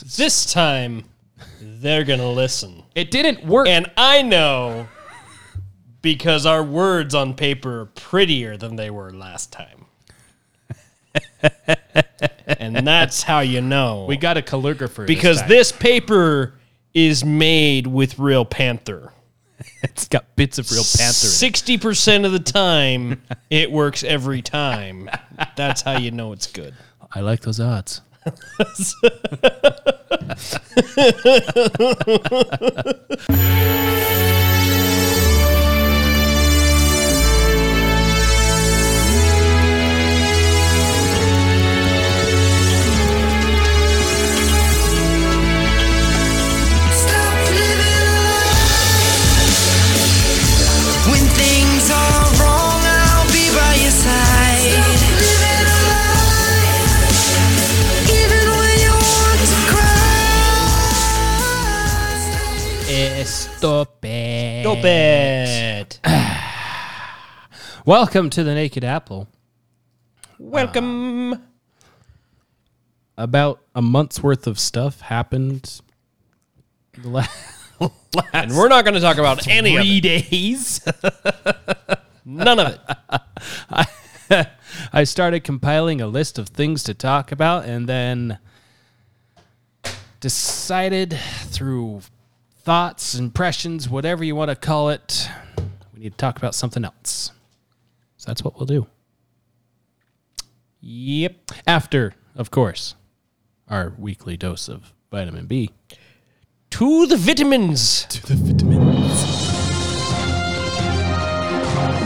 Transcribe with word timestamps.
This 0.00 0.50
time, 0.50 1.04
they're 1.60 2.04
going 2.04 2.20
to 2.20 2.28
listen. 2.28 2.82
It 2.94 3.10
didn't 3.10 3.44
work. 3.44 3.68
And 3.68 3.90
I 3.96 4.22
know 4.22 4.88
because 6.02 6.46
our 6.46 6.62
words 6.62 7.14
on 7.14 7.34
paper 7.34 7.82
are 7.82 7.86
prettier 7.86 8.56
than 8.56 8.76
they 8.76 8.90
were 8.90 9.12
last 9.12 9.52
time. 9.52 9.86
and 12.46 12.86
that's 12.86 13.22
how 13.22 13.40
you 13.40 13.60
know. 13.60 14.06
we 14.08 14.16
got 14.16 14.36
a 14.36 14.42
calligrapher. 14.42 15.06
because 15.06 15.40
this, 15.42 15.70
this 15.70 15.72
paper 15.72 16.54
is 16.94 17.24
made 17.24 17.86
with 17.86 18.18
real 18.18 18.44
panther. 18.44 19.12
it's 19.82 20.08
got 20.08 20.34
bits 20.36 20.58
of 20.58 20.70
real 20.70 20.82
panther. 20.82 21.26
in 21.26 21.48
it. 21.48 21.80
60% 21.80 22.24
of 22.24 22.32
the 22.32 22.40
time, 22.40 23.22
it 23.50 23.70
works 23.70 24.04
every 24.04 24.42
time. 24.42 25.10
That's 25.56 25.82
how 25.82 25.98
you 25.98 26.10
know 26.10 26.32
it's 26.32 26.46
good. 26.46 26.74
I 27.12 27.20
like 27.20 27.40
those 27.40 27.60
odds. 27.60 28.00
Stop 28.20 29.00
it. 64.78 65.92
Stop 65.94 66.12
it. 66.12 66.20
Welcome 67.86 68.30
to 68.30 68.44
the 68.44 68.54
Naked 68.54 68.84
Apple. 68.84 69.28
Welcome. 70.38 71.32
Uh, 71.32 71.38
about 73.16 73.60
a 73.74 73.82
month's 73.82 74.22
worth 74.22 74.46
of 74.46 74.58
stuff 74.58 75.00
happened. 75.00 75.80
The 76.96 77.08
la- 77.08 77.26
and 78.32 78.52
we're 78.52 78.68
not 78.68 78.84
going 78.84 78.94
to 78.94 79.00
talk 79.00 79.18
about 79.18 79.46
any 79.48 79.76
of 79.76 79.82
three 79.82 79.98
it. 79.98 80.00
days. 80.02 80.80
None 82.24 82.58
of 82.58 82.78
it. 84.30 84.46
I 84.92 85.04
started 85.04 85.42
compiling 85.42 86.00
a 86.00 86.06
list 86.06 86.38
of 86.38 86.48
things 86.48 86.84
to 86.84 86.94
talk 86.94 87.32
about 87.32 87.64
and 87.64 87.88
then 87.88 88.38
decided 90.20 91.18
through 91.46 92.02
thoughts, 92.62 93.14
impressions, 93.14 93.88
whatever 93.88 94.22
you 94.22 94.36
want 94.36 94.50
to 94.50 94.56
call 94.56 94.90
it, 94.90 95.28
we 95.94 96.00
need 96.00 96.12
to 96.12 96.16
talk 96.16 96.36
about 96.36 96.54
something 96.54 96.84
else. 96.84 97.32
So 98.16 98.26
that's 98.26 98.44
what 98.44 98.56
we'll 98.56 98.66
do. 98.66 98.86
Yep. 100.80 101.52
After, 101.66 102.14
of 102.34 102.50
course, 102.50 102.94
our 103.68 103.94
weekly 103.98 104.36
dose 104.36 104.68
of 104.68 104.92
vitamin 105.10 105.46
B. 105.46 105.70
To 106.70 107.06
the 107.06 107.16
vitamins. 107.16 108.04
To 108.06 108.26
the 108.26 108.34
vitamins. 108.34 109.24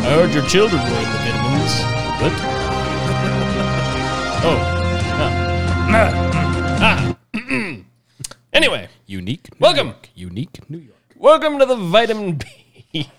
I 0.07 0.11
heard 0.11 0.35
your 0.35 0.47
children 0.47 0.81
were 0.81 0.89
in 0.89 0.93
the 0.95 1.19
vitamins. 1.19 1.83
What? 2.23 2.33
Oh. 4.47 6.41
Anyway, 8.55 8.89
Unique. 9.07 9.51
New 9.53 9.59
Welcome. 9.61 9.87
York. 9.89 10.09
Unique 10.15 10.71
New 10.71 10.79
York. 10.79 10.97
welcome 11.17 11.59
to 11.59 11.67
the 11.67 11.75
vitamin 11.77 12.37
B. 12.37 13.11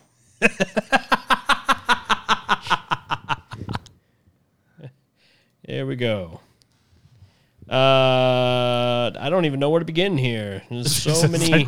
There 5.67 5.85
we 5.87 5.95
go. 5.95 6.41
Uh, 7.67 9.09
I 9.19 9.27
don't 9.31 9.45
even 9.45 9.59
know 9.59 9.71
where 9.71 9.79
to 9.79 9.85
begin 9.85 10.17
here. 10.19 10.61
There's 10.69 10.95
so 10.95 11.27
many, 11.27 11.65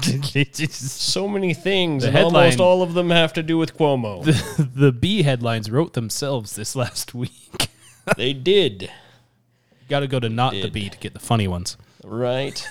so 0.67 1.27
many 1.27 1.56
things, 1.56 2.03
The 2.03 2.09
and 2.09 2.17
almost 2.19 2.59
all 2.59 2.83
of 2.83 2.94
them 2.94 3.09
have 3.09 3.33
to 3.33 3.41
do 3.44 3.57
with 3.57 3.75
Cuomo. 3.75 4.23
the 4.75 4.91
B 4.91 5.23
headlines 5.23 5.72
wrote 5.72 5.94
themselves 5.94 6.56
this 6.56 6.75
last 6.75 7.16
week. 7.16 7.69
they 8.16 8.33
did, 8.33 8.83
You 8.83 8.89
Got 9.89 10.01
to 10.01 10.07
go 10.07 10.19
to 10.19 10.29
not 10.29 10.51
the 10.53 10.69
B 10.69 10.89
to 10.89 10.97
get 11.00 11.13
the 11.16 11.19
funny 11.19 11.47
ones. 11.47 11.77
right? 12.03 12.67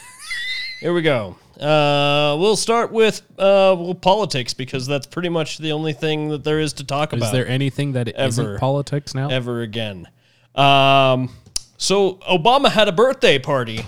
Here 0.80 0.92
we 0.92 1.02
go. 1.02 1.36
Uh, 1.58 2.36
we'll 2.38 2.56
start 2.56 2.92
with 2.92 3.22
uh, 3.38 3.74
well, 3.78 3.94
politics 3.94 4.52
because 4.52 4.86
that's 4.86 5.06
pretty 5.06 5.30
much 5.30 5.56
the 5.58 5.72
only 5.72 5.94
thing 5.94 6.28
that 6.28 6.44
there 6.44 6.60
is 6.60 6.74
to 6.74 6.84
talk 6.84 7.12
about. 7.14 7.26
Is 7.26 7.32
there 7.32 7.48
anything 7.48 7.92
that 7.92 8.08
Ever. 8.08 8.52
not 8.52 8.60
politics 8.60 9.14
now? 9.14 9.28
ever 9.30 9.62
again? 9.62 10.06
Um, 10.54 11.30
so 11.78 12.14
Obama 12.30 12.70
had 12.70 12.88
a 12.88 12.92
birthday 12.92 13.38
party. 13.38 13.86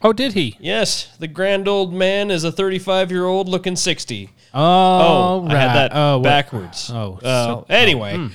Oh, 0.00 0.12
did 0.12 0.32
he? 0.32 0.56
Yes, 0.58 1.14
the 1.18 1.28
grand 1.28 1.68
old 1.68 1.92
man 1.92 2.30
is 2.30 2.44
a 2.44 2.50
35 2.52 3.10
year 3.12 3.26
old 3.26 3.48
looking 3.48 3.76
60. 3.76 4.30
Oh, 4.54 4.60
Oh, 4.60 5.46
I 5.48 5.54
had 5.54 5.74
that 5.76 5.92
oh, 5.94 6.18
wait. 6.18 6.24
backwards. 6.24 6.90
Oh, 6.92 7.18
Uh, 7.22 7.46
so- 7.46 7.66
anyway, 7.68 8.30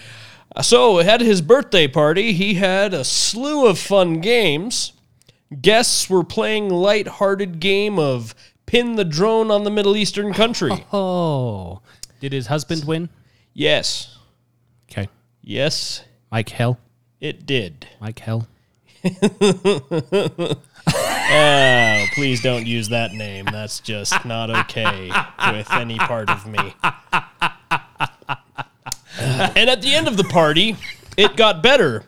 so 0.62 1.00
at 1.00 1.20
his 1.22 1.42
birthday 1.42 1.88
party, 1.88 2.32
he 2.34 2.54
had 2.56 2.94
a 2.94 3.04
slew 3.04 3.66
of 3.66 3.78
fun 3.80 4.22
games. 4.22 4.94
Guests 5.62 6.10
were 6.10 6.24
playing 6.24 6.70
light-hearted 6.70 7.60
game 7.60 7.98
of 8.00 8.36
pin 8.66 8.96
the 8.96 9.06
drone 9.06 9.50
on 9.50 9.64
the 9.64 9.70
Middle 9.72 9.96
Eastern 9.96 10.34
country. 10.34 10.86
Oh, 10.94 11.82
did 12.20 12.34
his 12.34 12.48
husband 12.48 12.84
win? 12.86 13.10
yes, 13.54 14.18
Okay, 14.92 15.08
yes, 15.42 16.04
Mike 16.32 16.50
Hell. 16.50 16.80
it 17.22 17.46
did. 17.46 17.88
Mike 18.02 18.20
Hell. 18.20 18.48
Oh, 20.90 22.06
please 22.14 22.42
don't 22.42 22.66
use 22.66 22.90
that 22.90 23.12
name. 23.14 23.46
That's 23.46 23.80
just 23.82 24.24
not 24.26 24.50
okay 24.50 25.12
with 25.52 25.72
any 25.74 25.98
part 25.98 26.30
of 26.30 26.46
me. 26.48 26.60
and 29.20 29.70
at 29.70 29.82
the 29.82 29.94
end 29.96 30.08
of 30.08 30.16
the 30.18 30.24
party, 30.24 30.78
it 31.18 31.36
got 31.36 31.62
better 31.62 32.04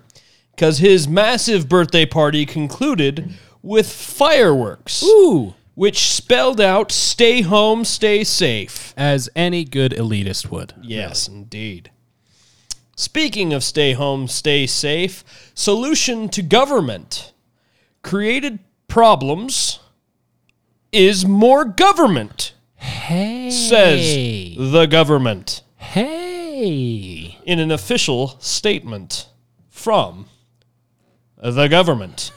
because 0.59 0.80
his 0.80 1.08
massive 1.08 1.70
birthday 1.70 2.06
party 2.06 2.46
concluded 2.46 3.31
with 3.62 3.90
fireworks, 3.90 5.02
Ooh, 5.02 5.53
which 5.74 6.00
spelled 6.12 6.59
out 6.59 6.92
stay 6.92 7.40
home, 7.44 7.86
stay 7.86 8.25
safe. 8.25 8.94
as 8.98 9.30
any 9.38 9.64
good 9.64 9.94
elitist 9.94 10.52
would. 10.52 10.74
Yes, 10.81 11.30
indeed. 11.30 11.92
Speaking 12.98 13.53
of 13.53 13.64
stay 13.64 13.94
home, 13.94 14.28
stay 14.28 14.68
safe, 14.68 15.24
solution 15.53 16.28
to 16.28 16.42
government. 16.42 17.31
Created 18.02 18.59
problems 18.90 19.80
is 20.92 21.25
more 21.25 21.64
government, 21.64 22.53
Hey, 22.75 23.50
says 23.50 24.58
the 24.58 24.88
government 24.88 25.62
Hey, 25.78 27.38
in 27.46 27.59
an 27.59 27.72
official 27.72 28.36
statement 28.42 29.30
from 29.69 30.25
the 31.40 31.68
government. 31.68 32.32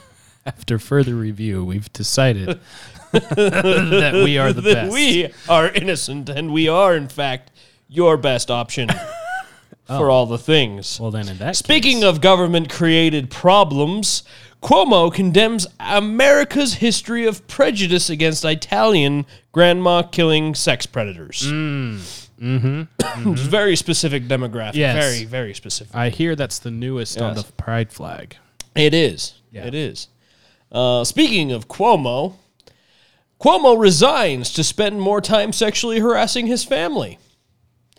after 0.45 0.77
further 0.79 1.15
review, 1.15 1.63
we've 1.63 1.91
decided 1.93 2.59
that 3.11 4.21
we 4.25 4.37
are 4.37 4.51
the 4.53 4.61
that 4.61 4.73
best. 4.73 4.93
we 4.93 5.29
are 5.47 5.69
innocent 5.69 6.29
and 6.29 6.51
we 6.51 6.67
are, 6.67 6.95
in 6.95 7.07
fact, 7.07 7.51
your 7.87 8.17
best 8.17 8.49
option 8.51 8.89
for 9.85 10.09
all 10.09 10.25
the 10.25 10.37
things. 10.37 10.99
well, 10.99 11.11
then 11.11 11.27
in 11.29 11.37
that 11.37 11.55
Speaking 11.55 11.97
case, 11.97 12.05
of 12.05 12.21
government 12.21 12.69
created 12.69 13.29
problems, 13.29 14.23
Cuomo 14.61 15.13
condemns 15.13 15.67
America's 15.79 16.75
history 16.75 17.25
of 17.25 17.45
prejudice 17.47 18.09
against 18.09 18.43
Italian 18.45 19.25
grandma 19.51 20.01
killing 20.03 20.55
sex 20.55 20.85
predators. 20.85 21.45
Mm-hmm. 22.43 23.35
very 23.35 23.75
specific 23.77 24.23
demographic. 24.23 24.73
Yes. 24.75 24.95
Very, 25.01 25.23
very 25.25 25.53
specific. 25.53 25.95
I 25.95 26.09
hear 26.09 26.35
that's 26.35 26.59
the 26.59 26.71
newest 26.71 27.21
on 27.21 27.35
the 27.35 27.41
Yes. 27.41 27.51
pride 27.55 27.93
flag. 27.93 28.35
It 28.75 28.93
is. 28.93 29.33
Yeah. 29.51 29.65
It 29.65 29.75
is. 29.75 30.07
Uh, 30.71 31.03
speaking 31.03 31.51
of 31.51 31.67
Cuomo, 31.67 32.33
Cuomo 33.39 33.77
resigns 33.79 34.51
to 34.53 34.63
spend 34.63 34.99
more 35.01 35.21
time 35.21 35.53
sexually 35.53 35.99
harassing 35.99 36.47
his 36.47 36.63
family. 36.63 37.19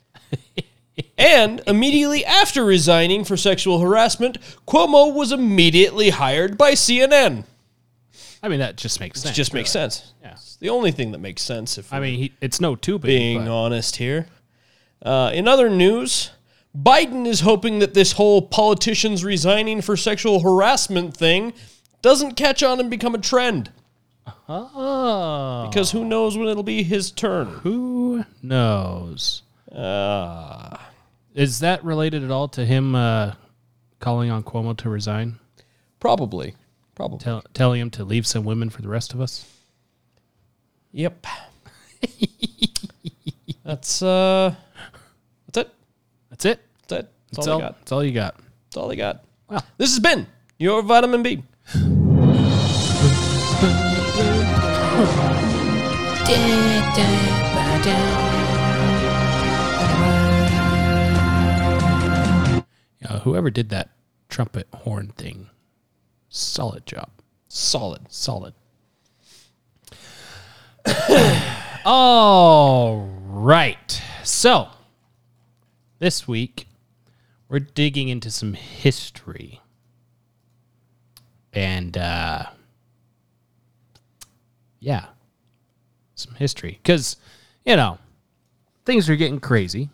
and 1.18 1.60
immediately 1.66 2.24
after 2.24 2.64
resigning 2.64 3.24
for 3.24 3.36
sexual 3.36 3.80
harassment, 3.80 4.38
Cuomo 4.66 5.12
was 5.14 5.32
immediately 5.32 6.10
hired 6.10 6.56
by 6.58 6.72
CNN. 6.72 7.44
I 8.42 8.48
mean, 8.48 8.58
that 8.60 8.76
just 8.76 9.00
makes 9.00 9.20
It 9.20 9.22
sense. 9.22 9.36
just 9.36 9.54
makes 9.54 9.74
really. 9.74 9.84
sense. 9.90 10.12
Yeah. 10.22 10.32
It's 10.32 10.56
the 10.56 10.68
only 10.70 10.92
thing 10.92 11.12
that 11.12 11.18
makes 11.18 11.42
sense 11.42 11.78
if 11.78 11.92
I 11.92 12.00
mean, 12.00 12.18
he, 12.18 12.32
it's 12.40 12.60
no 12.60 12.74
tubing. 12.76 13.06
being 13.08 13.44
but- 13.44 13.50
honest 13.50 13.96
here. 13.96 14.26
Uh, 15.02 15.30
in 15.34 15.46
other 15.46 15.68
news, 15.68 16.30
Biden 16.76 17.26
is 17.26 17.40
hoping 17.40 17.78
that 17.78 17.94
this 17.94 18.12
whole 18.12 18.42
politicians 18.42 19.24
resigning 19.24 19.80
for 19.80 19.96
sexual 19.96 20.40
harassment 20.40 21.16
thing 21.16 21.52
doesn't 22.02 22.34
catch 22.34 22.62
on 22.62 22.80
and 22.80 22.90
become 22.90 23.14
a 23.14 23.18
trend. 23.18 23.70
Oh. 24.48 25.68
Because 25.68 25.92
who 25.92 26.04
knows 26.04 26.36
when 26.36 26.48
it'll 26.48 26.62
be 26.62 26.82
his 26.82 27.10
turn? 27.10 27.46
Who 27.62 28.24
knows? 28.42 29.42
Uh, 29.70 30.76
Is 31.34 31.60
that 31.60 31.84
related 31.84 32.24
at 32.24 32.30
all 32.30 32.48
to 32.48 32.64
him 32.64 32.94
uh, 32.94 33.34
calling 34.00 34.30
on 34.30 34.42
Cuomo 34.42 34.76
to 34.78 34.88
resign? 34.88 35.38
probably. 36.00 36.54
Probably. 36.94 37.18
Tell, 37.18 37.42
telling 37.54 37.80
him 37.80 37.90
to 37.90 38.04
leave 38.04 38.26
some 38.26 38.44
women 38.44 38.70
for 38.70 38.82
the 38.82 38.88
rest 38.88 39.14
of 39.14 39.20
us? 39.20 39.50
Yep. 40.92 41.26
that's 43.64 44.00
uh. 44.02 44.54
That's 46.34 46.46
it? 46.46 46.60
That's 46.88 46.92
it. 47.04 47.12
That's, 47.30 47.36
That's 47.36 47.46
all, 47.46 47.54
all, 47.54 47.60
got. 47.60 47.78
that's 47.78 47.92
all 47.92 48.02
you 48.04 48.10
got. 48.10 48.34
That's 48.64 48.76
all 48.76 48.90
I 48.90 48.96
got. 48.96 49.24
Wow. 49.48 49.60
This 49.78 49.90
has 49.90 50.00
been 50.00 50.26
your 50.58 50.82
vitamin 50.82 51.22
B. 51.22 51.44
Uh, 63.06 63.18
whoever 63.20 63.48
did 63.50 63.68
that 63.68 63.90
trumpet 64.28 64.66
horn 64.74 65.12
thing, 65.16 65.50
solid 66.30 66.84
job. 66.84 67.10
Solid. 67.48 68.10
Solid. 68.10 68.54
All 71.84 73.06
right. 73.22 74.02
So, 74.24 74.68
this 76.04 76.28
week, 76.28 76.68
we're 77.48 77.58
digging 77.58 78.10
into 78.10 78.30
some 78.30 78.52
history. 78.52 79.62
And, 81.54 81.96
uh, 81.96 82.44
yeah, 84.80 85.06
some 86.14 86.34
history. 86.34 86.78
Because, 86.82 87.16
you 87.64 87.74
know, 87.74 87.96
things 88.84 89.08
are 89.08 89.16
getting 89.16 89.40
crazy. 89.40 89.88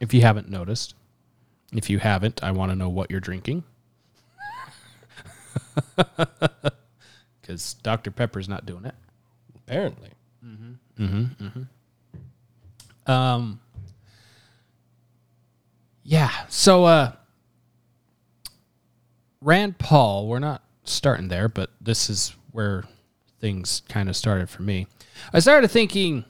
If 0.00 0.14
you 0.14 0.22
haven't 0.22 0.48
noticed, 0.48 0.94
if 1.74 1.90
you 1.90 1.98
haven't, 1.98 2.42
I 2.42 2.52
want 2.52 2.72
to 2.72 2.76
know 2.76 2.88
what 2.88 3.10
you're 3.10 3.20
drinking. 3.20 3.62
Because 7.42 7.74
Dr. 7.74 8.10
Pepper's 8.10 8.48
not 8.48 8.64
doing 8.64 8.86
it. 8.86 8.94
Apparently. 9.54 10.08
Um, 13.06 13.60
yeah. 16.04 16.30
So, 16.48 16.84
uh, 16.84 17.12
Rand 19.40 19.78
Paul, 19.78 20.28
we're 20.28 20.38
not 20.38 20.62
starting 20.84 21.28
there, 21.28 21.48
but 21.48 21.70
this 21.80 22.08
is 22.08 22.34
where 22.52 22.84
things 23.40 23.82
kind 23.88 24.08
of 24.08 24.16
started 24.16 24.48
for 24.48 24.62
me. 24.62 24.86
I 25.32 25.40
started 25.40 25.68
thinking 25.68 26.24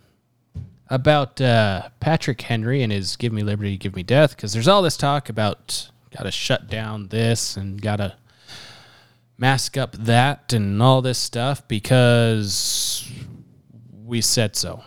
about 0.89 1.41
uh, 1.41 1.89
Patrick 2.01 2.41
Henry 2.41 2.83
and 2.83 2.93
his 2.93 3.17
"Give 3.17 3.33
Me 3.33 3.43
Liberty, 3.43 3.77
Give 3.77 3.95
Me 3.95 4.03
Death" 4.03 4.37
because 4.37 4.53
there's 4.53 4.69
all 4.69 4.83
this 4.83 4.97
talk 4.97 5.29
about 5.29 5.91
got 6.17 6.25
to 6.25 6.31
shut 6.31 6.69
down 6.69 7.09
this 7.09 7.57
and 7.57 7.81
got 7.81 7.97
to 7.97 8.15
mask 9.37 9.77
up 9.77 9.93
that 9.93 10.53
and 10.53 10.81
all 10.81 11.03
this 11.03 11.19
stuff 11.19 11.67
because 11.67 13.11
we 14.05 14.21
said 14.21 14.55
so. 14.57 14.83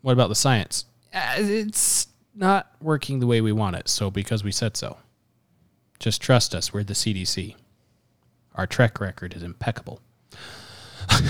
What 0.00 0.12
about 0.12 0.28
the 0.28 0.34
science? 0.34 0.86
Uh, 1.12 1.34
It's 1.38 2.06
not 2.40 2.72
working 2.80 3.20
the 3.20 3.26
way 3.26 3.40
we 3.40 3.52
want 3.52 3.76
it. 3.76 3.88
So 3.88 4.10
because 4.10 4.42
we 4.42 4.50
said 4.50 4.76
so, 4.76 4.96
just 6.00 6.20
trust 6.22 6.54
us. 6.54 6.72
We're 6.72 6.82
the 6.82 6.94
CDC. 6.94 7.54
Our 8.54 8.66
track 8.66 9.00
record 9.00 9.34
is 9.34 9.42
impeccable. 9.42 10.00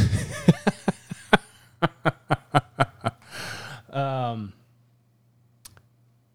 um, 3.93 4.53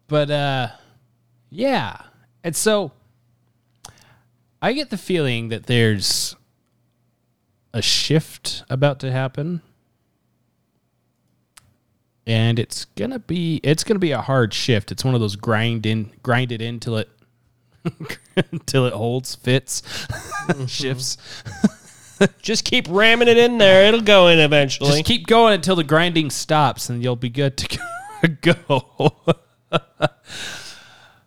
but 0.06 0.30
uh, 0.30 0.68
yeah, 1.50 2.02
and 2.44 2.54
so 2.54 2.92
I 4.60 4.72
get 4.72 4.90
the 4.90 4.98
feeling 4.98 5.48
that 5.48 5.66
there's 5.66 6.36
a 7.72 7.82
shift 7.82 8.62
about 8.70 9.00
to 9.00 9.10
happen 9.10 9.62
and 12.26 12.58
it's 12.58 12.86
gonna 12.96 13.18
be 13.20 13.60
it's 13.62 13.84
gonna 13.84 14.00
be 14.00 14.10
a 14.10 14.20
hard 14.20 14.52
shift. 14.52 14.90
It's 14.90 15.04
one 15.04 15.14
of 15.14 15.20
those 15.20 15.36
grind 15.36 15.86
in 15.86 16.10
grind 16.22 16.52
it 16.52 16.60
in 16.60 16.80
till 16.80 16.96
it 16.96 17.08
till 18.66 18.86
it 18.86 18.92
holds, 18.92 19.34
fits, 19.34 19.82
shifts. 20.66 21.18
Just 22.40 22.64
keep 22.64 22.86
ramming 22.88 23.28
it 23.28 23.36
in 23.36 23.58
there. 23.58 23.86
It'll 23.86 24.00
go 24.00 24.28
in 24.28 24.38
eventually. 24.38 24.90
Just 24.90 25.04
keep 25.04 25.26
going 25.26 25.54
until 25.54 25.76
the 25.76 25.84
grinding 25.84 26.30
stops, 26.30 26.88
and 26.88 27.02
you'll 27.02 27.14
be 27.14 27.28
good 27.28 27.56
to 27.58 27.78
go. 28.40 29.16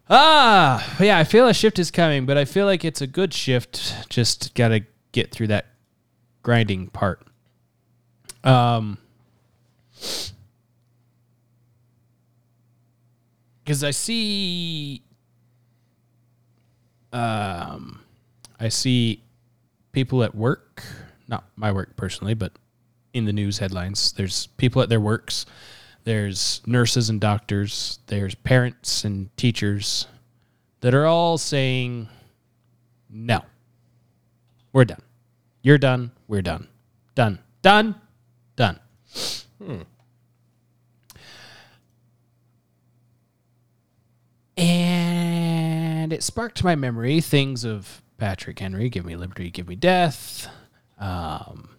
ah, 0.09 0.97
yeah. 0.99 1.17
I 1.19 1.23
feel 1.23 1.47
a 1.47 1.53
shift 1.53 1.77
is 1.79 1.91
coming, 1.91 2.25
but 2.25 2.37
I 2.37 2.45
feel 2.45 2.65
like 2.65 2.83
it's 2.83 3.01
a 3.01 3.07
good 3.07 3.33
shift. 3.33 4.09
Just 4.09 4.55
gotta 4.55 4.83
get 5.11 5.31
through 5.31 5.47
that 5.47 5.67
grinding 6.41 6.87
part. 6.87 7.21
Um. 8.43 8.97
Because 13.69 13.83
I 13.83 13.91
see, 13.91 15.03
um, 17.13 18.01
I 18.59 18.67
see 18.69 19.21
people 19.91 20.23
at 20.23 20.33
work, 20.33 20.81
not 21.27 21.43
my 21.55 21.71
work 21.71 21.95
personally, 21.95 22.33
but 22.33 22.53
in 23.13 23.25
the 23.25 23.31
news 23.31 23.59
headlines. 23.59 24.11
There's 24.13 24.47
people 24.57 24.81
at 24.81 24.89
their 24.89 24.99
works. 24.99 25.45
There's 26.03 26.63
nurses 26.65 27.11
and 27.11 27.21
doctors. 27.21 27.99
There's 28.07 28.33
parents 28.33 29.03
and 29.03 29.29
teachers 29.37 30.07
that 30.81 30.95
are 30.95 31.05
all 31.05 31.37
saying, 31.37 32.09
"No, 33.07 33.41
we're 34.73 34.85
done. 34.85 35.03
You're 35.61 35.77
done. 35.77 36.09
We're 36.27 36.41
done. 36.41 36.69
Done. 37.13 37.37
Done. 37.61 38.01
Done." 38.55 38.79
And 44.59 46.11
it 46.11 46.21
sparked 46.21 46.63
my 46.65 46.75
memory 46.75 47.21
things 47.21 47.63
of 47.63 48.01
Patrick 48.17 48.59
Henry, 48.59 48.89
Give 48.89 49.05
Me 49.05 49.15
Liberty, 49.15 49.49
Give 49.49 49.67
Me 49.69 49.75
Death. 49.75 50.49
Um, 50.99 51.69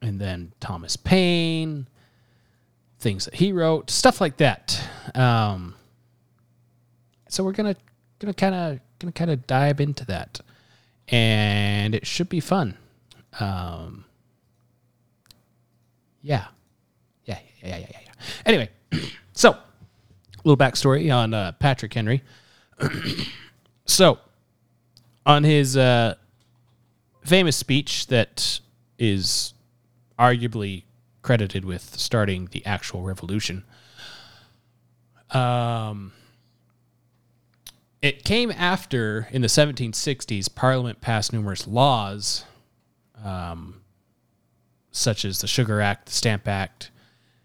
and 0.00 0.20
then 0.20 0.52
Thomas 0.60 0.96
Paine, 0.96 1.88
things 3.00 3.24
that 3.24 3.34
he 3.34 3.52
wrote, 3.52 3.90
stuff 3.90 4.20
like 4.20 4.36
that. 4.36 4.80
Um, 5.16 5.74
so 7.28 7.42
we're 7.42 7.52
gonna 7.52 7.74
gonna 8.20 8.32
kind 8.32 8.54
of 8.54 8.80
gonna 9.00 9.12
kind 9.12 9.30
of 9.30 9.46
dive 9.46 9.80
into 9.80 10.06
that, 10.06 10.40
and 11.08 11.96
it 11.96 12.06
should 12.06 12.28
be 12.28 12.40
fun. 12.40 12.76
Um, 13.40 14.04
yeah, 16.22 16.46
yeah, 17.24 17.40
yeah, 17.60 17.68
yeah, 17.68 17.78
yeah, 17.78 17.98
yeah. 18.04 18.12
Anyway, 18.46 18.70
so 19.32 19.56
little 20.44 20.56
backstory 20.56 21.14
on 21.14 21.34
uh, 21.34 21.52
Patrick 21.52 21.94
Henry. 21.94 22.22
so, 23.86 24.18
on 25.26 25.44
his 25.44 25.76
uh, 25.76 26.14
famous 27.24 27.56
speech 27.56 28.06
that 28.08 28.60
is 28.98 29.54
arguably 30.18 30.84
credited 31.22 31.64
with 31.64 31.98
starting 31.98 32.48
the 32.52 32.64
actual 32.64 33.02
revolution, 33.02 33.64
um, 35.30 36.12
it 38.00 38.24
came 38.24 38.50
after, 38.50 39.28
in 39.32 39.42
the 39.42 39.48
1760s, 39.48 40.54
Parliament 40.54 41.00
passed 41.00 41.32
numerous 41.32 41.66
laws, 41.66 42.44
um, 43.24 43.80
such 44.92 45.24
as 45.24 45.40
the 45.40 45.48
Sugar 45.48 45.80
Act, 45.80 46.06
the 46.06 46.12
Stamp 46.12 46.46
Act, 46.46 46.90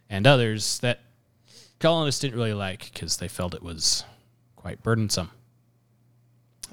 and 0.09 0.27
others 0.27 0.79
that 0.79 0.99
colonists 1.83 2.21
didn't 2.21 2.37
really 2.37 2.53
like 2.53 2.89
because 2.93 3.17
they 3.17 3.27
felt 3.27 3.53
it 3.53 3.61
was 3.61 4.05
quite 4.55 4.81
burdensome 4.81 5.31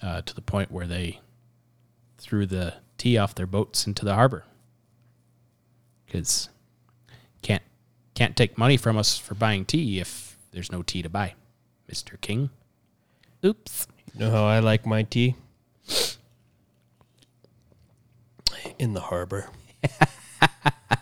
uh, 0.00 0.22
to 0.22 0.32
the 0.32 0.40
point 0.40 0.70
where 0.70 0.86
they 0.86 1.18
threw 2.18 2.46
the 2.46 2.74
tea 2.96 3.18
off 3.18 3.34
their 3.34 3.48
boats 3.48 3.88
into 3.88 4.04
the 4.04 4.14
harbor 4.14 4.44
because 6.06 6.48
can't 7.42 7.64
can't 8.14 8.36
take 8.36 8.56
money 8.56 8.76
from 8.76 8.96
us 8.96 9.18
for 9.18 9.34
buying 9.34 9.64
tea 9.64 9.98
if 9.98 10.38
there's 10.52 10.70
no 10.70 10.80
tea 10.80 11.02
to 11.02 11.08
buy, 11.08 11.34
Mister 11.88 12.16
King. 12.18 12.50
Oops. 13.44 13.88
You 14.14 14.20
know 14.20 14.30
how 14.30 14.44
I 14.44 14.60
like 14.60 14.86
my 14.86 15.02
tea? 15.02 15.34
In 18.78 18.92
the 18.92 19.00
harbor. 19.00 19.50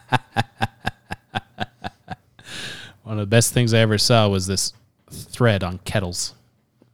One 3.09 3.19
of 3.19 3.23
the 3.23 3.27
best 3.27 3.55
things 3.55 3.73
I 3.73 3.79
ever 3.79 3.97
saw 3.97 4.29
was 4.29 4.47
this 4.47 4.75
thread 5.11 5.65
on 5.65 5.79
kettles. 5.79 6.35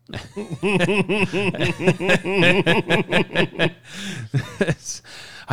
I 0.13 0.21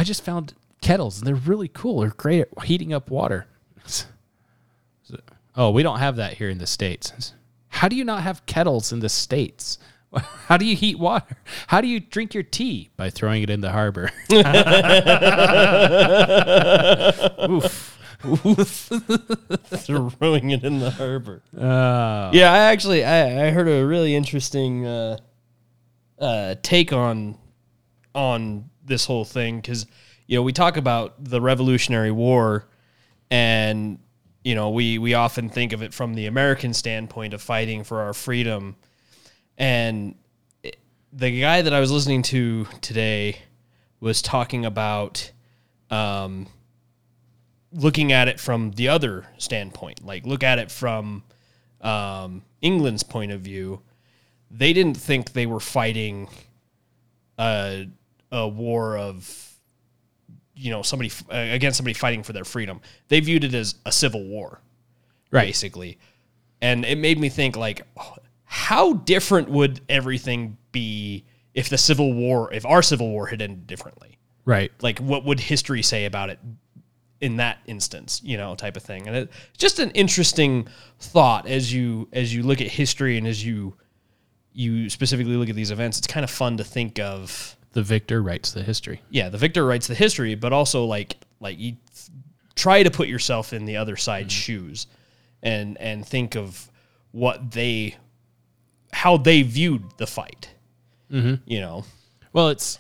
just 0.04 0.24
found 0.24 0.54
kettles, 0.80 1.18
and 1.18 1.26
they're 1.26 1.34
really 1.34 1.68
cool. 1.68 2.02
They're 2.02 2.12
great 2.12 2.42
at 2.42 2.50
heating 2.66 2.94
up 2.94 3.10
water. 3.10 3.48
Oh, 5.56 5.72
we 5.72 5.82
don't 5.82 5.98
have 5.98 6.18
that 6.18 6.36
here 6.36 6.52
in 6.52 6.60
the 6.60 6.68
States. 6.68 7.34
How 7.70 7.88
do 7.88 7.96
you 7.96 8.04
not 8.04 8.22
have 8.22 8.46
kettles 8.46 8.94
in 8.94 9.00
the 9.00 9.10
States? 9.10 9.80
How 10.46 10.58
do 10.58 10.66
you 10.66 10.76
heat 10.76 11.00
water? 11.00 11.38
How 11.66 11.82
do 11.82 11.88
you 11.88 12.00
drink 12.00 12.36
your 12.36 12.44
tea? 12.44 12.92
By 12.98 13.10
throwing 13.10 13.42
it 13.42 13.50
in 13.50 13.62
the 13.62 13.72
harbor. 13.72 14.12
Oof. 17.50 17.98
throwing 19.76 20.52
it 20.52 20.64
in 20.64 20.80
the 20.80 20.92
harbor. 20.92 21.42
Uh, 21.58 22.32
Yeah, 22.34 22.52
I 22.52 22.58
actually 22.72 23.04
I, 23.04 23.48
I 23.48 23.52
heard 23.52 23.68
a 23.68 23.86
really 23.86 24.16
interesting 24.16 24.86
uh, 24.86 25.18
uh, 26.20 26.56
take 26.62 26.94
on 26.94 27.38
on 28.14 28.70
this 28.84 29.06
whole 29.06 29.26
thing 29.26 29.58
because 29.58 29.86
you 30.28 30.38
know 30.38 30.44
we 30.44 30.54
talk 30.54 30.78
about 30.78 31.24
the 31.24 31.42
Revolutionary 31.42 32.12
War, 32.12 32.68
and 33.30 34.00
you 34.44 34.56
know 34.56 34.70
we 34.72 34.98
we 34.98 35.14
often 35.14 35.50
think 35.50 35.74
of 35.74 35.82
it 35.82 35.94
from 35.94 36.14
the 36.14 36.28
American 36.28 36.74
standpoint 36.74 37.34
of 37.34 37.42
fighting 37.42 37.84
for 37.84 38.02
our 38.02 38.14
freedom, 38.14 38.76
and 39.58 40.16
it- 40.64 40.78
the 41.14 41.42
guy 41.42 41.62
that 41.62 41.74
I 41.74 41.80
was 41.80 41.92
listening 41.92 42.22
to 42.24 42.66
today 42.82 43.38
was 44.00 44.22
talking 44.22 44.66
about. 44.66 45.32
Um, 45.90 46.48
looking 47.74 48.12
at 48.12 48.28
it 48.28 48.40
from 48.40 48.72
the 48.72 48.88
other 48.90 49.26
standpoint, 49.38 50.06
like 50.06 50.26
look 50.26 50.44
at 50.44 50.60
it 50.60 50.70
from 50.72 51.24
um, 51.82 52.44
England's 52.62 53.04
point 53.04 53.32
of 53.32 53.42
view, 53.42 53.82
they 54.50 54.74
didn't 54.74 54.96
think 54.98 55.34
they 55.34 55.46
were 55.46 55.60
fighting 55.60 56.28
a, 57.38 57.88
a 58.32 58.48
war 58.48 58.98
of, 58.98 59.54
you 60.56 60.70
know, 60.72 60.82
somebody 60.82 61.12
uh, 61.32 61.36
against 61.54 61.78
somebody 61.78 61.94
fighting 61.94 62.24
for 62.24 62.34
their 62.34 62.44
freedom. 62.46 62.82
They 63.08 63.20
viewed 63.20 63.44
it 63.44 63.54
as 63.54 63.76
a 63.86 63.92
civil 63.92 64.24
war, 64.24 64.62
Right. 65.32 65.48
basically. 65.48 65.98
And 66.62 66.86
it 66.86 66.98
made 66.98 67.20
me 67.20 67.30
think, 67.30 67.56
like, 67.56 67.82
how 68.44 68.94
different 68.94 69.50
would 69.50 69.80
everything 69.90 70.58
be 70.72 71.24
if 71.56 71.70
the 71.70 71.78
Civil 71.78 72.14
War, 72.14 72.54
if 72.54 72.66
our 72.66 72.84
Civil 72.84 73.10
War 73.10 73.28
had 73.28 73.42
ended 73.42 73.66
differently? 73.66 74.18
right. 74.46 74.72
like 74.82 74.98
what 75.00 75.24
would 75.24 75.40
history 75.40 75.82
say 75.84 76.06
about 76.06 76.30
it 76.32 76.40
in 77.22 77.38
that 77.38 77.60
instance 77.68 78.20
you 78.24 78.38
know 78.38 78.56
type 78.56 78.76
of 78.76 78.84
thing. 78.84 79.08
And 79.08 79.16
it's 79.16 79.58
just 79.58 79.80
an 79.80 79.92
interesting 79.92 80.68
thought 81.00 81.48
as 81.48 81.74
you 81.74 82.08
as 82.12 82.34
you 82.34 82.44
look 82.44 82.62
at 82.62 82.68
history 82.68 83.18
and 83.18 83.26
as 83.26 83.46
you 83.46 83.76
you 84.54 84.90
specifically 84.90 85.36
look 85.38 85.50
at 85.50 85.56
these 85.56 85.72
events 85.72 85.98
it's 85.98 86.08
kind 86.08 86.24
of 86.24 86.30
fun 86.30 86.58
to 86.58 86.64
think 86.64 87.00
of 87.00 87.56
The 87.72 87.84
victor 87.84 88.22
writes 88.22 88.52
the 88.52 88.64
history. 88.64 89.02
yeah 89.10 89.30
the 89.30 89.38
victor 89.38 89.66
writes 89.66 89.88
the 89.88 89.96
history 89.96 90.36
but 90.36 90.52
also 90.52 90.86
like 90.86 91.18
like 91.40 91.58
you 91.58 91.78
try 92.56 92.84
to 92.84 92.92
put 92.92 93.08
yourself 93.08 93.54
in 93.54 93.66
the 93.66 93.78
other 93.78 93.96
side's 93.96 94.34
mm-hmm. 94.34 94.42
shoes 94.42 94.88
and 95.42 95.78
and 95.80 96.06
think 96.06 96.36
of 96.36 96.70
what 97.12 97.52
they 97.52 97.96
how 98.94 99.18
they 99.18 99.42
viewed 99.42 99.84
the 99.98 100.08
fight. 100.08 100.50
Mm-hmm. 101.12 101.36
You 101.46 101.60
know? 101.62 101.86
Well, 102.34 102.50
it's 102.50 102.80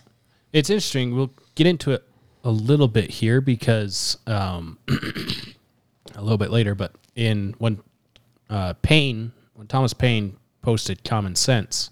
it's 0.54 0.70
interesting. 0.70 1.16
We'll 1.16 1.32
get 1.56 1.68
into 1.68 1.92
it 1.92 2.04
a 2.44 2.52
little 2.52 2.88
bit 2.88 3.10
here 3.10 3.42
because 3.42 4.18
um, 4.28 4.78
a 6.16 6.22
little 6.22 6.38
bit 6.38 6.52
later. 6.52 6.76
But 6.76 6.94
in 7.16 7.56
when 7.58 7.82
uh, 8.50 8.74
Paine, 8.82 9.32
when 9.54 9.68
Thomas 9.68 9.94
Paine 9.94 10.38
posted 10.62 11.04
"Common 11.04 11.36
Sense," 11.36 11.92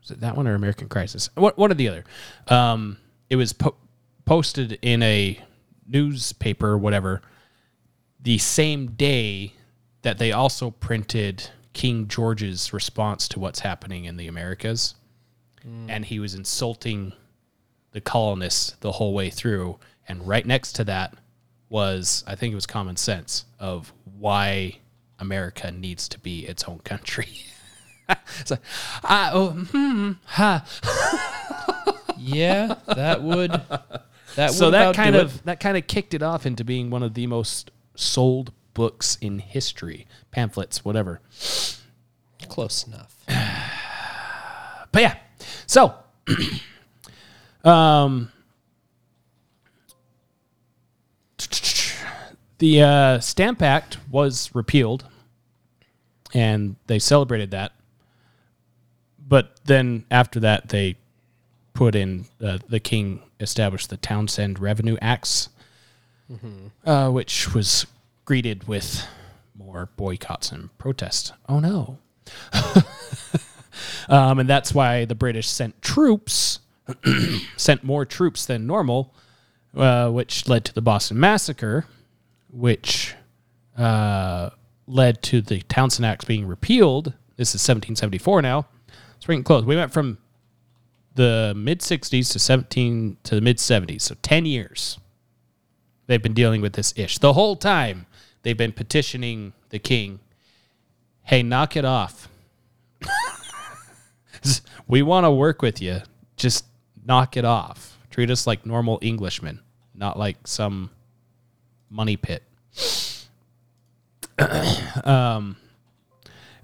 was 0.00 0.10
it 0.10 0.20
that 0.20 0.36
one 0.36 0.46
or 0.46 0.54
American 0.54 0.88
Crisis? 0.88 1.30
What 1.34 1.58
one 1.58 1.70
or 1.70 1.74
the 1.74 1.88
other? 1.88 2.04
Um, 2.48 2.98
it 3.30 3.36
was 3.36 3.52
po- 3.52 3.76
posted 4.24 4.78
in 4.82 5.02
a 5.02 5.42
newspaper, 5.86 6.68
or 6.68 6.78
whatever, 6.78 7.22
the 8.20 8.38
same 8.38 8.88
day 8.92 9.54
that 10.02 10.18
they 10.18 10.32
also 10.32 10.70
printed 10.70 11.50
King 11.72 12.08
George's 12.08 12.72
response 12.72 13.28
to 13.28 13.40
what's 13.40 13.60
happening 13.60 14.04
in 14.04 14.16
the 14.16 14.26
Americas 14.26 14.94
and 15.64 16.04
he 16.04 16.18
was 16.18 16.34
insulting 16.34 17.12
the 17.92 18.00
colonists 18.00 18.72
the 18.80 18.92
whole 18.92 19.14
way 19.14 19.30
through. 19.30 19.78
And 20.08 20.26
right 20.26 20.44
next 20.44 20.72
to 20.74 20.84
that 20.84 21.14
was, 21.68 22.24
I 22.26 22.34
think 22.34 22.52
it 22.52 22.54
was 22.56 22.66
common 22.66 22.96
sense 22.96 23.44
of 23.58 23.92
why 24.18 24.78
America 25.18 25.70
needs 25.70 26.08
to 26.08 26.18
be 26.18 26.40
its 26.46 26.64
own 26.64 26.80
country. 26.80 27.28
it's 28.40 28.50
like, 28.50 28.60
I, 29.04 29.30
oh, 29.32 29.50
hmm, 29.50 30.12
ha. 30.26 30.64
yeah 32.18 32.74
that 32.86 33.20
would 33.22 33.50
that 34.36 34.52
So 34.52 34.66
would 34.66 34.74
that 34.74 34.94
kind 34.94 35.16
it. 35.16 35.22
of 35.22 35.42
that 35.44 35.58
kind 35.60 35.76
of 35.76 35.86
kicked 35.88 36.14
it 36.14 36.22
off 36.22 36.46
into 36.46 36.62
being 36.64 36.88
one 36.90 37.02
of 37.02 37.14
the 37.14 37.26
most 37.26 37.70
sold 37.96 38.52
books 38.74 39.18
in 39.20 39.38
history, 39.40 40.06
pamphlets, 40.30 40.84
whatever. 40.84 41.20
close 42.48 42.86
enough 42.86 43.16
But 44.92 45.02
yeah, 45.02 45.16
so 45.66 45.94
um, 47.64 48.30
the 52.58 52.82
uh, 52.82 53.20
Stamp 53.20 53.62
Act 53.62 53.98
was 54.10 54.50
repealed, 54.54 55.04
and 56.34 56.76
they 56.86 56.98
celebrated 56.98 57.50
that. 57.52 57.72
But 59.26 59.60
then 59.64 60.04
after 60.10 60.40
that, 60.40 60.68
they 60.68 60.96
put 61.74 61.94
in 61.94 62.26
uh, 62.42 62.58
the 62.68 62.80
king 62.80 63.22
established 63.40 63.90
the 63.90 63.96
Townshend 63.96 64.58
Revenue 64.58 64.96
Acts, 65.00 65.48
uh, 66.84 67.10
which 67.10 67.54
was 67.54 67.86
greeted 68.24 68.68
with 68.68 69.06
more 69.54 69.88
boycotts 69.96 70.52
and 70.52 70.76
protests. 70.78 71.32
Oh 71.48 71.60
no. 71.60 71.98
Um, 74.08 74.38
and 74.38 74.48
that's 74.48 74.74
why 74.74 75.04
the 75.04 75.14
British 75.14 75.48
sent 75.48 75.80
troops, 75.82 76.58
sent 77.56 77.84
more 77.84 78.04
troops 78.04 78.46
than 78.46 78.66
normal, 78.66 79.14
uh, 79.76 80.10
which 80.10 80.48
led 80.48 80.64
to 80.66 80.74
the 80.74 80.82
Boston 80.82 81.18
Massacre, 81.18 81.86
which 82.50 83.14
uh, 83.76 84.50
led 84.86 85.22
to 85.24 85.40
the 85.40 85.60
Townshend 85.62 86.06
Acts 86.06 86.24
being 86.24 86.46
repealed. 86.46 87.14
This 87.36 87.50
is 87.50 87.62
1774 87.62 88.42
now. 88.42 88.66
It's 89.16 89.26
getting 89.26 89.44
close. 89.44 89.64
We 89.64 89.76
went 89.76 89.92
from 89.92 90.18
the 91.14 91.52
mid 91.56 91.80
60s 91.80 92.32
to 92.32 92.38
17 92.38 93.16
to 93.24 93.34
the 93.34 93.40
mid 93.40 93.58
70s, 93.58 94.02
so 94.02 94.16
10 94.22 94.46
years. 94.46 94.98
They've 96.06 96.22
been 96.22 96.34
dealing 96.34 96.60
with 96.60 96.74
this 96.74 96.92
ish. 96.96 97.18
The 97.18 97.32
whole 97.32 97.56
time 97.56 98.06
they've 98.42 98.56
been 98.56 98.72
petitioning 98.72 99.52
the 99.70 99.78
king, 99.78 100.20
hey, 101.22 101.42
knock 101.42 101.76
it 101.76 101.84
off 101.84 102.28
we 104.88 105.02
want 105.02 105.24
to 105.24 105.30
work 105.30 105.62
with 105.62 105.80
you. 105.80 106.00
Just 106.36 106.64
knock 107.04 107.36
it 107.36 107.44
off. 107.44 107.98
Treat 108.10 108.30
us 108.30 108.46
like 108.46 108.66
normal 108.66 108.98
Englishmen, 109.02 109.60
not 109.94 110.18
like 110.18 110.46
some 110.46 110.90
money 111.90 112.16
pit. 112.16 112.42
um, 115.04 115.56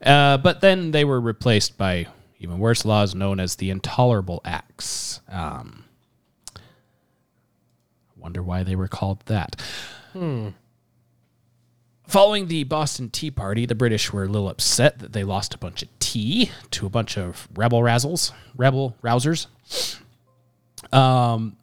uh, 0.03 0.39
but 0.39 0.61
then 0.61 0.91
they 0.91 1.05
were 1.05 1.21
replaced 1.21 1.79
by 1.79 2.07
even 2.39 2.59
worse 2.59 2.85
laws 2.85 3.15
known 3.15 3.41
as 3.41 3.57
the 3.57 3.71
Intolerable 3.71 4.41
Acts. 4.45 5.21
Um, 5.29 5.85
wonder 8.17 8.43
why 8.43 8.63
they 8.63 8.77
were 8.77 8.89
called 8.89 9.21
that. 9.27 9.61
Following 12.07 12.49
the 12.49 12.65
Boston 12.65 13.11
Tea 13.11 13.31
Party, 13.31 13.67
the 13.67 13.75
British 13.75 14.13
were 14.13 14.25
a 14.25 14.29
little 14.29 14.49
upset 14.49 14.99
that 15.01 15.13
they 15.13 15.25
lost 15.25 15.55
a 15.55 15.59
bunch 15.59 15.83
of 15.83 15.89
tea 15.99 16.51
to 16.71 16.87
a 16.87 16.89
bunch 16.89 17.19
of 17.19 17.49
rebel 17.55 17.81
razzles, 17.81 18.33
rebel 18.57 18.97
rousers. 19.03 19.47
Um, 20.93 21.57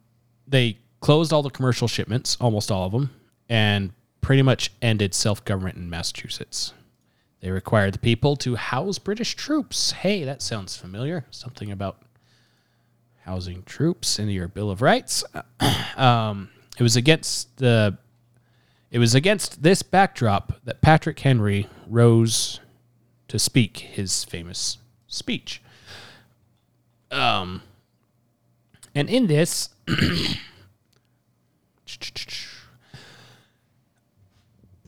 they 0.46 0.78
closed 1.00 1.32
all 1.32 1.42
the 1.42 1.50
commercial 1.50 1.88
shipments, 1.88 2.36
almost 2.40 2.70
all 2.70 2.86
of 2.86 2.92
them, 2.92 3.10
and 3.48 3.92
pretty 4.20 4.42
much 4.42 4.72
ended 4.82 5.14
self 5.14 5.44
government 5.44 5.76
in 5.76 5.88
Massachusetts. 5.90 6.72
They 7.40 7.50
required 7.50 7.94
the 7.94 7.98
people 7.98 8.36
to 8.36 8.56
house 8.56 8.98
British 8.98 9.34
troops. 9.34 9.92
Hey, 9.92 10.24
that 10.24 10.42
sounds 10.42 10.76
familiar. 10.76 11.26
Something 11.30 11.70
about 11.70 12.02
housing 13.24 13.62
troops 13.64 14.18
in 14.18 14.28
your 14.28 14.48
Bill 14.48 14.70
of 14.70 14.82
Rights. 14.82 15.22
um, 15.96 16.48
it 16.78 16.82
was 16.82 16.96
against 16.96 17.56
the 17.58 17.98
it 18.90 18.98
was 18.98 19.14
against 19.14 19.62
this 19.62 19.82
backdrop 19.82 20.64
that 20.64 20.80
Patrick 20.80 21.18
Henry 21.18 21.68
rose 21.88 22.60
to 23.28 23.38
speak 23.38 23.78
his 23.78 24.24
famous 24.24 24.78
speech. 25.06 25.60
Um, 27.10 27.62
and 28.96 29.10
in 29.10 29.26
this, 29.26 29.68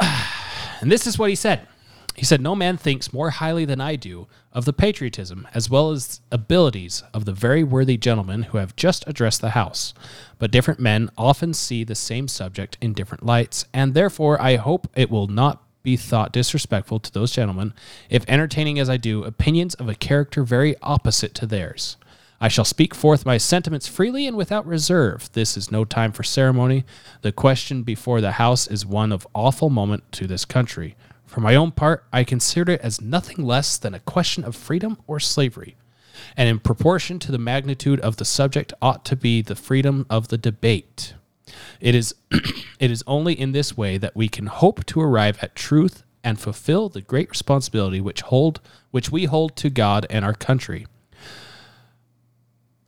and 0.01 0.91
this 0.91 1.07
is 1.07 1.19
what 1.19 1.29
he 1.29 1.37
said 1.37 1.69
He 2.17 2.25
said, 2.25 2.41
No 2.41 2.57
man 2.57 2.79
thinks 2.79 3.13
more 3.13 3.29
highly 3.29 3.67
than 3.67 3.83
I 3.83 3.97
do 3.97 4.27
of 4.51 4.65
the 4.65 4.73
patriotism 4.73 5.47
as 5.53 5.69
well 5.69 5.91
as 5.91 6.23
abilities 6.33 7.03
of 7.13 7.27
the 7.27 7.35
very 7.35 7.63
worthy 7.63 7.99
gentlemen 7.99 8.45
who 8.45 8.57
have 8.57 8.75
just 8.77 9.05
addressed 9.07 9.43
the 9.43 9.51
House. 9.51 9.93
But 10.39 10.51
different 10.51 10.81
men 10.81 11.11
often 11.19 11.53
see 11.53 11.85
the 11.85 11.95
same 11.95 12.29
subject 12.29 12.79
in 12.81 12.95
different 12.95 13.27
lights, 13.27 13.67
and 13.75 13.93
therefore 13.93 14.41
I 14.41 14.57
hope 14.57 14.89
it 14.97 15.11
will 15.11 15.27
not 15.27 15.63
be 15.83 15.99
thought 15.99 16.33
disrespectful 16.33 16.99
to 17.01 17.13
those 17.13 17.31
gentlemen 17.31 17.75
if 18.09 18.25
entertaining 18.27 18.79
as 18.79 18.89
I 18.89 18.97
do 18.97 19.23
opinions 19.23 19.75
of 19.75 19.87
a 19.87 19.95
character 19.95 20.45
very 20.45 20.77
opposite 20.81 21.35
to 21.35 21.47
theirs. 21.47 21.99
I 22.41 22.49
shall 22.49 22.65
speak 22.65 22.95
forth 22.95 23.27
my 23.27 23.37
sentiments 23.37 23.89
freely 23.89 24.27
and 24.27 24.37
without 24.37 24.67
reserve. 24.67 25.29
This 25.33 25.57
is 25.57 25.73
no 25.73 25.85
time 25.85 26.13
for 26.13 26.23
ceremony. 26.23 26.85
The 27.23 27.33
question 27.33 27.83
before 27.83 28.21
the 28.21 28.33
House 28.33 28.69
is 28.69 28.87
one 28.87 29.11
of 29.11 29.27
awful 29.35 29.71
moment 29.71 30.11
to 30.13 30.29
this 30.29 30.45
country. 30.45 30.95
For 31.27 31.41
my 31.41 31.57
own 31.57 31.73
part, 31.73 32.05
I 32.13 32.23
consider 32.23 32.73
it 32.73 32.81
as 32.81 33.01
nothing 33.01 33.45
less 33.45 33.77
than 33.77 33.93
a 33.93 34.01
question 34.01 34.45
of 34.45 34.55
freedom 34.55 34.99
or 35.09 35.19
slavery, 35.19 35.77
and 36.37 36.49
in 36.49 36.61
proportion 36.61 37.19
to 37.21 37.33
the 37.33 37.39
magnitude 37.39 38.01
of 38.01 38.17
the 38.17 38.25
subject 38.25 38.73
ought 38.81 39.05
to 39.07 39.17
be 39.17 39.43
the 39.43 39.57
freedom 39.57 40.07
of 40.09 40.29
the 40.29 40.39
debate. 40.39 41.15
It 41.81 41.95
is 41.95 42.15
it 42.79 42.91
is 42.91 43.03
only 43.07 43.39
in 43.39 43.51
this 43.51 43.77
way 43.77 43.99
that 43.99 44.17
we 44.17 44.29
can 44.29 44.47
hope 44.47 44.87
to 44.87 45.01
arrive 45.01 45.39
at 45.43 45.57
truth 45.57 46.05
and 46.23 46.39
fulfill 46.39 46.89
the 46.89 47.01
great 47.01 47.31
responsibility 47.31 48.01
which 48.01 48.23
hold 48.23 48.61
which 48.91 49.11
we 49.11 49.25
hold 49.25 49.57
to 49.57 49.71
God 49.71 50.07
and 50.09 50.25
our 50.25 50.35
country. 50.35 50.87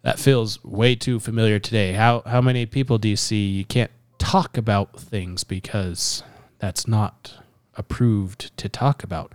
That 0.02 0.18
feels 0.18 0.62
way 0.64 0.94
too 0.94 1.20
familiar 1.20 1.58
today. 1.58 1.92
How 1.92 2.22
how 2.24 2.40
many 2.40 2.66
people 2.66 2.98
do 2.98 3.08
you 3.08 3.16
see 3.16 3.48
you 3.48 3.64
can't 3.64 3.90
talk 4.18 4.56
about 4.56 4.98
things 4.98 5.44
because 5.44 6.22
that's 6.58 6.88
not 6.88 7.34
approved 7.74 8.56
to 8.56 8.68
talk 8.68 9.04
about? 9.04 9.32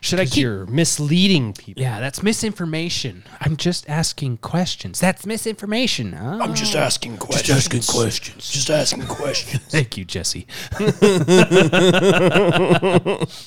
Should 0.00 0.20
I 0.20 0.26
keep 0.26 0.42
you're 0.42 0.66
misleading 0.66 1.52
people. 1.52 1.82
Yeah, 1.82 1.98
that's 1.98 2.22
misinformation. 2.22 3.24
I'm 3.40 3.56
just 3.56 3.88
asking 3.88 4.38
questions. 4.38 5.00
That's 5.00 5.26
misinformation. 5.26 6.14
Oh. 6.14 6.38
I'm 6.40 6.54
just 6.54 6.76
asking 6.76 7.16
questions. 7.16 7.48
Just 7.48 7.74
asking 7.74 7.82
questions. 7.82 8.50
Just 8.50 8.70
asking 8.70 9.06
questions. 9.06 9.64
Thank 9.68 9.96
you, 9.96 10.04
Jesse. 10.04 10.46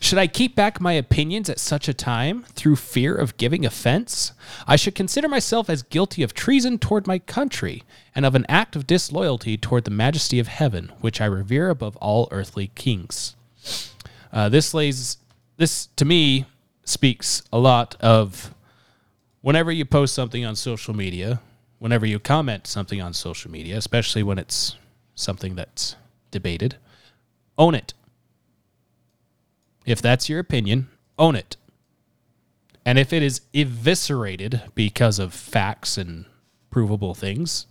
should 0.00 0.18
I 0.18 0.26
keep 0.26 0.56
back 0.56 0.80
my 0.80 0.94
opinions 0.94 1.50
at 1.50 1.60
such 1.60 1.86
a 1.86 1.94
time 1.94 2.44
through 2.44 2.76
fear 2.76 3.14
of 3.14 3.36
giving 3.36 3.66
offense? 3.66 4.32
I 4.66 4.76
should 4.76 4.94
consider 4.94 5.28
myself 5.28 5.68
as 5.68 5.82
guilty 5.82 6.22
of 6.22 6.32
treason 6.32 6.78
toward 6.78 7.06
my 7.06 7.18
country 7.18 7.82
and 8.14 8.24
of 8.24 8.34
an 8.34 8.46
act 8.48 8.74
of 8.74 8.86
disloyalty 8.86 9.58
toward 9.58 9.84
the 9.84 9.90
majesty 9.90 10.38
of 10.38 10.48
heaven, 10.48 10.90
which 11.02 11.20
I 11.20 11.26
revere 11.26 11.68
above 11.68 11.96
all 11.96 12.28
earthly 12.30 12.68
kings. 12.74 13.36
Uh, 14.32 14.48
this 14.48 14.72
lays 14.72 15.18
this 15.58 15.86
to 15.96 16.06
me 16.06 16.46
speaks 16.84 17.42
a 17.52 17.58
lot 17.58 17.94
of 18.00 18.54
whenever 19.42 19.70
you 19.70 19.84
post 19.84 20.14
something 20.14 20.46
on 20.46 20.56
social 20.56 20.96
media, 20.96 21.40
whenever 21.78 22.06
you 22.06 22.18
comment 22.18 22.66
something 22.66 23.02
on 23.02 23.12
social 23.12 23.50
media, 23.50 23.76
especially 23.76 24.22
when 24.22 24.38
it's 24.38 24.76
something 25.14 25.56
that's 25.56 25.96
debated, 26.30 26.76
own 27.58 27.74
it. 27.74 27.92
If 29.86 30.02
that's 30.02 30.28
your 30.28 30.38
opinion, 30.38 30.88
own 31.18 31.34
it. 31.34 31.56
And 32.84 32.98
if 32.98 33.12
it 33.12 33.22
is 33.22 33.42
eviscerated 33.52 34.62
because 34.74 35.18
of 35.18 35.34
facts 35.34 35.98
and 35.98 36.24
provable 36.70 37.14
things, 37.14 37.66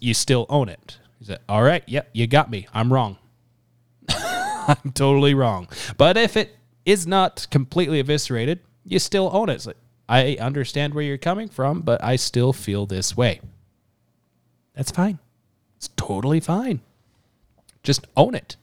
you 0.00 0.14
still 0.14 0.46
own 0.48 0.68
it. 0.68 0.98
All 1.48 1.62
right, 1.62 1.82
yep, 1.86 2.08
you 2.12 2.26
got 2.26 2.50
me. 2.50 2.66
I'm 2.72 2.92
wrong. 2.92 3.18
I'm 4.08 4.92
totally 4.94 5.34
wrong. 5.34 5.68
But 5.96 6.16
if 6.16 6.36
it 6.36 6.56
is 6.84 7.06
not 7.06 7.46
completely 7.50 7.98
eviscerated, 7.98 8.60
you 8.84 8.98
still 8.98 9.30
own 9.32 9.48
it. 9.48 9.66
I 10.08 10.36
understand 10.38 10.94
where 10.94 11.04
you're 11.04 11.16
coming 11.16 11.48
from, 11.48 11.80
but 11.80 12.02
I 12.04 12.16
still 12.16 12.52
feel 12.52 12.84
this 12.86 13.16
way. 13.16 13.40
That's 14.74 14.90
fine. 14.90 15.18
It's 15.76 15.88
totally 15.96 16.40
fine. 16.40 16.80
Just 17.82 18.06
own 18.16 18.34
it. 18.34 18.56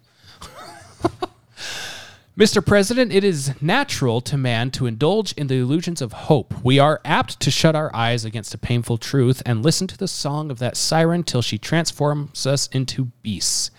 Mr. 2.42 2.66
President, 2.66 3.14
it 3.14 3.24
is 3.24 3.54
natural 3.62 4.20
to 4.20 4.36
man 4.36 4.72
to 4.72 4.88
indulge 4.88 5.32
in 5.34 5.46
the 5.46 5.60
illusions 5.60 6.02
of 6.02 6.12
hope. 6.12 6.56
We 6.64 6.80
are 6.80 7.00
apt 7.06 7.40
to 7.42 7.52
shut 7.52 7.76
our 7.76 7.96
eyes 7.96 8.26
against 8.26 8.56
a 8.56 8.58
painful 8.58 8.98
truth 8.98 9.44
and 9.46 9.62
listen 9.62 9.86
to 9.86 9.96
the 9.96 10.08
song 10.08 10.50
of 10.50 10.58
that 10.58 10.76
siren 10.76 11.22
till 11.24 11.44
she 11.44 11.60
transforms 11.60 12.48
us 12.48 12.66
into 12.70 13.12
beasts. 13.22 13.70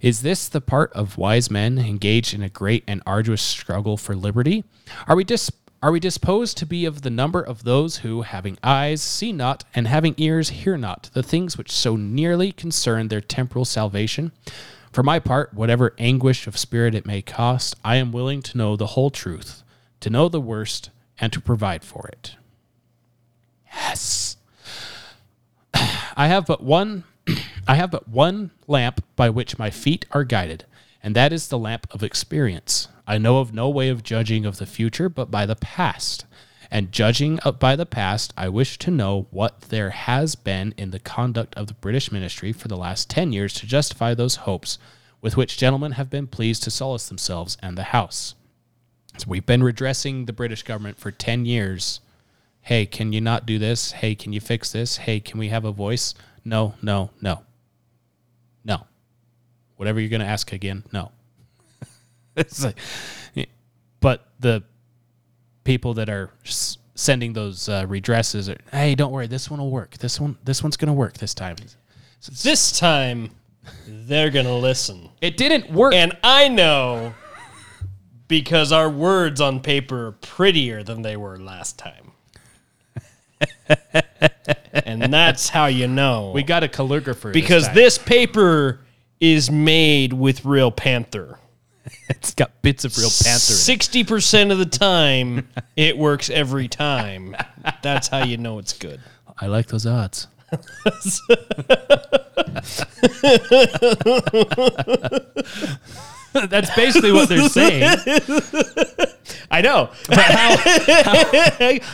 Is 0.00 0.22
this 0.22 0.48
the 0.48 0.62
part 0.62 0.90
of 0.94 1.18
wise 1.18 1.50
men 1.50 1.76
engaged 1.78 2.32
in 2.32 2.42
a 2.42 2.48
great 2.48 2.82
and 2.88 3.02
arduous 3.04 3.42
struggle 3.42 3.98
for 3.98 4.16
liberty? 4.16 4.64
Are 5.06 5.14
we 5.14 5.24
dis- 5.24 5.52
are 5.82 5.92
we 5.92 6.00
disposed 6.00 6.56
to 6.56 6.64
be 6.64 6.86
of 6.86 7.02
the 7.02 7.10
number 7.10 7.42
of 7.42 7.64
those 7.64 7.98
who, 7.98 8.22
having 8.22 8.56
eyes, 8.62 9.02
see 9.02 9.32
not, 9.32 9.64
and 9.74 9.86
having 9.86 10.14
ears, 10.16 10.48
hear 10.48 10.78
not, 10.78 11.10
the 11.12 11.22
things 11.22 11.58
which 11.58 11.70
so 11.70 11.96
nearly 11.96 12.52
concern 12.52 13.08
their 13.08 13.20
temporal 13.20 13.66
salvation? 13.66 14.32
For 14.92 15.02
my 15.02 15.18
part, 15.18 15.54
whatever 15.54 15.94
anguish 15.98 16.46
of 16.46 16.58
spirit 16.58 16.94
it 16.94 17.06
may 17.06 17.22
cost, 17.22 17.76
I 17.82 17.96
am 17.96 18.12
willing 18.12 18.42
to 18.42 18.58
know 18.58 18.76
the 18.76 18.88
whole 18.88 19.10
truth, 19.10 19.62
to 20.00 20.10
know 20.10 20.28
the 20.28 20.40
worst, 20.40 20.90
and 21.18 21.32
to 21.32 21.40
provide 21.40 21.82
for 21.82 22.08
it. 22.08 22.36
Yes. 23.74 24.36
I 25.74 26.26
have 26.28 26.46
but 26.46 26.62
one 26.62 27.04
I 27.66 27.76
have 27.76 27.90
but 27.90 28.08
one 28.08 28.50
lamp 28.66 29.02
by 29.16 29.30
which 29.30 29.58
my 29.58 29.70
feet 29.70 30.04
are 30.10 30.24
guided, 30.24 30.66
and 31.02 31.16
that 31.16 31.32
is 31.32 31.48
the 31.48 31.58
lamp 31.58 31.86
of 31.90 32.02
experience. 32.02 32.88
I 33.06 33.18
know 33.18 33.38
of 33.38 33.54
no 33.54 33.70
way 33.70 33.88
of 33.88 34.02
judging 34.02 34.44
of 34.44 34.58
the 34.58 34.66
future 34.66 35.08
but 35.08 35.30
by 35.30 35.46
the 35.46 35.56
past. 35.56 36.26
And 36.72 36.90
judging 36.90 37.38
by 37.58 37.76
the 37.76 37.84
past, 37.84 38.32
I 38.34 38.48
wish 38.48 38.78
to 38.78 38.90
know 38.90 39.26
what 39.30 39.60
there 39.68 39.90
has 39.90 40.34
been 40.34 40.72
in 40.78 40.90
the 40.90 40.98
conduct 40.98 41.54
of 41.54 41.66
the 41.66 41.74
British 41.74 42.10
ministry 42.10 42.50
for 42.50 42.66
the 42.66 42.78
last 42.78 43.10
10 43.10 43.30
years 43.30 43.52
to 43.54 43.66
justify 43.66 44.14
those 44.14 44.36
hopes 44.36 44.78
with 45.20 45.36
which 45.36 45.58
gentlemen 45.58 45.92
have 45.92 46.08
been 46.08 46.26
pleased 46.26 46.62
to 46.62 46.70
solace 46.70 47.10
themselves 47.10 47.58
and 47.60 47.76
the 47.76 47.82
House. 47.82 48.36
So 49.18 49.26
we've 49.28 49.44
been 49.44 49.62
redressing 49.62 50.24
the 50.24 50.32
British 50.32 50.62
government 50.62 50.98
for 50.98 51.10
10 51.10 51.44
years. 51.44 52.00
Hey, 52.62 52.86
can 52.86 53.12
you 53.12 53.20
not 53.20 53.44
do 53.44 53.58
this? 53.58 53.92
Hey, 53.92 54.14
can 54.14 54.32
you 54.32 54.40
fix 54.40 54.72
this? 54.72 54.96
Hey, 54.96 55.20
can 55.20 55.38
we 55.38 55.50
have 55.50 55.66
a 55.66 55.72
voice? 55.72 56.14
No, 56.42 56.72
no, 56.80 57.10
no. 57.20 57.42
No. 58.64 58.86
Whatever 59.76 60.00
you're 60.00 60.08
going 60.08 60.20
to 60.20 60.26
ask 60.26 60.54
again, 60.54 60.84
no. 60.90 61.12
it's 62.34 62.64
like, 62.64 62.78
but 64.00 64.26
the 64.40 64.64
people 65.64 65.94
that 65.94 66.08
are 66.08 66.30
s- 66.44 66.78
sending 66.94 67.32
those 67.32 67.68
uh, 67.68 67.84
redresses 67.86 68.52
are, 68.54 68.60
hey, 68.76 68.94
don't 68.94 69.12
worry, 69.12 69.26
this 69.26 69.50
one 69.50 69.60
will 69.60 69.70
work. 69.70 69.98
This 69.98 70.20
one, 70.20 70.36
this 70.44 70.62
one's 70.62 70.76
going 70.76 70.88
to 70.88 70.92
work 70.92 71.18
this 71.18 71.34
time. 71.34 71.56
This 72.42 72.78
time, 72.78 73.30
they're 73.86 74.30
going 74.30 74.46
to 74.46 74.54
listen. 74.54 75.08
It 75.20 75.36
didn't 75.36 75.70
work. 75.72 75.94
And 75.94 76.16
I 76.22 76.48
know 76.48 77.14
because 78.28 78.72
our 78.72 78.88
words 78.88 79.40
on 79.40 79.60
paper 79.60 80.08
are 80.08 80.12
prettier 80.12 80.82
than 80.82 81.02
they 81.02 81.16
were 81.16 81.38
last 81.38 81.78
time. 81.78 82.12
and 84.72 85.02
that's 85.12 85.48
how 85.48 85.66
you 85.66 85.88
know. 85.88 86.32
we 86.34 86.42
got 86.42 86.62
a 86.62 86.68
calligrapher 86.68 87.24
this 87.24 87.32
because 87.32 87.66
time. 87.66 87.74
this 87.74 87.98
paper 87.98 88.80
is 89.20 89.50
made 89.50 90.12
with 90.12 90.44
real 90.44 90.70
panther. 90.70 91.38
it's 92.08 92.34
got 92.34 92.62
bits 92.62 92.84
of 92.84 92.96
real 92.96 93.10
panther. 93.10 93.52
in 93.52 93.74
it. 93.74 93.80
60% 93.80 94.52
of 94.52 94.58
the 94.58 94.66
time, 94.66 95.48
it 95.76 95.96
works 95.96 96.30
every 96.30 96.68
time. 96.68 97.36
That's 97.82 98.08
how 98.08 98.24
you 98.24 98.36
know 98.36 98.58
it's 98.58 98.72
good. 98.72 99.00
I 99.40 99.46
like 99.46 99.68
those 99.68 99.86
odds. 99.86 100.28
That's 106.32 106.74
basically 106.74 107.12
what 107.12 107.28
they're 107.28 107.48
saying. 107.48 107.98
I 109.50 109.60
know. 109.60 109.90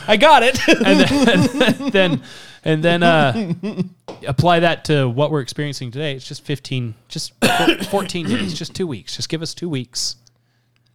I 0.07 0.17
got 0.19 0.43
it. 0.43 0.59
and 0.67 0.99
then, 1.01 1.89
then 1.91 2.23
and 2.63 2.83
then 2.83 3.03
uh, 3.03 3.53
apply 4.27 4.61
that 4.61 4.85
to 4.85 5.07
what 5.07 5.31
we're 5.31 5.41
experiencing 5.41 5.91
today. 5.91 6.15
It's 6.15 6.27
just 6.27 6.43
fifteen, 6.43 6.95
just 7.07 7.33
14 7.89 8.27
days, 8.27 8.53
just 8.53 8.75
two 8.75 8.87
weeks. 8.87 9.15
Just 9.15 9.29
give 9.29 9.41
us 9.41 9.53
two 9.53 9.69
weeks. 9.69 10.15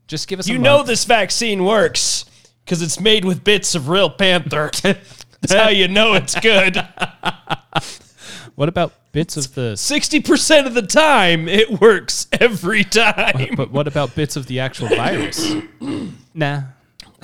Just 0.06 0.28
give 0.28 0.38
us. 0.38 0.48
You 0.48 0.58
know 0.58 0.78
month. 0.78 0.88
this 0.88 1.04
vaccine 1.04 1.64
works 1.64 2.26
because 2.64 2.82
it's 2.82 3.00
made 3.00 3.24
with 3.24 3.44
bits 3.44 3.74
of 3.74 3.88
real 3.88 4.10
panther. 4.10 4.70
That's 4.82 5.52
how 5.52 5.68
you 5.68 5.88
know 5.88 6.14
it's 6.14 6.38
good. 6.40 6.76
What 8.54 8.68
about 8.68 8.92
bits 9.10 9.36
of 9.36 9.52
the? 9.54 9.72
60% 9.72 10.66
of 10.66 10.74
the 10.74 10.82
time, 10.82 11.48
it 11.48 11.80
works 11.80 12.28
every 12.32 12.84
time. 12.84 13.54
But 13.56 13.72
what 13.72 13.88
about 13.88 14.14
bits 14.14 14.36
of 14.36 14.46
the 14.46 14.60
actual 14.60 14.88
virus? 14.88 15.54
nah, 16.34 16.62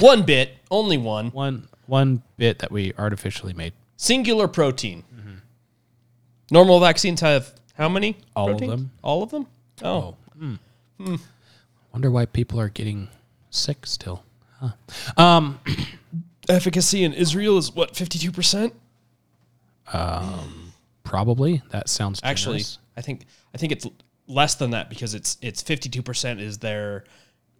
One 0.01 0.25
bit, 0.25 0.57
only 0.71 0.99
one. 0.99 1.31
one 1.31 1.69
one 1.87 2.23
bit 2.37 2.61
that 2.61 2.71
we 2.71 2.93
artificially 2.99 3.53
made. 3.53 3.73
Singular 4.01 4.49
protein. 4.49 5.05
Normal 6.51 6.81
vaccines 6.81 7.21
have 7.21 7.53
how 7.75 7.87
many? 7.91 8.17
All 8.35 8.51
of 8.51 8.59
them. 8.59 8.91
All 9.05 9.23
of 9.23 9.31
them? 9.31 9.47
Oh. 9.83 10.17
Wonder 11.93 12.11
why 12.11 12.25
people 12.25 12.59
are 12.59 12.71
getting 12.71 13.09
sick 13.51 13.85
still. 13.85 14.25
Huh. 14.59 14.71
Um, 15.19 15.61
Efficacy 16.49 17.05
in 17.05 17.13
Israel 17.13 17.59
is 17.59 17.75
what 17.75 17.95
fifty 17.95 18.19
two 18.19 18.33
percent. 18.33 18.73
Um, 19.93 20.73
probably 21.05 21.61
that 21.71 21.91
sounds 21.91 22.21
Actually. 22.25 22.63
I 22.97 23.03
think 23.03 23.27
I 23.55 23.59
think 23.59 23.71
it's 23.71 23.87
less 24.27 24.55
than 24.55 24.71
that 24.71 24.89
because 24.89 25.13
it's 25.13 25.37
it's 25.43 25.61
fifty 25.61 25.91
two 25.91 26.03
percent 26.03 26.41
is 26.41 26.57
their 26.57 27.05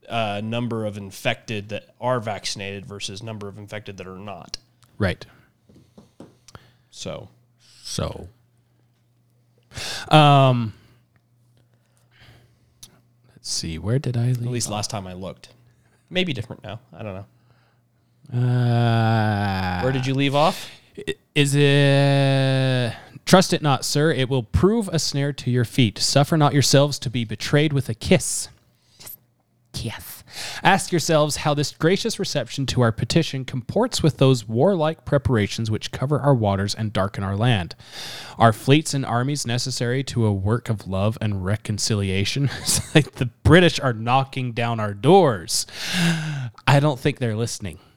uh, 0.09 0.41
number 0.43 0.87
of 0.87 0.97
infected 0.97 1.69
that 1.69 1.91
are 2.01 2.19
vaccinated 2.19 2.87
versus 2.87 3.23
number 3.23 3.47
of 3.47 3.59
infected 3.59 3.99
that 3.99 4.07
are 4.07 4.19
not. 4.19 4.57
right. 4.97 5.27
So 6.91 7.29
So, 7.83 8.29
um, 10.11 10.73
let's 13.35 13.49
see. 13.51 13.79
Where 13.79 13.99
did 13.99 14.17
I 14.17 14.27
leave? 14.27 14.37
at 14.37 14.41
leave? 14.43 14.51
least 14.51 14.71
last 14.71 14.91
time 14.91 15.07
I 15.07 15.13
looked, 15.13 15.49
maybe 16.09 16.33
different 16.33 16.63
now. 16.63 16.81
I 16.93 17.03
don't 17.03 17.15
know. 18.33 18.39
Uh, 18.39 19.81
Where 19.83 19.93
did 19.93 20.07
you 20.07 20.15
leave 20.15 20.35
off? 20.35 20.71
Is 21.35 21.55
it 21.57 22.95
trust 23.25 23.53
it 23.53 23.63
not, 23.63 23.85
sir? 23.85 24.11
It 24.13 24.29
will 24.29 24.43
prove 24.43 24.89
a 24.93 24.99
snare 24.99 25.33
to 25.33 25.51
your 25.51 25.65
feet. 25.65 25.99
Suffer 25.99 26.37
not 26.37 26.53
yourselves 26.53 26.99
to 27.01 27.11
be 27.11 27.25
betrayed 27.25 27.73
with 27.73 27.89
a 27.89 27.95
kiss. 27.95 28.49
Kiss. 29.73 30.10
Ask 30.63 30.93
yourselves 30.93 31.37
how 31.37 31.55
this 31.55 31.73
gracious 31.73 32.19
reception 32.19 32.67
to 32.67 32.81
our 32.81 32.93
petition 32.93 33.45
comports 33.45 34.03
with 34.03 34.19
those 34.19 34.49
warlike 34.49 35.05
preparations 35.05 35.71
which 35.71 35.93
cover 35.93 36.21
our 36.21 36.35
waters 36.35 36.75
and 36.75 36.93
darken 36.93 37.25
our 37.25 37.37
land. 37.37 37.75
Are 38.39 38.53
fleets 38.53 38.95
and 38.95 39.05
armies 39.05 39.47
necessary 39.47 40.03
to 40.05 40.27
a 40.27 40.33
work 40.33 40.69
of 40.69 40.87
love 40.87 41.19
and 41.21 41.45
reconciliation? 41.45 42.51
like 42.95 43.13
the 43.13 43.27
British 43.43 43.81
are 43.81 43.93
knocking 43.93 44.53
down 44.53 44.81
our 44.81 44.95
doors. 44.95 45.67
I 46.67 46.81
don't 46.81 46.99
think 46.99 47.19
they're 47.19 47.37
listening. 47.37 47.79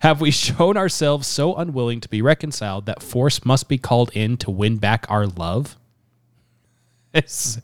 Have 0.00 0.20
we 0.20 0.30
shown 0.30 0.76
ourselves 0.76 1.26
so 1.26 1.54
unwilling 1.54 2.00
to 2.00 2.08
be 2.08 2.22
reconciled 2.22 2.86
that 2.86 3.02
force 3.02 3.44
must 3.44 3.68
be 3.68 3.78
called 3.78 4.10
in 4.14 4.36
to 4.38 4.50
win 4.50 4.78
back 4.78 5.06
our 5.08 5.26
love? 5.26 5.76
It's- 7.12 7.60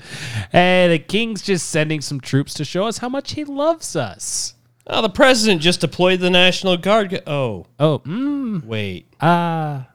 hey, 0.51 0.89
the 0.89 0.99
king's 0.99 1.43
just 1.43 1.69
sending 1.71 2.01
some 2.01 2.21
troops 2.21 2.53
to 2.55 2.65
show 2.65 2.85
us 2.87 2.99
how 2.99 3.09
much 3.09 3.33
he 3.33 3.45
loves 3.45 3.95
us. 3.95 4.55
Oh, 4.89 5.03
the 5.03 5.09
president 5.09 5.63
just 5.63 5.81
deployed 5.81 6.21
the 6.21 6.31
National 6.31 6.77
Guard. 6.77 7.23
Oh, 7.27 7.67
Oh, 7.79 8.01
mm, 8.01 8.65
wait. 8.65 9.07
ah. 9.21 9.87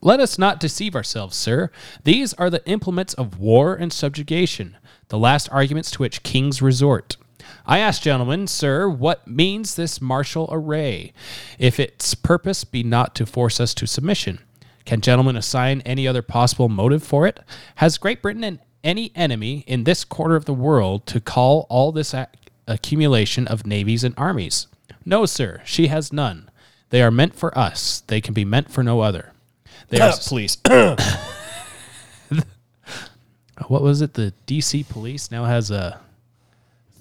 Let 0.00 0.20
us 0.20 0.38
not 0.38 0.60
deceive 0.60 0.94
ourselves, 0.94 1.36
sir. 1.36 1.70
These 2.04 2.34
are 2.34 2.50
the 2.50 2.64
implements 2.68 3.14
of 3.14 3.38
war 3.38 3.74
and 3.74 3.92
subjugation, 3.92 4.76
the 5.08 5.18
last 5.18 5.48
arguments 5.50 5.90
to 5.92 5.98
which 6.02 6.22
kings 6.22 6.62
resort. 6.62 7.16
I 7.64 7.78
ask, 7.78 8.02
gentlemen, 8.02 8.46
sir, 8.46 8.88
what 8.88 9.26
means 9.26 9.74
this 9.74 10.00
martial 10.00 10.48
array, 10.52 11.12
if 11.58 11.80
its 11.80 12.14
purpose 12.14 12.64
be 12.64 12.82
not 12.82 13.14
to 13.16 13.26
force 13.26 13.58
us 13.60 13.74
to 13.74 13.86
submission? 13.86 14.38
Can 14.86 15.00
gentlemen 15.00 15.36
assign 15.36 15.82
any 15.82 16.08
other 16.08 16.22
possible 16.22 16.68
motive 16.68 17.02
for 17.02 17.26
it? 17.26 17.40
Has 17.76 17.98
Great 17.98 18.22
Britain 18.22 18.44
an, 18.44 18.60
any 18.84 19.10
enemy 19.16 19.64
in 19.66 19.84
this 19.84 20.04
quarter 20.04 20.36
of 20.36 20.44
the 20.44 20.54
world 20.54 21.06
to 21.08 21.20
call 21.20 21.66
all 21.68 21.90
this 21.90 22.14
ac- 22.14 22.28
accumulation 22.68 23.48
of 23.48 23.66
navies 23.66 24.04
and 24.04 24.14
armies? 24.16 24.68
No, 25.04 25.26
sir, 25.26 25.60
she 25.64 25.88
has 25.88 26.12
none. 26.12 26.48
They 26.90 27.02
are 27.02 27.10
meant 27.10 27.34
for 27.34 27.56
us. 27.58 28.04
They 28.06 28.20
can 28.20 28.32
be 28.32 28.44
meant 28.44 28.70
for 28.70 28.84
no 28.84 29.00
other. 29.00 29.32
They 29.88 30.00
are, 30.00 30.12
Please. 30.12 30.56
what 33.66 33.82
was 33.82 34.00
it? 34.02 34.14
The 34.14 34.32
DC 34.46 34.88
police 34.88 35.32
now 35.32 35.44
has 35.44 35.72
a 35.72 36.00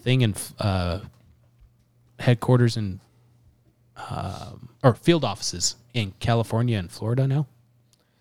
thing 0.02 0.22
in 0.22 0.34
uh, 0.60 1.02
headquarters 2.20 2.78
in 2.78 3.00
um, 4.10 4.70
or 4.84 4.96
field 4.96 5.24
offices 5.24 5.76
in 5.94 6.14
California 6.20 6.78
and 6.78 6.92
Florida 6.92 7.28
now. 7.28 7.48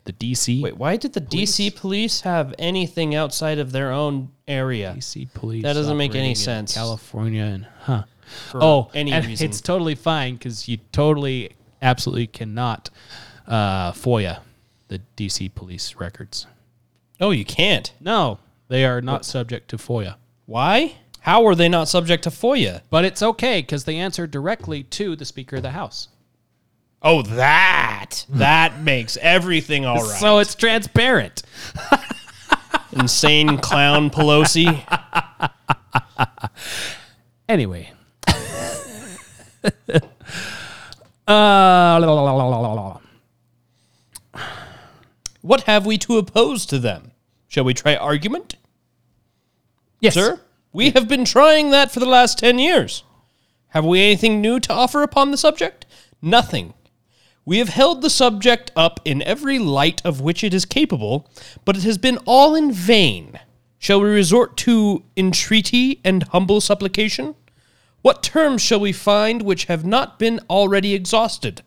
The 0.04 0.12
DC 0.12 0.60
Wait, 0.60 0.76
why 0.76 0.96
did 0.96 1.14
the 1.14 1.20
DC 1.20 1.74
police 1.74 2.20
have 2.22 2.54
anything 2.58 3.14
outside 3.14 3.58
of 3.58 3.72
their 3.72 3.90
own 3.90 4.30
area? 4.46 4.94
DC 4.98 5.32
police. 5.32 5.62
That 5.62 5.72
doesn't 5.72 5.96
make 5.96 6.14
any 6.14 6.34
sense. 6.34 6.74
California 6.74 7.42
and 7.42 7.66
huh? 7.80 8.04
For 8.50 8.62
oh, 8.62 8.90
any 8.94 9.12
and 9.12 9.26
reason. 9.26 9.48
it's 9.48 9.60
totally 9.60 9.94
fine 9.94 10.34
because 10.34 10.68
you 10.68 10.78
totally, 10.92 11.52
absolutely 11.80 12.26
cannot 12.26 12.90
uh, 13.46 13.92
FOIA 13.92 14.40
the 14.88 15.00
DC 15.16 15.54
police 15.54 15.96
records. 15.96 16.46
Oh, 17.20 17.30
you 17.30 17.44
can't. 17.44 17.92
No, 18.00 18.38
they 18.68 18.84
are 18.84 19.00
not 19.00 19.24
subject 19.24 19.68
to 19.70 19.76
FOIA. 19.76 20.16
Why? 20.46 20.96
How 21.20 21.46
are 21.46 21.54
they 21.54 21.68
not 21.68 21.88
subject 21.88 22.24
to 22.24 22.30
FOIA? 22.30 22.82
But 22.90 23.04
it's 23.04 23.22
okay 23.22 23.62
because 23.62 23.84
they 23.84 23.96
answer 23.96 24.26
directly 24.26 24.82
to 24.84 25.16
the 25.16 25.24
Speaker 25.24 25.56
of 25.56 25.62
the 25.62 25.70
House. 25.70 26.08
Oh, 27.06 27.20
that. 27.20 28.24
That 28.30 28.80
makes 28.80 29.18
everything 29.18 29.84
all 29.84 29.96
right. 29.96 30.18
So 30.18 30.38
it's 30.38 30.54
transparent. 30.54 31.42
insane 32.92 33.58
clown 33.58 34.08
Pelosi. 34.08 34.82
Anyway. 37.46 37.92
uh, 38.26 40.00
la, 41.28 41.98
la, 41.98 42.32
la. 42.32 43.00
What 45.42 45.64
have 45.64 45.84
we 45.84 45.98
to 45.98 46.16
oppose 46.16 46.64
to 46.66 46.78
them? 46.78 47.10
Shall 47.48 47.64
we 47.64 47.74
try 47.74 47.96
argument? 47.96 48.56
yes, 50.00 50.14
Sir, 50.14 50.40
we 50.72 50.90
have 50.90 51.06
been 51.06 51.26
trying 51.26 51.70
that 51.70 51.90
for 51.92 52.00
the 52.00 52.06
last 52.06 52.38
10 52.38 52.58
years. 52.58 53.04
Have 53.68 53.84
we 53.84 54.00
anything 54.00 54.40
new 54.40 54.58
to 54.60 54.72
offer 54.72 55.02
upon 55.02 55.30
the 55.30 55.36
subject? 55.36 55.84
Nothing. 56.22 56.72
We 57.46 57.59
have 57.59 57.68
held 57.68 58.00
the 58.00 58.11
subject 58.11 58.70
up 58.74 59.00
in 59.04 59.20
every 59.22 59.59
light 59.59 60.00
of 60.04 60.20
which 60.20 60.42
it 60.42 60.54
is 60.54 60.64
capable, 60.64 61.30
but 61.64 61.76
it 61.76 61.83
has 61.83 61.98
been 61.98 62.18
all 62.24 62.54
in 62.54 62.72
vain. 62.72 63.38
Shall 63.78 64.00
we 64.00 64.09
resort 64.09 64.57
to 64.59 65.04
entreaty 65.14 66.00
and 66.04 66.22
humble 66.22 66.62
supplication? 66.62 67.35
What 68.00 68.22
terms 68.22 68.62
shall 68.62 68.80
we 68.80 68.92
find 68.92 69.42
which 69.42 69.66
have 69.66 69.85
not 69.85 70.18
been 70.18 70.40
already 70.48 70.94
exhausted? 70.94 71.62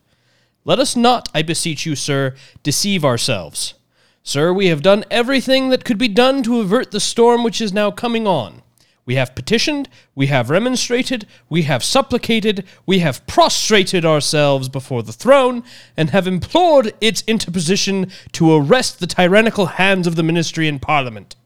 Let 0.65 0.79
us 0.79 0.95
not, 0.95 1.29
I 1.33 1.43
beseech 1.43 1.85
you, 1.85 1.95
sir, 1.95 2.35
deceive 2.63 3.05
ourselves. 3.05 3.75
Sir, 4.23 4.51
we 4.51 4.67
have 4.67 4.81
done 4.81 5.05
everything 5.11 5.69
that 5.69 5.85
could 5.85 5.97
be 5.97 6.07
done 6.07 6.43
to 6.43 6.59
avert 6.59 6.91
the 6.91 6.99
storm 6.99 7.43
which 7.43 7.61
is 7.61 7.71
now 7.71 7.91
coming 7.91 8.27
on. 8.27 8.63
We 9.07 9.15
have 9.15 9.35
petitioned, 9.35 9.87
we 10.15 10.27
have 10.27 10.49
remonstrated, 10.49 11.25
we 11.47 11.63
have 11.63 11.81
supplicated, 11.81 12.65
we 12.85 12.99
have 12.99 13.25
prostrated 13.25 14.03
ourselves 14.03 14.67
before 14.67 15.01
the 15.01 15.13
throne, 15.13 15.63
and 15.95 16.09
have 16.09 16.27
implored 16.27 16.91
its 16.99 17.23
interposition 17.25 18.11
to 18.33 18.53
arrest 18.53 18.99
the 18.99 19.07
tyrannical 19.07 19.65
hands 19.67 20.07
of 20.07 20.17
the 20.17 20.23
ministry 20.23 20.67
and 20.67 20.81
parliament. 20.81 21.37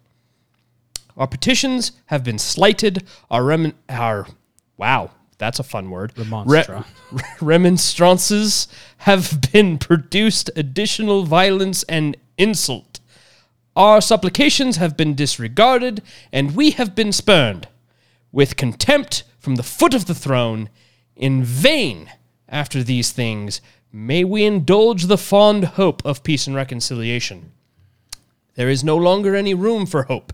Our 1.15 1.27
petitions 1.27 1.91
have 2.07 2.23
been 2.23 2.39
slighted, 2.39 3.05
our, 3.29 3.43
remin- 3.43 3.75
our 3.87 4.25
wow, 4.77 5.11
that's 5.37 5.59
a 5.59 5.63
fun 5.63 5.91
word. 5.91 6.15
Remonstra. 6.15 6.83
Re- 7.11 7.23
remonstrances 7.41 8.67
have 8.97 9.39
been 9.53 9.77
produced 9.77 10.49
additional 10.55 11.25
violence 11.25 11.83
and 11.83 12.17
insult. 12.39 12.90
Our 13.75 14.01
supplications 14.01 14.77
have 14.77 14.97
been 14.97 15.15
disregarded, 15.15 16.01
and 16.31 16.55
we 16.55 16.71
have 16.71 16.93
been 16.93 17.11
spurned 17.11 17.69
with 18.31 18.57
contempt 18.57 19.23
from 19.39 19.55
the 19.55 19.63
foot 19.63 19.93
of 19.93 20.05
the 20.05 20.15
throne. 20.15 20.69
In 21.15 21.43
vain, 21.43 22.11
after 22.49 22.83
these 22.83 23.11
things, 23.11 23.61
may 23.93 24.23
we 24.25 24.43
indulge 24.43 25.05
the 25.05 25.17
fond 25.17 25.63
hope 25.63 26.03
of 26.05 26.23
peace 26.23 26.47
and 26.47 26.55
reconciliation. 26.55 27.51
There 28.55 28.69
is 28.69 28.83
no 28.83 28.97
longer 28.97 29.35
any 29.35 29.53
room 29.53 29.85
for 29.85 30.03
hope. 30.03 30.33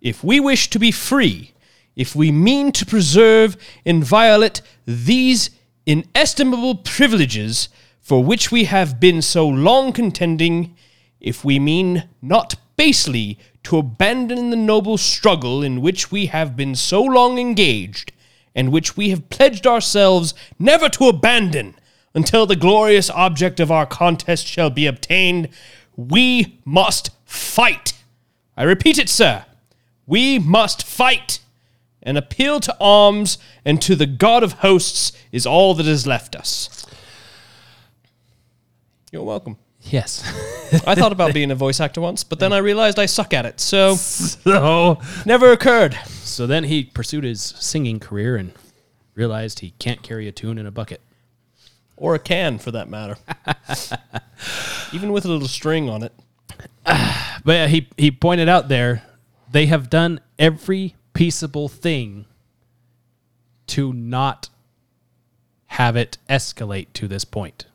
If 0.00 0.22
we 0.22 0.38
wish 0.38 0.70
to 0.70 0.78
be 0.78 0.92
free, 0.92 1.52
if 1.96 2.14
we 2.14 2.30
mean 2.30 2.70
to 2.72 2.86
preserve 2.86 3.56
inviolate 3.84 4.62
these 4.86 5.50
inestimable 5.84 6.76
privileges 6.76 7.68
for 8.00 8.22
which 8.22 8.52
we 8.52 8.64
have 8.64 9.00
been 9.00 9.20
so 9.20 9.48
long 9.48 9.92
contending, 9.92 10.75
if 11.20 11.44
we 11.44 11.58
mean 11.58 12.08
not 12.22 12.54
basely 12.76 13.38
to 13.64 13.78
abandon 13.78 14.50
the 14.50 14.56
noble 14.56 14.96
struggle 14.96 15.62
in 15.62 15.80
which 15.80 16.12
we 16.12 16.26
have 16.26 16.56
been 16.56 16.74
so 16.74 17.02
long 17.02 17.38
engaged, 17.38 18.12
and 18.54 18.72
which 18.72 18.96
we 18.96 19.10
have 19.10 19.28
pledged 19.28 19.66
ourselves 19.66 20.34
never 20.58 20.88
to 20.88 21.08
abandon 21.08 21.74
until 22.14 22.46
the 22.46 22.56
glorious 22.56 23.10
object 23.10 23.60
of 23.60 23.70
our 23.70 23.84
contest 23.84 24.46
shall 24.46 24.70
be 24.70 24.86
obtained, 24.86 25.48
we 25.96 26.58
must 26.64 27.10
fight. 27.26 27.92
I 28.56 28.62
repeat 28.62 28.98
it, 28.98 29.10
sir. 29.10 29.44
We 30.06 30.38
must 30.38 30.82
fight. 30.82 31.40
An 32.02 32.16
appeal 32.16 32.60
to 32.60 32.76
arms 32.80 33.36
and 33.64 33.82
to 33.82 33.94
the 33.94 34.06
God 34.06 34.42
of 34.42 34.52
hosts 34.54 35.12
is 35.32 35.44
all 35.46 35.74
that 35.74 35.86
is 35.86 36.06
left 36.06 36.34
us. 36.34 36.86
You're 39.12 39.24
welcome. 39.24 39.58
Yes. 39.90 40.22
I 40.86 40.94
thought 40.94 41.12
about 41.12 41.32
being 41.32 41.50
a 41.50 41.54
voice 41.54 41.80
actor 41.80 42.00
once, 42.00 42.24
but 42.24 42.38
then 42.40 42.52
I 42.52 42.58
realized 42.58 42.98
I 42.98 43.06
suck 43.06 43.32
at 43.32 43.46
it. 43.46 43.60
So 43.60 43.94
so, 43.94 45.00
never 45.24 45.52
occurred. 45.52 45.94
so 46.04 46.46
then 46.46 46.64
he 46.64 46.84
pursued 46.84 47.24
his 47.24 47.40
singing 47.42 48.00
career 48.00 48.36
and 48.36 48.52
realized 49.14 49.60
he 49.60 49.70
can't 49.78 50.02
carry 50.02 50.28
a 50.28 50.32
tune 50.32 50.58
in 50.58 50.66
a 50.66 50.70
bucket. 50.70 51.00
Or 51.96 52.14
a 52.14 52.18
can 52.18 52.58
for 52.58 52.70
that 52.72 52.88
matter. 52.88 53.16
Even 54.92 55.12
with 55.12 55.24
a 55.24 55.28
little 55.28 55.48
string 55.48 55.88
on 55.88 56.02
it. 56.02 56.12
But 57.44 57.52
yeah, 57.52 57.66
he 57.68 57.88
he 57.96 58.10
pointed 58.10 58.48
out 58.48 58.66
there 58.66 59.04
they 59.52 59.66
have 59.66 59.88
done 59.88 60.18
every 60.36 60.96
peaceable 61.14 61.68
thing 61.68 62.26
to 63.68 63.92
not 63.92 64.48
have 65.66 65.94
it 65.94 66.18
escalate 66.28 66.88
to 66.94 67.06
this 67.06 67.24
point. 67.24 67.66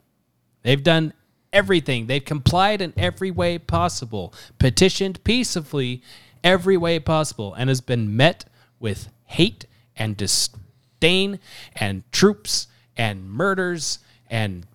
They've 0.63 0.84
done 0.84 1.13
everything. 1.54 2.08
They've 2.08 2.24
complied 2.24 2.82
in 2.82 2.94
every 2.98 3.32
way 3.32 3.58
possible, 3.58 4.34
petitioned 4.60 5.24
peaceably 5.24 6.02
every 6.44 6.78
way 6.78 7.00
possible, 7.00 7.54
and 7.54 7.70
has 7.70 7.82
been 7.82 8.16
met 8.16 8.46
with 8.80 9.10
hate 9.26 9.66
and 9.96 10.18
disdain 10.18 11.40
and 11.76 12.04
troops 12.12 12.68
and 12.98 13.30
murders 13.30 14.00
and 14.30 14.66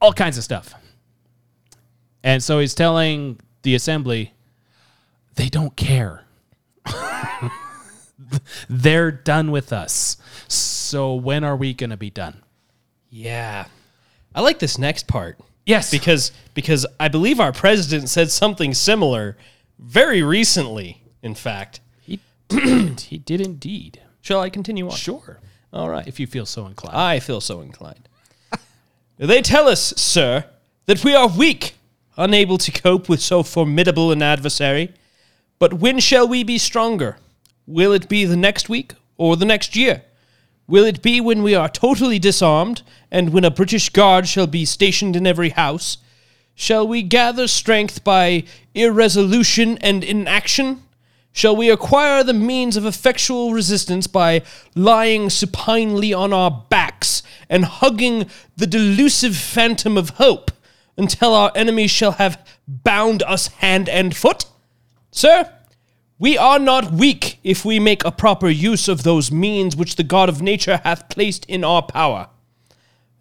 all 0.00 0.12
kinds 0.12 0.38
of 0.38 0.44
stuff. 0.44 0.74
And 2.22 2.42
so 2.42 2.58
he's 2.58 2.74
telling 2.74 3.38
the 3.62 3.74
assembly, 3.74 4.34
they 5.36 5.48
don't 5.48 5.76
care. 5.76 6.24
They're 8.68 9.10
done 9.10 9.50
with 9.50 9.72
us. 9.72 10.16
So 10.48 11.14
when 11.14 11.44
are 11.44 11.56
we 11.56 11.72
going 11.72 11.90
to 11.90 11.96
be 11.96 12.10
done? 12.10 12.42
Yeah. 13.08 13.66
I 14.34 14.40
like 14.40 14.58
this 14.58 14.78
next 14.78 15.06
part. 15.06 15.38
Yes. 15.66 15.90
Because 15.90 16.32
because 16.54 16.86
I 16.98 17.08
believe 17.08 17.40
our 17.40 17.52
president 17.52 18.08
said 18.08 18.30
something 18.30 18.74
similar 18.74 19.36
very 19.78 20.22
recently, 20.22 21.02
in 21.22 21.34
fact. 21.34 21.80
he 22.02 22.20
did. 22.48 23.00
He 23.00 23.18
did 23.18 23.40
indeed. 23.40 24.02
Shall 24.20 24.40
I 24.40 24.50
continue 24.50 24.86
on? 24.88 24.96
Sure. 24.96 25.40
All 25.72 25.88
right. 25.88 26.06
If 26.06 26.20
you 26.20 26.26
feel 26.26 26.46
so 26.46 26.66
inclined. 26.66 26.96
I 26.96 27.20
feel 27.20 27.40
so 27.40 27.60
inclined. 27.60 28.08
they 29.18 29.40
tell 29.42 29.68
us, 29.68 29.94
sir, 29.96 30.44
that 30.86 31.04
we 31.04 31.14
are 31.14 31.28
weak, 31.28 31.74
unable 32.16 32.58
to 32.58 32.72
cope 32.72 33.08
with 33.08 33.20
so 33.20 33.42
formidable 33.42 34.12
an 34.12 34.22
adversary. 34.22 34.92
But 35.58 35.74
when 35.74 36.00
shall 36.00 36.26
we 36.26 36.42
be 36.42 36.58
stronger? 36.58 37.18
Will 37.66 37.92
it 37.92 38.08
be 38.08 38.24
the 38.24 38.36
next 38.36 38.68
week 38.68 38.94
or 39.16 39.36
the 39.36 39.44
next 39.44 39.76
year? 39.76 40.02
Will 40.70 40.84
it 40.84 41.02
be 41.02 41.20
when 41.20 41.42
we 41.42 41.52
are 41.52 41.68
totally 41.68 42.20
disarmed 42.20 42.82
and 43.10 43.32
when 43.32 43.44
a 43.44 43.50
British 43.50 43.88
guard 43.88 44.28
shall 44.28 44.46
be 44.46 44.64
stationed 44.64 45.16
in 45.16 45.26
every 45.26 45.48
house? 45.48 45.98
Shall 46.54 46.86
we 46.86 47.02
gather 47.02 47.48
strength 47.48 48.04
by 48.04 48.44
irresolution 48.72 49.78
and 49.78 50.04
inaction? 50.04 50.84
Shall 51.32 51.56
we 51.56 51.70
acquire 51.70 52.22
the 52.22 52.34
means 52.34 52.76
of 52.76 52.86
effectual 52.86 53.52
resistance 53.52 54.06
by 54.06 54.42
lying 54.76 55.28
supinely 55.28 56.14
on 56.14 56.32
our 56.32 56.64
backs 56.70 57.24
and 57.48 57.64
hugging 57.64 58.30
the 58.56 58.68
delusive 58.68 59.34
phantom 59.34 59.98
of 59.98 60.10
hope 60.10 60.52
until 60.96 61.34
our 61.34 61.50
enemies 61.56 61.90
shall 61.90 62.12
have 62.12 62.46
bound 62.68 63.24
us 63.24 63.48
hand 63.48 63.88
and 63.88 64.16
foot? 64.16 64.44
Sir, 65.10 65.52
we 66.20 66.36
are 66.36 66.58
not 66.58 66.92
weak 66.92 67.40
if 67.42 67.64
we 67.64 67.80
make 67.80 68.04
a 68.04 68.12
proper 68.12 68.50
use 68.50 68.88
of 68.88 69.02
those 69.02 69.32
means 69.32 69.74
which 69.74 69.96
the 69.96 70.02
God 70.04 70.28
of 70.28 70.42
nature 70.42 70.78
hath 70.84 71.08
placed 71.08 71.46
in 71.46 71.64
our 71.64 71.80
power. 71.80 72.28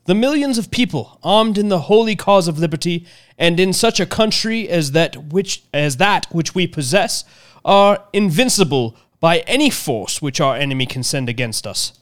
The 0.03 0.13
millions 0.13 0.57
of 0.57 0.69
people 0.69 1.17
armed 1.23 1.57
in 1.57 1.69
the 1.69 1.81
holy 1.81 2.17
cause 2.17 2.49
of 2.49 2.59
liberty 2.59 3.07
and 3.37 3.57
in 3.57 3.71
such 3.71 4.01
a 4.01 4.05
country 4.05 4.67
as 4.67 4.91
that 4.91 5.31
which 5.31 5.63
as 5.73 5.95
that 5.95 6.25
which 6.31 6.53
we 6.53 6.67
possess 6.67 7.23
are 7.63 8.03
invincible 8.11 8.97
by 9.21 9.39
any 9.39 9.69
force 9.69 10.21
which 10.21 10.41
our 10.41 10.57
enemy 10.57 10.85
can 10.85 11.03
send 11.03 11.29
against 11.29 11.65
us. 11.65 11.93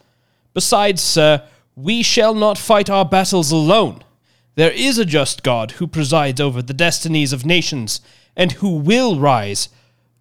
Besides, 0.55 1.01
sir, 1.03 1.43
we 1.75 2.01
shall 2.01 2.33
not 2.33 2.57
fight 2.57 2.89
our 2.89 3.05
battles 3.05 3.51
alone. 3.51 4.03
There 4.55 4.71
is 4.71 4.97
a 4.97 5.05
just 5.05 5.43
God 5.43 5.71
who 5.73 5.85
presides 5.85 6.41
over 6.41 6.63
the 6.63 6.73
destinies 6.73 7.33
of 7.33 7.45
nations 7.45 8.01
and 8.35 8.53
who 8.53 8.77
will 8.77 9.19
rise 9.19 9.69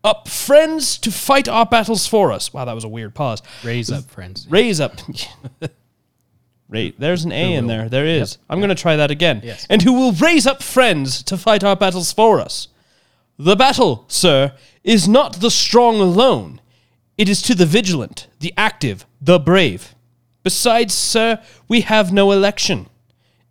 up 0.07 0.29
friends 0.29 0.97
to 0.99 1.11
fight 1.11 1.49
our 1.49 1.66
battles 1.66 2.07
for 2.07 2.33
us. 2.33 2.53
Wow, 2.53 2.64
that 2.64 2.75
was 2.75 2.85
a 2.85 2.88
weird 2.88 3.14
pause. 3.14 3.42
Raise 3.64 3.90
up, 3.90 4.05
friends. 4.05 4.47
Raise 4.49 4.81
up. 4.81 4.92
Ra- 6.69 6.90
There's 6.99 7.25
an 7.25 7.33
A 7.33 7.55
in 7.55 7.66
there. 7.66 7.88
There 7.88 8.07
is. 8.07 8.38
I'm 8.49 8.59
going 8.59 8.71
to 8.71 8.75
try 8.75 8.97
that 8.97 9.11
again. 9.11 9.40
Yes. 9.45 9.66
And 9.69 9.83
who 9.83 9.92
will 9.92 10.12
raise 10.12 10.47
up 10.47 10.62
friends 10.62 11.23
to 11.25 11.37
fight 11.37 11.62
our 11.62 11.77
battles 11.77 12.12
for 12.12 12.40
us. 12.40 12.69
The 13.38 13.57
battle, 13.57 14.05
sir, 14.09 14.55
is 14.83 15.07
not 15.09 15.40
the 15.40 15.51
strong 15.51 16.01
alone. 16.01 16.61
It 17.19 17.29
is 17.29 17.42
to 17.42 17.55
the 17.55 17.66
vigilant, 17.66 18.29
the 18.40 18.53
active, 18.57 19.07
the 19.21 19.38
brave. 19.38 19.95
Besides, 20.42 20.95
sir, 20.95 21.42
we 21.69 21.83
have 21.83 22.12
no 22.12 22.31
election. 22.33 22.88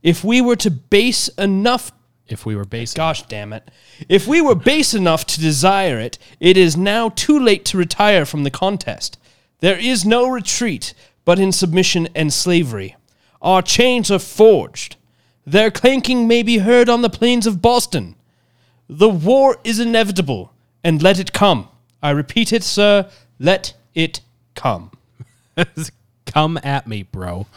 If 0.01 0.23
we 0.23 0.39
were 0.41 0.55
to 0.57 0.71
base 0.71 1.27
enough 1.29 1.91
If 2.27 2.45
we 2.45 2.55
were 2.55 2.65
basic. 2.65 2.97
Gosh 2.97 3.23
damn 3.23 3.53
it. 3.53 3.69
If 4.09 4.27
we 4.27 4.41
were 4.41 4.55
base 4.55 4.93
enough 4.93 5.25
to 5.27 5.39
desire 5.39 5.99
it, 5.99 6.17
it 6.39 6.57
is 6.57 6.75
now 6.75 7.09
too 7.09 7.39
late 7.39 7.65
to 7.65 7.77
retire 7.77 8.25
from 8.25 8.43
the 8.43 8.51
contest. 8.51 9.19
There 9.59 9.77
is 9.77 10.05
no 10.05 10.27
retreat 10.27 10.93
but 11.23 11.39
in 11.39 11.51
submission 11.51 12.07
and 12.15 12.31
slavery. 12.31 12.95
Our 13.41 13.61
chains 13.61 14.09
are 14.11 14.19
forged. 14.19 14.95
Their 15.45 15.69
clanking 15.69 16.27
may 16.27 16.41
be 16.41 16.59
heard 16.59 16.89
on 16.89 17.01
the 17.01 17.09
plains 17.09 17.45
of 17.45 17.61
Boston. 17.61 18.15
The 18.89 19.09
war 19.09 19.57
is 19.63 19.79
inevitable, 19.79 20.51
and 20.83 21.01
let 21.01 21.19
it 21.19 21.33
come. 21.33 21.69
I 22.01 22.11
repeat 22.11 22.53
it, 22.53 22.63
sir, 22.63 23.09
let 23.39 23.73
it 23.93 24.21
come. 24.53 24.91
Come 26.25 26.59
at 26.63 26.87
me, 26.87 27.03
bro. 27.03 27.47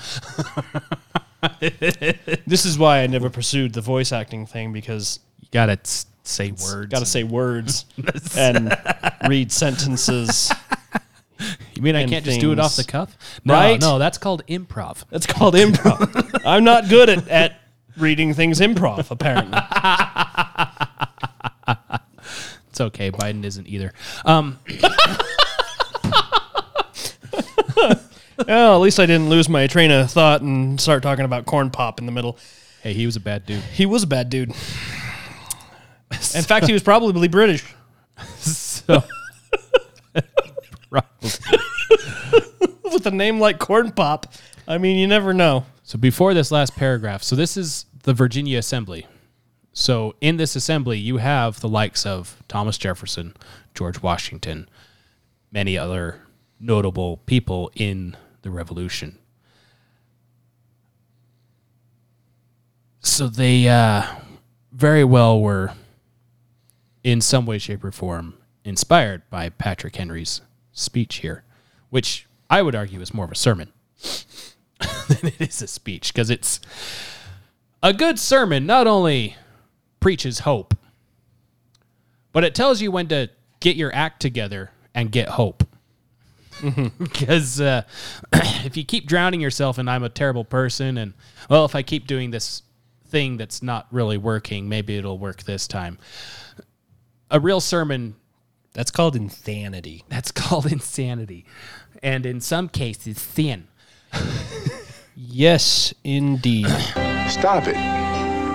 This 2.46 2.64
is 2.66 2.78
why 2.78 3.00
I 3.02 3.06
never 3.06 3.30
pursued 3.30 3.72
the 3.72 3.80
voice 3.80 4.12
acting 4.12 4.46
thing 4.46 4.72
because 4.72 5.20
You 5.40 5.48
got 5.52 5.66
to 5.66 5.78
say 6.24 6.50
words. 6.52 6.86
got 6.90 6.98
to 7.00 7.06
say 7.06 7.24
words 7.24 7.86
and 8.36 8.76
read 9.28 9.52
sentences. 9.52 10.50
You 11.74 11.82
mean 11.82 11.94
I 11.94 12.06
can't 12.06 12.24
just 12.24 12.40
do 12.40 12.52
it 12.52 12.58
off 12.58 12.76
the 12.76 12.84
cuff? 12.84 13.16
No, 13.44 13.54
Right? 13.54 13.80
no, 13.80 13.98
that's 13.98 14.18
called 14.18 14.44
improv. 14.48 15.04
That's 15.10 15.26
called 15.26 15.54
improv. 15.54 16.40
I'm 16.44 16.64
not 16.64 16.88
good 16.88 17.08
at, 17.08 17.28
at 17.28 17.60
reading 17.96 18.34
things 18.34 18.60
improv, 18.60 19.10
apparently. 19.10 19.58
It's 22.70 22.80
okay. 22.80 23.10
Biden 23.10 23.42
isn't 23.44 23.66
either. 23.66 23.92
Um, 24.24 24.58
Well, 28.46 28.74
at 28.74 28.80
least 28.80 29.00
I 29.00 29.06
didn't 29.06 29.28
lose 29.30 29.48
my 29.48 29.66
train 29.66 29.90
of 29.90 30.10
thought 30.10 30.42
and 30.42 30.80
start 30.80 31.02
talking 31.02 31.24
about 31.24 31.46
corn 31.46 31.70
pop 31.70 31.98
in 31.98 32.06
the 32.06 32.12
middle. 32.12 32.38
hey, 32.82 32.92
he 32.92 33.04
was 33.06 33.16
a 33.16 33.20
bad 33.20 33.46
dude. 33.46 33.62
He 33.62 33.84
was 33.86 34.02
a 34.02 34.06
bad 34.06 34.30
dude. 34.30 34.50
In 36.34 36.42
fact, 36.42 36.66
he 36.66 36.72
was 36.72 36.82
probably 36.82 37.28
British. 37.28 37.64
So, 38.38 39.02
Probably. 40.90 41.30
With 42.84 43.06
a 43.06 43.10
name 43.10 43.38
like 43.40 43.58
corn 43.58 43.92
pop, 43.92 44.32
I 44.66 44.78
mean, 44.78 44.96
you 44.98 45.06
never 45.06 45.34
know. 45.34 45.66
So 45.82 45.98
before 45.98 46.34
this 46.34 46.50
last 46.50 46.74
paragraph, 46.76 47.22
so 47.22 47.36
this 47.36 47.56
is 47.56 47.86
the 48.04 48.14
Virginia 48.14 48.58
Assembly. 48.58 49.06
So 49.72 50.14
in 50.20 50.38
this 50.38 50.56
assembly, 50.56 50.98
you 50.98 51.18
have 51.18 51.60
the 51.60 51.68
likes 51.68 52.04
of 52.04 52.42
Thomas 52.48 52.78
Jefferson, 52.78 53.34
George 53.74 54.02
Washington, 54.02 54.68
many 55.52 55.78
other 55.78 56.22
notable 56.58 57.18
people 57.18 57.70
in 57.76 58.16
the 58.48 58.56
Revolution. 58.56 59.18
So 63.00 63.28
they 63.28 63.68
uh, 63.68 64.04
very 64.72 65.04
well 65.04 65.40
were, 65.40 65.72
in 67.04 67.20
some 67.20 67.46
way, 67.46 67.58
shape, 67.58 67.84
or 67.84 67.92
form, 67.92 68.34
inspired 68.64 69.22
by 69.30 69.50
Patrick 69.50 69.96
Henry's 69.96 70.40
speech 70.72 71.16
here, 71.16 71.44
which 71.90 72.26
I 72.48 72.62
would 72.62 72.74
argue 72.74 73.00
is 73.00 73.12
more 73.12 73.26
of 73.26 73.32
a 73.32 73.36
sermon 73.36 73.72
than 75.08 75.32
it 75.32 75.40
is 75.40 75.62
a 75.62 75.66
speech 75.66 76.12
because 76.12 76.30
it's 76.30 76.60
a 77.82 77.92
good 77.92 78.18
sermon 78.18 78.66
not 78.66 78.86
only 78.86 79.36
preaches 80.00 80.40
hope 80.40 80.74
but 82.32 82.44
it 82.44 82.54
tells 82.54 82.80
you 82.80 82.90
when 82.90 83.08
to 83.08 83.28
get 83.60 83.76
your 83.76 83.92
act 83.94 84.20
together 84.20 84.70
and 84.94 85.10
get 85.10 85.30
hope 85.30 85.67
because 86.98 87.60
uh, 87.60 87.82
if 88.32 88.76
you 88.76 88.84
keep 88.84 89.06
drowning 89.06 89.40
yourself 89.40 89.78
and 89.78 89.88
i'm 89.90 90.02
a 90.02 90.08
terrible 90.08 90.44
person 90.44 90.98
and 90.98 91.14
well 91.48 91.64
if 91.64 91.74
i 91.74 91.82
keep 91.82 92.06
doing 92.06 92.30
this 92.30 92.62
thing 93.06 93.36
that's 93.36 93.62
not 93.62 93.86
really 93.90 94.18
working 94.18 94.68
maybe 94.68 94.96
it'll 94.96 95.18
work 95.18 95.42
this 95.44 95.66
time 95.66 95.98
a 97.30 97.40
real 97.40 97.60
sermon 97.60 98.16
That's 98.74 98.90
called 98.90 99.16
insanity. 99.16 100.04
that's 100.08 100.30
called 100.32 100.66
insanity 100.70 101.46
and 102.02 102.26
in 102.26 102.40
some 102.40 102.68
cases 102.68 103.20
sin 103.20 103.68
Yes, 105.20 105.92
indeed. 106.04 106.68
Stop 107.28 107.64
it. 107.66 107.74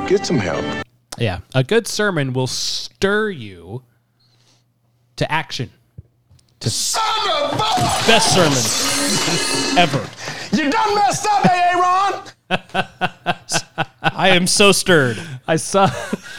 Get 0.08 0.26
some 0.26 0.40
help. 0.40 0.64
Yeah, 1.18 1.40
a 1.54 1.62
good 1.62 1.88
sermon 1.88 2.32
will 2.32 2.48
stir 2.48 3.32
you 3.32 3.84
to 5.18 5.30
action. 5.30 5.72
Best 8.08 8.34
sermon 8.34 9.78
ever. 9.78 10.10
You 10.56 10.72
done 10.72 10.96
messed 10.96 11.28
up, 11.28 11.46
Aaron. 11.46 12.22
I 14.02 14.30
am 14.30 14.48
so 14.48 14.72
stirred. 14.72 15.22
I 15.46 15.58
saw 15.58 15.90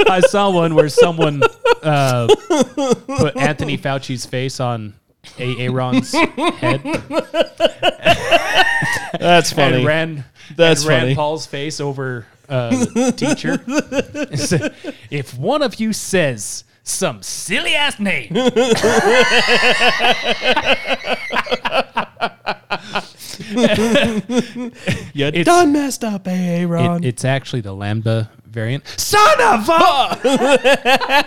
I 0.09 0.21
saw 0.21 0.51
one 0.51 0.75
where 0.75 0.89
someone 0.89 1.43
uh, 1.83 2.27
put 3.19 3.37
Anthony 3.37 3.77
Fauci's 3.77 4.25
face 4.25 4.61
on 4.61 4.95
A. 5.39 5.59
Aaron's 5.59 6.13
head 6.13 6.83
That's 9.21 9.53
funny. 9.53 9.77
and 9.77 9.85
ran 9.85 10.25
That's 10.57 10.83
and 10.83 10.89
ran 10.89 11.01
funny. 11.03 11.15
Paul's 11.15 11.45
face 11.47 11.81
over 11.81 12.27
uh, 12.49 12.71
the 12.71 13.13
teacher. 13.15 13.61
If 15.11 15.37
one 15.37 15.61
of 15.63 15.79
you 15.81 15.93
says 15.93 16.65
some 16.85 17.23
silly 17.23 17.75
ass 17.75 17.99
name, 17.99 18.33
you 25.14 25.27
It's- 25.27 25.44
done 25.44 25.73
messed 25.73 26.05
up, 26.05 26.27
Aaron. 26.29 27.03
it, 27.05 27.09
it's 27.09 27.25
actually 27.25 27.61
the 27.62 27.73
Lambda 27.75 28.31
variant. 28.47 28.87
Son 28.99 29.40
of 29.40 29.68
a 29.68 31.25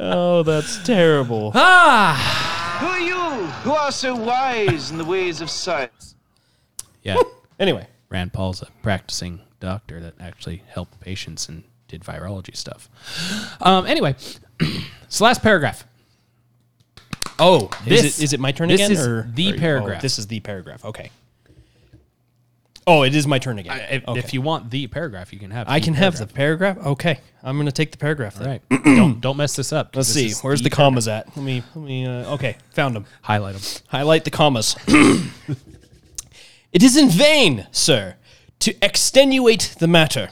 oh, 0.00 0.42
that's 0.42 0.82
terrible. 0.84 1.52
Ah. 1.54 2.78
Who 2.80 2.86
are 2.86 3.00
you 3.00 3.46
who 3.62 3.72
are 3.72 3.92
so 3.92 4.14
wise 4.14 4.90
in 4.90 4.98
the 4.98 5.04
ways 5.04 5.40
of 5.40 5.50
science? 5.50 6.14
yeah. 7.02 7.16
Anyway, 7.58 7.86
Rand 8.08 8.32
Paul's 8.32 8.62
a 8.62 8.68
practicing 8.82 9.40
doctor 9.60 10.00
that 10.00 10.14
actually 10.18 10.62
helped 10.66 10.98
patients 10.98 11.46
and 11.46 11.62
did 11.90 12.02
virology 12.02 12.56
stuff. 12.56 12.88
Um, 13.60 13.84
anyway, 13.86 14.14
so 15.08 15.24
last 15.24 15.42
paragraph. 15.42 15.84
oh, 17.38 17.68
This- 17.84 18.04
is 18.04 18.20
it 18.20 18.24
is 18.24 18.32
it 18.32 18.40
my 18.40 18.52
turn 18.52 18.68
this 18.68 18.80
again? 18.80 18.92
is 18.92 19.06
or 19.06 19.28
the 19.34 19.52
or- 19.52 19.58
paragraph. 19.58 19.98
Oh, 19.98 20.02
this 20.02 20.18
is 20.18 20.26
the 20.28 20.40
paragraph. 20.40 20.84
Okay. 20.84 21.10
Oh, 22.86 23.02
it 23.02 23.14
is 23.14 23.26
my 23.26 23.38
turn 23.38 23.58
again. 23.58 23.78
If, 23.90 24.08
okay. 24.08 24.18
if 24.18 24.32
you 24.34 24.40
want 24.40 24.70
the 24.70 24.86
paragraph, 24.86 25.32
you 25.32 25.38
can 25.38 25.50
have. 25.50 25.68
I 25.68 25.78
the 25.78 25.84
can 25.84 25.94
have 25.94 26.18
the 26.18 26.26
paragraph. 26.26 26.76
paragraph. 26.76 26.92
Okay, 26.92 27.20
I'm 27.42 27.56
gonna 27.56 27.70
take 27.70 27.92
the 27.92 27.98
paragraph. 27.98 28.34
Then. 28.36 28.46
All 28.46 28.52
right. 28.52 28.84
don't 28.84 29.20
don't 29.20 29.36
mess 29.36 29.54
this 29.54 29.72
up. 29.72 29.94
Let's 29.94 30.12
This 30.12 30.38
see. 30.38 30.40
Where's 30.46 30.62
the, 30.62 30.70
commas 30.70 31.06
at? 31.06 31.26
Let 31.36 31.44
me. 31.44 31.62
Let 31.74 31.84
me. 31.84 32.06
Uh, 32.06 32.34
okay, 32.34 32.56
found 32.72 32.96
them. 32.96 33.04
highlight 33.22 33.54
them? 33.54 33.62
Highlight 33.88 34.24
the 34.24 34.30
commas. 34.30 34.74
it 34.88 36.82
is 36.82 36.96
in 36.96 37.10
vain, 37.10 37.66
sir, 37.70 38.16
to 38.60 38.74
extenuate 38.82 39.76
the 39.78 39.86
matter. 39.86 40.30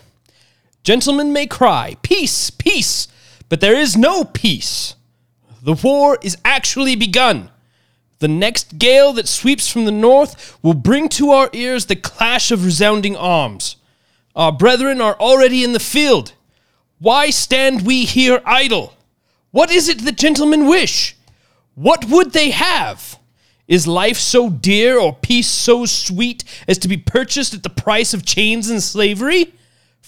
Gentlemen 0.88 1.34
may 1.34 1.46
cry, 1.46 1.98
peace, 2.00 2.48
peace, 2.48 3.08
but 3.50 3.60
there 3.60 3.78
is 3.78 3.94
no 3.94 4.24
peace. 4.24 4.94
The 5.60 5.74
war 5.74 6.18
is 6.22 6.38
actually 6.46 6.96
begun. 6.96 7.50
The 8.20 8.28
next 8.28 8.78
gale 8.78 9.12
that 9.12 9.28
sweeps 9.28 9.68
from 9.68 9.84
the 9.84 9.92
north 9.92 10.58
will 10.62 10.72
bring 10.72 11.10
to 11.10 11.32
our 11.32 11.50
ears 11.52 11.84
the 11.84 11.94
clash 11.94 12.50
of 12.50 12.64
resounding 12.64 13.18
arms. 13.18 13.76
Our 14.34 14.50
brethren 14.50 15.02
are 15.02 15.14
already 15.20 15.62
in 15.62 15.74
the 15.74 15.78
field. 15.78 16.32
Why 17.00 17.28
stand 17.28 17.82
we 17.82 18.06
here 18.06 18.40
idle? 18.46 18.94
What 19.50 19.70
is 19.70 19.90
it 19.90 20.06
that 20.06 20.16
gentlemen 20.16 20.66
wish? 20.66 21.18
What 21.74 22.06
would 22.06 22.32
they 22.32 22.50
have? 22.52 23.18
Is 23.66 23.86
life 23.86 24.16
so 24.16 24.48
dear 24.48 24.98
or 24.98 25.14
peace 25.14 25.48
so 25.48 25.84
sweet 25.84 26.44
as 26.66 26.78
to 26.78 26.88
be 26.88 26.96
purchased 26.96 27.52
at 27.52 27.62
the 27.62 27.68
price 27.68 28.14
of 28.14 28.24
chains 28.24 28.70
and 28.70 28.82
slavery? 28.82 29.52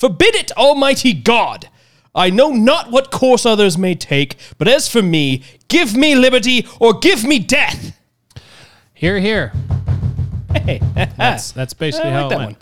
Forbid 0.01 0.35
it, 0.35 0.51
Almighty 0.53 1.13
God! 1.13 1.69
I 2.15 2.31
know 2.31 2.53
not 2.53 2.91
what 2.91 3.11
course 3.11 3.45
others 3.45 3.77
may 3.77 3.95
take, 3.95 4.37
but 4.57 4.67
as 4.67 4.89
for 4.89 5.03
me, 5.03 5.43
give 5.69 5.95
me 5.95 6.15
liberty 6.15 6.67
or 6.81 6.99
give 6.99 7.23
me 7.23 7.39
death! 7.39 7.95
Here, 8.95 9.21
here. 9.21 9.53
Hey, 10.55 10.81
That's 11.19 11.53
that's 11.53 11.75
basically 11.75 12.09
I 12.09 12.13
how 12.15 12.23
like 12.23 12.33
it 12.33 12.39
that 12.39 12.47
went. 12.47 12.59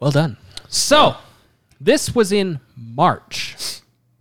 Well 0.00 0.10
done. 0.10 0.36
So, 0.68 1.14
this 1.80 2.16
was 2.16 2.32
in 2.32 2.58
March 2.76 3.54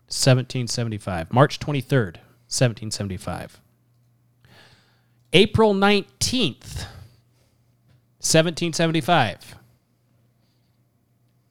1775. 0.06 1.34
March 1.34 1.60
23rd, 1.60 2.18
1775. 2.48 3.60
April 5.34 5.74
19th, 5.74 6.86
1775. 8.22 9.56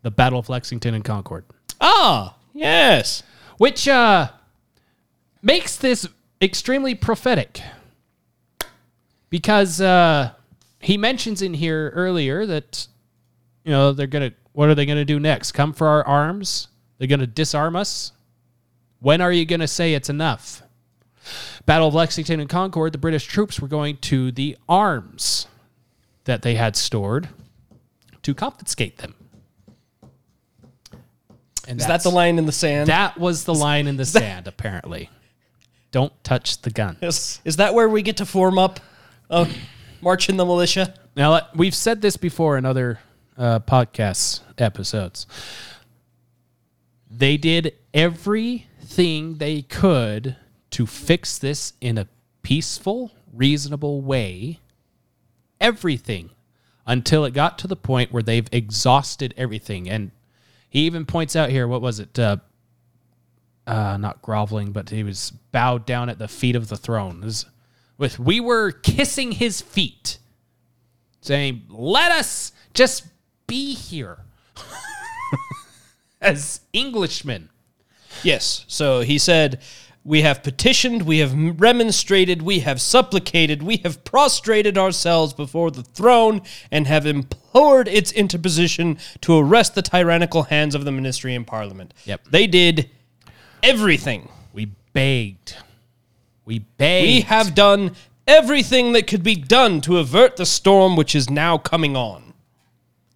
The 0.03 0.11
Battle 0.11 0.39
of 0.39 0.49
Lexington 0.49 0.95
and 0.95 1.05
Concord. 1.05 1.45
ah, 1.81 2.37
yes. 2.53 3.23
Which 3.59 3.87
uh 3.89 4.31
makes 5.43 5.77
this 5.77 6.07
extremely 6.41 6.95
prophetic. 6.95 7.61
Because 9.31 9.81
uh 9.81 10.33
he 10.81 10.97
mentions 10.99 11.43
in 11.43 11.55
here 11.55 11.91
earlier 11.95 12.45
that 12.47 12.87
you 13.65 13.71
know 13.73 13.93
they're 13.93 14.07
gonna 14.07 14.33
what 14.53 14.69
are 14.69 14.75
they 14.75 14.87
gonna 14.87 15.05
do 15.05 15.21
next? 15.21 15.53
Come 15.53 15.73
for 15.73 15.87
our 15.87 16.05
arms? 16.07 16.69
They're 16.99 17.09
gonna 17.09 17.27
disarm 17.27 17.77
us? 17.77 18.13
When 19.01 19.21
are 19.21 19.33
you 19.33 19.47
gonna 19.47 19.69
say 19.69 19.95
it's 19.95 20.11
enough? 20.11 20.63
Battle 21.67 21.87
of 21.89 21.95
Lexington 21.95 22.41
and 22.41 22.49
Concord, 22.51 22.93
the 22.93 22.99
British 22.99 23.27
troops 23.27 23.61
were 23.61 23.69
going 23.69 23.97
to 23.99 24.33
the 24.33 24.57
arms 24.69 25.47
that 26.25 26.43
they 26.43 26.57
had 26.57 26.75
stored 26.75 27.29
to 28.23 28.35
confiscate 28.35 28.99
them. 28.99 29.15
And 31.69 31.79
Is 31.81 31.85
that 31.85 31.89
that's- 31.89 32.03
the 32.05 32.11
line 32.11 32.39
in 32.39 32.47
the 32.47 32.53
sand? 32.53 32.89
that 32.89 33.19
was 33.19 33.45
the 33.45 33.55
line 33.55 33.87
in 33.87 33.97
the 33.97 34.05
sand, 34.05 34.47
apparently. 34.49 35.11
Don't 35.91 36.13
touch 36.25 36.61
the 36.63 36.71
gun. 36.71 36.97
is, 37.03 37.41
is 37.45 37.57
that 37.57 37.75
where 37.75 37.89
we 37.89 38.03
get 38.03 38.17
to 38.19 38.27
form 38.27 38.59
up? 38.59 38.81
Oh, 39.31 39.49
march 40.01 40.29
in 40.29 40.37
the 40.37 40.45
militia? 40.45 40.95
Now, 41.17 41.33
let- 41.35 41.57
we've 41.57 41.75
said 41.75 42.01
this 42.03 42.17
before 42.17 42.57
in 42.59 42.65
other 42.65 42.99
uh, 43.37 43.61
podcasts 43.61 44.41
episodes. 44.59 45.27
They 47.11 47.37
did 47.37 47.75
everything 47.93 49.37
they 49.39 49.63
could 49.63 50.37
to 50.71 50.87
fix 50.87 51.39
this 51.39 51.75
in 51.81 51.99
a 51.99 52.09
peaceful, 52.43 53.13
reasonable 53.33 54.01
way. 54.01 54.59
Everything 55.61 56.31
until 56.87 57.25
it 57.25 57.33
got 57.33 57.59
to 57.59 57.67
the 57.69 57.77
point 57.77 58.13
where 58.13 58.23
they've 58.23 58.49
exhausted 58.51 59.33
everything. 59.37 59.89
And 59.89 60.11
he 60.73 60.87
even 60.87 61.05
points 61.05 61.37
out 61.37 61.51
here, 61.51 61.69
what 61.69 61.83
was 61.83 62.01
it? 62.01 62.19
Uh, 62.19 62.39
uh, 63.67 63.99
not 63.99 64.23
groveling, 64.23 64.73
but 64.73 64.89
he 64.89 65.03
was 65.05 65.31
bowed 65.53 65.85
down 65.85 66.09
at 66.09 66.19
the 66.19 66.29
feet 66.29 66.57
of 66.57 66.69
the 66.69 66.79
throne. 66.79 67.21
This- 67.21 67.45
with 67.99 68.19
we 68.19 68.41
were 68.41 68.73
kissing 68.73 69.33
his 69.33 69.61
feet 69.61 70.17
saying, 71.21 71.65
"Let 71.69 72.11
us 72.11 72.53
just 72.73 73.05
be 73.47 73.75
here 73.75 74.21
as 76.23 76.63
Englishmen." 76.73 77.51
Yes. 78.23 78.65
So 78.67 79.01
he 79.01 79.19
said, 79.19 79.61
We 80.05 80.23
have 80.23 80.43
petitioned, 80.43 81.03
we 81.03 81.19
have 81.19 81.33
remonstrated, 81.61 82.43
we 82.43 82.61
have 82.61 82.81
supplicated, 82.81 83.63
we 83.63 83.77
have 83.79 84.03
prostrated 84.03 84.77
ourselves 84.77 85.33
before 85.33 85.71
the 85.71 85.85
throne 85.85 86.43
and 86.73 86.89
have 86.89 87.07
implored 87.07 87.87
its 87.87 88.11
interposition 88.11 88.99
to 89.21 89.39
arrest 89.39 89.77
the 89.77 89.83
tyrannical 89.83 90.45
hands 90.45 90.75
of 90.75 90.85
the 90.85 90.91
ministry 90.91 91.37
and 91.37 91.47
parliament. 91.47 91.95
Yep. 92.05 92.23
They 92.31 92.49
did 92.49 92.91
everything. 93.63 94.29
We 94.53 94.73
begged. 94.93 95.57
We 96.45 96.59
begged. 96.59 97.07
We 97.07 97.21
have 97.21 97.55
done 97.55 97.95
everything 98.27 98.93
that 98.95 99.07
could 99.07 99.23
be 99.23 99.37
done 99.37 99.81
to 99.83 99.99
avert 99.99 100.37
the 100.37 100.47
storm 100.47 100.97
which 100.97 101.15
is 101.15 101.31
now 101.31 101.59
coming 101.59 101.97
on. 101.97 102.35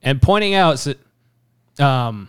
and 0.03 0.23
pointing 0.23 0.55
out 0.55 0.79
that 0.79 0.99
um, 1.85 2.29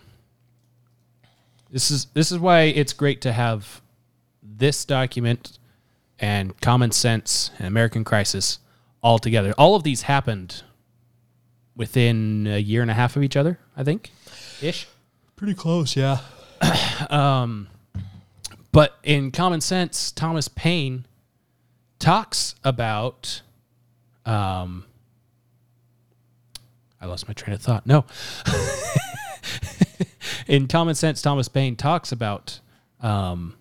this 1.70 1.90
is 1.92 2.06
this 2.06 2.32
is 2.32 2.38
why 2.38 2.62
it's 2.62 2.92
great 2.92 3.20
to 3.20 3.32
have 3.32 3.80
this 4.58 4.84
document 4.84 5.58
and 6.18 6.60
common 6.60 6.90
sense 6.90 7.50
and 7.58 7.66
American 7.66 8.04
Crisis 8.04 8.58
all 9.02 9.18
together. 9.18 9.54
All 9.56 9.74
of 9.74 9.82
these 9.82 10.02
happened 10.02 10.62
within 11.76 12.46
a 12.46 12.58
year 12.58 12.82
and 12.82 12.90
a 12.90 12.94
half 12.94 13.16
of 13.16 13.22
each 13.22 13.36
other, 13.36 13.58
I 13.76 13.84
think, 13.84 14.10
ish. 14.60 14.88
Pretty 15.36 15.54
close, 15.54 15.96
yeah. 15.96 16.18
But 18.70 18.96
in 19.02 19.30
Common 19.32 19.60
Sense, 19.60 20.12
Thomas 20.12 20.46
Paine 20.46 21.06
talks 21.98 22.54
about. 22.62 23.42
Um, 24.24 24.84
I 27.00 27.06
lost 27.06 27.26
my 27.28 27.34
train 27.34 27.54
of 27.54 27.62
thought. 27.62 27.86
No. 27.86 28.04
in 30.46 30.68
Common 30.68 30.94
Sense, 30.94 31.22
Thomas 31.22 31.48
Paine 31.48 31.76
talks 31.76 32.12
about 32.12 32.60
um, 33.00 33.56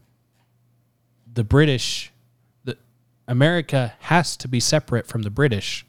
the 1.37 1.43
British. 1.45 2.11
The 2.65 2.77
America 3.27 3.93
has 3.99 4.35
to 4.37 4.47
be 4.47 4.59
separate 4.59 5.07
from 5.07 5.21
the 5.21 5.29
British 5.29 5.85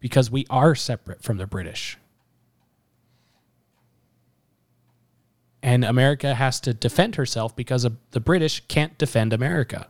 because 0.00 0.30
we 0.30 0.44
are 0.50 0.74
separate 0.74 1.22
from 1.22 1.36
the 1.36 1.46
British. 1.46 1.98
and 5.62 5.84
America 5.84 6.34
has 6.34 6.58
to 6.60 6.72
defend 6.72 7.16
herself 7.16 7.54
because 7.54 7.86
the 8.10 8.20
British 8.20 8.62
can't 8.68 8.96
defend 8.98 9.32
America. 9.32 9.88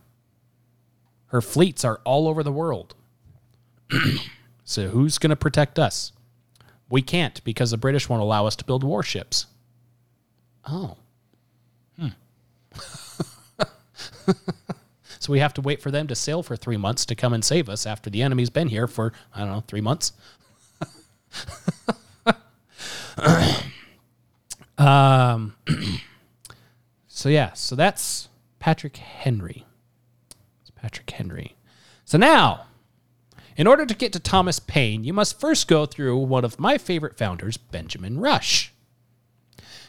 Her 1.27 1.41
fleets 1.41 1.85
are 1.85 2.01
all 2.03 2.27
over 2.27 2.43
the 2.43 2.51
world. 2.51 2.95
so 4.65 4.89
who's 4.89 5.17
going 5.17 5.29
to 5.29 5.35
protect 5.35 5.79
us? 5.79 6.11
We 6.89 7.01
can't 7.01 7.41
because 7.43 7.71
the 7.71 7.77
British 7.77 8.09
won't 8.09 8.21
allow 8.21 8.45
us 8.47 8.55
to 8.57 8.65
build 8.65 8.83
warships. 8.83 9.45
Oh. 10.67 10.97
Hmm. 11.97 12.09
so 15.21 15.31
we 15.31 15.37
have 15.39 15.53
to 15.53 15.61
wait 15.61 15.83
for 15.83 15.91
them 15.91 16.07
to 16.07 16.15
sail 16.15 16.41
for 16.41 16.55
three 16.55 16.77
months 16.77 17.05
to 17.05 17.13
come 17.13 17.31
and 17.31 17.45
save 17.45 17.69
us 17.69 17.85
after 17.85 18.09
the 18.09 18.23
enemy's 18.23 18.49
been 18.49 18.69
here 18.69 18.87
for, 18.87 19.13
I 19.35 19.41
don't 19.41 19.51
know, 19.51 19.63
three 19.67 19.79
months. 19.79 20.13
um, 24.79 25.55
so, 27.07 27.29
yeah, 27.29 27.53
so 27.53 27.75
that's 27.75 28.29
Patrick 28.57 28.97
Henry. 28.97 29.63
It's 30.61 30.71
Patrick 30.71 31.11
Henry. 31.11 31.55
So 32.03 32.17
now, 32.17 32.65
in 33.55 33.67
order 33.67 33.85
to 33.85 33.93
get 33.93 34.13
to 34.13 34.19
Thomas 34.19 34.57
Paine, 34.57 35.03
you 35.03 35.13
must 35.13 35.39
first 35.39 35.67
go 35.67 35.85
through 35.85 36.17
one 36.17 36.43
of 36.43 36.59
my 36.59 36.79
favorite 36.79 37.15
founders, 37.15 37.57
Benjamin 37.57 38.19
Rush. 38.19 38.73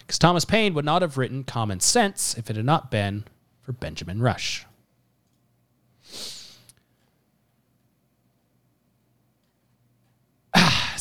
Because 0.01 0.19
Thomas 0.19 0.45
Paine 0.45 0.75
would 0.75 0.85
not 0.85 1.01
have 1.01 1.17
written 1.17 1.43
Common 1.43 1.79
Sense 1.79 2.37
if 2.37 2.51
it 2.51 2.55
had 2.55 2.65
not 2.65 2.91
been 2.91 3.23
for 3.63 3.71
Benjamin 3.71 4.21
Rush. 4.21 4.67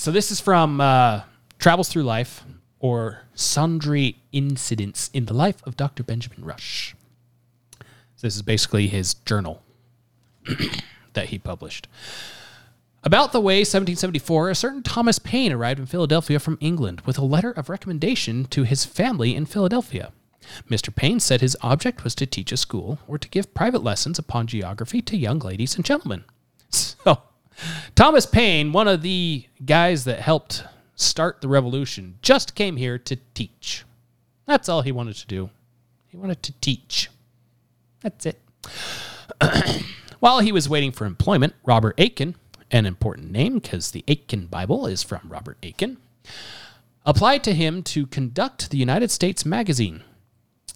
So 0.03 0.11
this 0.11 0.32
is 0.32 0.40
from 0.40 0.80
uh, 0.80 1.20
Travels 1.61 1.88
Through 1.88 2.03
Life 2.03 2.42
or 2.80 3.20
Sundry 3.34 4.16
Incidents 4.32 5.09
in 5.14 5.26
the 5.26 5.32
Life 5.32 5.62
of 5.62 5.76
Dr. 5.76 6.03
Benjamin 6.03 6.44
Rush. 6.44 6.96
So 8.16 8.26
this 8.26 8.34
is 8.34 8.42
basically 8.42 8.88
his 8.88 9.14
journal 9.14 9.62
that 11.12 11.26
he 11.26 11.38
published. 11.38 11.86
About 13.05 13.30
the 13.30 13.38
way 13.38 13.59
1774, 13.59 14.50
a 14.50 14.57
certain 14.57 14.82
Thomas 14.82 15.20
Paine 15.20 15.53
arrived 15.53 15.78
in 15.78 15.86
Philadelphia 15.86 16.40
from 16.40 16.59
England 16.61 17.03
with 17.03 17.16
a 17.16 17.24
letter 17.24 17.53
of 17.53 17.68
recommendation 17.68 18.46
to 18.46 18.64
his 18.64 18.84
family 18.84 19.36
in 19.36 19.46
Philadelphia. 19.46 20.11
Mr. 20.68 20.92
Paine 20.92 21.20
said 21.20 21.40
his 21.40 21.57
object 21.61 22.03
was 22.03 22.16
to 22.16 22.26
teach 22.26 22.50
a 22.50 22.57
school 22.57 22.98
or 23.07 23.18
to 23.18 23.28
give 23.28 23.55
private 23.55 23.84
lessons 23.84 24.18
upon 24.18 24.48
geography 24.48 25.00
to 25.00 25.16
young 25.16 25.38
ladies 25.38 25.76
and 25.76 25.84
gentlemen. 25.84 26.24
Thomas 27.94 28.26
Paine, 28.26 28.72
one 28.72 28.88
of 28.88 29.02
the 29.02 29.46
guys 29.64 30.04
that 30.04 30.20
helped 30.20 30.64
start 30.96 31.40
the 31.40 31.48
revolution, 31.48 32.18
just 32.22 32.54
came 32.54 32.76
here 32.76 32.98
to 32.98 33.16
teach. 33.34 33.84
That's 34.46 34.68
all 34.68 34.82
he 34.82 34.92
wanted 34.92 35.16
to 35.16 35.26
do. 35.26 35.50
He 36.08 36.16
wanted 36.16 36.42
to 36.42 36.52
teach. 36.60 37.10
That's 38.00 38.26
it. 38.26 38.40
While 40.20 40.40
he 40.40 40.52
was 40.52 40.68
waiting 40.68 40.92
for 40.92 41.04
employment, 41.06 41.54
Robert 41.64 41.94
Aitken, 41.98 42.36
an 42.70 42.86
important 42.86 43.30
name 43.30 43.58
because 43.58 43.90
the 43.90 44.04
Aitken 44.08 44.46
Bible 44.46 44.86
is 44.86 45.02
from 45.02 45.20
Robert 45.28 45.58
Aitken, 45.62 45.98
applied 47.04 47.42
to 47.44 47.54
him 47.54 47.82
to 47.82 48.06
conduct 48.06 48.70
the 48.70 48.78
United 48.78 49.10
States 49.10 49.44
Magazine. 49.44 50.02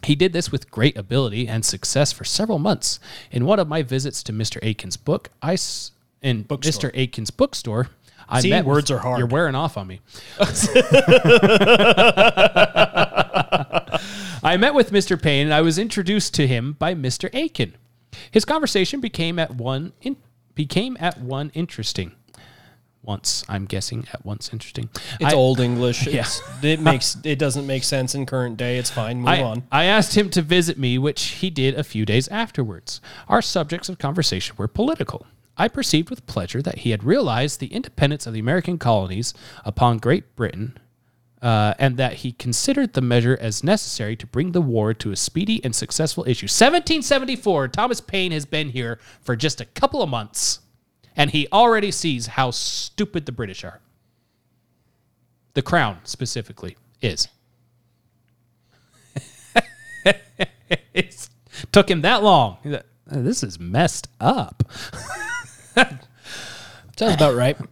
He 0.03 0.14
did 0.14 0.32
this 0.32 0.53
with 0.53 0.70
great 0.70 0.97
ability 0.97 1.49
and 1.49 1.64
success 1.64 2.12
for 2.12 2.24
several 2.24 2.59
months. 2.59 3.01
In 3.30 3.45
one 3.47 3.59
of 3.59 3.68
my 3.68 3.82
visits 3.82 4.22
to 4.24 4.32
Mr. 4.32 4.59
Aitken's 4.62 4.97
book, 4.97 5.30
I 5.41 5.55
s- 5.55 5.93
in 6.23 6.43
Bookstore. 6.43 6.91
Mr. 6.91 6.97
Aitken's 6.97 7.31
bookstore, 7.31 7.89
I 8.29 8.41
See, 8.41 8.51
met 8.51 8.64
with- 8.64 8.75
words 8.77 8.91
are 8.91 8.99
hard. 8.99 9.19
You're 9.19 9.29
wearing 9.29 9.55
off 9.55 9.77
on 9.77 9.87
me. 9.87 10.01
I 14.43 14.57
met 14.59 14.75
with 14.75 14.91
Mr. 14.93 15.21
Paine 15.21 15.47
and 15.47 15.55
I 15.55 15.61
was 15.62 15.79
introduced 15.79 16.35
to 16.35 16.47
him 16.47 16.75
by 16.79 16.95
Mr. 16.95 17.29
Aitken. 17.33 17.75
His 18.31 18.45
conversation 18.45 19.01
became 19.01 19.39
at 19.39 19.55
one 19.55 19.93
in, 20.03 20.17
became 20.55 20.97
at 21.01 21.21
one 21.21 21.51
interesting. 21.55 22.12
Once, 23.03 23.45
I'm 23.49 23.67
guessing 23.67 24.07
at 24.12 24.25
once 24.27 24.53
interesting. 24.53 24.89
It's 25.21 25.33
I- 25.33 25.37
old 25.37 25.61
English. 25.61 26.07
It's, 26.09 26.43
it 26.62 26.81
makes 26.81 27.17
it 27.23 27.39
doesn't 27.39 27.67
make 27.67 27.85
sense 27.85 28.14
in 28.17 28.27
current 28.27 28.57
day. 28.57 28.79
It's 28.79 28.91
fine. 28.91 29.19
Move 29.19 29.29
I, 29.29 29.43
on. 29.43 29.62
I 29.71 29.85
asked 29.85 30.17
him 30.17 30.29
to 30.31 30.43
visit 30.43 30.77
me, 30.79 30.99
which 30.99 31.23
he 31.23 31.49
did 31.51 31.75
a 31.79 31.85
few 31.85 32.05
days 32.05 32.27
afterwards. 32.29 33.01
Our 33.29 33.43
subjects 33.43 33.89
of 33.89 33.99
conversation 33.99 34.57
were 34.59 34.67
political. 34.67 35.27
I 35.57 35.69
perceived 35.69 36.11
with 36.11 36.27
pleasure 36.27 36.61
that 36.63 36.79
he 36.79 36.91
had 36.91 37.05
realized 37.05 37.61
the 37.61 37.69
independence 37.69 38.27
of 38.27 38.35
the 38.35 38.41
American 38.41 38.79
colonies 38.79 39.33
upon 39.65 39.99
Great 39.99 40.37
Britain, 40.37 40.77
uh, 41.41 41.75
and 41.79 41.97
that 41.97 42.15
he 42.15 42.33
considered 42.33 42.93
the 42.93 43.01
measure 43.01 43.39
as 43.41 43.65
necessary 43.65 44.17
to 44.17 44.27
bring 44.27 44.53
the 44.53 44.61
war 44.61 44.93
to 44.95 45.13
a 45.13 45.17
speedy 45.17 45.63
and 45.65 45.75
successful 45.75 46.25
issue. 46.25 46.45
1774, 46.45 47.69
Thomas 47.69 48.01
Paine 48.01 48.33
has 48.33 48.45
been 48.45 48.71
here 48.71 48.99
for 49.23 49.37
just 49.37 49.61
a 49.61 49.67
couple 49.67 50.03
of 50.03 50.09
months, 50.11 50.61
and 51.15 51.31
he 51.31 51.49
already 51.53 51.91
sees 51.91 52.27
how 52.27 52.51
stupid 52.51 53.25
the 53.27 53.33
British 53.33 53.65
are. 53.65 53.81
The 55.55 55.63
crown, 55.63 55.99
specifically, 56.05 56.77
is. 57.01 57.29
it 60.93 61.29
took 61.73 61.91
him 61.91 62.03
that 62.03 62.23
long. 62.23 62.59
He's 62.63 62.73
like, 62.73 62.87
"Uh, 63.11 63.23
This 63.23 63.43
is 63.43 63.59
messed 63.59 64.09
up. 64.21 64.63
Sounds 66.97 67.14
about 67.14 67.35
right. 67.35 67.57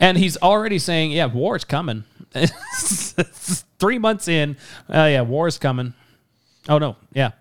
And 0.00 0.16
he's 0.16 0.36
already 0.36 0.78
saying, 0.78 1.10
yeah, 1.10 1.26
war's 1.26 1.64
coming. 1.64 2.04
Three 2.34 3.98
months 3.98 4.28
in, 4.28 4.56
oh, 4.88 5.06
yeah, 5.06 5.22
war's 5.22 5.58
coming. 5.58 5.94
Oh, 6.68 6.78
no, 6.78 6.96
yeah. 7.12 7.32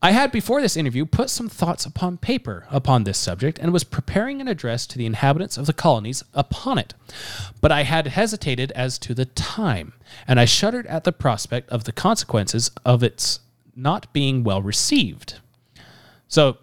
I 0.00 0.12
had 0.12 0.30
before 0.30 0.60
this 0.60 0.76
interview 0.76 1.06
put 1.06 1.28
some 1.28 1.48
thoughts 1.48 1.84
upon 1.84 2.18
paper 2.18 2.66
upon 2.70 3.02
this 3.02 3.18
subject 3.18 3.58
and 3.58 3.72
was 3.72 3.82
preparing 3.82 4.40
an 4.40 4.46
address 4.46 4.86
to 4.86 4.98
the 4.98 5.06
inhabitants 5.06 5.56
of 5.58 5.66
the 5.66 5.72
colonies 5.72 6.22
upon 6.34 6.78
it. 6.78 6.94
But 7.60 7.72
I 7.72 7.82
had 7.82 8.06
hesitated 8.06 8.70
as 8.72 8.96
to 9.00 9.14
the 9.14 9.24
time, 9.24 9.94
and 10.28 10.38
I 10.38 10.44
shuddered 10.44 10.86
at 10.86 11.02
the 11.02 11.10
prospect 11.10 11.68
of 11.70 11.82
the 11.82 11.92
consequences 11.92 12.70
of 12.84 13.02
its 13.02 13.40
not 13.74 14.12
being 14.12 14.44
well 14.44 14.62
received. 14.62 15.40
So 16.28 16.58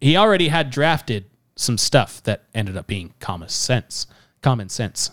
he 0.00 0.16
already 0.16 0.48
had 0.48 0.70
drafted 0.70 1.26
some 1.56 1.78
stuff 1.78 2.22
that 2.24 2.44
ended 2.54 2.76
up 2.76 2.86
being 2.86 3.14
common 3.18 3.48
sense. 3.48 4.06
Common 4.42 4.68
sense. 4.68 5.10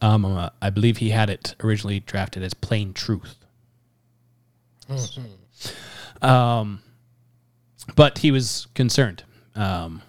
Um, 0.00 0.24
uh, 0.24 0.50
I 0.60 0.70
believe 0.70 0.98
he 0.98 1.10
had 1.10 1.28
it 1.30 1.54
originally 1.62 2.00
drafted 2.00 2.42
as 2.42 2.54
plain 2.54 2.92
truth. 2.92 3.36
um, 6.22 6.82
but 7.96 8.18
he 8.18 8.30
was 8.30 8.66
concerned. 8.74 9.24
Um. 9.54 10.02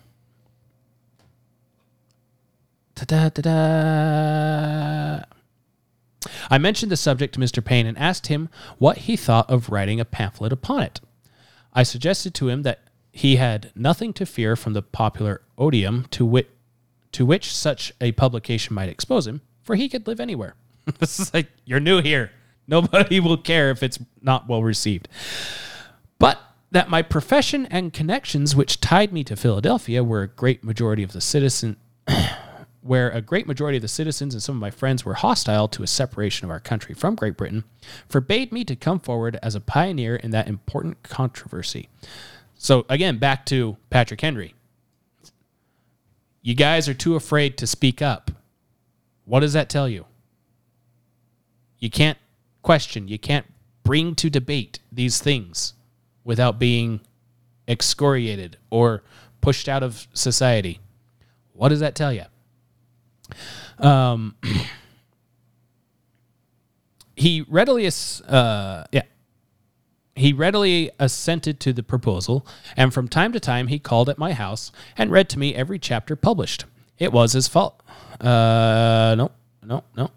I 6.49 6.57
mentioned 6.57 6.91
the 6.91 6.97
subject 6.97 7.33
to 7.33 7.39
Mr. 7.39 7.63
Paine 7.63 7.85
and 7.85 7.97
asked 7.97 8.27
him 8.27 8.49
what 8.77 8.99
he 8.99 9.15
thought 9.17 9.49
of 9.49 9.69
writing 9.69 9.99
a 9.99 10.05
pamphlet 10.05 10.53
upon 10.53 10.83
it. 10.83 11.01
I 11.73 11.83
suggested 11.83 12.33
to 12.35 12.49
him 12.49 12.61
that 12.63 12.81
he 13.15 13.35
had 13.35 13.71
nothing 13.75 14.11
to 14.13 14.25
fear 14.25 14.55
from 14.55 14.73
the 14.73 14.81
popular 14.81 15.41
odium 15.55 16.07
to, 16.09 16.25
wit- 16.25 16.49
to 17.11 17.27
which 17.27 17.55
such 17.55 17.93
a 18.01 18.11
publication 18.13 18.73
might 18.73 18.89
expose 18.89 19.27
him, 19.27 19.41
for 19.61 19.75
he 19.75 19.87
could 19.87 20.07
live 20.07 20.19
anywhere. 20.19 20.55
this 20.99 21.19
is 21.19 21.31
like, 21.31 21.47
you're 21.63 21.79
new 21.79 22.01
here. 22.01 22.31
Nobody 22.67 23.19
will 23.19 23.37
care 23.37 23.69
if 23.69 23.83
it's 23.83 23.99
not 24.19 24.49
well 24.49 24.63
received. 24.63 25.07
But 26.17 26.41
that 26.71 26.89
my 26.89 27.03
profession 27.03 27.67
and 27.67 27.93
connections, 27.93 28.55
which 28.55 28.81
tied 28.81 29.13
me 29.13 29.23
to 29.25 29.35
Philadelphia, 29.35 30.03
were 30.03 30.23
a 30.23 30.27
great 30.27 30.63
majority 30.63 31.03
of 31.03 31.11
the 31.11 31.21
citizen, 31.21 31.77
where 32.81 33.11
a 33.11 33.21
great 33.21 33.45
majority 33.45 33.77
of 33.77 33.83
the 33.83 33.87
citizens 33.87 34.33
and 34.33 34.41
some 34.41 34.55
of 34.55 34.61
my 34.61 34.71
friends 34.71 35.05
were 35.05 35.13
hostile 35.13 35.67
to 35.67 35.83
a 35.83 35.87
separation 35.87 36.45
of 36.45 36.51
our 36.51 36.59
country 36.59 36.95
from 36.95 37.13
Great 37.13 37.37
Britain, 37.37 37.63
forbade 38.09 38.51
me 38.51 38.65
to 38.65 38.75
come 38.75 38.99
forward 38.99 39.37
as 39.43 39.53
a 39.53 39.61
pioneer 39.61 40.15
in 40.15 40.31
that 40.31 40.47
important 40.47 41.03
controversy. 41.03 41.89
So 42.63 42.85
again, 42.87 43.17
back 43.17 43.45
to 43.47 43.75
Patrick 43.89 44.21
Henry. 44.21 44.55
You 46.41 46.55
guys 46.55 46.87
are 46.87 46.93
too 46.93 47.17
afraid 47.17 47.57
to 47.57 47.67
speak 47.67 48.01
up. 48.01 48.31
What 49.25 49.41
does 49.41 49.51
that 49.51 49.67
tell 49.67 49.89
you? 49.89 50.05
You 51.79 51.89
can't 51.89 52.17
question, 52.61 53.09
you 53.09 53.19
can't 53.19 53.45
bring 53.83 54.15
to 54.15 54.29
debate 54.29 54.79
these 54.93 55.19
things 55.19 55.73
without 56.23 56.57
being 56.57 57.01
excoriated 57.67 58.55
or 58.69 59.03
pushed 59.41 59.67
out 59.67 59.83
of 59.83 60.07
society. 60.13 60.79
What 61.51 61.67
does 61.67 61.81
that 61.81 61.95
tell 61.95 62.13
you? 62.13 62.23
Um, 63.77 64.35
he 67.17 67.41
readily, 67.49 67.87
uh, 67.87 68.85
yeah, 68.93 69.01
he 70.15 70.31
readily 70.31 70.91
assented 70.99 71.59
to 71.61 71.73
the 71.73 71.83
proposal, 71.83 72.45
and 72.77 72.93
from 72.93 73.07
time 73.07 73.31
to 73.33 73.39
time 73.39 73.67
he 73.67 73.79
called 73.79 74.09
at 74.09 74.17
my 74.17 74.33
house 74.33 74.71
and 74.97 75.11
read 75.11 75.29
to 75.29 75.39
me 75.39 75.55
every 75.55 75.79
chapter 75.79 76.15
published. 76.15 76.65
It 76.99 77.11
was 77.11 77.33
his 77.33 77.47
fault. 77.47 77.81
Uh, 78.21 79.15
no, 79.17 79.31
no, 79.63 79.83
no. 79.97 80.11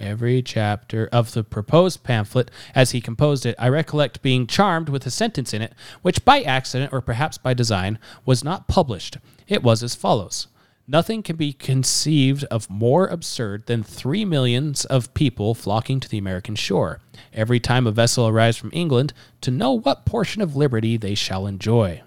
every 0.00 0.42
chapter 0.42 1.08
of 1.12 1.32
the 1.32 1.44
proposed 1.44 2.02
pamphlet 2.02 2.50
as 2.74 2.92
he 2.92 3.00
composed 3.00 3.44
it, 3.46 3.54
I 3.58 3.68
recollect 3.68 4.22
being 4.22 4.46
charmed 4.46 4.88
with 4.88 5.06
a 5.06 5.10
sentence 5.10 5.52
in 5.52 5.62
it, 5.62 5.74
which 6.02 6.24
by 6.24 6.42
accident, 6.42 6.92
or 6.92 7.00
perhaps 7.00 7.38
by 7.38 7.54
design, 7.54 7.98
was 8.24 8.42
not 8.42 8.68
published. 8.68 9.18
It 9.46 9.62
was 9.62 9.82
as 9.82 9.94
follows 9.94 10.48
Nothing 10.86 11.22
can 11.22 11.36
be 11.36 11.54
conceived 11.54 12.44
of 12.44 12.68
more 12.68 13.06
absurd 13.06 13.66
than 13.66 13.82
three 13.82 14.24
millions 14.24 14.84
of 14.84 15.14
people 15.14 15.54
flocking 15.54 15.98
to 16.00 16.08
the 16.08 16.18
American 16.18 16.54
shore, 16.54 17.00
every 17.32 17.58
time 17.58 17.86
a 17.86 17.90
vessel 17.90 18.28
arrives 18.28 18.58
from 18.58 18.70
England, 18.72 19.14
to 19.40 19.50
know 19.50 19.72
what 19.72 20.04
portion 20.04 20.42
of 20.42 20.56
liberty 20.56 20.98
they 20.98 21.14
shall 21.14 21.46
enjoy. 21.46 22.02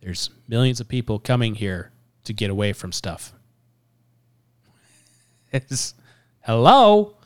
There's 0.00 0.30
millions 0.48 0.80
of 0.80 0.88
people 0.88 1.20
coming 1.20 1.54
here 1.54 1.92
to 2.24 2.32
get 2.32 2.50
away 2.50 2.72
from 2.72 2.90
stuff. 2.90 3.32
It's, 5.52 5.94
hello. 6.40 7.16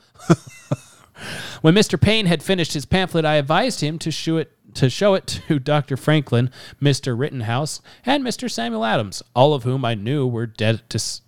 when 1.61 1.73
Mr. 1.73 1.99
Paine 1.99 2.27
had 2.27 2.43
finished 2.43 2.73
his 2.73 2.85
pamphlet, 2.85 3.25
I 3.25 3.35
advised 3.35 3.81
him 3.81 3.97
to 3.99 4.11
show 4.11 4.37
it 4.37 4.51
to 4.79 4.89
show 4.89 5.13
it 5.13 5.27
to 5.47 5.59
Dr. 5.73 5.97
Franklin, 5.97 6.49
Mr. 6.81 7.17
Rittenhouse, 7.17 7.81
and 8.05 8.23
Mr. 8.23 8.49
Samuel 8.49 8.85
Adams, 8.85 9.21
all 9.35 9.53
of 9.53 9.63
whom 9.63 9.83
I 9.83 9.93
knew 9.93 10.25
were 10.25 10.45
dead. 10.47 10.81
Dis- 10.89 11.21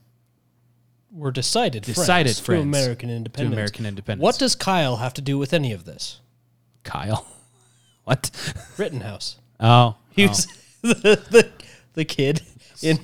We're 1.12 1.32
decided, 1.32 1.84
Decided 1.84 2.36
friends 2.36 2.38
to 2.38 2.44
friends 2.44 2.64
American 2.64 3.10
to 3.10 3.16
independence. 3.16 3.54
American 3.54 3.86
independence. 3.86 4.24
What 4.24 4.40
does 4.40 4.56
Kyle 4.56 4.98
have 4.98 5.14
to 5.16 5.22
do 5.22 5.38
with 5.38 5.54
any 5.54 5.74
of 5.74 5.86
this? 5.86 6.20
Kyle. 6.84 7.28
What? 8.04 8.32
Rittenhouse. 8.80 9.38
Oh, 9.60 9.96
He 10.10 10.26
oh. 10.26 10.30
was 10.30 10.48
the, 10.82 11.22
the 11.30 11.52
the 11.94 12.04
kid 12.04 12.42
in. 12.82 13.00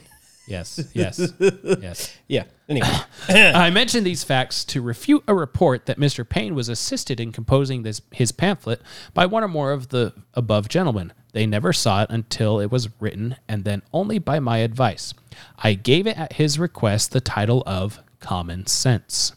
Yes, 0.48 0.89
yes, 0.93 1.34
yes. 1.39 2.18
Yeah. 2.28 2.45
Anyway, 2.70 2.88
I 3.30 3.70
mentioned 3.70 4.06
these 4.06 4.24
facts 4.24 4.64
to 4.66 4.82
refute 4.82 5.24
a 5.28 5.36
report 5.36 5.86
that 5.86 6.00
Mr. 6.00 6.28
Paine 6.28 6.56
was 6.56 6.70
assisted 6.70 7.20
in 7.20 7.32
composing 7.32 7.84
this 7.84 8.02
his 8.12 8.32
pamphlet 8.32 8.82
by 9.14 9.26
one 9.26 9.43
or 9.43 9.48
more 9.48 9.72
of 9.72 9.89
the 9.89 10.14
above 10.34 10.70
gentlemen. 10.70 11.14
They 11.34 11.45
never 11.45 11.74
saw 11.74 12.04
it 12.04 12.10
until 12.10 12.60
it 12.60 12.72
was 12.72 12.89
written, 13.00 13.36
and 13.48 13.64
then 13.64 13.84
only 13.93 14.18
by 14.18 14.39
my 14.39 14.60
advice. 14.60 15.14
I 15.60 15.74
gave 15.74 16.08
it 16.08 16.18
at 16.18 16.34
his 16.34 16.58
request 16.58 17.12
the 17.12 17.22
title 17.22 17.62
of 17.68 18.00
Common 18.20 18.66
Sense. 18.66 19.34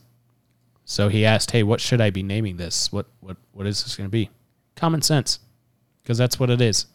So 0.84 1.08
he 1.08 1.26
asked, 1.26 1.50
"Hey, 1.50 1.62
what 1.62 1.80
should 1.80 2.00
I 2.00 2.10
be 2.10 2.22
naming 2.22 2.56
this? 2.56 2.92
What 2.92 3.06
what 3.20 3.36
what 3.52 3.66
is 3.66 3.82
this 3.82 3.96
going 3.96 4.08
to 4.08 4.12
be? 4.12 4.30
Common 4.76 5.02
Sense, 5.02 5.40
because 6.02 6.18
that's 6.18 6.38
what 6.38 6.50
it 6.50 6.60
is." 6.60 6.86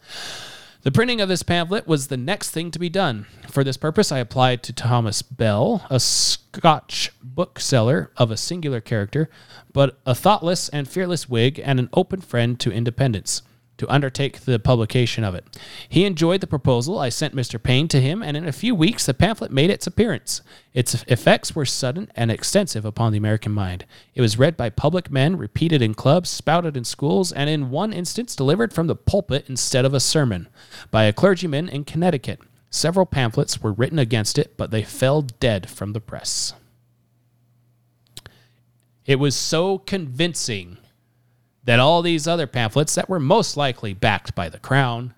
The 0.82 0.92
printing 0.92 1.20
of 1.20 1.28
this 1.28 1.42
pamphlet 1.42 1.86
was 1.86 2.06
the 2.06 2.16
next 2.16 2.50
thing 2.50 2.70
to 2.70 2.78
be 2.78 2.88
done. 2.88 3.26
For 3.48 3.64
this 3.64 3.76
purpose, 3.76 4.12
I 4.12 4.18
applied 4.18 4.62
to 4.64 4.72
Thomas 4.72 5.22
Bell, 5.22 5.84
a 5.90 5.98
Scotch 5.98 7.10
bookseller 7.22 8.12
of 8.16 8.30
a 8.30 8.36
singular 8.36 8.80
character, 8.80 9.28
but 9.72 9.98
a 10.06 10.14
thoughtless 10.14 10.68
and 10.68 10.88
fearless 10.88 11.28
Whig 11.28 11.60
and 11.64 11.80
an 11.80 11.88
open 11.92 12.20
friend 12.20 12.58
to 12.60 12.70
independence, 12.70 13.42
to 13.78 13.92
undertake 13.92 14.40
the 14.40 14.58
publication 14.58 15.22
of 15.24 15.34
it. 15.34 15.44
He 15.88 16.04
enjoyed 16.04 16.40
the 16.40 16.46
proposal. 16.46 16.98
I 16.98 17.08
sent 17.08 17.36
Mr. 17.36 17.62
Paine 17.62 17.88
to 17.88 18.00
him, 18.00 18.22
and 18.22 18.36
in 18.36 18.48
a 18.48 18.52
few 18.52 18.74
weeks 18.74 19.06
the 19.06 19.14
pamphlet 19.14 19.50
made 19.50 19.70
its 19.70 19.86
appearance. 19.86 20.42
Its 20.72 21.02
effects 21.08 21.54
were 21.54 21.66
sudden 21.66 22.10
and 22.14 22.30
extensive 22.30 22.84
upon 22.84 23.12
the 23.12 23.18
American 23.18 23.52
mind. 23.52 23.84
It 24.14 24.20
was 24.20 24.38
read 24.38 24.56
by 24.56 24.70
public 24.70 25.10
men, 25.10 25.36
repeated 25.36 25.82
in 25.82 25.94
clubs, 25.94 26.30
spouted 26.30 26.76
in 26.76 26.84
schools, 26.84 27.32
and 27.32 27.50
in 27.50 27.70
one 27.70 27.92
instance 27.92 28.34
delivered 28.34 28.72
from 28.72 28.86
the 28.86 28.96
pulpit 28.96 29.46
instead 29.48 29.84
of 29.84 29.94
a 29.94 30.00
sermon 30.00 30.48
by 30.90 31.04
a 31.04 31.12
clergyman 31.12 31.68
in 31.68 31.84
Connecticut. 31.84 32.40
Several 32.70 33.06
pamphlets 33.06 33.62
were 33.62 33.72
written 33.72 33.98
against 33.98 34.38
it, 34.38 34.56
but 34.56 34.70
they 34.70 34.82
fell 34.82 35.22
dead 35.22 35.68
from 35.70 35.92
the 35.92 36.00
press. 36.00 36.52
It 39.06 39.20
was 39.20 39.36
so 39.36 39.78
convincing 39.78 40.78
that 41.66 41.78
all 41.78 42.02
these 42.02 42.26
other 42.26 42.46
pamphlets 42.46 42.94
that 42.94 43.08
were 43.08 43.20
most 43.20 43.56
likely 43.56 43.92
backed 43.92 44.34
by 44.34 44.48
the 44.48 44.58
crown 44.58 45.14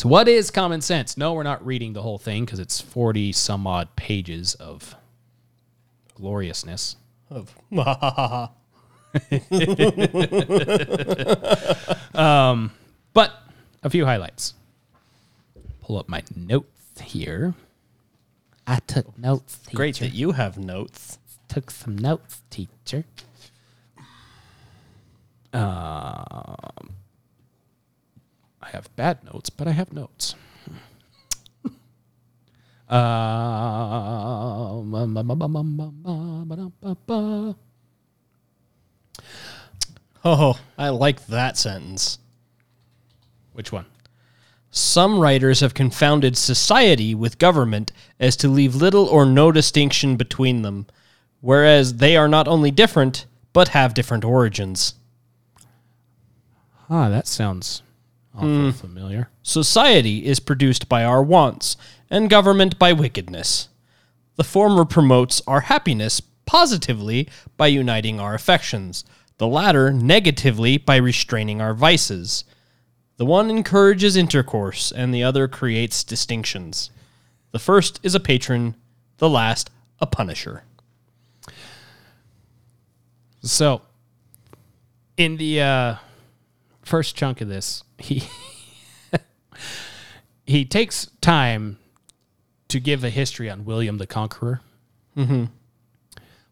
So, 0.00 0.08
what 0.08 0.28
is 0.28 0.50
common 0.50 0.80
sense? 0.80 1.18
No, 1.18 1.34
we're 1.34 1.42
not 1.42 1.66
reading 1.66 1.92
the 1.92 2.00
whole 2.00 2.16
thing 2.16 2.46
because 2.46 2.58
it's 2.58 2.80
40 2.80 3.32
some 3.32 3.66
odd 3.66 3.96
pages 3.96 4.54
of 4.54 4.96
gloriousness. 6.14 6.96
of 7.28 7.54
um, 12.14 12.72
But 13.12 13.32
a 13.82 13.90
few 13.90 14.06
highlights. 14.06 14.54
Pull 15.82 15.98
up 15.98 16.08
my 16.08 16.22
notes 16.34 16.98
here. 17.02 17.52
I 18.70 18.78
took 18.86 19.18
notes. 19.18 19.58
Teacher. 19.58 19.76
great 19.76 19.96
that 19.96 20.14
you 20.14 20.30
have 20.30 20.56
notes. 20.56 21.18
took 21.48 21.72
some 21.72 21.98
notes, 21.98 22.42
teacher. 22.50 23.04
Um, 25.52 26.94
I 28.62 28.68
have 28.70 28.94
bad 28.94 29.24
notes, 29.24 29.50
but 29.50 29.66
I 29.66 29.72
have 29.72 29.92
notes. 29.92 30.36
Um, 32.88 34.94
Oh, 40.24 40.60
I 40.78 40.90
like 40.90 41.26
that 41.26 41.56
sentence. 41.56 42.20
Which 43.52 43.72
one? 43.72 43.86
Some 44.70 45.18
writers 45.18 45.60
have 45.60 45.74
confounded 45.74 46.36
society 46.36 47.14
with 47.14 47.38
government 47.38 47.92
as 48.20 48.36
to 48.36 48.48
leave 48.48 48.74
little 48.76 49.06
or 49.06 49.26
no 49.26 49.50
distinction 49.50 50.16
between 50.16 50.62
them, 50.62 50.86
whereas 51.40 51.96
they 51.96 52.16
are 52.16 52.28
not 52.28 52.46
only 52.46 52.70
different, 52.70 53.26
but 53.52 53.68
have 53.68 53.94
different 53.94 54.24
origins. 54.24 54.94
Ah, 56.88 57.08
that 57.08 57.26
sounds 57.26 57.82
awful 58.34 58.72
familiar. 58.72 59.28
Society 59.42 60.24
is 60.26 60.40
produced 60.40 60.88
by 60.88 61.04
our 61.04 61.22
wants, 61.22 61.76
and 62.08 62.30
government 62.30 62.78
by 62.78 62.92
wickedness. 62.92 63.68
The 64.36 64.44
former 64.44 64.84
promotes 64.84 65.42
our 65.46 65.62
happiness 65.62 66.20
positively 66.46 67.28
by 67.56 67.68
uniting 67.68 68.18
our 68.18 68.34
affections, 68.34 69.04
the 69.38 69.46
latter 69.46 69.92
negatively 69.92 70.78
by 70.78 70.96
restraining 70.96 71.60
our 71.60 71.74
vices. 71.74 72.44
The 73.20 73.26
one 73.26 73.50
encourages 73.50 74.16
intercourse, 74.16 74.90
and 74.90 75.12
the 75.12 75.22
other 75.22 75.46
creates 75.46 76.04
distinctions. 76.04 76.90
The 77.50 77.58
first 77.58 78.00
is 78.02 78.14
a 78.14 78.18
patron, 78.18 78.76
the 79.18 79.28
last 79.28 79.68
a 80.00 80.06
punisher. 80.06 80.64
So, 83.42 83.82
in 85.18 85.36
the 85.36 85.60
uh, 85.60 85.94
first 86.80 87.14
chunk 87.14 87.42
of 87.42 87.48
this, 87.48 87.84
he 87.98 88.22
he 90.46 90.64
takes 90.64 91.10
time 91.20 91.76
to 92.68 92.80
give 92.80 93.04
a 93.04 93.10
history 93.10 93.50
on 93.50 93.66
William 93.66 93.98
the 93.98 94.06
Conqueror, 94.06 94.62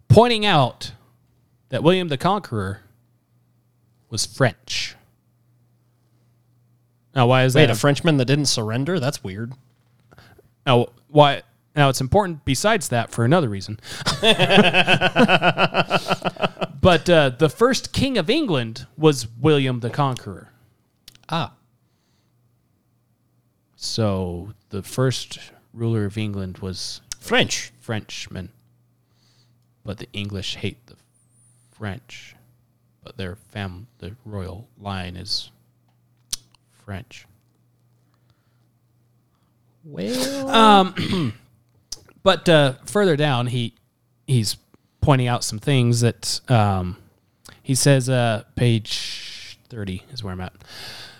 pointing 0.08 0.44
out 0.44 0.92
that 1.70 1.82
William 1.82 2.08
the 2.08 2.18
Conqueror 2.18 2.82
was 4.10 4.26
French. 4.26 4.96
Now, 7.18 7.26
why 7.26 7.42
is 7.42 7.56
Wait, 7.56 7.66
that? 7.66 7.72
a 7.72 7.74
Frenchman 7.74 8.16
that 8.18 8.26
didn't 8.26 8.46
surrender? 8.46 9.00
That's 9.00 9.24
weird. 9.24 9.52
Now, 10.64 10.86
why? 11.08 11.42
Now 11.74 11.88
it's 11.88 12.00
important. 12.00 12.44
Besides 12.44 12.90
that, 12.90 13.10
for 13.10 13.24
another 13.24 13.48
reason. 13.48 13.80
but 16.80 17.10
uh, 17.10 17.30
the 17.30 17.52
first 17.52 17.92
king 17.92 18.18
of 18.18 18.30
England 18.30 18.86
was 18.96 19.26
William 19.40 19.80
the 19.80 19.90
Conqueror. 19.90 20.52
Ah. 21.28 21.54
So 23.74 24.52
the 24.68 24.84
first 24.84 25.40
ruler 25.74 26.04
of 26.04 26.16
England 26.16 26.58
was 26.58 27.00
French. 27.18 27.72
Frenchman, 27.80 28.50
but 29.84 29.98
the 29.98 30.06
English 30.12 30.54
hate 30.54 30.86
the 30.86 30.94
French. 31.72 32.36
But 33.02 33.16
their 33.16 33.34
fam, 33.34 33.88
the 33.98 34.14
royal 34.24 34.68
line 34.78 35.16
is 35.16 35.50
French. 36.88 37.26
Well, 39.84 40.94
But 42.22 42.48
uh, 42.48 42.76
further 42.86 43.14
down, 43.14 43.48
he 43.48 43.74
he's 44.26 44.56
pointing 45.02 45.26
out 45.26 45.44
some 45.44 45.58
things 45.58 46.00
that 46.00 46.40
um, 46.50 46.96
he 47.62 47.74
says. 47.74 48.08
Uh, 48.08 48.44
page 48.56 49.58
thirty 49.68 50.02
is 50.10 50.24
where 50.24 50.32
I'm 50.32 50.40
at. 50.40 50.54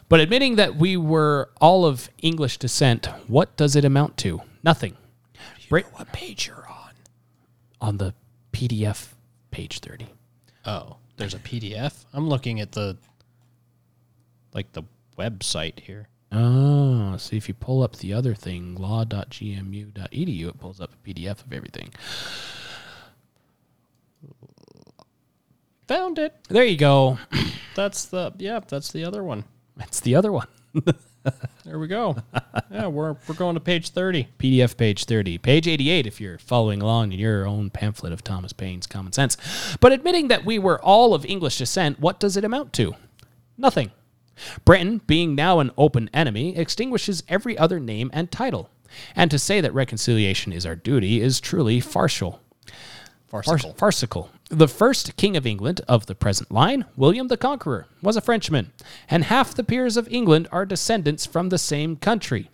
But 0.09 0.21
admitting 0.21 0.57
that 0.57 0.77
we 0.77 0.97
were 0.97 1.51
all 1.61 1.85
of 1.85 2.09
English 2.23 2.57
descent, 2.57 3.11
what 3.27 3.55
does 3.59 3.77
it 3.77 3.85
amount 3.85 4.17
to? 4.19 4.41
Nothing. 4.65 4.97
Bra- 5.69 5.83
what 5.93 6.11
page 6.15 6.47
you're 6.47 6.67
on? 6.67 6.95
on 7.79 7.99
the 7.99 8.15
PDF, 8.53 9.09
page 9.51 9.81
thirty. 9.81 10.07
Oh, 10.65 10.97
there's 11.19 11.35
a 11.35 11.39
PDF. 11.39 12.07
I'm 12.15 12.27
looking 12.27 12.59
at 12.59 12.73
the 12.73 12.97
like 14.55 14.73
the 14.73 14.83
website 15.19 15.81
here. 15.81 16.09
Oh, 16.31 17.17
see 17.17 17.37
if 17.37 17.49
you 17.49 17.55
pull 17.55 17.83
up 17.83 17.97
the 17.97 18.13
other 18.13 18.35
thing, 18.35 18.75
law.gmu.edu, 18.75 20.49
it 20.49 20.59
pulls 20.59 20.81
up 20.81 20.91
a 20.93 21.09
PDF 21.09 21.45
of 21.45 21.53
everything. 21.53 21.91
Found 25.89 26.19
it. 26.19 26.35
There 26.49 26.65
you 26.65 26.77
go. 26.77 27.19
That's 27.75 28.05
the 28.05 28.33
yeah. 28.39 28.61
That's 28.67 28.93
the 28.93 29.05
other 29.05 29.25
one. 29.25 29.45
That's 29.77 30.01
the 30.01 30.15
other 30.15 30.33
one. 30.33 30.49
There 31.65 31.79
we 31.79 31.89
go. 31.89 32.17
yeah, 32.71 32.87
we're 32.87 33.17
we're 33.27 33.35
going 33.35 33.55
to 33.55 33.61
page 33.61 33.91
thirty. 33.91 34.29
PDF 34.39 34.79
page 34.79 35.05
30. 35.05 35.37
Page 35.37 35.69
88 35.69 36.07
if 36.07 36.21
you're 36.21 36.39
following 36.39 36.81
along 36.81 37.13
in 37.13 37.19
your 37.19 37.47
own 37.47 37.69
pamphlet 37.69 38.13
of 38.13 38.25
Thomas 38.25 38.55
Paine's 38.55 38.87
Common 38.87 39.13
Sense. 39.13 39.37
But 39.79 39.93
admitting 39.93 40.29
that 40.29 40.47
we 40.47 40.59
were 40.59 40.81
all 40.81 41.13
of 41.13 41.27
English 41.27 41.59
descent, 41.59 42.01
what 42.01 42.19
does 42.19 42.39
it 42.39 42.45
amount 42.45 42.73
to? 42.75 42.95
Nothing. 43.59 43.91
Britain, 44.65 45.01
being 45.07 45.35
now 45.35 45.61
an 45.61 45.71
open 45.77 46.11
enemy, 46.13 46.57
extinguishes 46.57 47.23
every 47.29 47.57
other 47.57 47.81
name 47.81 48.11
and 48.13 48.31
title. 48.31 48.71
And 49.15 49.31
to 49.31 49.39
say 49.39 49.61
that 49.61 49.75
reconciliation 49.75 50.53
is 50.53 50.65
our 50.65 50.77
duty 50.77 51.21
is 51.21 51.41
truly 51.41 51.81
farcical. 51.81 52.41
Farcical. 53.29 53.75
Farcical. 53.75 54.31
The 54.49 54.69
first 54.69 55.17
king 55.17 55.37
of 55.37 55.47
England 55.47 55.83
of 55.87 56.07
the 56.07 56.15
present 56.15 56.51
line, 56.51 56.87
William 56.97 57.29
the 57.29 57.37
Conqueror, 57.37 57.87
was 58.01 58.17
a 58.17 58.23
Frenchman, 58.23 58.73
and 59.11 59.25
half 59.25 59.55
the 59.55 59.65
peers 59.65 59.99
of 59.99 60.09
England 60.09 60.49
are 60.51 60.65
descendants 60.65 61.27
from 61.27 61.51
the 61.51 61.59
same 61.59 61.97
country. 61.97 62.49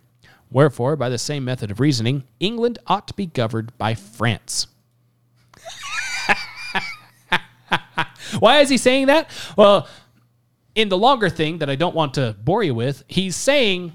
Wherefore, 0.51 0.97
by 0.97 1.09
the 1.09 1.19
same 1.19 1.45
method 1.45 1.71
of 1.71 1.79
reasoning, 1.79 2.25
England 2.41 2.81
ought 2.89 3.07
to 3.09 3.15
be 3.15 3.27
governed 3.27 3.77
by 3.79 3.95
France. 3.95 4.67
Why 8.41 8.61
is 8.61 8.69
he 8.69 8.77
saying 8.77 9.07
that? 9.07 9.31
Well, 9.57 9.89
in 10.75 10.89
the 10.89 10.99
longer 10.99 11.29
thing 11.29 11.59
that 11.59 11.71
I 11.71 11.77
don't 11.77 11.95
want 11.95 12.15
to 12.15 12.37
bore 12.43 12.63
you 12.63 12.75
with, 12.75 13.05
he's 13.07 13.37
saying 13.37 13.93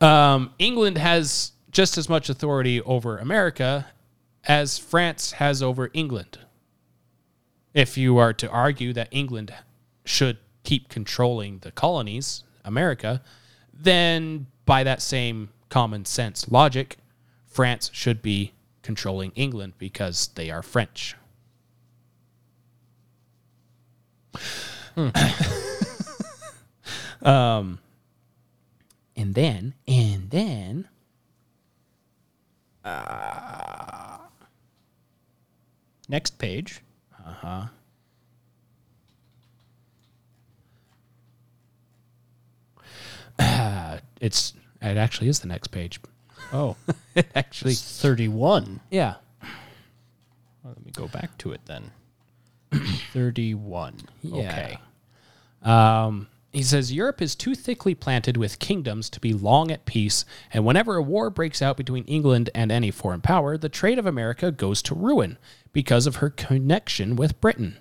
um, 0.00 0.52
England 0.58 0.98
has 0.98 1.52
just 1.70 1.96
as 1.96 2.08
much 2.08 2.28
authority 2.28 2.80
over 2.82 3.18
America 3.18 3.86
as 4.44 4.78
France 4.78 5.32
has 5.32 5.62
over 5.62 5.90
England. 5.92 6.38
If 7.72 7.96
you 7.96 8.18
are 8.18 8.32
to 8.34 8.50
argue 8.50 8.92
that 8.94 9.08
England 9.10 9.54
should 10.04 10.38
keep 10.64 10.88
controlling 10.88 11.58
the 11.60 11.70
colonies, 11.70 12.42
America, 12.64 13.22
then 13.72 14.46
by 14.66 14.82
that 14.84 15.00
same 15.00 15.50
common 15.68 16.04
sense 16.04 16.50
logic, 16.50 16.96
France 17.46 17.90
should 17.92 18.22
be 18.22 18.52
controlling 18.82 19.30
England 19.32 19.74
because 19.78 20.28
they 20.34 20.50
are 20.50 20.62
French. 20.62 21.16
um, 27.22 27.78
and 29.16 29.34
then, 29.34 29.74
and 29.86 30.30
then, 30.30 30.88
Next 36.08 36.38
page. 36.38 36.80
Uh 37.24 37.66
huh. 43.38 43.98
it's 44.20 44.54
it 44.82 44.96
actually 44.96 45.28
is 45.28 45.38
the 45.38 45.46
next 45.46 45.68
page. 45.68 46.00
Oh, 46.52 46.74
It 47.14 47.28
actually, 47.34 47.74
thirty-one. 47.74 48.80
yeah. 48.90 49.14
Well, 50.64 50.74
let 50.76 50.84
me 50.84 50.90
go 50.92 51.06
back 51.06 51.38
to 51.38 51.52
it 51.52 51.60
then. 51.66 51.92
Thirty-one. 53.12 53.96
Okay. 54.32 54.78
Um, 55.62 56.26
he 56.52 56.62
says 56.62 56.92
Europe 56.92 57.22
is 57.22 57.36
too 57.36 57.54
thickly 57.54 57.94
planted 57.94 58.36
with 58.36 58.58
kingdoms 58.58 59.08
to 59.10 59.20
be 59.20 59.32
long 59.32 59.70
at 59.70 59.86
peace, 59.86 60.24
and 60.52 60.64
whenever 60.64 60.96
a 60.96 61.02
war 61.02 61.30
breaks 61.30 61.62
out 61.62 61.76
between 61.76 62.04
England 62.04 62.50
and 62.54 62.72
any 62.72 62.90
foreign 62.90 63.20
power, 63.20 63.56
the 63.56 63.68
trade 63.68 63.98
of 63.98 64.06
America 64.06 64.50
goes 64.50 64.82
to 64.82 64.94
ruin 64.94 65.38
because 65.72 66.06
of 66.06 66.16
her 66.16 66.30
connection 66.30 67.14
with 67.14 67.40
Britain. 67.40 67.78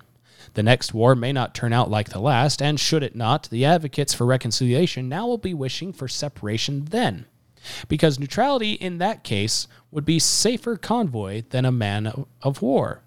The 0.53 0.63
next 0.63 0.93
war 0.93 1.15
may 1.15 1.31
not 1.31 1.55
turn 1.55 1.73
out 1.73 1.89
like 1.89 2.09
the 2.09 2.19
last, 2.19 2.61
and 2.61 2.79
should 2.79 3.03
it 3.03 3.15
not, 3.15 3.49
the 3.49 3.65
advocates 3.65 4.13
for 4.13 4.25
reconciliation 4.25 5.09
now 5.09 5.25
will 5.25 5.37
be 5.37 5.53
wishing 5.53 5.91
for 5.91 6.07
separation 6.07 6.85
then. 6.85 7.25
Because 7.87 8.19
neutrality 8.19 8.73
in 8.73 8.99
that 8.99 9.23
case 9.23 9.67
would 9.91 10.05
be 10.05 10.19
safer 10.19 10.77
convoy 10.77 11.43
than 11.49 11.65
a 11.65 11.71
man 11.71 12.25
of- 12.41 12.61
war. 12.61 13.01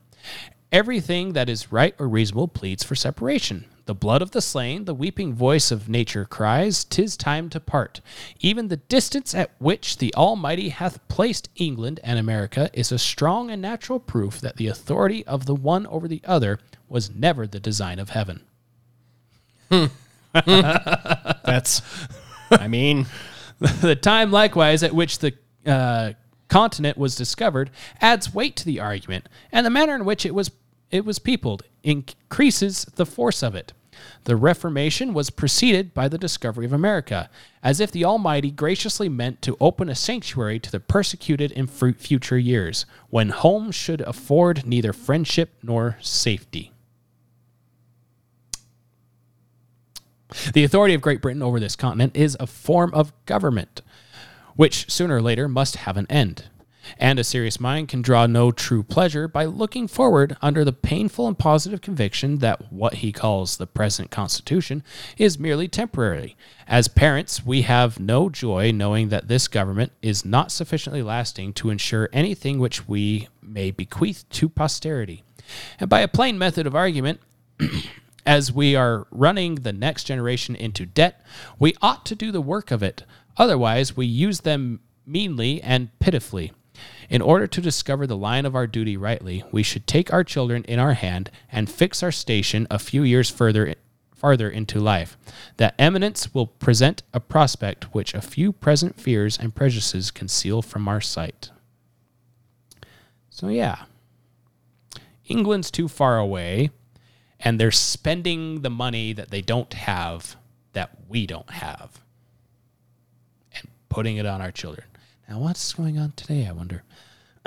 Everything 0.70 1.32
that 1.32 1.48
is 1.48 1.72
right 1.72 1.94
or 1.98 2.08
reasonable 2.08 2.48
pleads 2.48 2.82
for 2.82 2.94
separation. 2.94 3.64
The 3.84 3.94
blood 3.94 4.22
of 4.22 4.30
the 4.30 4.40
slain, 4.40 4.84
the 4.84 4.94
weeping 4.94 5.34
voice 5.34 5.72
of 5.72 5.88
nature 5.88 6.24
cries, 6.24 6.84
"'Tis 6.84 7.16
time 7.16 7.50
to 7.50 7.58
part." 7.58 8.00
Even 8.40 8.68
the 8.68 8.76
distance 8.76 9.34
at 9.34 9.50
which 9.58 9.98
the 9.98 10.14
Almighty 10.14 10.68
hath 10.68 11.06
placed 11.08 11.48
England 11.56 11.98
and 12.04 12.18
America 12.18 12.70
is 12.72 12.92
a 12.92 12.98
strong 12.98 13.50
and 13.50 13.60
natural 13.60 13.98
proof 13.98 14.40
that 14.40 14.56
the 14.56 14.68
authority 14.68 15.26
of 15.26 15.46
the 15.46 15.54
one 15.54 15.86
over 15.88 16.06
the 16.06 16.22
other 16.24 16.60
was 16.88 17.10
never 17.10 17.46
the 17.46 17.58
design 17.58 17.98
of 17.98 18.10
heaven. 18.10 18.44
That's. 20.32 21.82
I 22.50 22.68
mean, 22.68 23.06
the 23.58 23.96
time 23.96 24.30
likewise 24.30 24.82
at 24.82 24.94
which 24.94 25.18
the 25.18 25.34
uh, 25.66 26.12
continent 26.48 26.98
was 26.98 27.16
discovered 27.16 27.70
adds 28.00 28.32
weight 28.34 28.56
to 28.56 28.64
the 28.64 28.78
argument, 28.78 29.28
and 29.50 29.66
the 29.66 29.70
manner 29.70 29.94
in 29.94 30.04
which 30.04 30.26
it 30.26 30.34
was 30.34 30.50
it 30.92 31.04
was 31.04 31.18
peopled 31.18 31.64
increases 31.82 32.84
the 32.94 33.06
force 33.06 33.42
of 33.42 33.56
it. 33.56 33.72
The 34.24 34.36
Reformation 34.36 35.14
was 35.14 35.30
preceded 35.30 35.94
by 35.94 36.08
the 36.08 36.18
discovery 36.18 36.64
of 36.64 36.72
America, 36.72 37.28
as 37.62 37.80
if 37.80 37.90
the 37.90 38.04
Almighty 38.04 38.50
graciously 38.50 39.08
meant 39.08 39.42
to 39.42 39.56
open 39.60 39.88
a 39.88 39.94
sanctuary 39.94 40.58
to 40.60 40.70
the 40.70 40.80
persecuted 40.80 41.52
in 41.52 41.66
future 41.66 42.38
years, 42.38 42.86
when 43.10 43.30
home 43.30 43.70
should 43.70 44.00
afford 44.02 44.66
neither 44.66 44.92
friendship 44.92 45.54
nor 45.62 45.98
safety. 46.00 46.72
The 50.54 50.64
authority 50.64 50.94
of 50.94 51.02
Great 51.02 51.20
Britain 51.20 51.42
over 51.42 51.60
this 51.60 51.76
continent 51.76 52.16
is 52.16 52.36
a 52.40 52.46
form 52.46 52.92
of 52.94 53.12
government, 53.26 53.82
which 54.56 54.90
sooner 54.90 55.16
or 55.16 55.22
later 55.22 55.48
must 55.48 55.76
have 55.76 55.96
an 55.96 56.06
end. 56.08 56.46
And 56.98 57.18
a 57.18 57.24
serious 57.24 57.60
mind 57.60 57.88
can 57.88 58.02
draw 58.02 58.26
no 58.26 58.52
true 58.52 58.82
pleasure 58.82 59.28
by 59.28 59.44
looking 59.44 59.88
forward 59.88 60.36
under 60.40 60.64
the 60.64 60.72
painful 60.72 61.26
and 61.26 61.38
positive 61.38 61.80
conviction 61.80 62.38
that 62.38 62.72
what 62.72 62.94
he 62.94 63.12
calls 63.12 63.56
the 63.56 63.66
present 63.66 64.10
Constitution 64.10 64.82
is 65.18 65.38
merely 65.38 65.68
temporary. 65.68 66.36
As 66.66 66.88
parents, 66.88 67.44
we 67.44 67.62
have 67.62 68.00
no 68.00 68.28
joy 68.28 68.70
knowing 68.72 69.08
that 69.08 69.28
this 69.28 69.48
government 69.48 69.92
is 70.02 70.24
not 70.24 70.52
sufficiently 70.52 71.02
lasting 71.02 71.52
to 71.54 71.70
ensure 71.70 72.08
anything 72.12 72.58
which 72.58 72.88
we 72.88 73.28
may 73.42 73.70
bequeath 73.70 74.28
to 74.30 74.48
posterity. 74.48 75.22
And 75.80 75.90
by 75.90 76.00
a 76.00 76.08
plain 76.08 76.38
method 76.38 76.66
of 76.66 76.74
argument, 76.74 77.20
as 78.26 78.52
we 78.52 78.76
are 78.76 79.06
running 79.10 79.56
the 79.56 79.72
next 79.72 80.04
generation 80.04 80.54
into 80.54 80.86
debt, 80.86 81.24
we 81.58 81.74
ought 81.82 82.06
to 82.06 82.14
do 82.14 82.30
the 82.30 82.40
work 82.40 82.70
of 82.70 82.82
it. 82.82 83.04
Otherwise, 83.36 83.96
we 83.96 84.06
use 84.06 84.40
them 84.40 84.80
meanly 85.06 85.60
and 85.62 85.96
pitifully. 85.98 86.52
In 87.12 87.20
order 87.20 87.46
to 87.46 87.60
discover 87.60 88.06
the 88.06 88.16
line 88.16 88.46
of 88.46 88.56
our 88.56 88.66
duty 88.66 88.96
rightly, 88.96 89.44
we 89.52 89.62
should 89.62 89.86
take 89.86 90.10
our 90.10 90.24
children 90.24 90.64
in 90.64 90.78
our 90.78 90.94
hand 90.94 91.30
and 91.50 91.70
fix 91.70 92.02
our 92.02 92.10
station 92.10 92.66
a 92.70 92.78
few 92.78 93.02
years 93.02 93.28
further 93.28 93.74
farther 94.14 94.48
into 94.48 94.80
life. 94.80 95.18
That 95.58 95.74
eminence 95.78 96.32
will 96.32 96.46
present 96.46 97.02
a 97.12 97.20
prospect 97.20 97.94
which 97.94 98.14
a 98.14 98.22
few 98.22 98.50
present 98.50 98.98
fears 98.98 99.36
and 99.38 99.54
prejudices 99.54 100.10
conceal 100.10 100.62
from 100.62 100.88
our 100.88 101.02
sight. 101.02 101.50
So 103.28 103.48
yeah. 103.48 103.82
England's 105.26 105.70
too 105.70 105.88
far 105.88 106.16
away 106.18 106.70
and 107.38 107.60
they're 107.60 107.70
spending 107.70 108.62
the 108.62 108.70
money 108.70 109.12
that 109.12 109.30
they 109.30 109.42
don't 109.42 109.74
have 109.74 110.36
that 110.72 110.96
we 111.10 111.26
don't 111.26 111.50
have 111.50 112.00
and 113.54 113.68
putting 113.90 114.16
it 114.16 114.24
on 114.24 114.40
our 114.40 114.50
children. 114.50 114.86
Now, 115.32 115.38
what's 115.38 115.72
going 115.72 115.98
on 115.98 116.12
today? 116.14 116.46
I 116.46 116.52
wonder. 116.52 116.82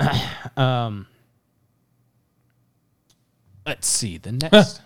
um, 0.56 1.06
let's 3.64 3.86
see 3.86 4.18
the 4.18 4.32
next 4.32 4.80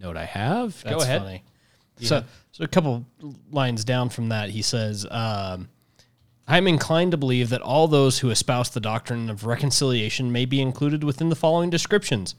note 0.00 0.16
I 0.16 0.24
have. 0.24 0.82
Go 0.82 0.98
ahead. 0.98 1.22
funny. 1.22 1.44
So, 2.00 2.24
so 2.50 2.64
a 2.64 2.66
couple 2.66 3.06
lines 3.52 3.84
down 3.84 4.08
from 4.08 4.30
that, 4.30 4.50
he 4.50 4.62
says, 4.62 5.06
um, 5.12 5.68
"I'm 6.48 6.66
inclined 6.66 7.12
to 7.12 7.16
believe 7.16 7.50
that 7.50 7.62
all 7.62 7.86
those 7.86 8.18
who 8.18 8.30
espouse 8.30 8.70
the 8.70 8.80
doctrine 8.80 9.30
of 9.30 9.46
reconciliation 9.46 10.32
may 10.32 10.44
be 10.44 10.60
included 10.60 11.04
within 11.04 11.28
the 11.28 11.36
following 11.36 11.70
descriptions." 11.70 12.34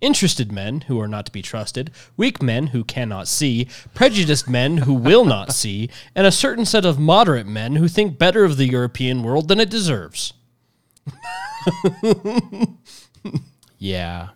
Interested 0.00 0.52
men 0.52 0.82
who 0.82 1.00
are 1.00 1.08
not 1.08 1.26
to 1.26 1.32
be 1.32 1.42
trusted, 1.42 1.90
weak 2.16 2.42
men 2.42 2.68
who 2.68 2.84
cannot 2.84 3.28
see, 3.28 3.68
prejudiced 3.94 4.48
men 4.48 4.78
who 4.78 4.94
will 4.94 5.24
not 5.24 5.52
see, 5.54 5.90
and 6.14 6.26
a 6.26 6.32
certain 6.32 6.64
set 6.64 6.84
of 6.84 6.98
moderate 6.98 7.46
men 7.46 7.76
who 7.76 7.88
think 7.88 8.18
better 8.18 8.44
of 8.44 8.56
the 8.56 8.66
European 8.66 9.22
world 9.22 9.48
than 9.48 9.60
it 9.60 9.70
deserves. 9.70 10.32
Yeah. 13.78 14.30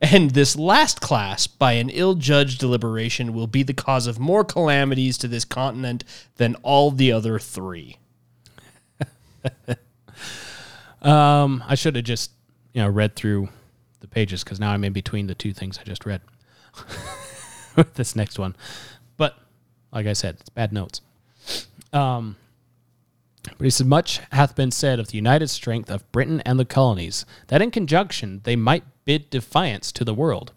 And 0.00 0.32
this 0.32 0.56
last 0.56 1.00
class, 1.00 1.46
by 1.46 1.72
an 1.74 1.88
ill 1.90 2.14
judged 2.14 2.58
deliberation, 2.58 3.32
will 3.34 3.46
be 3.46 3.62
the 3.62 3.74
cause 3.74 4.06
of 4.08 4.18
more 4.18 4.44
calamities 4.44 5.16
to 5.18 5.28
this 5.28 5.44
continent 5.44 6.02
than 6.36 6.56
all 6.56 6.90
the 6.90 7.12
other 7.12 7.38
three. 7.38 7.98
Um, 11.02 11.64
I 11.66 11.74
should 11.74 11.96
have 11.96 12.04
just 12.04 12.30
you 12.72 12.80
know 12.80 12.88
read 12.88 13.16
through 13.16 13.48
pages 14.12 14.44
because 14.44 14.60
now 14.60 14.70
I'm 14.70 14.84
in 14.84 14.92
between 14.92 15.26
the 15.26 15.34
two 15.34 15.52
things 15.52 15.78
I 15.78 15.82
just 15.84 16.06
read. 16.06 16.20
This 17.94 18.14
next 18.14 18.38
one, 18.38 18.54
but 19.16 19.34
like 19.92 20.06
I 20.06 20.12
said, 20.12 20.36
it's 20.40 20.50
bad 20.50 20.74
notes. 20.74 21.00
Um, 21.90 22.36
but 23.42 23.64
he 23.64 23.70
said, 23.70 23.86
Much 23.86 24.20
hath 24.30 24.54
been 24.54 24.70
said 24.70 25.00
of 25.00 25.08
the 25.08 25.16
united 25.16 25.48
strength 25.48 25.90
of 25.90 26.10
Britain 26.12 26.42
and 26.42 26.58
the 26.58 26.66
colonies, 26.66 27.24
that 27.48 27.62
in 27.62 27.70
conjunction 27.70 28.42
they 28.44 28.56
might 28.56 28.84
bid 29.06 29.30
defiance 29.30 29.90
to 29.92 30.04
the 30.04 30.14
world. 30.14 30.52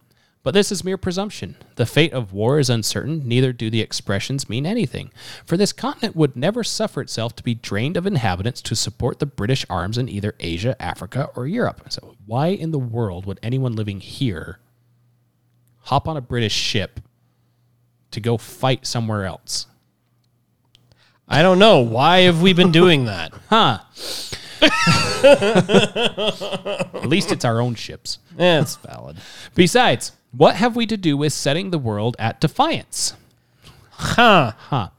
But 0.46 0.54
this 0.54 0.72
is 0.72 0.84
mere 0.84 0.96
presumption. 0.96 1.56
The 1.74 1.88
fate 1.88 2.14
of 2.14 2.32
war 2.32 2.60
is 2.60 2.70
uncertain, 2.70 3.28
neither 3.28 3.52
do 3.52 3.72
the 3.72 3.82
expressions 3.82 4.48
mean 4.48 4.68
anything. 4.68 5.10
For 5.44 5.58
this 5.58 5.74
continent 5.74 6.16
would 6.16 6.36
never 6.36 6.64
suffer 6.64 7.02
itself 7.02 7.36
to 7.38 7.44
be 7.44 7.56
drained 7.56 7.98
of 7.98 8.06
inhabitants 8.06 8.62
to 8.62 8.76
support 8.76 9.18
the 9.18 9.26
British 9.26 9.66
arms 9.72 9.98
in 9.98 10.08
either 10.08 10.36
Asia, 10.40 10.80
Africa, 10.80 11.32
or 11.36 11.48
Europe. 11.48 11.82
So, 11.90 12.16
why 12.28 12.50
in 12.50 12.70
the 12.70 12.78
world 12.78 13.26
would 13.26 13.40
anyone 13.42 13.76
living 13.76 14.00
here 14.02 14.60
hop 15.86 16.08
on 16.08 16.16
a 16.16 16.22
British 16.22 16.54
ship 16.54 17.00
to 18.12 18.20
go 18.20 18.38
fight 18.38 18.86
somewhere 18.86 19.26
else? 19.26 19.66
I 21.28 21.42
don't 21.42 21.58
know. 21.58 21.80
Why 21.80 22.20
have 22.20 22.44
we 22.44 22.54
been 22.54 22.72
doing 22.72 23.06
that? 23.06 23.34
Huh. 23.50 23.80
At 27.02 27.08
least 27.08 27.32
it's 27.32 27.46
our 27.46 27.60
own 27.60 27.76
ships. 27.76 28.20
It's 28.38 28.76
valid. 28.78 29.18
Besides, 29.54 30.12
what 30.38 30.56
have 30.56 30.76
we 30.76 30.86
to 30.88 30.98
do 30.98 31.16
with 31.18 31.34
setting 31.34 31.72
the 31.72 31.78
world 31.78 32.16
at 32.20 32.40
defiance? 32.42 33.14
Huh. 33.92 34.52
Huh. 34.58 34.90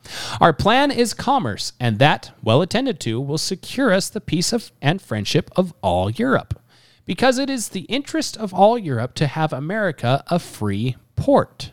Our 0.40 0.52
plan 0.52 0.90
is 0.90 1.12
commerce, 1.12 1.72
and 1.78 1.98
that, 1.98 2.32
well 2.42 2.62
attended 2.62 2.98
to, 3.00 3.20
will 3.20 3.36
secure 3.38 3.92
us 3.92 4.08
the 4.08 4.20
peace 4.20 4.52
of 4.52 4.72
and 4.80 5.02
friendship 5.02 5.50
of 5.54 5.74
all 5.82 6.08
Europe. 6.10 6.58
Because 7.04 7.38
it 7.38 7.50
is 7.50 7.68
the 7.68 7.82
interest 7.82 8.36
of 8.36 8.54
all 8.54 8.78
Europe 8.78 9.14
to 9.14 9.26
have 9.26 9.52
America 9.52 10.24
a 10.28 10.38
free 10.38 10.96
port. 11.14 11.72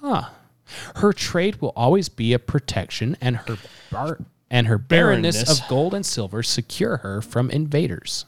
Huh. 0.00 0.30
Her 0.96 1.12
trade 1.12 1.60
will 1.60 1.72
always 1.76 2.08
be 2.08 2.32
a 2.32 2.38
protection, 2.38 3.16
and 3.20 3.36
her 3.36 3.58
bar- 3.90 4.18
and 4.50 4.66
her 4.66 4.78
barrenness, 4.78 5.36
Barrenness. 5.36 5.60
of 5.60 5.68
gold 5.68 5.94
and 5.94 6.04
silver 6.04 6.42
secure 6.42 6.98
her 6.98 7.20
from 7.20 7.50
invaders. 7.50 8.24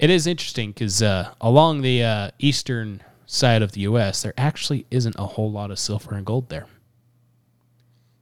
It 0.00 0.08
is 0.08 0.26
interesting 0.26 0.70
because 0.70 1.02
uh, 1.02 1.34
along 1.42 1.82
the 1.82 2.02
uh, 2.02 2.30
eastern 2.38 3.02
side 3.26 3.60
of 3.60 3.72
the 3.72 3.82
U.S., 3.82 4.22
there 4.22 4.32
actually 4.38 4.86
isn't 4.90 5.14
a 5.18 5.26
whole 5.26 5.52
lot 5.52 5.70
of 5.70 5.78
silver 5.78 6.14
and 6.14 6.24
gold 6.24 6.48
there. 6.48 6.64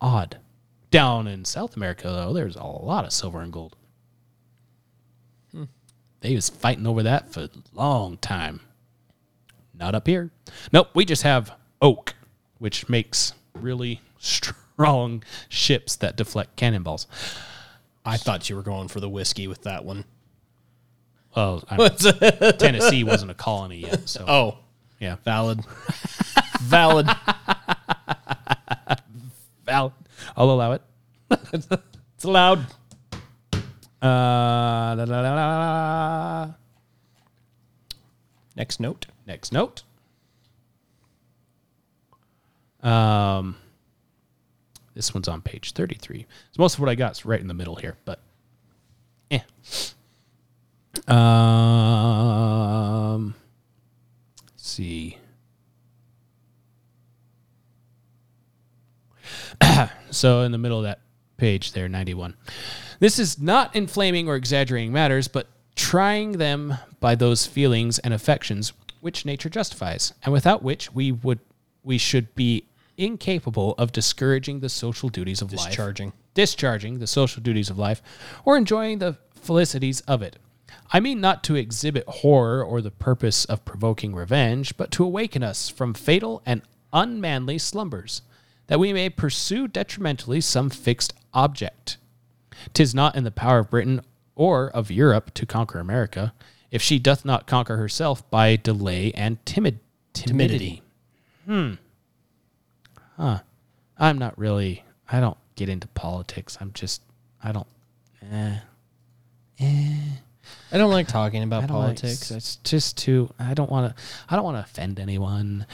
Odd. 0.00 0.38
Down 0.90 1.28
in 1.28 1.44
South 1.44 1.76
America, 1.76 2.08
though, 2.08 2.32
there's 2.32 2.56
a 2.56 2.64
lot 2.64 3.04
of 3.04 3.12
silver 3.12 3.40
and 3.40 3.52
gold. 3.52 3.76
They 6.20 6.34
was 6.34 6.48
fighting 6.48 6.84
over 6.84 7.04
that 7.04 7.32
for 7.32 7.42
a 7.42 7.50
long 7.72 8.16
time. 8.16 8.60
Not 9.72 9.94
up 9.94 10.08
here. 10.08 10.32
Nope, 10.72 10.88
we 10.94 11.04
just 11.04 11.22
have 11.22 11.52
oak, 11.80 12.14
which 12.58 12.88
makes 12.88 13.34
really 13.54 14.00
strong 14.18 15.22
ships 15.48 15.94
that 15.94 16.16
deflect 16.16 16.56
cannonballs. 16.56 17.06
I 18.04 18.16
thought 18.16 18.50
you 18.50 18.56
were 18.56 18.62
going 18.62 18.88
for 18.88 18.98
the 18.98 19.08
whiskey 19.08 19.46
with 19.46 19.62
that 19.62 19.84
one. 19.84 20.06
Well, 21.36 21.60
Tennessee 22.58 23.04
wasn't 23.04 23.30
a 23.30 23.34
colony 23.34 23.78
yet, 23.80 24.08
so 24.08 24.24
Oh, 24.26 24.58
yeah. 24.98 25.16
valid. 25.24 25.60
valid. 26.60 27.08
Val, 29.64 29.92
I'll 30.36 30.50
allow 30.50 30.72
it. 30.72 30.82
It's 32.14 32.24
allowed. 32.24 32.66
Uh, 34.02 34.96
la, 34.98 35.04
la, 35.06 35.20
la. 35.20 36.54
Next 38.56 38.80
note. 38.80 39.06
Next 39.24 39.52
note. 39.52 39.84
Um, 42.82 43.54
this 44.94 45.14
one's 45.14 45.28
on 45.28 45.42
page 45.42 45.72
33. 45.74 46.26
So 46.52 46.62
most 46.62 46.74
of 46.74 46.80
what 46.80 46.88
I 46.88 46.96
got 46.96 47.12
is 47.12 47.24
right 47.24 47.40
in 47.40 47.46
the 47.46 47.54
middle 47.54 47.76
here, 47.76 47.96
but 48.04 48.20
eh. 49.30 49.40
Um, 51.08 52.14
let's 54.42 54.68
see. 54.68 55.18
so 60.10 60.42
in 60.42 60.52
the 60.52 60.58
middle 60.58 60.78
of 60.78 60.84
that 60.84 61.00
page 61.36 61.72
there, 61.72 61.88
91. 61.88 62.34
This 63.00 63.18
is 63.18 63.40
not 63.40 63.74
inflaming 63.74 64.28
or 64.28 64.36
exaggerating 64.36 64.92
matters, 64.92 65.28
but 65.28 65.48
trying 65.76 66.32
them 66.32 66.74
by 67.00 67.14
those 67.14 67.46
feelings 67.46 67.98
and 68.00 68.12
affections 68.12 68.72
which 69.00 69.24
nature 69.24 69.48
justifies, 69.48 70.12
and 70.24 70.32
without 70.32 70.62
which 70.62 70.92
we 70.92 71.12
would 71.12 71.38
we 71.84 71.96
should 71.96 72.34
be 72.34 72.64
incapable 72.96 73.74
of 73.78 73.92
discouraging 73.92 74.58
the 74.58 74.68
social 74.68 75.08
duties 75.08 75.40
of 75.40 75.52
life 75.52 75.68
Discharging. 75.68 76.12
discharging 76.34 76.98
the 76.98 77.06
social 77.06 77.40
duties 77.40 77.70
of 77.70 77.78
life, 77.78 78.02
or 78.44 78.56
enjoying 78.56 78.98
the 78.98 79.16
felicities 79.40 80.02
of 80.08 80.20
it. 80.20 80.36
I 80.92 81.00
mean 81.00 81.20
not 81.20 81.42
to 81.44 81.54
exhibit 81.54 82.04
horror 82.06 82.62
or 82.62 82.80
the 82.80 82.90
purpose 82.90 83.44
of 83.44 83.64
provoking 83.64 84.14
revenge, 84.14 84.76
but 84.76 84.90
to 84.92 85.04
awaken 85.04 85.42
us 85.42 85.68
from 85.68 85.94
fatal 85.94 86.42
and 86.46 86.62
unmanly 86.92 87.58
slumbers, 87.58 88.22
that 88.68 88.80
we 88.80 88.92
may 88.92 89.10
pursue 89.10 89.68
detrimentally 89.68 90.40
some 90.40 90.70
fixed 90.70 91.12
object. 91.34 91.96
Tis 92.72 92.94
not 92.94 93.16
in 93.16 93.24
the 93.24 93.30
power 93.30 93.60
of 93.60 93.70
Britain 93.70 94.00
or 94.34 94.68
of 94.70 94.90
Europe 94.90 95.32
to 95.34 95.46
conquer 95.46 95.78
America, 95.78 96.32
if 96.70 96.82
she 96.82 96.98
doth 96.98 97.24
not 97.24 97.46
conquer 97.46 97.76
herself 97.76 98.28
by 98.30 98.56
delay 98.56 99.12
and 99.12 99.44
timid 99.46 99.78
timidity. 100.12 100.82
Hmm. 101.46 101.74
Huh. 103.16 103.40
I'm 103.98 104.18
not 104.18 104.38
really. 104.38 104.84
I 105.10 105.20
don't 105.20 105.38
get 105.56 105.68
into 105.68 105.88
politics. 105.88 106.56
I'm 106.60 106.72
just. 106.72 107.02
I 107.42 107.52
don't. 107.52 107.66
eh. 108.30 108.58
Eh. 109.60 109.96
I 110.70 110.76
don't 110.76 110.90
like 110.90 111.08
talking 111.08 111.42
about 111.42 111.64
I 111.64 111.66
don't 111.66 111.78
like- 111.78 111.86
politics. 112.00 112.30
it's 112.30 112.56
just 112.56 112.98
too. 112.98 113.32
I 113.38 113.54
don't 113.54 113.70
want 113.70 113.96
to. 113.96 114.02
I 114.28 114.36
don't 114.36 114.44
want 114.44 114.56
to 114.58 114.62
offend 114.62 115.00
anyone. 115.00 115.66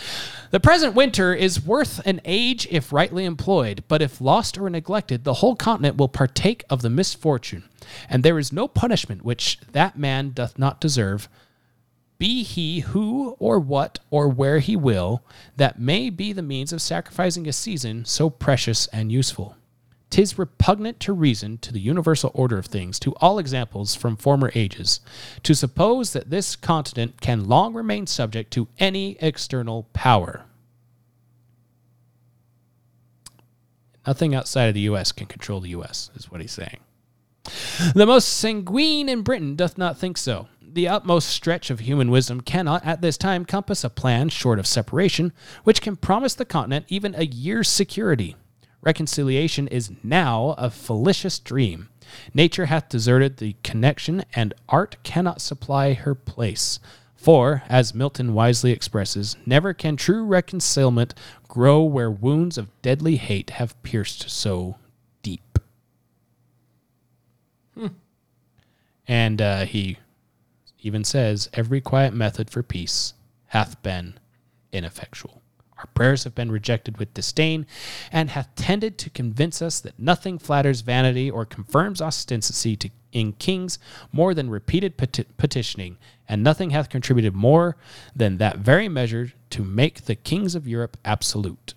The 0.51 0.61
present 0.61 0.95
winter 0.95 1.35
is 1.35 1.65
worth 1.65 2.01
an 2.07 2.21
age 2.25 2.69
if 2.71 2.93
rightly 2.93 3.25
employed, 3.25 3.83
but 3.89 4.03
if 4.03 4.21
lost 4.21 4.57
or 4.57 4.71
neglected, 4.71 5.25
the 5.25 5.35
whole 5.35 5.57
continent 5.57 5.97
will 5.97 6.09
partake 6.09 6.63
of 6.71 6.83
the 6.83 6.91
misfortune, 6.91 7.65
and 8.09 8.23
there 8.23 8.39
is 8.39 8.53
no 8.53 8.69
punishment 8.69 9.25
which 9.25 9.59
that 9.73 9.99
man 9.99 10.31
doth 10.31 10.59
not 10.59 10.81
deserve. 10.81 11.29
Be 12.17 12.45
he 12.45 12.81
who 12.81 13.37
or 13.41 13.59
what 13.59 13.99
or 14.11 14.29
where 14.29 14.61
he 14.61 14.77
will, 14.77 15.25
that 15.57 15.81
may 15.81 16.09
be 16.09 16.33
the 16.33 16.43
means 16.43 16.73
of 16.73 16.81
sacrificing 16.81 17.49
a 17.49 17.53
season 17.53 18.05
so 18.05 18.31
precious 18.31 18.87
and 18.89 19.11
useful. 19.11 19.57
Tis 20.15 20.39
repugnant 20.39 21.01
to 21.01 21.13
reason, 21.13 21.59
to 21.59 21.73
the 21.73 21.81
universal 21.81 22.31
order 22.35 22.57
of 22.57 22.67
things, 22.67 23.01
to 23.01 23.17
all 23.17 23.41
examples 23.41 23.97
from 23.97 24.17
former 24.17 24.53
ages, 24.55 25.01
to 25.43 25.57
suppose 25.57 26.13
that 26.13 26.31
this 26.31 26.55
continent 26.55 27.21
can 27.21 27.49
long 27.49 27.75
remain 27.75 28.07
subject 28.07 28.53
to 28.53 28.69
any 28.79 29.17
external 29.19 29.89
power. 29.93 30.45
Nothing 34.07 34.37
outside 34.37 34.67
of 34.67 34.75
the 34.75 34.83
U.S. 34.83 35.11
can 35.11 35.27
control 35.27 35.59
the 35.61 35.71
U.S., 35.71 36.13
is 36.15 36.31
what 36.31 36.41
he's 36.41 36.53
saying. 36.53 36.79
The 37.97 38.07
most 38.07 38.29
sanguine 38.29 39.09
in 39.09 39.23
Britain 39.23 39.57
doth 39.57 39.77
not 39.77 39.99
think 39.99 40.17
so. 40.17 40.47
The 40.63 40.87
utmost 40.87 41.29
stretch 41.29 41.71
of 41.71 41.81
human 41.81 42.13
wisdom 42.13 42.41
cannot 42.41 42.87
at 42.87 43.01
this 43.01 43.19
time 43.19 43.45
compass 43.45 43.83
a 43.83 43.91
plan 43.91 44.29
short 44.29 44.61
of 44.61 44.67
separation, 44.69 45.33
which 45.65 45.83
can 45.83 45.97
promise 45.97 46.35
the 46.35 46.45
continent 46.45 46.85
even 46.87 47.17
a 47.17 47.25
year's 47.25 47.69
security. 47.69 48.37
Reconciliation 48.85 49.67
is 49.69 49.93
now 50.03 50.55
a 50.59 50.69
fallacious 50.69 51.39
dream. 51.39 51.89
Nature 52.35 52.67
hath 52.67 52.91
deserted 52.91 53.39
the 53.39 53.57
connection, 53.63 54.25
and 54.35 54.53
art 54.69 54.97
cannot 55.03 55.41
supply 55.41 55.95
her 55.95 56.15
place. 56.15 56.79
For, 57.17 57.63
as 57.71 57.95
Milton 57.95 58.35
wisely 58.35 58.73
expresses, 58.73 59.39
never 59.47 59.73
can 59.73 59.97
true 59.97 60.23
reconcilement 60.23 61.15
grow 61.49 61.83
where 61.83 62.11
wounds 62.11 62.59
of 62.59 62.69
deadly 62.83 63.17
hate 63.17 63.51
have 63.51 63.83
pierced 63.83 64.29
so 64.29 64.77
deep. 65.23 65.59
And 69.07 69.41
uh, 69.41 69.65
he 69.65 69.99
even 70.81 71.05
says, 71.05 71.49
Every 71.55 71.81
quiet 71.81 72.13
method 72.15 72.51
for 72.51 72.63
peace 72.63 73.15
hath 73.49 73.83
been 73.83 74.19
ineffectual. 74.73 75.41
Our 75.85 75.89
prayers 75.89 76.25
have 76.25 76.35
been 76.35 76.51
rejected 76.51 76.97
with 76.97 77.13
disdain, 77.13 77.67
and 78.11 78.31
hath 78.31 78.55
tended 78.57 78.97
to 78.97 79.11
convince 79.11 79.61
us 79.61 79.81
that 79.81 79.99
nothing 79.99 80.39
flatters 80.39 80.81
vanity 80.81 81.31
or 81.31 81.45
confirms 81.45 82.01
ostentancy 82.01 82.75
to, 82.77 82.91
in 83.13 83.35
kings 83.35 83.79
more 84.11 84.33
than 84.33 84.49
repeated 84.49 84.97
peti- 84.97 85.27
petitioning, 85.37 85.99
and 86.27 86.43
nothing 86.43 86.71
hath 86.71 86.89
contributed 86.89 87.35
more 87.35 87.77
than 88.17 88.39
that 88.39 88.57
very 88.57 88.89
measure 88.89 89.35
to 89.51 89.63
make 89.63 90.07
the 90.07 90.15
kings 90.15 90.55
of 90.55 90.67
Europe 90.67 90.97
absolute. 91.05 91.75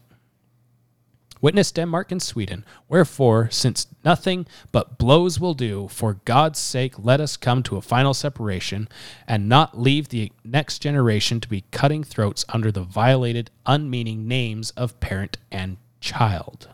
Witness 1.42 1.72
Denmark 1.72 2.12
and 2.12 2.22
Sweden. 2.22 2.66
Wherefore, 2.88 3.50
since 3.52 3.88
nothing 4.04 4.48
but 4.72 4.98
blows 4.98 5.40
will 5.40 5.54
do, 5.54 5.88
for 5.90 6.22
God's 6.26 6.60
sake, 6.60 6.94
let 6.98 7.20
us 7.20 7.38
come 7.38 7.64
to 7.64 7.78
a 7.78 7.82
final 7.82 8.14
separation, 8.14 8.88
and 9.28 9.48
not 9.50 9.80
leave 9.80 10.10
the 10.10 10.32
next 10.44 10.80
generation 10.80 11.40
to 11.40 11.48
be 11.48 11.66
cutting 11.72 12.04
throats 12.04 12.46
under 12.50 12.72
the 12.72 12.84
violated, 12.84 13.52
unmeaning 13.66 14.28
names 14.28 14.72
of 14.72 15.00
parent 15.00 15.38
and 15.52 15.78
child. 16.00 16.70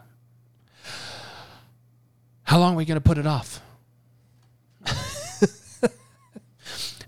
How 2.43 2.59
long 2.59 2.73
are 2.73 2.77
we 2.77 2.85
going 2.85 2.95
to 2.95 3.01
put 3.01 3.17
it 3.17 3.27
off? 3.27 3.61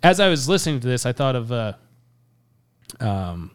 As 0.04 0.20
I 0.20 0.30
was 0.30 0.50
listening 0.50 0.80
to 0.80 0.88
this, 0.88 1.06
I 1.06 1.14
thought 1.14 1.36
of 1.36 1.52
uh, 1.52 1.74
um, 3.00 3.52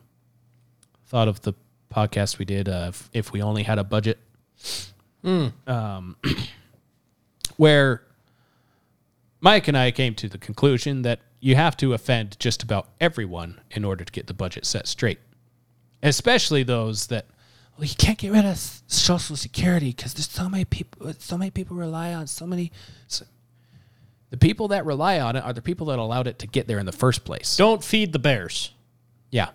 thought 1.06 1.28
of 1.28 1.40
the 1.42 1.54
podcast 1.94 2.38
we 2.38 2.44
did 2.44 2.68
uh, 2.68 2.86
if, 2.88 3.10
if 3.12 3.32
we 3.32 3.42
only 3.42 3.62
had 3.62 3.78
a 3.78 3.84
budget 3.84 4.18
um, 5.24 6.16
where 7.56 8.02
mike 9.40 9.68
and 9.68 9.76
i 9.76 9.90
came 9.90 10.14
to 10.14 10.28
the 10.28 10.38
conclusion 10.38 11.02
that 11.02 11.20
you 11.40 11.56
have 11.56 11.76
to 11.76 11.92
offend 11.94 12.38
just 12.38 12.62
about 12.62 12.88
everyone 13.00 13.60
in 13.70 13.84
order 13.84 14.04
to 14.04 14.12
get 14.12 14.26
the 14.26 14.34
budget 14.34 14.64
set 14.64 14.86
straight 14.86 15.18
especially 16.02 16.62
those 16.62 17.08
that 17.08 17.26
well 17.76 17.86
you 17.86 17.94
can't 17.96 18.18
get 18.18 18.32
rid 18.32 18.44
of 18.44 18.56
social 18.86 19.36
security 19.36 19.90
because 19.90 20.14
there's 20.14 20.30
so 20.30 20.48
many 20.48 20.64
people 20.64 21.12
so 21.18 21.36
many 21.36 21.50
people 21.50 21.76
rely 21.76 22.14
on 22.14 22.26
so 22.26 22.46
many 22.46 22.70
so, 23.08 23.24
the 24.30 24.36
people 24.36 24.68
that 24.68 24.86
rely 24.86 25.18
on 25.18 25.34
it 25.34 25.42
are 25.44 25.52
the 25.52 25.62
people 25.62 25.88
that 25.88 25.98
allowed 25.98 26.28
it 26.28 26.38
to 26.38 26.46
get 26.46 26.68
there 26.68 26.78
in 26.78 26.86
the 26.86 26.92
first 26.92 27.24
place 27.24 27.56
Don't 27.56 27.82
feed 27.82 28.12
the 28.12 28.18
bears. 28.20 28.72
yeah. 29.30 29.48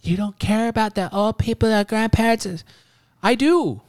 You 0.00 0.16
don't 0.16 0.38
care 0.38 0.68
about 0.68 0.94
the 0.94 1.12
old 1.14 1.38
people, 1.38 1.68
the 1.68 1.84
grandparents. 1.86 2.64
I 3.22 3.34
do. 3.34 3.82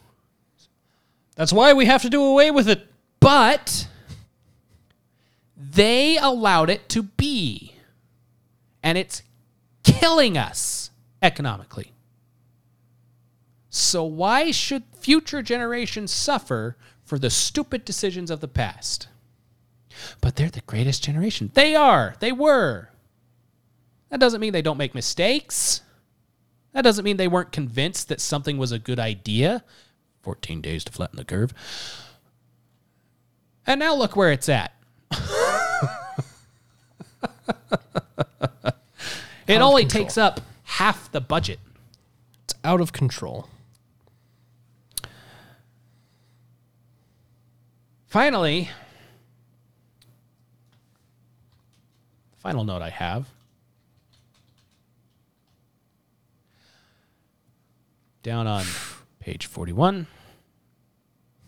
That's 1.36 1.54
why 1.54 1.74
we 1.74 1.86
have 1.86 2.02
to 2.02 2.10
do 2.10 2.24
away 2.24 2.52
with 2.52 2.68
it. 2.68 2.88
But 3.20 3.88
they 5.56 6.18
allowed 6.18 6.70
it 6.70 6.90
to 6.90 7.04
be. 7.04 7.76
And 8.82 8.98
it's 8.98 9.22
killing 9.84 10.38
us 10.38 10.92
economically. 11.22 11.92
So 13.70 14.04
why 14.04 14.52
should 14.52 14.84
future 14.98 15.42
generations 15.42 16.12
suffer 16.12 16.76
for 17.04 17.20
the 17.20 17.30
stupid 17.30 17.86
decisions 17.86 18.32
of 18.32 18.40
the 18.40 18.48
past? 18.48 19.08
But 20.22 20.36
they're 20.36 20.50
the 20.50 20.62
greatest 20.62 21.04
generation. 21.04 21.52
They 21.54 21.76
are. 21.76 22.16
They 22.20 22.32
were. 22.32 22.90
That 24.10 24.20
doesn't 24.20 24.42
mean 24.42 24.54
they 24.54 24.62
don't 24.62 24.78
make 24.78 24.96
mistakes. 24.96 25.82
That 26.74 26.84
doesn't 26.84 27.04
mean 27.04 27.18
they 27.18 27.28
weren't 27.28 27.52
convinced 27.52 28.10
that 28.10 28.22
something 28.22 28.58
was 28.58 28.72
a 28.72 28.80
good 28.80 29.00
idea. 29.00 29.64
14 30.22 30.62
days 30.62 30.84
to 30.84 30.92
flatten 30.92 31.18
the 31.18 31.26
curve. 31.26 31.54
And 33.66 33.80
now 33.80 33.96
look 33.96 34.16
where 34.16 34.32
it's 34.32 34.50
at. 34.50 34.74
it 39.48 39.62
only 39.62 39.86
takes 39.86 40.18
up 40.18 40.42
half 40.64 41.12
the 41.12 41.22
budget. 41.22 41.60
It's 42.44 42.54
out 42.64 42.82
of 42.82 42.94
control. 42.94 43.48
Finally, 48.08 48.70
the 52.32 52.38
final 52.40 52.64
note 52.64 52.82
I 52.82 52.90
have. 52.90 53.28
Down 58.30 58.46
on 58.46 58.64
page 59.20 59.48
41. 59.48 60.06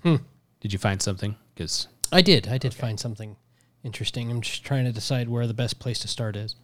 Hmm. 0.02 0.16
Did 0.62 0.74
you 0.74 0.80
find 0.80 1.00
something? 1.00 1.36
Because 1.54 1.88
I 2.12 2.24
did. 2.24 2.48
I 2.48 2.58
did 2.58 2.74
find 2.74 3.00
something 3.00 3.36
interesting. 3.84 4.32
I'm 4.32 4.42
just 4.42 4.66
trying 4.66 4.86
to 4.86 4.92
decide 4.92 5.30
where 5.30 5.46
the 5.46 5.54
best 5.54 5.78
place 5.78 6.00
to 6.00 6.08
start 6.08 6.36
is. 6.36 6.56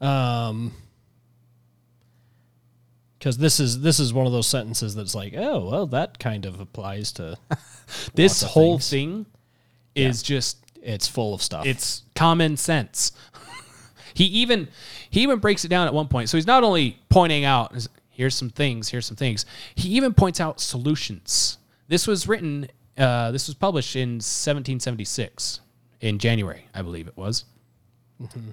Um, 0.00 0.72
because 3.16 3.38
this 3.38 3.60
is 3.60 3.82
this 3.82 4.00
is 4.00 4.12
one 4.12 4.26
of 4.26 4.32
those 4.32 4.48
sentences 4.48 4.96
that's 4.96 5.14
like, 5.14 5.34
oh 5.36 5.70
well, 5.70 5.86
that 5.86 6.18
kind 6.18 6.46
of 6.46 6.58
applies 6.58 7.12
to. 7.12 7.38
this 8.14 8.42
whole 8.42 8.78
things. 8.80 8.90
thing 8.90 9.26
is 9.94 10.20
just 10.20 10.58
It's 10.82 11.06
full 11.06 11.32
of 11.32 11.40
stuff. 11.42 11.64
it's 11.64 12.02
common 12.16 12.56
sense. 12.56 13.12
he 14.14 14.24
even 14.24 14.66
he 15.10 15.22
even 15.22 15.38
breaks 15.38 15.64
it 15.64 15.68
down 15.68 15.86
at 15.86 15.94
one 15.94 16.08
point. 16.08 16.28
So 16.28 16.36
he's 16.36 16.44
not 16.48 16.64
only 16.64 16.98
pointing 17.08 17.44
out 17.44 17.86
here's 18.14 18.34
some 18.34 18.50
things, 18.50 18.88
here's 18.88 19.06
some 19.06 19.16
things. 19.16 19.44
He 19.74 19.90
even 19.90 20.14
points 20.14 20.40
out 20.40 20.60
solutions. 20.60 21.58
This 21.88 22.06
was 22.06 22.26
written 22.26 22.68
uh, 22.96 23.30
this 23.32 23.48
was 23.48 23.54
published 23.54 23.96
in 23.96 24.14
1776 24.14 25.60
in 26.00 26.18
January, 26.18 26.66
I 26.74 26.82
believe 26.82 27.08
it 27.08 27.16
was. 27.16 27.44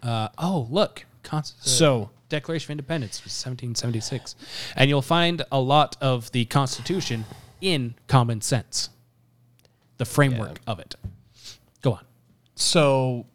Uh, 0.01 0.30
oh, 0.38 0.68
look. 0.70 1.05
Cons- 1.24 1.53
uh, 1.59 1.64
so 1.64 2.09
Declaration 2.30 2.68
of 2.68 2.72
Independence 2.72 3.24
was 3.24 3.34
1776. 3.34 4.36
And 4.76 4.89
you'll 4.89 5.01
find 5.01 5.43
a 5.51 5.59
lot 5.59 5.95
of 6.01 6.32
the 6.32 6.45
Constitution 6.45 7.26
in 7.59 7.93
common 8.07 8.41
sense. 8.41 8.89
The 9.97 10.05
framework 10.05 10.59
of 10.66 10.80
it. 10.80 10.95
Go 11.84 11.93
on. 11.93 12.05
So, 12.55 13.28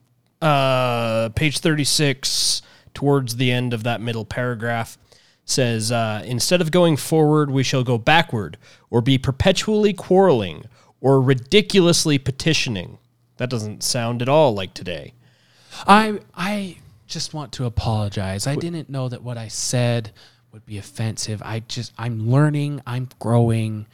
uh, 0.42 1.28
page 1.30 1.58
36, 1.58 2.62
towards 2.94 3.36
the 3.36 3.52
end 3.52 3.72
of 3.72 3.84
that 3.84 4.00
middle 4.00 4.24
paragraph, 4.24 4.98
says 5.46 5.90
uh, 5.90 6.22
Instead 6.26 6.60
of 6.60 6.70
going 6.70 6.98
forward, 6.98 7.50
we 7.50 7.62
shall 7.62 7.82
go 7.82 7.96
backward, 7.96 8.58
or 8.90 9.00
be 9.00 9.16
perpetually 9.16 9.94
quarreling, 9.94 10.64
or 11.00 11.22
ridiculously 11.22 12.18
petitioning. 12.18 12.98
That 13.38 13.48
doesn't 13.48 13.82
sound 13.82 14.20
at 14.20 14.28
all 14.28 14.54
like 14.54 14.74
today. 14.74 15.14
I 15.86 16.20
I 16.34 16.78
just 17.06 17.32
want 17.32 17.52
to 17.52 17.64
apologize. 17.64 18.46
I 18.46 18.56
didn't 18.56 18.90
know 18.90 19.08
that 19.08 19.22
what 19.22 19.38
I 19.38 19.48
said 19.48 20.10
would 20.52 20.66
be 20.66 20.78
offensive. 20.78 21.42
I 21.44 21.60
just 21.60 21.92
I'm 21.96 22.30
learning, 22.30 22.82
I'm 22.86 23.08
growing, 23.18 23.86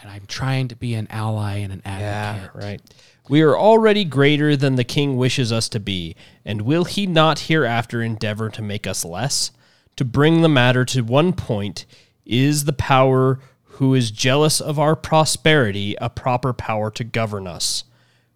and 0.00 0.10
I'm 0.10 0.26
trying 0.26 0.68
to 0.68 0.76
be 0.76 0.94
an 0.94 1.06
ally 1.10 1.58
and 1.58 1.72
an 1.72 1.82
advocate. 1.84 2.50
Yeah, 2.54 2.66
right. 2.66 2.80
We 3.28 3.42
are 3.42 3.58
already 3.58 4.04
greater 4.04 4.56
than 4.56 4.76
the 4.76 4.84
king 4.84 5.16
wishes 5.16 5.52
us 5.52 5.68
to 5.70 5.80
be, 5.80 6.14
and 6.44 6.62
will 6.62 6.84
he 6.84 7.06
not 7.06 7.40
hereafter 7.40 8.00
endeavor 8.00 8.48
to 8.50 8.62
make 8.62 8.86
us 8.86 9.04
less? 9.04 9.50
To 9.96 10.04
bring 10.04 10.42
the 10.42 10.48
matter 10.48 10.84
to 10.84 11.02
one 11.02 11.32
point, 11.32 11.86
is 12.24 12.64
the 12.64 12.72
power 12.72 13.40
who 13.64 13.94
is 13.94 14.10
jealous 14.10 14.60
of 14.60 14.78
our 14.78 14.96
prosperity 14.96 15.96
a 16.00 16.10
proper 16.10 16.52
power 16.52 16.90
to 16.90 17.04
govern 17.04 17.46
us? 17.46 17.84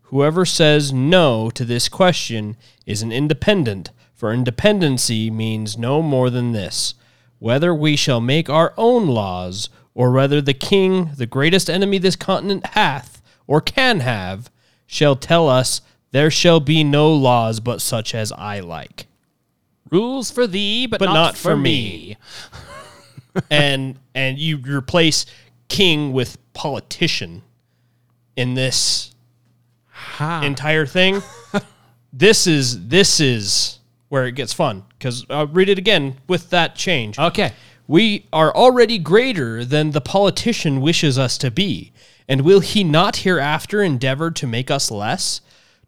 Whoever 0.05 0.45
says 0.45 0.93
no 0.93 1.51
to 1.51 1.65
this 1.65 1.89
question 1.89 2.57
is 2.87 3.03
an 3.03 3.13
independent, 3.13 3.91
for 4.15 4.33
independency 4.33 5.31
means 5.31 5.79
no 5.79 6.03
more 6.03 6.31
than 6.31 6.53
this 6.53 6.95
whether 7.41 7.75
we 7.75 7.97
shall 7.97 8.21
make 8.21 8.49
our 8.49 8.73
own 8.77 9.09
laws, 9.09 9.71
or 9.95 10.13
whether 10.13 10.41
the 10.41 10.55
king, 10.55 11.11
the 11.17 11.27
greatest 11.27 11.69
enemy 11.69 11.99
this 11.99 12.15
continent 12.15 12.65
hath, 12.67 13.21
or 13.47 13.61
can 13.61 14.01
have, 14.01 14.51
shall 14.87 15.17
tell 15.17 15.49
us 15.49 15.81
there 16.13 16.31
shall 16.31 16.61
be 16.61 16.85
no 16.85 17.13
laws 17.13 17.59
but 17.59 17.81
such 17.81 18.15
as 18.15 18.31
I 18.33 18.61
like. 18.61 19.07
Rules 19.91 20.31
for 20.31 20.47
thee, 20.47 20.87
but, 20.87 20.99
But 21.01 21.07
not, 21.07 21.15
not 21.15 21.37
for, 21.37 21.57
me. 21.57 22.17
me. 23.35 23.43
and 23.51 23.97
and 24.15 24.39
you 24.39 24.59
replace 24.59 25.27
king 25.69 26.13
with 26.13 26.37
politician 26.53 27.43
in 28.37 28.55
this 28.55 29.15
Ha. 29.89 30.43
entire 30.43 30.87
thing. 30.87 31.23
this 32.13 32.47
is 32.47 32.89
this 32.89 33.21
is 33.21 33.79
where 34.09 34.27
it 34.27 34.33
gets 34.33 34.53
fun 34.53 34.85
because 34.99 35.25
I'll 35.31 35.47
read 35.47 35.69
it 35.69 35.79
again 35.79 36.17
with 36.27 36.51
that 36.51 36.75
change. 36.75 37.19
Okay. 37.19 37.53
We 37.87 38.27
are 38.33 38.55
already 38.55 38.99
greater 38.99 39.65
than 39.65 39.91
the 39.91 40.01
politician 40.01 40.81
wishes 40.81 41.19
us 41.19 41.37
to 41.39 41.51
be, 41.51 41.93
and 42.29 42.43
will 42.43 42.61
he 42.61 42.85
not 42.85 43.17
hereafter 43.19 43.83
endeavor 43.83 44.31
to 44.31 44.47
make 44.47 44.71
us 44.71 44.91
less? 44.93 45.41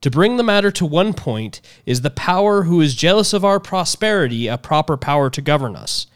To 0.02 0.10
bring 0.10 0.36
the 0.36 0.42
matter 0.42 0.70
to 0.72 0.84
one 0.84 1.14
point, 1.14 1.60
is 1.86 2.02
the 2.02 2.10
power 2.10 2.64
who 2.64 2.80
is 2.80 2.94
jealous 2.94 3.32
of 3.32 3.44
our 3.44 3.58
prosperity 3.58 4.46
a 4.46 4.58
proper 4.58 4.96
power 4.96 5.30
to 5.30 5.40
govern 5.40 5.74
us? 5.76 6.06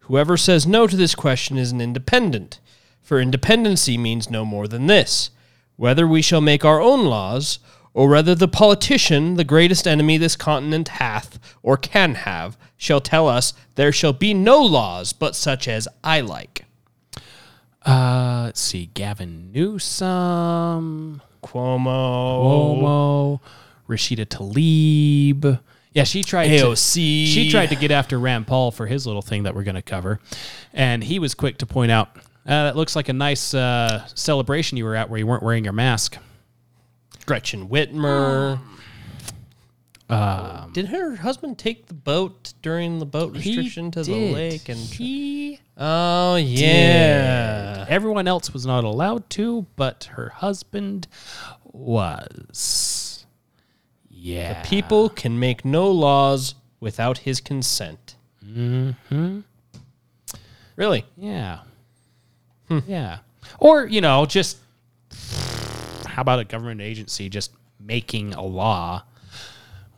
Whoever 0.00 0.36
says 0.36 0.66
no 0.66 0.86
to 0.86 0.96
this 0.96 1.14
question 1.14 1.56
is 1.56 1.72
an 1.72 1.80
independent, 1.80 2.60
for 3.02 3.20
independency 3.20 3.96
means 3.96 4.30
no 4.30 4.44
more 4.44 4.68
than 4.68 4.86
this 4.86 5.30
whether 5.76 6.06
we 6.06 6.22
shall 6.22 6.40
make 6.40 6.64
our 6.64 6.80
own 6.80 7.04
laws, 7.04 7.58
or 7.94 8.08
whether 8.08 8.34
the 8.34 8.48
politician, 8.48 9.36
the 9.36 9.44
greatest 9.44 9.86
enemy 9.86 10.18
this 10.18 10.36
continent 10.36 10.88
hath 10.88 11.38
or 11.62 11.76
can 11.76 12.14
have, 12.14 12.58
shall 12.76 13.00
tell 13.00 13.28
us 13.28 13.54
there 13.74 13.92
shall 13.92 14.12
be 14.12 14.34
no 14.34 14.60
laws 14.62 15.12
but 15.12 15.34
such 15.34 15.68
as 15.68 15.86
I 16.02 16.20
like. 16.20 16.64
Uh, 17.84 18.42
let's 18.46 18.60
see. 18.60 18.86
Gavin 18.94 19.52
Newsom, 19.52 21.22
Cuomo, 21.46 22.80
Cuomo, 22.80 23.40
Rashida 23.88 24.26
Tlaib. 24.26 25.60
Yeah, 25.92 26.04
she 26.04 26.22
tried 26.22 26.50
AOC. 26.50 26.94
To, 26.94 27.26
she 27.26 27.50
tried 27.50 27.68
to 27.68 27.76
get 27.76 27.90
after 27.90 28.18
Rand 28.18 28.46
Paul 28.46 28.70
for 28.70 28.86
his 28.86 29.06
little 29.06 29.22
thing 29.22 29.44
that 29.44 29.54
we're 29.54 29.64
going 29.64 29.76
to 29.76 29.82
cover, 29.82 30.20
and 30.74 31.02
he 31.02 31.18
was 31.18 31.34
quick 31.34 31.58
to 31.58 31.66
point 31.66 31.90
out 31.90 32.16
uh, 32.46 32.64
that 32.64 32.76
looks 32.76 32.94
like 32.94 33.08
a 33.08 33.12
nice 33.12 33.54
uh, 33.54 34.06
celebration 34.08 34.76
you 34.76 34.84
were 34.84 34.94
at 34.94 35.08
where 35.08 35.18
you 35.18 35.26
weren't 35.26 35.42
wearing 35.42 35.64
your 35.64 35.72
mask. 35.72 36.18
Gretchen 37.24 37.68
Whitmer. 37.68 38.60
Did 40.08 40.86
her 40.88 41.16
husband 41.16 41.58
take 41.58 41.86
the 41.86 41.94
boat 41.94 42.54
during 42.62 42.98
the 42.98 43.06
boat 43.06 43.34
restriction 43.34 43.90
to 43.92 44.02
the 44.02 44.12
did. 44.12 44.34
lake? 44.34 44.68
And 44.68 44.78
he 44.78 45.60
oh 45.76 46.36
yeah, 46.36 47.86
Everyone 47.88 48.28
else 48.28 48.52
was 48.52 48.64
not 48.64 48.84
allowed 48.84 49.28
to, 49.30 49.66
but 49.76 50.10
her 50.12 50.28
husband 50.28 51.08
was. 51.64 53.26
Yeah. 54.08 54.62
people 54.64 55.08
can 55.08 55.38
make 55.38 55.64
no 55.64 55.88
laws 55.90 56.56
without 56.80 57.18
his 57.18 57.40
consent. 57.40 58.16
Mm-hmm. 58.44 59.40
Really? 60.74 61.04
Yeah. 61.16 61.60
Yeah. 62.86 63.18
Or, 63.58 63.86
you 63.86 64.00
know, 64.00 64.26
just 64.26 64.58
how 66.06 66.22
about 66.22 66.40
a 66.40 66.44
government 66.44 66.80
agency 66.80 67.28
just 67.28 67.52
making 67.78 68.34
a 68.34 68.42
law 68.42 69.04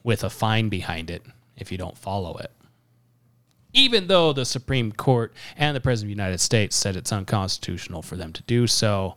with 0.09 0.25
a 0.25 0.31
fine 0.31 0.71
behind 0.71 1.11
it 1.11 1.23
if 1.59 1.71
you 1.71 1.77
don't 1.77 1.99
follow 1.99 2.35
it? 2.39 2.51
Even 3.75 4.07
though 4.07 4.33
the 4.33 4.47
Supreme 4.47 4.91
Court 4.91 5.35
and 5.55 5.77
the 5.77 5.81
President 5.83 6.11
of 6.11 6.17
the 6.17 6.23
United 6.23 6.41
States 6.41 6.75
said 6.75 6.97
it's 6.97 7.13
unconstitutional 7.13 8.01
for 8.01 8.17
them 8.17 8.33
to 8.33 8.43
do 8.45 8.67
so, 8.67 9.17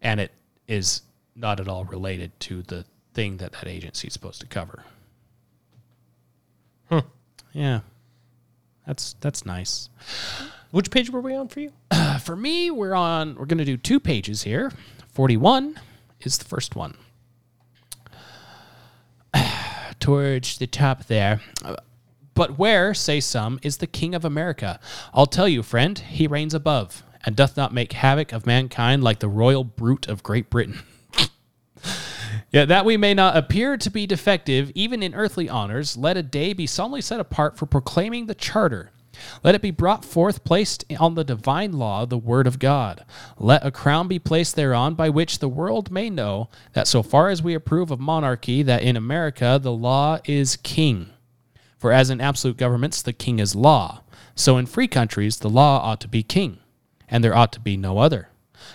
and 0.00 0.18
it 0.18 0.32
is 0.66 1.02
not 1.36 1.60
at 1.60 1.68
all 1.68 1.84
related 1.84 2.32
to 2.40 2.62
the 2.62 2.86
thing 3.12 3.36
that 3.36 3.52
that 3.52 3.66
agency 3.66 4.06
is 4.06 4.14
supposed 4.14 4.40
to 4.40 4.46
cover. 4.46 4.82
Yeah. 7.52 7.80
That's 8.86 9.14
that's 9.20 9.44
nice. 9.44 9.88
Which 10.70 10.90
page 10.90 11.10
were 11.10 11.20
we 11.20 11.34
on 11.34 11.48
for 11.48 11.60
you? 11.60 11.72
For 12.22 12.36
me, 12.36 12.70
we're 12.70 12.94
on. 12.94 13.34
We're 13.34 13.46
going 13.46 13.58
to 13.58 13.64
do 13.64 13.76
two 13.76 13.98
pages 13.98 14.44
here. 14.44 14.72
Forty-one 15.12 15.78
is 16.20 16.38
the 16.38 16.44
first 16.44 16.76
one. 16.76 16.96
Towards 20.00 20.58
the 20.58 20.66
top 20.66 21.04
there. 21.06 21.40
But 22.34 22.58
where, 22.58 22.94
say 22.94 23.20
some, 23.20 23.60
is 23.62 23.76
the 23.76 23.86
King 23.86 24.14
of 24.14 24.24
America? 24.24 24.80
I'll 25.12 25.26
tell 25.26 25.46
you, 25.46 25.62
friend, 25.62 25.98
he 25.98 26.26
reigns 26.26 26.54
above, 26.54 27.02
and 27.24 27.36
doth 27.36 27.56
not 27.56 27.74
make 27.74 27.92
havoc 27.92 28.32
of 28.32 28.46
mankind 28.46 29.04
like 29.04 29.18
the 29.18 29.28
royal 29.28 29.62
brute 29.62 30.08
of 30.08 30.22
Great 30.22 30.48
Britain. 30.48 30.80
Yet 32.50 32.68
that 32.68 32.84
we 32.84 32.96
may 32.96 33.14
not 33.14 33.36
appear 33.36 33.76
to 33.76 33.90
be 33.90 34.06
defective, 34.06 34.72
even 34.74 35.02
in 35.02 35.14
earthly 35.14 35.48
honors, 35.48 35.96
let 35.96 36.16
a 36.16 36.22
day 36.22 36.52
be 36.52 36.66
solemnly 36.66 37.00
set 37.00 37.20
apart 37.20 37.58
for 37.58 37.66
proclaiming 37.66 38.26
the 38.26 38.34
charter. 38.34 38.90
Let 39.42 39.54
it 39.54 39.62
be 39.62 39.70
brought 39.70 40.04
forth, 40.04 40.44
placed 40.44 40.84
on 40.98 41.14
the 41.14 41.24
divine 41.24 41.72
law, 41.72 42.06
the 42.06 42.18
word 42.18 42.46
of 42.46 42.58
God. 42.58 43.04
Let 43.38 43.64
a 43.64 43.70
crown 43.70 44.08
be 44.08 44.18
placed 44.18 44.56
thereon, 44.56 44.94
by 44.94 45.08
which 45.08 45.38
the 45.38 45.48
world 45.48 45.90
may 45.90 46.10
know 46.10 46.48
that 46.72 46.88
so 46.88 47.02
far 47.02 47.28
as 47.28 47.42
we 47.42 47.54
approve 47.54 47.90
of 47.90 48.00
monarchy, 48.00 48.62
that 48.62 48.82
in 48.82 48.96
America 48.96 49.58
the 49.60 49.72
law 49.72 50.18
is 50.24 50.56
king. 50.56 51.10
For 51.78 51.92
as 51.92 52.10
in 52.10 52.20
absolute 52.20 52.56
governments, 52.56 53.02
the 53.02 53.12
king 53.12 53.38
is 53.38 53.54
law. 53.54 54.02
So 54.34 54.56
in 54.58 54.66
free 54.66 54.88
countries, 54.88 55.38
the 55.38 55.50
law 55.50 55.80
ought 55.82 56.00
to 56.02 56.08
be 56.08 56.22
king, 56.22 56.58
and 57.08 57.24
there 57.24 57.34
ought 57.34 57.52
to 57.52 57.60
be 57.60 57.76
no 57.76 57.98
other. 57.98 58.28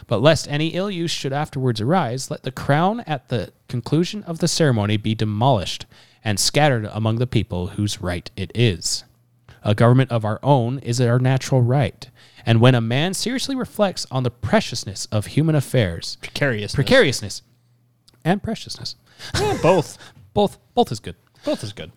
But 0.08 0.22
lest 0.22 0.48
any 0.48 0.70
ill 0.70 0.90
use 0.90 1.12
should 1.12 1.34
afterwards 1.34 1.80
arise, 1.80 2.32
let 2.32 2.44
the 2.44 2.52
crown 2.52 3.02
at 3.02 3.30
the 3.30 3.52
conclusion 3.68 4.24
of 4.24 4.40
the 4.40 4.48
ceremony 4.48 4.98
be 4.98 5.16
demolished 5.16 5.86
and 6.24 6.40
scattered 6.40 6.90
among 6.92 7.18
the 7.18 7.28
people 7.28 7.68
whose 7.68 8.02
right 8.02 8.30
it 8.36 8.52
is. 8.56 9.04
A 9.66 9.74
government 9.74 10.12
of 10.12 10.24
our 10.24 10.40
own 10.44 10.78
is 10.80 11.02
our 11.02 11.18
natural 11.18 11.62
right. 11.62 12.08
And 12.46 12.62
when 12.62 12.76
a 12.76 12.82
man 12.82 13.16
seriously 13.16 13.56
reflects 13.56 14.06
on 14.12 14.22
the 14.22 14.30
preciousness 14.30 15.08
of 15.08 15.26
human 15.26 15.56
affairs, 15.56 16.18
Precarious. 16.22 16.76
precariousness 16.76 17.42
and 18.24 18.44
preciousness, 18.44 18.96
both. 19.62 19.98
both 20.34 20.60
both 20.76 20.92
is 20.92 21.00
good 21.00 21.16
Both 21.44 21.64
is 21.64 21.74
good. 21.74 21.92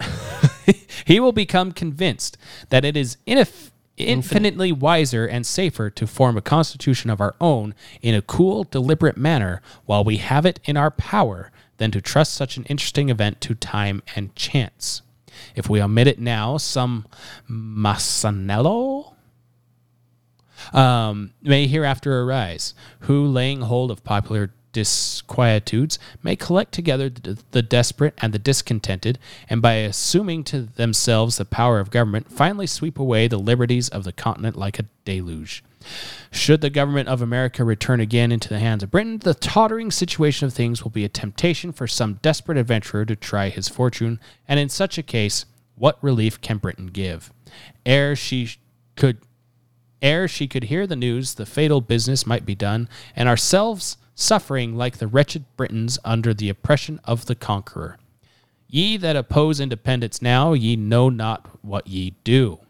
he 1.05 1.21
will 1.21 1.33
become 1.33 1.73
convinced 1.73 2.39
that 2.71 2.87
it 2.87 2.97
is 2.97 3.19
infinitely 3.99 4.73
wiser 4.73 5.27
and 5.27 5.47
safer 5.47 5.91
to 5.91 6.07
form 6.07 6.39
a 6.39 6.43
constitution 6.43 7.11
of 7.11 7.21
our 7.21 7.35
own 7.39 7.75
in 8.01 8.15
a 8.15 8.23
cool, 8.23 8.65
deliberate 8.65 9.19
manner 9.19 9.61
while 9.85 10.05
we 10.05 10.17
have 10.17 10.47
it 10.47 10.59
in 10.65 10.79
our 10.79 10.91
power 10.91 11.51
than 11.77 11.91
to 11.91 12.01
trust 12.01 12.33
such 12.33 12.57
an 12.57 12.65
interesting 12.65 13.11
event 13.11 13.41
to 13.43 13.55
time 13.55 14.03
and 14.17 14.35
chance. 14.35 15.03
If 15.55 15.69
we 15.69 15.83
omit 15.83 16.07
it 16.07 16.19
now, 16.19 16.57
some 16.57 17.07
Massanello 17.49 19.15
um, 20.73 21.33
may 21.43 21.67
hereafter 21.67 22.23
arise, 22.23 22.75
who, 23.01 23.27
laying 23.27 23.63
hold 23.63 23.91
of 23.91 24.05
popular 24.05 24.53
disquietudes, 24.73 25.99
may 26.23 26.37
collect 26.37 26.73
together 26.73 27.09
the, 27.09 27.39
the 27.53 27.63
desperate 27.63 28.15
and 28.19 28.33
the 28.33 28.39
discontented, 28.39 29.19
and 29.49 29.63
by 29.63 29.75
assuming 29.75 30.45
to 30.45 30.63
themselves 30.63 31.37
the 31.37 31.45
power 31.45 31.81
of 31.81 31.91
government, 31.91 32.31
finally 32.31 32.67
sweep 32.67 32.99
away 32.99 33.29
the 33.29 33.39
liberties 33.39 33.89
of 33.89 34.05
the 34.05 34.13
continent 34.13 34.57
like 34.57 34.79
a 34.79 34.85
deluge. 35.05 35.63
Should 36.31 36.61
the 36.61 36.71
government 36.71 37.09
of 37.09 37.23
America 37.23 37.65
return 37.65 38.01
again 38.01 38.31
into 38.31 38.49
the 38.49 38.59
hands 38.59 38.83
of 38.83 38.91
Britain, 38.91 39.19
the 39.19 39.35
tottering 39.35 39.91
situation 39.91 40.47
of 40.47 40.53
things 40.53 40.85
will 40.85 40.91
be 40.91 41.05
a 41.05 41.09
temptation 41.09 41.73
for 41.73 41.87
some 41.87 42.21
desperate 42.23 42.59
adventurer 42.59 43.05
to 43.07 43.17
try 43.17 43.49
his 43.49 43.69
fortune, 43.69 44.21
and 44.47 44.61
in 44.61 44.69
such 44.69 44.99
a 44.99 45.03
case, 45.03 45.47
what 45.75 46.03
relief 46.03 46.41
can 46.41 46.59
Britain 46.59 46.89
give? 46.89 47.33
Ere 47.87 48.15
she 48.15 48.57
could 48.97 49.19
ere 50.01 50.29
she 50.29 50.47
could 50.47 50.65
hear 50.65 50.87
the 50.87 50.97
news, 50.97 51.35
the 51.35 51.47
fatal 51.47 51.81
business 51.81 52.27
might 52.27 52.47
be 52.47 52.55
done, 52.55 52.89
and 53.17 53.29
ourselves 53.29 53.97
suffering 54.15 54.77
like 54.77 54.99
the 54.99 55.07
wretched 55.07 55.45
Britons 55.57 55.99
under 56.05 56.35
the 56.35 56.49
oppression 56.49 57.01
of 57.05 57.27
the 57.27 57.35
conqueror. 57.35 57.99
Ye 58.69 58.97
that 58.99 59.17
oppose 59.17 59.61
independence 59.61 60.21
now, 60.21 60.53
ye 60.53 60.77
know 60.77 61.09
not 61.09 61.47
what 61.65 61.87
ye 61.87 62.15
do. 62.23 62.61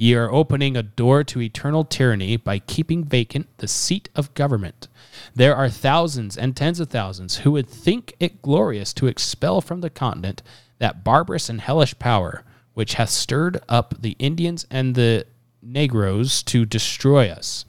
Ye 0.00 0.14
are 0.14 0.30
opening 0.30 0.76
a 0.76 0.82
door 0.84 1.24
to 1.24 1.42
eternal 1.42 1.84
tyranny 1.84 2.36
by 2.36 2.60
keeping 2.60 3.04
vacant 3.04 3.48
the 3.58 3.66
seat 3.66 4.08
of 4.14 4.32
government. 4.34 4.86
There 5.34 5.56
are 5.56 5.68
thousands 5.68 6.36
and 6.36 6.56
tens 6.56 6.78
of 6.78 6.88
thousands 6.88 7.38
who 7.38 7.50
would 7.50 7.68
think 7.68 8.14
it 8.20 8.40
glorious 8.40 8.92
to 8.94 9.08
expel 9.08 9.60
from 9.60 9.80
the 9.80 9.90
continent 9.90 10.40
that 10.78 11.02
barbarous 11.02 11.48
and 11.48 11.60
hellish 11.60 11.98
power 11.98 12.44
which 12.74 12.94
hath 12.94 13.10
stirred 13.10 13.60
up 13.68 13.92
the 14.00 14.14
Indians 14.20 14.64
and 14.70 14.94
the 14.94 15.26
Negroes 15.60 16.44
to 16.44 16.64
destroy 16.64 17.28
us. 17.28 17.64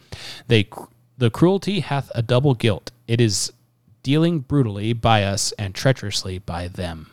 They, 0.46 0.70
the 1.18 1.32
cruelty 1.32 1.80
hath 1.80 2.12
a 2.14 2.22
double 2.22 2.54
guilt. 2.54 2.92
It 3.08 3.20
is 3.20 3.52
dealing 4.04 4.42
brutally 4.42 4.94
by 4.94 5.24
us 5.24 5.52
and 5.54 5.74
treacherously 5.74 6.38
by 6.38 6.68
them. 6.68 7.10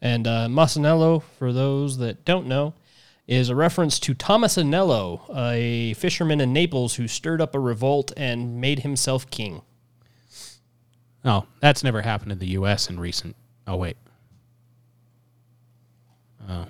And 0.00 0.26
uh, 0.26 0.48
Massanello, 0.48 1.22
for 1.38 1.52
those 1.52 1.98
that 1.98 2.24
don't 2.24 2.46
know, 2.46 2.72
is 3.30 3.48
a 3.48 3.54
reference 3.54 4.00
to 4.00 4.12
Thomas 4.12 4.56
Anello, 4.56 5.20
a 5.34 5.94
fisherman 5.94 6.40
in 6.40 6.52
Naples 6.52 6.96
who 6.96 7.06
stirred 7.06 7.40
up 7.40 7.54
a 7.54 7.60
revolt 7.60 8.12
and 8.16 8.60
made 8.60 8.80
himself 8.80 9.30
king. 9.30 9.62
Oh, 11.24 11.46
that's 11.60 11.84
never 11.84 12.02
happened 12.02 12.32
in 12.32 12.40
the 12.40 12.48
U.S. 12.48 12.90
in 12.90 12.98
recent. 12.98 13.36
Oh 13.68 13.76
wait. 13.76 13.96
Oh, 16.48 16.66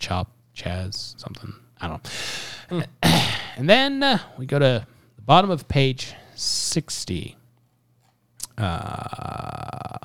chop, 0.00 0.32
chaz, 0.56 1.18
something. 1.20 1.54
I 1.80 1.86
don't. 1.86 2.10
know. 2.72 2.82
and 3.56 3.70
then 3.70 4.02
uh, 4.02 4.18
we 4.36 4.46
go 4.46 4.58
to 4.58 4.84
the 5.14 5.22
bottom 5.22 5.50
of 5.50 5.68
page 5.68 6.12
sixty. 6.34 7.36
Uh, 8.58 9.98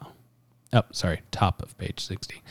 oh, 0.71 0.83
sorry, 0.91 1.21
top 1.31 1.63
of 1.63 1.75
page 1.79 1.99
sixty. 1.99 2.43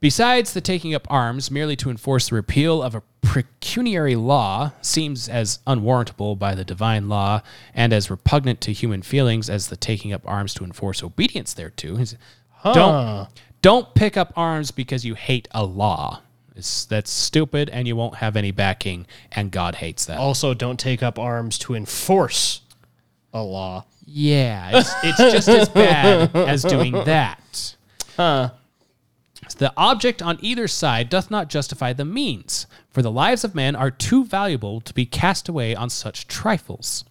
Besides, 0.00 0.52
the 0.52 0.60
taking 0.60 0.94
up 0.94 1.06
arms 1.10 1.50
merely 1.50 1.74
to 1.76 1.90
enforce 1.90 2.28
the 2.28 2.34
repeal 2.34 2.82
of 2.82 2.94
a 2.94 3.02
pecuniary 3.22 4.14
law 4.14 4.72
seems 4.82 5.28
as 5.28 5.58
unwarrantable 5.66 6.36
by 6.36 6.54
the 6.54 6.64
divine 6.64 7.08
law 7.08 7.40
and 7.74 7.92
as 7.92 8.10
repugnant 8.10 8.60
to 8.62 8.72
human 8.72 9.02
feelings 9.02 9.48
as 9.50 9.68
the 9.68 9.76
taking 9.76 10.12
up 10.12 10.22
arms 10.26 10.54
to 10.54 10.64
enforce 10.64 11.02
obedience 11.02 11.54
thereto. 11.54 11.96
He's- 11.96 12.16
Don't 12.64 13.28
don't 13.62 13.94
pick 13.94 14.16
up 14.16 14.32
arms 14.36 14.70
because 14.70 15.04
you 15.04 15.14
hate 15.14 15.48
a 15.52 15.64
law. 15.64 16.20
It's, 16.54 16.84
that's 16.86 17.10
stupid, 17.10 17.68
and 17.70 17.86
you 17.88 17.96
won't 17.96 18.16
have 18.16 18.36
any 18.36 18.50
backing, 18.50 19.06
and 19.32 19.50
God 19.50 19.76
hates 19.76 20.04
that. 20.06 20.18
Also, 20.18 20.54
don't 20.54 20.78
take 20.78 21.02
up 21.02 21.18
arms 21.18 21.58
to 21.60 21.74
enforce 21.74 22.60
a 23.34 23.42
law. 23.42 23.84
Yeah, 24.06 24.78
it's, 24.78 24.92
it's 25.02 25.18
just 25.32 25.48
as 25.48 25.68
bad 25.68 26.30
as 26.34 26.62
doing 26.62 26.92
that. 27.04 27.76
The 29.54 29.72
object 29.76 30.22
on 30.22 30.38
either 30.40 30.68
side 30.68 31.08
doth 31.08 31.30
not 31.30 31.48
justify 31.48 31.92
the 31.92 32.04
means, 32.04 32.66
for 32.90 33.02
the 33.02 33.10
lives 33.10 33.44
of 33.44 33.54
men 33.54 33.76
are 33.76 33.90
too 33.90 34.24
valuable 34.24 34.80
to 34.80 34.92
be 34.92 35.06
cast 35.06 35.48
away 35.48 35.74
on 35.74 35.88
such 35.88 36.26
trifles. 36.26 37.04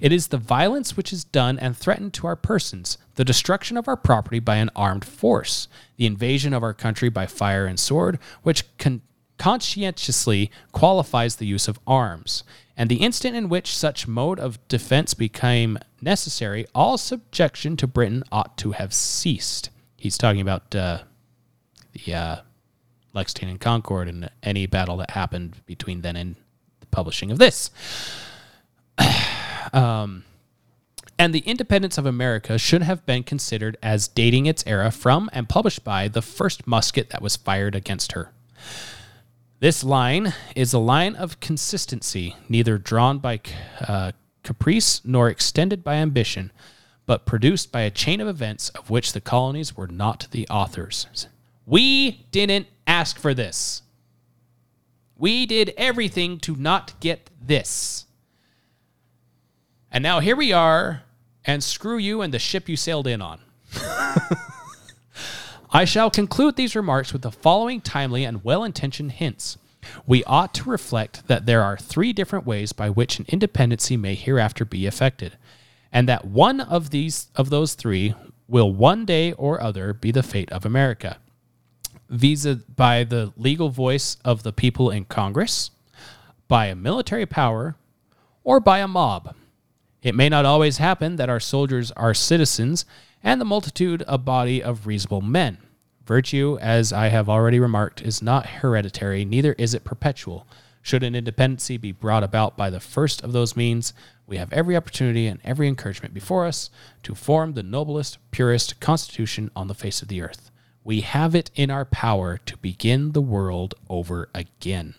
It 0.00 0.12
is 0.12 0.28
the 0.28 0.38
violence 0.38 0.96
which 0.96 1.12
is 1.12 1.24
done 1.24 1.58
and 1.58 1.76
threatened 1.76 2.12
to 2.14 2.26
our 2.26 2.36
persons, 2.36 2.98
the 3.14 3.24
destruction 3.24 3.76
of 3.76 3.88
our 3.88 3.96
property 3.96 4.40
by 4.40 4.56
an 4.56 4.70
armed 4.74 5.04
force, 5.04 5.68
the 5.96 6.06
invasion 6.06 6.52
of 6.52 6.62
our 6.62 6.74
country 6.74 7.08
by 7.08 7.26
fire 7.26 7.66
and 7.66 7.78
sword, 7.78 8.18
which 8.42 8.64
con- 8.78 9.02
conscientiously 9.38 10.50
qualifies 10.72 11.36
the 11.36 11.46
use 11.46 11.68
of 11.68 11.78
arms. 11.86 12.42
And 12.76 12.90
the 12.90 12.96
instant 12.96 13.36
in 13.36 13.48
which 13.48 13.76
such 13.76 14.08
mode 14.08 14.38
of 14.38 14.66
defense 14.68 15.14
became 15.14 15.78
necessary, 16.00 16.66
all 16.74 16.98
subjection 16.98 17.76
to 17.78 17.86
Britain 17.86 18.22
ought 18.30 18.58
to 18.58 18.72
have 18.72 18.92
ceased. 18.92 19.70
He's 19.96 20.18
talking 20.18 20.40
about 20.40 20.74
uh, 20.74 21.02
the 22.04 22.14
uh, 22.14 22.36
Lexington 23.12 23.48
and 23.48 23.60
Concord 23.60 24.08
and 24.08 24.30
any 24.42 24.66
battle 24.66 24.96
that 24.98 25.10
happened 25.10 25.62
between 25.66 26.02
then 26.02 26.16
and 26.16 26.36
the 26.80 26.86
publishing 26.86 27.30
of 27.30 27.38
this. 27.38 27.70
um, 29.72 30.24
and 31.18 31.34
the 31.34 31.40
independence 31.40 31.96
of 31.96 32.06
America 32.06 32.58
should 32.58 32.82
have 32.82 33.06
been 33.06 33.22
considered 33.22 33.78
as 33.82 34.06
dating 34.08 34.46
its 34.46 34.62
era 34.66 34.90
from 34.90 35.30
and 35.32 35.48
published 35.48 35.82
by 35.82 36.08
the 36.08 36.22
first 36.22 36.66
musket 36.66 37.10
that 37.10 37.22
was 37.22 37.36
fired 37.36 37.74
against 37.74 38.12
her. 38.12 38.32
This 39.58 39.82
line 39.82 40.34
is 40.54 40.74
a 40.74 40.78
line 40.78 41.14
of 41.14 41.40
consistency, 41.40 42.36
neither 42.48 42.76
drawn 42.76 43.18
by 43.18 43.40
uh, 43.80 44.12
caprice 44.42 45.00
nor 45.04 45.30
extended 45.30 45.82
by 45.82 45.94
ambition, 45.94 46.52
but 47.06 47.24
produced 47.24 47.72
by 47.72 47.80
a 47.80 47.90
chain 47.90 48.20
of 48.20 48.28
events 48.28 48.68
of 48.70 48.90
which 48.90 49.12
the 49.12 49.20
colonies 49.20 49.74
were 49.74 49.86
not 49.86 50.28
the 50.32 50.46
authors. 50.48 51.06
We 51.66 52.26
didn't 52.30 52.68
ask 52.86 53.18
for 53.18 53.34
this. 53.34 53.82
We 55.18 55.46
did 55.46 55.74
everything 55.76 56.38
to 56.40 56.54
not 56.54 56.98
get 57.00 57.28
this. 57.40 58.06
And 59.90 60.02
now 60.02 60.20
here 60.20 60.36
we 60.36 60.52
are, 60.52 61.02
and 61.44 61.62
screw 61.62 61.96
you 61.96 62.22
and 62.22 62.32
the 62.32 62.38
ship 62.38 62.68
you 62.68 62.76
sailed 62.76 63.06
in 63.06 63.20
on. 63.20 63.40
I 65.70 65.84
shall 65.84 66.10
conclude 66.10 66.56
these 66.56 66.76
remarks 66.76 67.12
with 67.12 67.22
the 67.22 67.32
following 67.32 67.80
timely 67.80 68.24
and 68.24 68.44
well 68.44 68.62
intentioned 68.62 69.12
hints. 69.12 69.58
We 70.06 70.24
ought 70.24 70.54
to 70.54 70.70
reflect 70.70 71.28
that 71.28 71.46
there 71.46 71.62
are 71.62 71.76
three 71.76 72.12
different 72.12 72.46
ways 72.46 72.72
by 72.72 72.90
which 72.90 73.18
an 73.18 73.26
independency 73.28 73.96
may 73.96 74.14
hereafter 74.14 74.64
be 74.64 74.86
effected, 74.86 75.36
and 75.92 76.08
that 76.08 76.24
one 76.24 76.60
of 76.60 76.90
these 76.90 77.28
of 77.36 77.50
those 77.50 77.74
three 77.74 78.14
will 78.48 78.72
one 78.72 79.04
day 79.04 79.32
or 79.32 79.60
other 79.60 79.92
be 79.92 80.10
the 80.10 80.22
fate 80.22 80.50
of 80.52 80.64
America. 80.64 81.18
Visa 82.08 82.56
by 82.74 83.04
the 83.04 83.32
legal 83.36 83.68
voice 83.68 84.16
of 84.24 84.42
the 84.42 84.52
people 84.52 84.90
in 84.90 85.04
Congress, 85.04 85.70
by 86.48 86.66
a 86.66 86.74
military 86.74 87.26
power, 87.26 87.76
or 88.44 88.60
by 88.60 88.78
a 88.78 88.88
mob. 88.88 89.34
It 90.02 90.14
may 90.14 90.28
not 90.28 90.44
always 90.44 90.78
happen 90.78 91.16
that 91.16 91.28
our 91.28 91.40
soldiers 91.40 91.90
are 91.92 92.14
citizens 92.14 92.84
and 93.22 93.40
the 93.40 93.44
multitude 93.44 94.04
a 94.06 94.18
body 94.18 94.62
of 94.62 94.86
reasonable 94.86 95.20
men. 95.20 95.58
Virtue, 96.04 96.56
as 96.60 96.92
I 96.92 97.08
have 97.08 97.28
already 97.28 97.58
remarked, 97.58 98.00
is 98.00 98.22
not 98.22 98.46
hereditary, 98.46 99.24
neither 99.24 99.54
is 99.54 99.74
it 99.74 99.82
perpetual. 99.82 100.46
Should 100.80 101.02
an 101.02 101.16
independency 101.16 101.76
be 101.76 101.90
brought 101.90 102.22
about 102.22 102.56
by 102.56 102.70
the 102.70 102.78
first 102.78 103.22
of 103.22 103.32
those 103.32 103.56
means, 103.56 103.92
we 104.28 104.36
have 104.36 104.52
every 104.52 104.76
opportunity 104.76 105.26
and 105.26 105.40
every 105.42 105.66
encouragement 105.66 106.14
before 106.14 106.46
us 106.46 106.70
to 107.02 107.16
form 107.16 107.54
the 107.54 107.64
noblest, 107.64 108.18
purest 108.30 108.78
constitution 108.78 109.50
on 109.56 109.66
the 109.66 109.74
face 109.74 110.00
of 110.00 110.06
the 110.06 110.22
earth. 110.22 110.52
We 110.86 111.00
have 111.00 111.34
it 111.34 111.50
in 111.56 111.68
our 111.68 111.84
power 111.84 112.38
to 112.46 112.56
begin 112.58 113.10
the 113.10 113.20
world 113.20 113.74
over 113.90 114.28
again. 114.32 114.94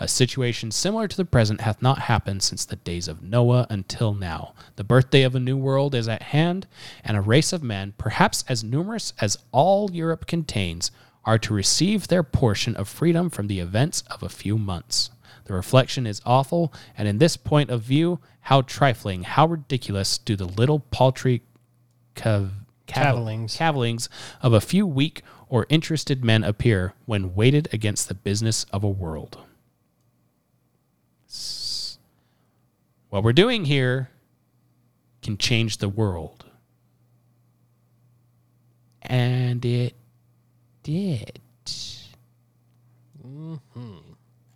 A 0.00 0.08
situation 0.08 0.72
similar 0.72 1.06
to 1.06 1.16
the 1.16 1.24
present 1.24 1.60
hath 1.60 1.80
not 1.80 2.00
happened 2.00 2.42
since 2.42 2.64
the 2.64 2.74
days 2.74 3.06
of 3.06 3.22
Noah 3.22 3.68
until 3.70 4.14
now. 4.14 4.52
The 4.74 4.82
birthday 4.82 5.22
of 5.22 5.36
a 5.36 5.40
new 5.40 5.56
world 5.56 5.94
is 5.94 6.08
at 6.08 6.22
hand, 6.22 6.66
and 7.04 7.16
a 7.16 7.20
race 7.20 7.52
of 7.52 7.62
men, 7.62 7.94
perhaps 7.98 8.44
as 8.48 8.64
numerous 8.64 9.12
as 9.20 9.38
all 9.52 9.92
Europe 9.92 10.26
contains, 10.26 10.90
are 11.24 11.38
to 11.38 11.54
receive 11.54 12.08
their 12.08 12.24
portion 12.24 12.74
of 12.74 12.88
freedom 12.88 13.30
from 13.30 13.46
the 13.46 13.60
events 13.60 14.02
of 14.10 14.24
a 14.24 14.28
few 14.28 14.58
months. 14.58 15.10
The 15.44 15.54
reflection 15.54 16.04
is 16.04 16.20
awful, 16.26 16.72
and 16.96 17.06
in 17.06 17.18
this 17.18 17.36
point 17.36 17.70
of 17.70 17.82
view, 17.82 18.18
how 18.40 18.62
trifling, 18.62 19.22
how 19.22 19.46
ridiculous 19.46 20.18
do 20.18 20.34
the 20.34 20.46
little 20.46 20.80
paltry 20.80 21.42
cav- 22.16 22.64
cav- 22.88 23.14
Cavillings. 23.14 23.56
cavillings 23.56 24.08
of 24.42 24.52
a 24.52 24.60
few 24.60 24.86
weak 24.86 25.22
or 25.48 25.66
interested 25.68 26.24
men 26.24 26.42
appear 26.42 26.94
when 27.06 27.34
weighted 27.34 27.68
against 27.72 28.08
the 28.08 28.14
business 28.14 28.64
of 28.72 28.82
a 28.82 28.88
world. 28.88 29.38
what 33.10 33.22
we're 33.22 33.32
doing 33.32 33.64
here 33.64 34.10
can 35.22 35.38
change 35.38 35.78
the 35.78 35.88
world. 35.88 36.44
And 39.02 39.64
it 39.64 39.94
did. 40.82 41.40
Mm-hmm. 43.26 43.96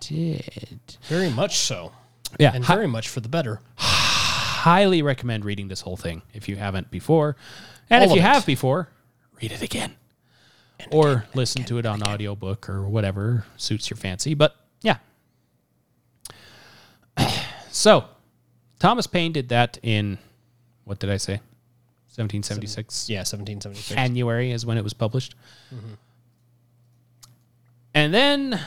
Did. 0.00 0.80
Very 1.04 1.30
much 1.30 1.56
so. 1.58 1.92
Yeah. 2.38 2.52
And 2.54 2.64
hi- 2.64 2.74
very 2.74 2.88
much 2.88 3.08
for 3.08 3.20
the 3.20 3.28
better. 3.28 3.60
highly 3.76 5.00
recommend 5.02 5.44
reading 5.44 5.68
this 5.68 5.80
whole 5.80 5.96
thing 5.96 6.22
if 6.34 6.48
you 6.48 6.56
haven't 6.56 6.90
before. 6.90 7.36
And 7.90 8.04
All 8.04 8.10
if 8.10 8.16
you 8.16 8.22
it. 8.22 8.24
have 8.24 8.46
before, 8.46 8.88
read 9.40 9.52
it 9.52 9.62
again. 9.62 9.96
or 10.90 11.26
listen 11.34 11.64
to 11.64 11.78
it 11.78 11.86
on 11.86 12.02
audiobook 12.02 12.68
or 12.68 12.82
whatever 12.88 13.44
suits 13.56 13.90
your 13.90 13.96
fancy. 13.96 14.34
But 14.34 14.56
yeah. 14.82 14.98
so, 17.70 18.06
Thomas 18.78 19.06
Paine 19.06 19.32
did 19.32 19.48
that 19.50 19.78
in, 19.82 20.18
what 20.84 20.98
did 20.98 21.10
I 21.10 21.16
say? 21.16 21.34
1776? 22.16 23.08
Yeah, 23.08 23.20
1776. 23.20 23.94
January 23.94 24.50
is 24.50 24.66
when 24.66 24.76
it 24.76 24.84
was 24.84 24.92
published. 24.92 25.34
Mm-hmm. 25.74 25.94
And 27.94 28.12
then, 28.12 28.60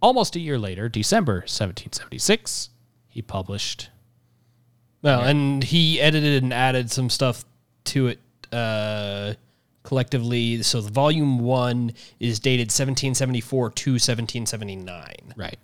almost 0.00 0.34
a 0.34 0.40
year 0.40 0.58
later, 0.58 0.88
December 0.88 1.34
1776, 1.34 2.70
he 3.08 3.22
published. 3.22 3.90
Well, 5.02 5.22
and 5.22 5.62
he 5.62 6.00
edited 6.00 6.42
and 6.42 6.52
added 6.52 6.90
some 6.90 7.10
stuff 7.10 7.44
to 7.86 8.08
it 8.08 8.20
uh, 8.52 9.34
collectively. 9.82 10.62
So 10.62 10.80
the 10.80 10.90
volume 10.90 11.38
one 11.38 11.92
is 12.20 12.40
dated 12.40 12.66
1774 12.66 13.70
to 13.70 13.90
1779. 13.92 15.34
Right. 15.36 15.58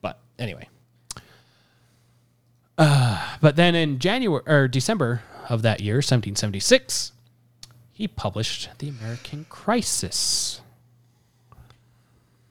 But 0.00 0.18
anyway, 0.38 0.68
But 3.40 3.56
then 3.56 3.74
in 3.74 3.98
January 3.98 4.42
or 4.46 4.68
December 4.68 5.22
of 5.48 5.62
that 5.62 5.80
year, 5.80 5.96
1776, 5.96 7.12
he 7.92 8.08
published 8.08 8.70
The 8.78 8.88
American 8.88 9.46
Crisis. 9.48 10.60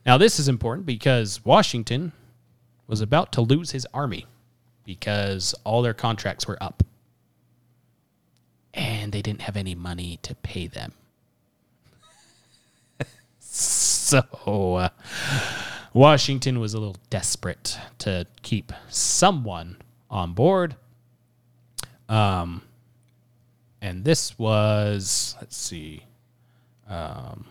Now, 0.06 0.18
this 0.18 0.40
is 0.40 0.48
important 0.48 0.86
because 0.86 1.44
Washington 1.46 2.12
was 2.88 3.02
about 3.02 3.32
to 3.34 3.42
lose 3.42 3.72
his 3.72 3.86
army 3.94 4.26
because 4.84 5.54
all 5.64 5.82
their 5.82 5.94
contracts 5.94 6.48
were 6.48 6.62
up. 6.62 6.84
And 8.74 9.12
they 9.12 9.22
didn't 9.22 9.42
have 9.42 9.58
any 9.58 9.76
money 9.76 10.20
to 10.22 10.36
pay 10.36 10.68
them. 10.68 10.94
so, 13.40 14.22
uh, 14.76 14.90
Washington 15.94 16.60
was 16.60 16.74
a 16.74 16.80
little 16.80 16.98
desperate 17.10 17.78
to 18.00 18.28
keep 18.42 18.72
someone 18.90 19.78
on 20.10 20.34
board. 20.34 20.76
Um, 22.08 22.62
and 23.82 24.04
this 24.04 24.38
was, 24.38 25.36
let's 25.40 25.56
see, 25.56 26.04
um, 26.88 27.46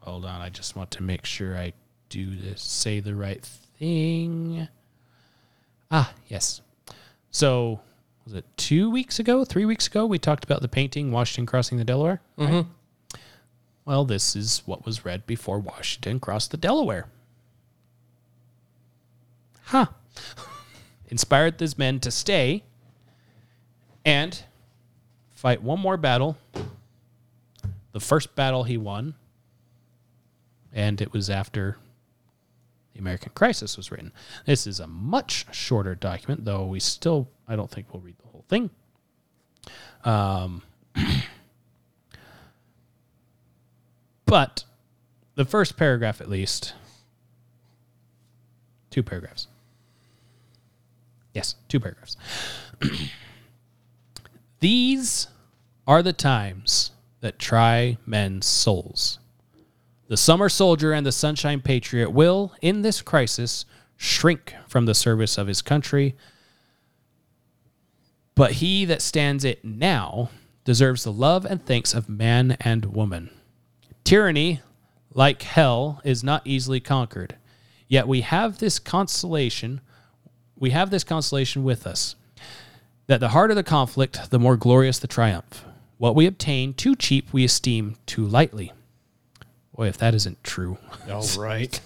hold 0.00 0.24
on, 0.24 0.40
I 0.40 0.50
just 0.50 0.76
want 0.76 0.90
to 0.92 1.02
make 1.02 1.24
sure 1.24 1.56
I 1.56 1.72
do 2.08 2.36
this, 2.36 2.62
say 2.62 3.00
the 3.00 3.14
right 3.14 3.42
thing. 3.42 4.68
Ah, 5.90 6.12
yes. 6.28 6.60
So, 7.34 7.80
was 8.24 8.34
it 8.34 8.44
two 8.56 8.88
weeks 8.88 9.18
ago, 9.18 9.44
three 9.44 9.64
weeks 9.64 9.88
ago, 9.88 10.06
we 10.06 10.20
talked 10.20 10.44
about 10.44 10.62
the 10.62 10.68
painting 10.68 11.10
Washington 11.10 11.46
crossing 11.46 11.78
the 11.78 11.84
Delaware? 11.84 12.20
Mm-hmm. 12.38 12.70
Well, 13.84 14.04
this 14.04 14.36
is 14.36 14.62
what 14.66 14.86
was 14.86 15.04
read 15.04 15.26
before 15.26 15.58
Washington 15.58 16.20
crossed 16.20 16.52
the 16.52 16.56
Delaware. 16.56 17.08
Huh. 19.64 19.86
Inspired 21.08 21.58
these 21.58 21.76
men 21.76 21.98
to 22.00 22.12
stay 22.12 22.62
and 24.04 24.44
fight 25.32 25.60
one 25.60 25.80
more 25.80 25.96
battle. 25.96 26.38
The 27.90 28.00
first 28.00 28.36
battle 28.36 28.62
he 28.62 28.76
won, 28.76 29.14
and 30.72 31.00
it 31.00 31.12
was 31.12 31.28
after 31.28 31.78
the 32.94 33.00
American 33.00 33.32
Crisis 33.34 33.76
was 33.76 33.90
written. 33.90 34.12
This 34.46 34.66
is 34.66 34.80
a 34.80 34.86
much 34.86 35.46
shorter 35.54 35.94
document, 35.94 36.44
though 36.44 36.64
we 36.64 36.80
still, 36.80 37.28
I 37.46 37.56
don't 37.56 37.70
think 37.70 37.92
we'll 37.92 38.02
read 38.02 38.16
the 38.18 38.28
whole 38.28 38.44
thing. 38.48 38.70
Um, 40.04 40.62
but 44.26 44.64
the 45.34 45.44
first 45.44 45.76
paragraph, 45.76 46.20
at 46.20 46.30
least, 46.30 46.74
two 48.90 49.02
paragraphs. 49.02 49.48
Yes, 51.34 51.56
two 51.68 51.80
paragraphs. 51.80 52.16
These 54.60 55.26
are 55.86 56.02
the 56.02 56.12
times 56.12 56.92
that 57.20 57.40
try 57.40 57.98
men's 58.06 58.46
souls. 58.46 59.18
The 60.08 60.16
summer 60.16 60.48
soldier 60.48 60.92
and 60.92 61.06
the 61.06 61.12
sunshine 61.12 61.60
patriot 61.60 62.10
will, 62.10 62.52
in 62.60 62.82
this 62.82 63.00
crisis, 63.00 63.64
shrink 63.96 64.54
from 64.68 64.84
the 64.84 64.94
service 64.94 65.38
of 65.38 65.46
his 65.46 65.62
country. 65.62 66.14
But 68.34 68.52
he 68.52 68.84
that 68.84 69.00
stands 69.00 69.44
it 69.44 69.64
now 69.64 70.30
deserves 70.64 71.04
the 71.04 71.12
love 71.12 71.44
and 71.44 71.64
thanks 71.64 71.94
of 71.94 72.08
man 72.08 72.56
and 72.60 72.86
woman. 72.86 73.30
Tyranny, 74.02 74.60
like 75.14 75.42
hell, 75.42 76.00
is 76.04 76.22
not 76.22 76.46
easily 76.46 76.80
conquered. 76.80 77.36
Yet 77.88 78.08
we 78.08 78.22
have 78.22 78.58
this 78.58 78.78
consolation, 78.78 79.80
we 80.58 80.70
have 80.70 80.90
this 80.90 81.04
consolation 81.04 81.64
with 81.64 81.86
us 81.86 82.16
that 83.06 83.20
the 83.20 83.28
harder 83.30 83.54
the 83.54 83.62
conflict, 83.62 84.30
the 84.30 84.38
more 84.38 84.56
glorious 84.56 84.98
the 84.98 85.06
triumph. 85.06 85.64
What 85.98 86.14
we 86.14 86.26
obtain 86.26 86.74
too 86.74 86.96
cheap, 86.96 87.32
we 87.32 87.44
esteem 87.44 87.96
too 88.06 88.26
lightly. 88.26 88.72
Boy, 89.74 89.88
if 89.88 89.98
that 89.98 90.14
isn't 90.14 90.42
true. 90.44 90.78
All 91.10 91.26
right. 91.38 91.80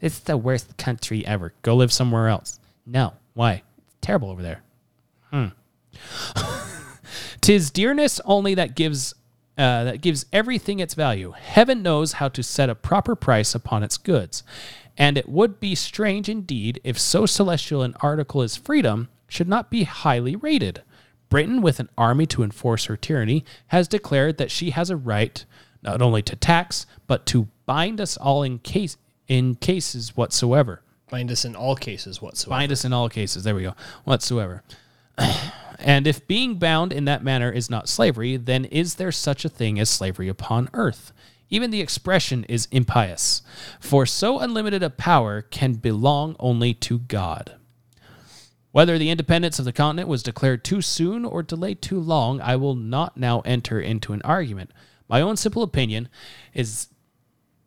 It's 0.00 0.20
the 0.20 0.36
worst 0.36 0.76
country 0.76 1.26
ever. 1.26 1.52
Go 1.62 1.76
live 1.76 1.92
somewhere 1.92 2.28
else. 2.28 2.60
No. 2.86 3.14
Why? 3.34 3.62
It's 3.86 3.96
terrible 4.00 4.30
over 4.30 4.42
there. 4.42 4.62
Hmm. 5.30 5.46
Tis 7.40 7.70
dearness 7.70 8.20
only 8.24 8.54
that 8.54 8.74
gives 8.74 9.14
uh, 9.56 9.84
that 9.84 10.00
gives 10.00 10.24
everything 10.32 10.78
its 10.78 10.94
value. 10.94 11.32
Heaven 11.32 11.82
knows 11.82 12.12
how 12.14 12.28
to 12.28 12.42
set 12.44 12.70
a 12.70 12.76
proper 12.76 13.16
price 13.16 13.56
upon 13.56 13.82
its 13.82 13.96
goods, 13.96 14.44
and 14.96 15.18
it 15.18 15.28
would 15.28 15.58
be 15.58 15.74
strange 15.74 16.28
indeed 16.28 16.80
if 16.84 16.96
so 16.96 17.26
celestial 17.26 17.82
an 17.82 17.94
article 18.00 18.42
as 18.42 18.56
freedom 18.56 19.08
should 19.26 19.48
not 19.48 19.68
be 19.68 19.82
highly 19.82 20.36
rated. 20.36 20.82
Britain, 21.28 21.60
with 21.60 21.80
an 21.80 21.90
army 21.98 22.24
to 22.26 22.44
enforce 22.44 22.84
her 22.84 22.96
tyranny, 22.96 23.44
has 23.68 23.88
declared 23.88 24.38
that 24.38 24.50
she 24.50 24.70
has 24.70 24.90
a 24.90 24.96
right 24.96 25.44
not 25.88 26.02
only 26.02 26.22
to 26.22 26.36
tax 26.36 26.86
but 27.06 27.24
to 27.26 27.48
bind 27.64 28.00
us 28.00 28.16
all 28.16 28.42
in 28.42 28.58
case 28.58 28.96
in 29.26 29.54
cases 29.54 30.16
whatsoever. 30.16 30.82
Bind 31.10 31.30
us 31.30 31.44
in 31.44 31.56
all 31.56 31.76
cases 31.76 32.20
whatsoever. 32.20 32.58
Bind 32.58 32.72
us 32.72 32.84
in 32.84 32.92
all 32.92 33.08
cases. 33.08 33.44
There 33.44 33.54
we 33.54 33.62
go. 33.62 33.74
Whatsoever. 34.04 34.62
and 35.78 36.06
if 36.06 36.26
being 36.26 36.56
bound 36.56 36.92
in 36.92 37.06
that 37.06 37.24
manner 37.24 37.50
is 37.50 37.70
not 37.70 37.88
slavery, 37.88 38.36
then 38.36 38.66
is 38.66 38.96
there 38.96 39.12
such 39.12 39.44
a 39.44 39.48
thing 39.48 39.78
as 39.78 39.88
slavery 39.88 40.28
upon 40.28 40.68
earth? 40.74 41.12
Even 41.50 41.70
the 41.70 41.80
expression 41.80 42.44
is 42.44 42.68
impious, 42.70 43.40
for 43.80 44.04
so 44.04 44.38
unlimited 44.38 44.82
a 44.82 44.90
power 44.90 45.40
can 45.40 45.74
belong 45.74 46.36
only 46.38 46.74
to 46.74 46.98
God. 46.98 47.54
Whether 48.70 48.98
the 48.98 49.08
independence 49.08 49.58
of 49.58 49.64
the 49.64 49.72
continent 49.72 50.08
was 50.08 50.22
declared 50.22 50.62
too 50.62 50.82
soon 50.82 51.24
or 51.24 51.42
delayed 51.42 51.80
too 51.80 51.98
long, 51.98 52.42
I 52.42 52.56
will 52.56 52.74
not 52.74 53.16
now 53.16 53.40
enter 53.40 53.80
into 53.80 54.12
an 54.12 54.20
argument. 54.22 54.72
My 55.08 55.20
own 55.20 55.36
simple 55.36 55.62
opinion 55.62 56.08
is 56.54 56.88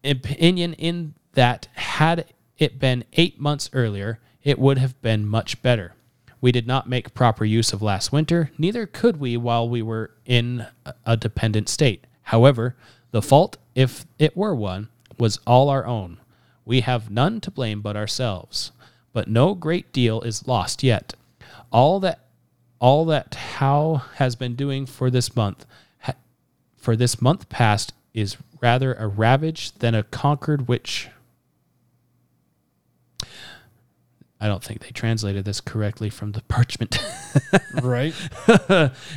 opinion 0.03 0.73
in 0.73 1.13
that 1.33 1.67
had 1.73 2.33
it 2.57 2.79
been 2.79 3.03
eight 3.13 3.39
months 3.39 3.69
earlier, 3.73 4.19
it 4.43 4.59
would 4.59 4.77
have 4.77 4.99
been 5.01 5.25
much 5.25 5.61
better. 5.61 5.93
We 6.39 6.51
did 6.51 6.67
not 6.67 6.89
make 6.89 7.13
proper 7.13 7.45
use 7.45 7.71
of 7.73 7.81
last 7.81 8.11
winter, 8.11 8.51
neither 8.57 8.85
could 8.85 9.17
we 9.17 9.37
while 9.37 9.69
we 9.69 9.81
were 9.81 10.11
in 10.25 10.65
a- 11.05 11.17
dependent 11.17 11.69
state. 11.69 12.05
However, 12.23 12.75
the 13.11 13.21
fault, 13.21 13.57
if 13.75 14.05
it 14.17 14.35
were 14.35 14.55
one, 14.55 14.89
was 15.17 15.39
all 15.45 15.69
our 15.69 15.85
own. 15.85 16.17
We 16.65 16.81
have 16.81 17.11
none 17.11 17.41
to 17.41 17.51
blame 17.51 17.81
but 17.81 17.95
ourselves. 17.95 18.71
But 19.13 19.27
no 19.27 19.53
great 19.53 19.91
deal 19.91 20.21
is 20.21 20.47
lost 20.47 20.83
yet. 20.83 21.13
All 21.71 21.99
that 21.99 22.19
all 22.79 23.05
that 23.05 23.35
Howe 23.35 24.01
has 24.15 24.35
been 24.35 24.55
doing 24.55 24.87
for 24.87 25.11
this 25.11 25.35
month 25.35 25.67
for 26.81 26.95
this 26.95 27.21
month 27.21 27.47
past 27.47 27.93
is 28.13 28.37
rather 28.59 28.93
a 28.95 29.07
ravage 29.07 29.71
than 29.75 29.95
a 29.95 30.03
conquered 30.03 30.67
which 30.67 31.09
I 34.39 34.47
don't 34.47 34.63
think 34.63 34.81
they 34.81 34.89
translated 34.89 35.45
this 35.45 35.61
correctly 35.61 36.09
from 36.09 36.31
the 36.31 36.41
parchment. 36.41 36.97
right. 37.83 38.15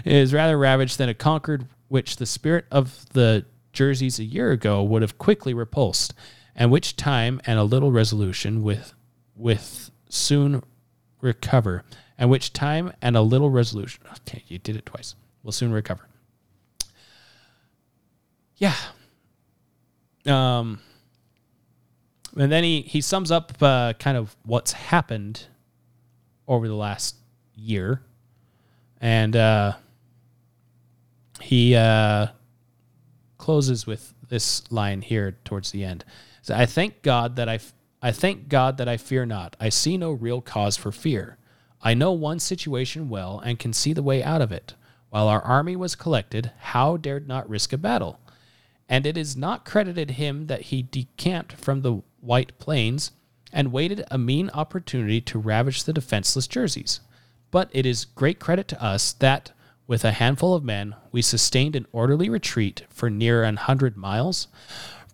is 0.05 0.35
rather 0.35 0.59
ravaged 0.59 0.99
than 0.99 1.09
a 1.09 1.15
conquered 1.15 1.67
which 1.89 2.17
the 2.17 2.27
spirit 2.27 2.67
of 2.71 3.07
the 3.15 3.47
jerseys 3.73 4.19
a 4.19 4.25
year 4.25 4.53
ago 4.53 4.83
would 4.83 5.01
have 5.01 5.17
quickly 5.17 5.55
repulsed, 5.55 6.13
and 6.55 6.71
which 6.71 6.95
time 6.95 7.41
and 7.47 7.59
a 7.59 7.65
little 7.65 7.91
resolution 7.91 8.63
with 8.63 8.93
with 9.35 9.91
soon 10.11 10.63
recover, 11.23 11.85
and 12.19 12.29
which 12.29 12.53
time 12.53 12.93
and 13.01 13.17
a 13.17 13.23
little 13.23 13.49
resolution. 13.49 14.03
Okay, 14.19 14.45
you 14.47 14.59
did 14.59 14.77
it 14.77 14.85
twice. 14.85 15.15
Will 15.43 15.53
soon 15.53 15.73
recover. 15.73 16.07
Yeah. 18.57 18.75
Um. 20.27 20.81
And 22.37 22.51
then 22.51 22.65
he 22.65 22.83
he 22.83 23.01
sums 23.01 23.31
up 23.31 23.53
uh, 23.63 23.93
kind 23.95 24.17
of 24.17 24.35
what's 24.45 24.73
happened 24.73 25.47
over 26.49 26.67
the 26.67 26.75
last 26.75 27.17
year, 27.55 28.03
and 29.01 29.37
uh, 29.37 29.75
he 31.41 31.77
uh, 31.77 32.29
closes 33.39 33.87
with 33.87 34.15
this 34.29 34.71
line 34.73 35.03
here 35.03 35.37
towards 35.45 35.71
the 35.71 35.85
end. 35.85 36.05
So 36.43 36.55
I 36.55 36.67
thank 36.67 37.03
God 37.03 37.37
that 37.37 37.49
I, 37.49 37.55
f- 37.55 37.75
I 38.03 38.11
thank 38.13 38.49
God 38.49 38.79
that 38.79 38.89
I 38.89 38.97
fear 38.97 39.27
not. 39.27 39.57
I 39.61 39.69
see 39.69 39.97
no 39.97 40.13
real 40.13 40.41
cause 40.41 40.77
for 40.77 40.93
fear. 40.93 41.39
I 41.83 41.95
know 41.95 42.13
one 42.13 42.39
situation 42.39 43.09
well 43.09 43.41
and 43.45 43.59
can 43.59 43.73
see 43.73 43.93
the 43.93 44.03
way 44.03 44.23
out 44.23 44.41
of 44.43 44.51
it. 44.53 44.75
While 45.11 45.29
our 45.29 45.43
army 45.43 45.77
was 45.77 45.95
collected, 45.95 46.51
Howe 46.59 46.97
dared 46.97 47.29
not 47.29 47.49
risk 47.49 47.73
a 47.73 47.79
battle. 47.79 48.19
And 48.89 49.07
it 49.07 49.17
is 49.17 49.37
not 49.37 49.65
credited 49.65 50.13
him 50.13 50.47
that 50.47 50.63
he 50.63 50.83
decamped 50.83 51.53
from 51.55 51.83
the 51.83 52.03
White 52.21 52.59
Plains 52.59 53.13
and 53.53 53.73
waited 53.73 54.05
a 54.11 54.19
mean 54.19 54.51
opportunity 54.53 55.21
to 55.23 55.39
ravage 55.39 55.85
the 55.85 55.93
defenseless 55.93 56.47
Jerseys. 56.47 57.01
But 57.51 57.71
it 57.73 57.87
is 57.87 58.05
great 58.05 58.41
credit 58.41 58.67
to 58.69 58.83
us 58.83 59.13
that, 59.15 59.53
with 59.87 60.05
a 60.05 60.13
handful 60.13 60.55
of 60.55 60.65
men, 60.65 60.97
we 61.13 61.23
sustained 61.23 61.77
an 61.77 61.87
orderly 61.93 62.29
retreat 62.29 62.83
for 62.91 63.09
near 63.09 63.45
an 63.45 63.57
hundred 63.57 63.97
miles, 63.97 64.49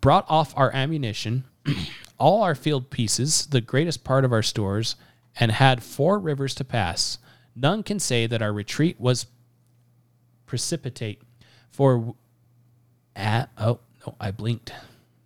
brought 0.01 0.25
off 0.29 0.55
our 0.57 0.73
ammunition, 0.75 1.45
all 2.19 2.43
our 2.43 2.55
field 2.55 2.91
pieces, 2.91 3.47
the 3.47 3.61
greatest 3.61 4.05
part 4.05 4.25
of 4.25 4.33
our 4.33 4.43
stores, 4.43 4.97
and 5.39 5.53
had 5.53 5.83
four 5.83 6.19
rivers 6.19 6.55
to 6.55 6.65
pass. 6.65 7.19
None 7.55 7.83
can 7.83 7.99
say 7.99 8.27
that 8.27 8.43
our 8.43 8.53
retreat 8.53 8.99
was 8.99 9.27
precipitate, 10.47 11.23
for 11.71 12.15
at 13.21 13.51
oh 13.59 13.81
no, 14.07 14.17
I 14.21 14.31
blinked. 14.31 14.73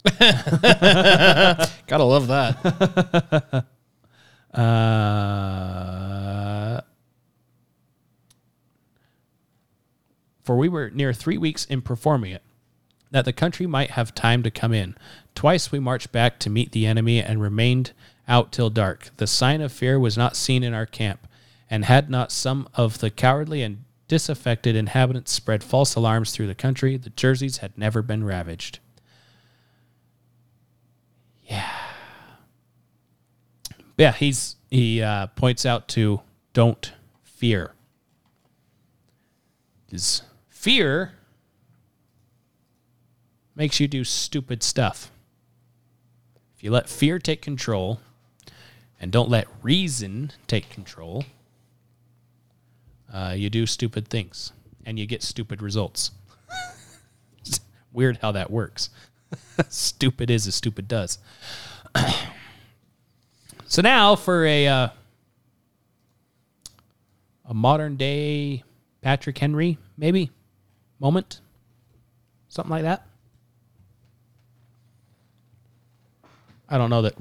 Gotta 0.19 2.05
love 2.05 2.27
that. 2.29 3.65
Uh, 4.55 4.61
for 10.45 10.57
we 10.57 10.69
were 10.69 10.91
near 10.91 11.13
three 11.13 11.37
weeks 11.37 11.65
in 11.65 11.83
performing 11.83 12.31
it, 12.31 12.43
that 13.11 13.25
the 13.25 13.33
country 13.33 13.67
might 13.67 13.91
have 13.93 14.15
time 14.15 14.45
to 14.45 14.53
come 14.53 14.73
in. 14.73 14.95
Twice 15.35 15.73
we 15.73 15.81
marched 15.81 16.13
back 16.13 16.39
to 16.39 16.49
meet 16.51 16.71
the 16.71 16.87
enemy 16.87 17.21
and 17.21 17.43
remained 17.43 17.91
out 18.29 18.53
till 18.53 18.71
dark. 18.71 19.11
The 19.17 19.27
sign 19.27 19.61
of 19.61 19.73
fear 19.73 19.99
was 19.99 20.17
not 20.17 20.37
seen 20.37 20.63
in 20.63 20.73
our 20.73 20.87
camp, 20.87 21.27
and 21.69 21.85
had 21.87 22.09
not 22.09 22.31
some 22.31 22.69
of 22.75 22.99
the 22.99 23.11
cowardly 23.11 23.61
and 23.63 23.84
disaffected 24.09 24.77
inhabitants 24.77 25.33
spread 25.33 25.65
false 25.65 25.95
alarms 25.95 26.33
through 26.33 26.47
the 26.47 26.55
country, 26.55 26.97
the 26.97 27.11
Jerseys 27.11 27.59
had 27.59 27.77
never 27.79 28.03
been 28.03 28.25
ravaged. 28.25 28.79
yeah, 31.45 31.71
Yeah, 33.97 34.13
he's 34.13 34.57
he 34.71 35.01
uh, 35.03 35.29
points 35.29 35.65
out 35.65 35.89
to 35.89 36.21
don't 36.53 36.93
fear. 37.23 37.73
Because 39.87 40.23
fear 40.49 41.13
makes 43.55 43.79
you 43.79 43.87
do 43.87 44.03
stupid 44.03 44.63
stuff. 44.63 45.13
If 46.57 46.65
you 46.65 46.71
let 46.71 46.89
fear 46.89 47.19
take 47.19 47.41
control 47.43 48.01
and 49.01 49.13
don't 49.13 49.29
let 49.31 49.47
reason 49.63 50.33
take 50.47 50.71
control, 50.71 51.25
uh, 53.15 53.33
you 53.35 53.49
do 53.49 53.65
stupid 53.65 54.09
things 54.09 54.53
and 54.85 54.99
you 54.99 55.07
get 55.07 55.23
stupid 55.23 55.63
results. 55.63 56.11
Weird 57.93 58.19
how 58.21 58.33
that 58.33 58.51
works. 58.51 58.91
stupid 59.71 60.31
is 60.31 60.47
as 60.47 60.55
stupid 60.55 60.89
does. 60.89 61.19
So 63.67 63.83
now 63.83 64.15
for 64.15 64.47
a 64.47 64.69
uh, 64.69 64.89
a 67.45 67.55
modern 67.55 67.97
day 67.97 68.63
Patrick 69.01 69.37
Henry, 69.37 69.79
maybe 69.97 70.31
moment, 71.01 71.41
something 72.49 72.71
like 72.71 72.83
that. 72.83 73.05
I 76.69 76.79
don't 76.79 76.89
know 76.89 77.03
that 77.03 77.15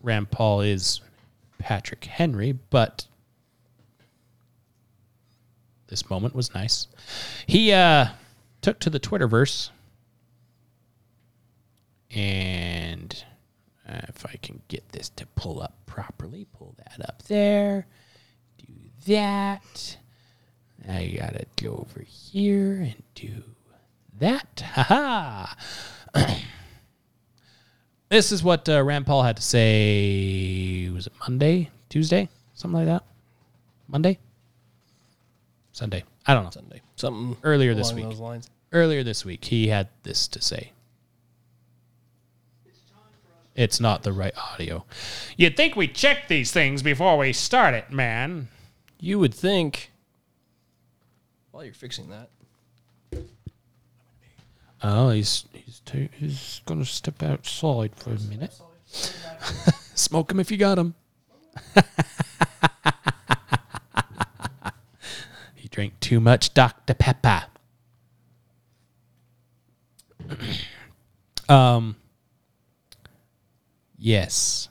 Rand 0.00 0.30
Paul 0.30 0.60
is 0.60 1.00
Patrick 1.58 2.04
Henry, 2.04 2.52
but 2.52 3.06
this 5.88 6.08
moment 6.10 6.34
was 6.34 6.54
nice. 6.54 6.88
He 7.46 7.72
uh, 7.72 8.08
took 8.60 8.78
to 8.80 8.90
the 8.90 9.00
Twitterverse, 9.00 9.70
and 12.10 13.24
uh, 13.88 14.00
if 14.08 14.26
I 14.26 14.36
can 14.42 14.62
get 14.68 14.88
this 14.90 15.08
to 15.10 15.26
pull 15.26 15.62
up 15.62 15.74
properly, 15.86 16.46
pull 16.52 16.74
that 16.78 17.08
up 17.08 17.22
there, 17.24 17.86
do 18.58 18.72
that. 19.06 19.96
I 20.88 21.16
gotta 21.18 21.46
go 21.60 21.86
over 21.88 22.02
here 22.02 22.74
and 22.74 23.02
do 23.14 23.42
that. 24.18 24.62
Ha 24.64 24.82
ha! 24.82 25.56
this 28.08 28.32
is 28.32 28.42
what 28.42 28.68
uh, 28.68 28.82
Rand 28.82 29.06
Paul 29.06 29.22
had 29.22 29.36
to 29.36 29.42
say. 29.42 30.88
Was 30.92 31.06
it 31.06 31.12
Monday, 31.20 31.70
Tuesday, 31.88 32.28
something 32.54 32.78
like 32.78 32.86
that? 32.86 33.04
Monday, 33.88 34.18
Sunday. 35.76 36.04
I 36.26 36.32
don't 36.32 36.44
know. 36.44 36.50
Sunday. 36.50 36.80
Something 36.96 37.36
Earlier 37.42 37.74
this 37.74 37.92
week. 37.92 38.04
Those 38.04 38.18
lines. 38.18 38.48
Earlier 38.72 39.02
this 39.04 39.26
week, 39.26 39.44
he 39.44 39.68
had 39.68 39.88
this 40.04 40.26
to 40.28 40.40
say. 40.40 40.72
It's 43.54 43.78
not 43.78 44.02
the 44.02 44.10
right 44.14 44.32
audio. 44.38 44.86
You'd 45.36 45.54
think 45.54 45.76
we 45.76 45.86
check 45.86 46.28
these 46.28 46.50
things 46.50 46.82
before 46.82 47.18
we 47.18 47.34
start 47.34 47.74
it, 47.74 47.90
man. 47.90 48.48
You 49.00 49.18
would 49.18 49.34
think. 49.34 49.92
While 51.50 51.64
you're 51.64 51.74
fixing 51.74 52.08
that, 52.08 52.30
Oh, 54.82 55.10
he's 55.10 55.44
he's 55.52 55.80
ta- 55.84 56.08
he's 56.12 56.62
gonna 56.64 56.86
step 56.86 57.22
outside 57.22 57.94
for 57.96 58.10
a 58.14 58.20
minute. 58.20 58.58
Smoke 59.94 60.32
him 60.32 60.40
if 60.40 60.50
you 60.50 60.56
got 60.56 60.78
him. 60.78 60.94
he 65.76 65.82
drank 65.82 66.00
too 66.00 66.20
much 66.20 66.54
Dr 66.54 66.94
Pepper. 66.94 67.44
um. 71.48 71.96
Yes. 73.98 74.68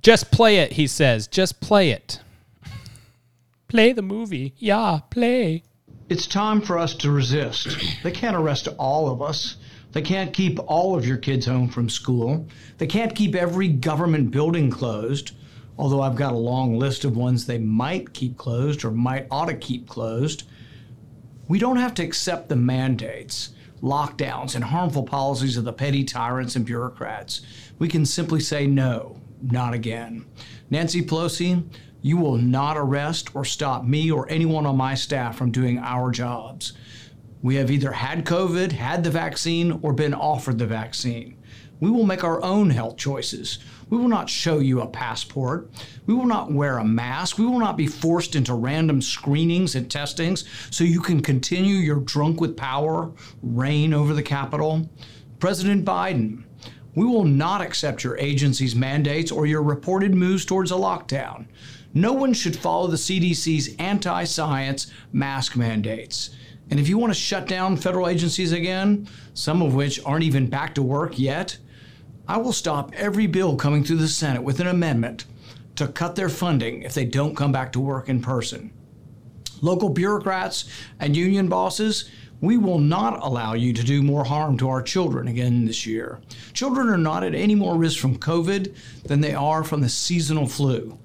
Just 0.00 0.30
play 0.30 0.58
it, 0.58 0.72
he 0.72 0.86
says. 0.86 1.26
Just 1.26 1.60
play 1.60 1.90
it. 1.90 2.20
play 3.68 3.92
the 3.92 4.02
movie. 4.02 4.54
Yeah, 4.56 5.00
play. 5.10 5.64
It's 6.08 6.26
time 6.26 6.62
for 6.62 6.78
us 6.78 6.94
to 6.96 7.10
resist. 7.10 7.76
They 8.02 8.12
can't 8.12 8.36
arrest 8.36 8.68
all 8.78 9.10
of 9.10 9.20
us. 9.20 9.56
They 9.92 10.02
can't 10.02 10.32
keep 10.32 10.58
all 10.66 10.96
of 10.96 11.06
your 11.06 11.16
kids 11.16 11.46
home 11.46 11.68
from 11.68 11.88
school. 11.88 12.46
They 12.78 12.86
can't 12.86 13.14
keep 13.14 13.34
every 13.34 13.68
government 13.68 14.30
building 14.30 14.70
closed, 14.70 15.32
although 15.78 16.02
I've 16.02 16.16
got 16.16 16.32
a 16.32 16.36
long 16.36 16.76
list 16.78 17.04
of 17.04 17.16
ones 17.16 17.46
they 17.46 17.58
might 17.58 18.12
keep 18.12 18.36
closed 18.36 18.84
or 18.84 18.90
might 18.90 19.28
ought 19.30 19.46
to 19.46 19.54
keep 19.54 19.88
closed. 19.88 20.42
We 21.46 21.58
don't 21.58 21.76
have 21.76 21.94
to 21.94 22.02
accept 22.02 22.48
the 22.48 22.56
mandates, 22.56 23.50
lockdowns, 23.80 24.54
and 24.54 24.64
harmful 24.64 25.04
policies 25.04 25.56
of 25.56 25.64
the 25.64 25.72
petty 25.72 26.04
tyrants 26.04 26.56
and 26.56 26.66
bureaucrats. 26.66 27.42
We 27.78 27.88
can 27.88 28.04
simply 28.04 28.40
say 28.40 28.66
no, 28.66 29.20
not 29.40 29.72
again. 29.72 30.26
Nancy 30.68 31.00
Pelosi, 31.00 31.62
you 32.02 32.16
will 32.16 32.36
not 32.36 32.76
arrest 32.76 33.34
or 33.34 33.44
stop 33.44 33.84
me 33.84 34.10
or 34.10 34.28
anyone 34.28 34.66
on 34.66 34.76
my 34.76 34.94
staff 34.94 35.36
from 35.36 35.52
doing 35.52 35.78
our 35.78 36.10
jobs. 36.10 36.72
We 37.40 37.54
have 37.54 37.70
either 37.70 37.92
had 37.92 38.24
COVID, 38.24 38.72
had 38.72 39.04
the 39.04 39.10
vaccine, 39.10 39.78
or 39.82 39.92
been 39.92 40.14
offered 40.14 40.58
the 40.58 40.66
vaccine. 40.66 41.36
We 41.80 41.90
will 41.90 42.04
make 42.04 42.24
our 42.24 42.42
own 42.42 42.70
health 42.70 42.96
choices. 42.96 43.58
We 43.90 43.96
will 43.98 44.08
not 44.08 44.28
show 44.28 44.58
you 44.58 44.80
a 44.80 44.86
passport. 44.86 45.70
We 46.06 46.14
will 46.14 46.26
not 46.26 46.52
wear 46.52 46.78
a 46.78 46.84
mask. 46.84 47.38
We 47.38 47.46
will 47.46 47.58
not 47.58 47.76
be 47.76 47.86
forced 47.86 48.34
into 48.34 48.54
random 48.54 49.00
screenings 49.00 49.74
and 49.74 49.90
testings 49.90 50.44
so 50.70 50.84
you 50.84 51.00
can 51.00 51.22
continue 51.22 51.76
your 51.76 52.00
drunk 52.00 52.40
with 52.40 52.56
power 52.56 53.10
reign 53.42 53.94
over 53.94 54.12
the 54.12 54.22
Capitol. 54.22 54.88
President 55.38 55.84
Biden, 55.84 56.44
we 56.94 57.06
will 57.06 57.24
not 57.24 57.60
accept 57.60 58.02
your 58.02 58.18
agency's 58.18 58.74
mandates 58.74 59.30
or 59.30 59.46
your 59.46 59.62
reported 59.62 60.14
moves 60.14 60.44
towards 60.44 60.70
a 60.70 60.74
lockdown. 60.74 61.46
No 61.94 62.12
one 62.12 62.34
should 62.34 62.56
follow 62.56 62.88
the 62.88 62.96
CDC's 62.96 63.74
anti 63.78 64.24
science 64.24 64.92
mask 65.12 65.56
mandates. 65.56 66.30
And 66.70 66.78
if 66.78 66.88
you 66.88 66.98
want 66.98 67.12
to 67.12 67.18
shut 67.18 67.46
down 67.46 67.76
federal 67.76 68.08
agencies 68.08 68.52
again, 68.52 69.08
some 69.32 69.62
of 69.62 69.74
which 69.74 70.04
aren't 70.04 70.24
even 70.24 70.48
back 70.48 70.74
to 70.74 70.82
work 70.82 71.18
yet, 71.18 71.56
I 72.28 72.36
will 72.36 72.52
stop 72.52 72.92
every 72.94 73.26
bill 73.26 73.56
coming 73.56 73.82
through 73.82 73.96
the 73.96 74.06
Senate 74.06 74.42
with 74.42 74.60
an 74.60 74.66
amendment 74.66 75.24
to 75.76 75.88
cut 75.88 76.14
their 76.14 76.28
funding 76.28 76.82
if 76.82 76.92
they 76.92 77.06
don't 77.06 77.34
come 77.34 77.52
back 77.52 77.72
to 77.72 77.80
work 77.80 78.10
in 78.10 78.20
person. 78.20 78.70
Local 79.62 79.88
bureaucrats 79.88 80.68
and 81.00 81.16
union 81.16 81.48
bosses, 81.48 82.10
we 82.42 82.58
will 82.58 82.80
not 82.80 83.24
allow 83.24 83.54
you 83.54 83.72
to 83.72 83.82
do 83.82 84.02
more 84.02 84.24
harm 84.24 84.58
to 84.58 84.68
our 84.68 84.82
children 84.82 85.26
again 85.26 85.64
this 85.64 85.86
year. 85.86 86.20
Children 86.52 86.90
are 86.90 86.98
not 86.98 87.24
at 87.24 87.34
any 87.34 87.54
more 87.54 87.76
risk 87.76 87.98
from 87.98 88.18
COVID 88.18 88.76
than 89.04 89.22
they 89.22 89.34
are 89.34 89.64
from 89.64 89.80
the 89.80 89.88
seasonal 89.88 90.46
flu. 90.46 90.98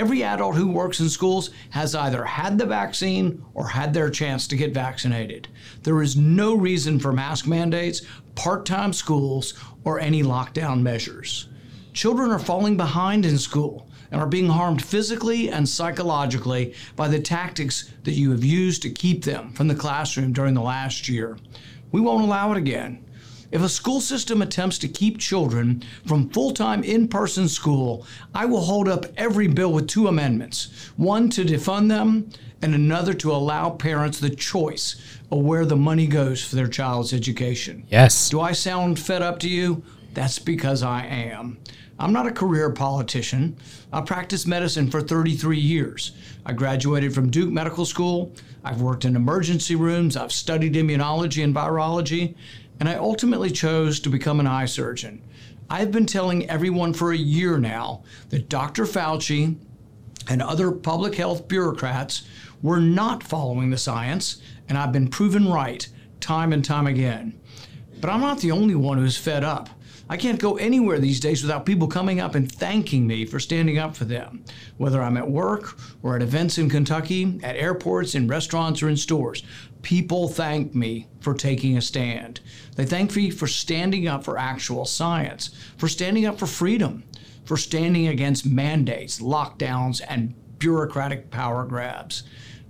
Every 0.00 0.24
adult 0.24 0.56
who 0.56 0.68
works 0.68 0.98
in 1.00 1.10
schools 1.10 1.50
has 1.68 1.94
either 1.94 2.24
had 2.24 2.56
the 2.56 2.64
vaccine 2.64 3.44
or 3.52 3.68
had 3.68 3.92
their 3.92 4.08
chance 4.08 4.46
to 4.46 4.56
get 4.56 4.72
vaccinated. 4.72 5.46
There 5.82 6.00
is 6.00 6.16
no 6.16 6.54
reason 6.54 6.98
for 6.98 7.12
mask 7.12 7.46
mandates, 7.46 8.00
part 8.34 8.64
time 8.64 8.94
schools, 8.94 9.52
or 9.84 10.00
any 10.00 10.22
lockdown 10.22 10.80
measures. 10.80 11.50
Children 11.92 12.30
are 12.30 12.38
falling 12.38 12.78
behind 12.78 13.26
in 13.26 13.36
school 13.36 13.90
and 14.10 14.22
are 14.22 14.26
being 14.26 14.48
harmed 14.48 14.82
physically 14.82 15.50
and 15.50 15.68
psychologically 15.68 16.74
by 16.96 17.06
the 17.06 17.20
tactics 17.20 17.92
that 18.04 18.12
you 18.12 18.30
have 18.30 18.42
used 18.42 18.80
to 18.80 18.90
keep 18.90 19.24
them 19.24 19.52
from 19.52 19.68
the 19.68 19.74
classroom 19.74 20.32
during 20.32 20.54
the 20.54 20.62
last 20.62 21.10
year. 21.10 21.36
We 21.92 22.00
won't 22.00 22.24
allow 22.24 22.52
it 22.52 22.56
again. 22.56 23.04
If 23.52 23.62
a 23.62 23.68
school 23.68 24.00
system 24.00 24.42
attempts 24.42 24.78
to 24.78 24.88
keep 24.88 25.18
children 25.18 25.82
from 26.06 26.30
full 26.30 26.52
time 26.52 26.84
in 26.84 27.08
person 27.08 27.48
school, 27.48 28.06
I 28.32 28.46
will 28.46 28.60
hold 28.60 28.88
up 28.88 29.06
every 29.16 29.48
bill 29.48 29.72
with 29.72 29.88
two 29.88 30.06
amendments 30.06 30.90
one 30.96 31.30
to 31.30 31.44
defund 31.44 31.88
them, 31.88 32.30
and 32.62 32.74
another 32.74 33.14
to 33.14 33.32
allow 33.32 33.70
parents 33.70 34.20
the 34.20 34.30
choice 34.30 34.96
of 35.32 35.38
where 35.38 35.66
the 35.66 35.76
money 35.76 36.06
goes 36.06 36.44
for 36.44 36.54
their 36.54 36.68
child's 36.68 37.12
education. 37.12 37.84
Yes. 37.88 38.28
Do 38.28 38.40
I 38.40 38.52
sound 38.52 39.00
fed 39.00 39.22
up 39.22 39.40
to 39.40 39.48
you? 39.48 39.82
That's 40.14 40.38
because 40.38 40.82
I 40.82 41.06
am. 41.06 41.58
I'm 41.98 42.12
not 42.12 42.26
a 42.26 42.32
career 42.32 42.70
politician. 42.70 43.56
I 43.92 44.00
practiced 44.00 44.46
medicine 44.46 44.90
for 44.90 45.00
33 45.00 45.58
years. 45.58 46.12
I 46.46 46.52
graduated 46.52 47.14
from 47.14 47.30
Duke 47.30 47.50
Medical 47.50 47.84
School. 47.84 48.32
I've 48.64 48.80
worked 48.80 49.04
in 49.04 49.16
emergency 49.16 49.74
rooms. 49.74 50.16
I've 50.16 50.32
studied 50.32 50.74
immunology 50.74 51.44
and 51.44 51.54
virology. 51.54 52.36
And 52.80 52.88
I 52.88 52.94
ultimately 52.94 53.50
chose 53.50 54.00
to 54.00 54.08
become 54.08 54.40
an 54.40 54.46
eye 54.46 54.64
surgeon. 54.64 55.22
I've 55.68 55.92
been 55.92 56.06
telling 56.06 56.48
everyone 56.50 56.94
for 56.94 57.12
a 57.12 57.16
year 57.16 57.58
now 57.58 58.02
that 58.30 58.48
Dr. 58.48 58.84
Fauci 58.84 59.56
and 60.28 60.42
other 60.42 60.72
public 60.72 61.14
health 61.14 61.46
bureaucrats 61.46 62.26
were 62.62 62.80
not 62.80 63.22
following 63.22 63.70
the 63.70 63.78
science, 63.78 64.40
and 64.68 64.76
I've 64.76 64.92
been 64.92 65.08
proven 65.08 65.48
right 65.48 65.86
time 66.20 66.52
and 66.52 66.64
time 66.64 66.86
again. 66.86 67.38
But 68.00 68.10
I'm 68.10 68.20
not 68.20 68.40
the 68.40 68.50
only 68.50 68.74
one 68.74 68.98
who's 68.98 69.16
fed 69.16 69.44
up. 69.44 69.68
I 70.08 70.16
can't 70.16 70.40
go 70.40 70.56
anywhere 70.56 70.98
these 70.98 71.20
days 71.20 71.40
without 71.40 71.64
people 71.64 71.86
coming 71.86 72.18
up 72.18 72.34
and 72.34 72.50
thanking 72.50 73.06
me 73.06 73.24
for 73.24 73.38
standing 73.38 73.78
up 73.78 73.94
for 73.94 74.04
them, 74.04 74.44
whether 74.76 75.00
I'm 75.00 75.16
at 75.16 75.30
work 75.30 75.78
or 76.02 76.16
at 76.16 76.22
events 76.22 76.58
in 76.58 76.68
Kentucky, 76.68 77.38
at 77.44 77.54
airports, 77.54 78.16
in 78.16 78.26
restaurants, 78.26 78.82
or 78.82 78.88
in 78.88 78.96
stores. 78.96 79.44
People 79.82 80.28
thank 80.28 80.74
me 80.74 81.08
for 81.20 81.34
taking 81.34 81.76
a 81.76 81.82
stand. 81.82 82.40
They 82.76 82.84
thank 82.84 83.14
me 83.16 83.30
for 83.30 83.46
standing 83.46 84.06
up 84.06 84.24
for 84.24 84.38
actual 84.38 84.84
science, 84.84 85.50
for 85.78 85.88
standing 85.88 86.26
up 86.26 86.38
for 86.38 86.46
freedom, 86.46 87.04
for 87.44 87.56
standing 87.56 88.08
against 88.08 88.46
mandates, 88.46 89.20
lockdowns, 89.20 90.00
and 90.08 90.34
bureaucratic 90.58 91.30
power 91.30 91.64
grabs. 91.64 92.22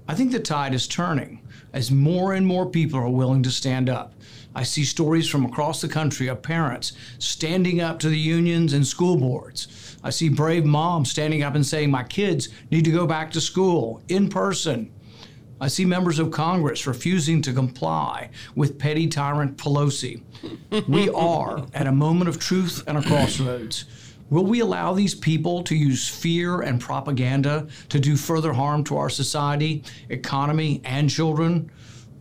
I 0.09 0.15
think 0.15 0.33
the 0.33 0.41
tide 0.41 0.75
is 0.75 0.89
turning 0.89 1.43
as 1.73 1.91
more 1.91 2.33
and 2.33 2.47
more 2.47 2.67
people 2.67 2.99
are 3.01 3.09
willing 3.09 3.43
to 3.43 3.51
stand 3.51 3.89
up. 3.89 4.15
I 4.55 4.65
see 4.65 4.85
stories 4.85 5.29
from 5.29 5.45
across 5.45 5.81
the 5.81 5.89
country 5.89 6.27
of 6.27 6.43
parents 6.43 6.93
standing 7.19 7.81
up 7.81 8.01
to 8.01 8.09
the 8.09 8.19
unions 8.19 8.73
and 8.73 8.87
school 8.87 9.17
boards. 9.17 9.97
I 10.03 10.11
see 10.11 10.29
brave 10.29 10.65
moms 10.65 11.11
standing 11.11 11.43
up 11.43 11.55
and 11.55 11.65
saying, 11.65 11.91
My 11.91 12.03
kids 12.03 12.49
need 12.71 12.85
to 12.87 12.91
go 12.91 13.07
back 13.07 13.31
to 13.33 13.41
school 13.41 14.03
in 14.09 14.29
person. 14.29 14.91
I 15.61 15.69
see 15.69 15.85
members 15.85 16.19
of 16.19 16.31
Congress 16.31 16.87
refusing 16.87 17.43
to 17.43 17.53
comply 17.53 18.31
with 18.55 18.79
petty 18.79 19.07
tyrant 19.07 19.59
Pelosi. 19.59 20.23
We 20.89 21.11
are 21.15 21.67
at 21.75 21.87
a 21.87 21.93
moment 21.93 22.29
of 22.29 22.39
truth 22.39 22.83
and 22.87 22.97
a 22.97 23.03
crossroads. 23.03 23.85
Will 24.31 24.47
we 24.47 24.61
allow 24.61 24.95
these 24.95 25.15
people 25.15 25.63
to 25.65 25.75
use 25.75 26.09
fear 26.09 26.61
and 26.61 26.81
propaganda 26.81 27.67
to 27.89 27.99
do 27.99 28.17
further 28.17 28.53
harm 28.53 28.85
to 28.85 28.97
our 28.97 29.11
society, 29.11 29.83
economy, 30.09 30.81
and 30.85 31.11
children? 31.11 31.71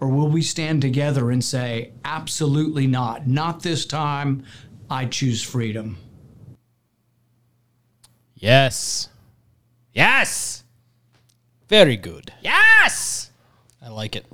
Or 0.01 0.07
will 0.07 0.27
we 0.27 0.41
stand 0.41 0.81
together 0.81 1.29
and 1.29 1.43
say, 1.43 1.91
absolutely 2.03 2.87
not, 2.87 3.27
not 3.27 3.61
this 3.61 3.85
time, 3.85 4.43
I 4.89 5.05
choose 5.05 5.43
freedom? 5.43 5.97
Yes. 8.33 9.09
Yes. 9.93 10.63
Very 11.67 11.97
good. 11.97 12.33
Yes. 12.41 13.18
I 13.89 13.91
like 13.91 14.15
it. 14.15 14.25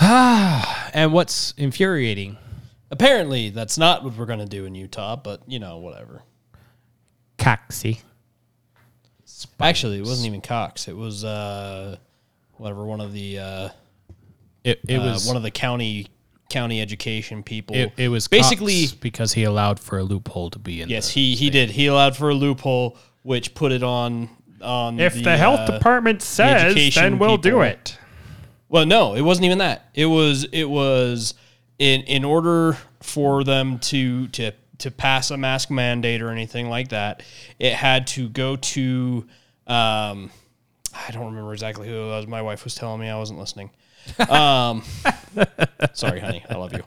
And 0.94 1.12
what's 1.12 1.52
infuriating? 1.58 2.38
Apparently, 2.90 3.50
that's 3.50 3.76
not 3.76 4.02
what 4.02 4.16
we're 4.16 4.26
going 4.26 4.38
to 4.38 4.46
do 4.46 4.64
in 4.64 4.74
Utah, 4.74 5.16
but 5.16 5.42
you 5.46 5.58
know, 5.58 5.78
whatever. 5.78 6.22
Coxie. 7.36 8.00
Actually, 9.60 9.98
it 9.98 10.06
wasn't 10.06 10.26
even 10.26 10.40
Cox. 10.40 10.88
It 10.88 10.96
was 10.96 11.24
uh, 11.24 11.98
whatever 12.56 12.84
one 12.84 13.00
of 13.00 13.12
the 13.12 13.38
uh, 13.38 13.68
It, 14.64 14.80
it 14.88 14.96
uh, 14.96 15.04
was 15.04 15.26
one 15.26 15.36
of 15.36 15.42
the 15.42 15.50
county 15.50 16.08
county 16.48 16.80
education 16.80 17.42
people. 17.42 17.76
it, 17.76 17.92
it 17.98 18.08
was 18.08 18.26
basically 18.26 18.86
Cox 18.86 18.94
because 18.94 19.32
he 19.34 19.44
allowed 19.44 19.78
for 19.78 19.98
a 19.98 20.02
loophole 20.02 20.50
to 20.50 20.58
be 20.58 20.80
in. 20.80 20.88
yes. 20.88 21.08
the 21.08 21.20
He 21.20 21.34
he 21.36 21.50
did. 21.50 21.70
He 21.70 21.86
allowed 21.86 22.16
for 22.16 22.30
a 22.30 22.34
loophole, 22.34 22.96
which 23.22 23.54
put 23.54 23.72
it 23.72 23.82
on 23.82 24.30
on 24.62 24.98
If 24.98 25.22
the, 25.22 25.36
health 25.36 25.60
uh, 25.60 25.72
department 25.72 26.22
says, 26.22 26.64
education 26.64 27.02
then 27.02 27.18
we'll 27.18 27.36
do 27.36 27.60
it. 27.60 27.98
Well, 28.68 28.86
no, 28.86 29.14
it 29.14 29.22
wasn't 29.22 29.46
even 29.46 29.58
that. 29.58 29.88
It 29.94 30.06
was 30.06 30.44
it 30.44 30.64
was 30.64 31.34
in 31.78 32.02
in 32.02 32.24
order 32.24 32.76
for 33.00 33.44
them 33.44 33.78
to 33.78 34.28
to 34.28 34.52
to 34.78 34.90
pass 34.90 35.30
a 35.30 35.36
mask 35.36 35.70
mandate 35.70 36.22
or 36.22 36.30
anything 36.30 36.68
like 36.68 36.88
that, 36.88 37.22
it 37.58 37.74
had 37.74 38.06
to 38.08 38.28
go 38.28 38.56
to 38.56 39.26
um 39.66 40.30
I 40.94 41.10
don't 41.12 41.26
remember 41.26 41.52
exactly 41.52 41.88
who 41.88 41.94
it 41.94 42.08
was. 42.08 42.26
My 42.26 42.42
wife 42.42 42.64
was 42.64 42.74
telling 42.74 43.00
me 43.00 43.08
I 43.08 43.16
wasn't 43.16 43.38
listening. 43.38 43.70
Um 44.28 44.82
sorry, 45.94 46.20
honey. 46.20 46.44
I 46.48 46.54
love 46.54 46.72
you. 46.72 46.82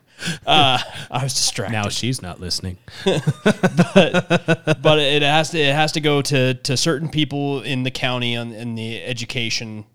Uh 0.46 0.80
I 1.10 1.24
was 1.24 1.34
distracted. 1.34 1.74
Now 1.74 1.90
she's 1.90 2.22
not 2.22 2.40
listening. 2.40 2.78
but 3.06 5.00
it 5.00 5.22
has 5.24 5.50
to 5.52 5.60
it 5.60 5.74
has 5.74 5.94
to 5.94 6.00
go 6.02 6.22
to 6.22 6.54
to 6.54 6.78
certain 6.78 7.10
people 7.10 7.62
in 7.62 7.84
the 7.84 7.92
county 7.92 8.38
on 8.38 8.54
in 8.54 8.76
the 8.76 9.02
education 9.04 9.86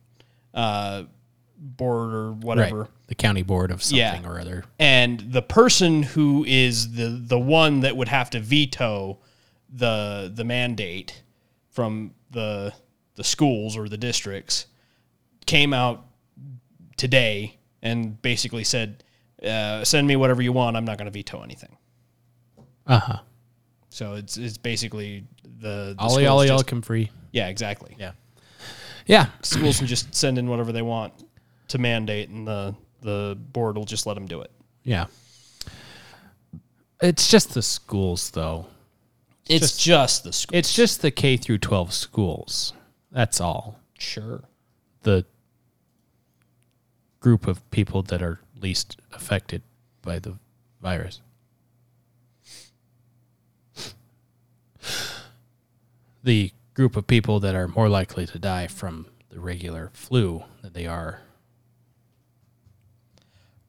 uh 0.52 1.04
board 1.58 2.12
or 2.14 2.32
whatever. 2.32 2.80
Right. 2.82 2.90
The 3.08 3.14
county 3.14 3.42
board 3.42 3.70
of 3.70 3.82
something 3.82 3.98
Yeah. 4.22 4.26
or 4.28 4.40
other. 4.40 4.64
and 4.78 5.20
the 5.20 5.42
person 5.42 6.02
who 6.02 6.44
is 6.46 6.92
the 6.94 7.08
the 7.08 7.38
one 7.38 7.80
that 7.80 7.96
would 7.96 8.08
have 8.08 8.30
to 8.30 8.40
veto 8.40 9.18
the 9.72 10.30
the 10.34 10.44
mandate 10.44 11.22
from 11.70 12.14
the 12.30 12.72
the 13.14 13.24
schools 13.24 13.76
or 13.76 13.88
the 13.88 13.96
districts 13.98 14.66
came 15.46 15.72
out 15.72 16.06
today 16.96 17.58
and 17.82 18.20
basically 18.22 18.64
said 18.64 19.02
uh, 19.44 19.84
send 19.84 20.06
me 20.06 20.16
whatever 20.16 20.42
you 20.42 20.52
want 20.52 20.76
i'm 20.76 20.84
not 20.84 20.98
going 20.98 21.06
to 21.06 21.10
veto 21.10 21.42
anything 21.42 21.76
Uh 22.86 22.98
huh. 22.98 23.18
so 23.90 24.14
it's 24.14 24.36
it's 24.36 24.58
basically 24.58 25.24
the, 25.58 25.94
the 25.96 25.96
Ollie 25.98 26.26
Ollie 26.26 26.48
just- 26.48 26.66
Olcom 26.66 26.84
free. 26.84 27.10
yeah 27.32 27.48
exactly 27.48 27.96
Yeah. 27.98 28.12
Yeah. 29.06 29.26
schools 29.42 29.78
can 29.78 29.86
just 29.86 30.14
send 30.14 30.38
in 30.38 30.48
whatever 30.48 30.72
they 30.72 30.82
want 30.82 31.12
to 31.68 31.78
mandate 31.78 32.28
and 32.28 32.46
the 32.46 32.74
the 33.02 33.36
board 33.52 33.76
will 33.76 33.84
just 33.84 34.06
let 34.06 34.14
them 34.14 34.26
do 34.26 34.40
it 34.40 34.50
Yeah. 34.84 35.06
It's 37.00 37.28
just 37.28 37.52
the 37.54 37.62
schools, 37.62 38.30
though. 38.30 38.66
it's 39.48 39.76
just, 39.76 40.24
the 40.24 40.32
schools. 40.32 40.58
It's 40.58 40.74
just 40.74 41.02
the 41.02 41.10
K 41.10 41.36
through 41.36 41.58
12 41.58 41.92
schools. 41.92 42.72
That's 43.12 43.40
all. 43.40 43.80
sure 43.98 44.44
The 45.02 45.24
group 47.20 47.46
of 47.46 47.68
people 47.70 48.02
that 48.02 48.22
are 48.22 48.40
least 48.60 48.98
affected 49.12 49.62
by 50.02 50.18
the 50.18 50.38
virus. 50.80 51.20
The 56.22 56.50
group 56.74 56.96
of 56.96 57.06
people 57.06 57.38
that 57.40 57.54
are 57.54 57.68
more 57.68 57.88
likely 57.88 58.26
to 58.26 58.38
die 58.38 58.66
from 58.66 59.06
the 59.30 59.38
regular 59.38 59.90
flu 59.92 60.44
than 60.62 60.72
they 60.72 60.86
are. 60.86 61.20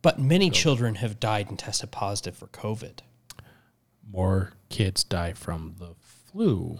But 0.01 0.19
many 0.19 0.49
children 0.49 0.95
have 0.95 1.19
died 1.19 1.49
and 1.49 1.57
tested 1.59 1.91
positive 1.91 2.35
for 2.37 2.47
COVID. 2.47 2.99
More 4.09 4.53
kids 4.69 5.03
die 5.03 5.33
from 5.33 5.75
the 5.79 5.95
flu. 5.99 6.79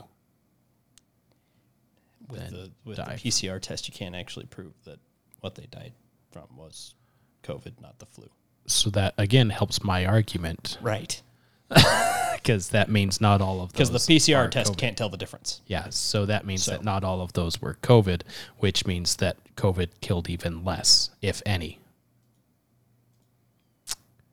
With 2.29 2.39
Then 2.41 2.51
the 2.53 2.71
with 2.85 2.97
die. 2.97 3.15
the 3.21 3.29
PCR 3.29 3.61
test, 3.61 3.87
you 3.87 3.93
can't 3.93 4.15
actually 4.15 4.45
prove 4.45 4.73
that 4.85 4.99
what 5.39 5.55
they 5.55 5.65
died 5.65 5.93
from 6.31 6.45
was 6.55 6.95
COVID, 7.43 7.81
not 7.81 7.99
the 7.99 8.05
flu. 8.05 8.29
So 8.65 8.89
that 8.91 9.13
again 9.17 9.49
helps 9.49 9.83
my 9.83 10.05
argument 10.05 10.77
Right. 10.81 11.21
because 12.35 12.69
that 12.69 12.89
means 12.89 13.19
not 13.21 13.41
all 13.41 13.61
of 13.61 13.71
Because 13.71 13.91
the 13.91 13.97
PCR 13.97 14.37
are 14.37 14.49
test 14.49 14.73
COVID. 14.73 14.77
can't 14.77 14.97
tell 14.97 15.09
the 15.09 15.17
difference. 15.17 15.61
Yeah, 15.67 15.89
so 15.89 16.25
that 16.25 16.45
means 16.45 16.63
So- 16.63 16.71
that 16.71 16.83
not 16.83 17.03
all 17.03 17.21
of 17.21 17.33
those 17.33 17.61
were 17.61 17.77
COVID, 17.81 18.21
which 18.57 18.85
means 18.85 19.17
that 19.17 19.37
COVID 19.55 19.89
killed 20.01 20.29
even 20.29 20.63
less, 20.65 21.09
if 21.21 21.41
any. 21.45 21.79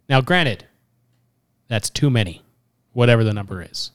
Now, 0.08 0.20
granted, 0.20 0.66
that's 1.68 1.88
too 1.90 2.10
many, 2.10 2.42
whatever 2.92 3.24
the 3.24 3.32
number 3.32 3.62
is. 3.62 3.90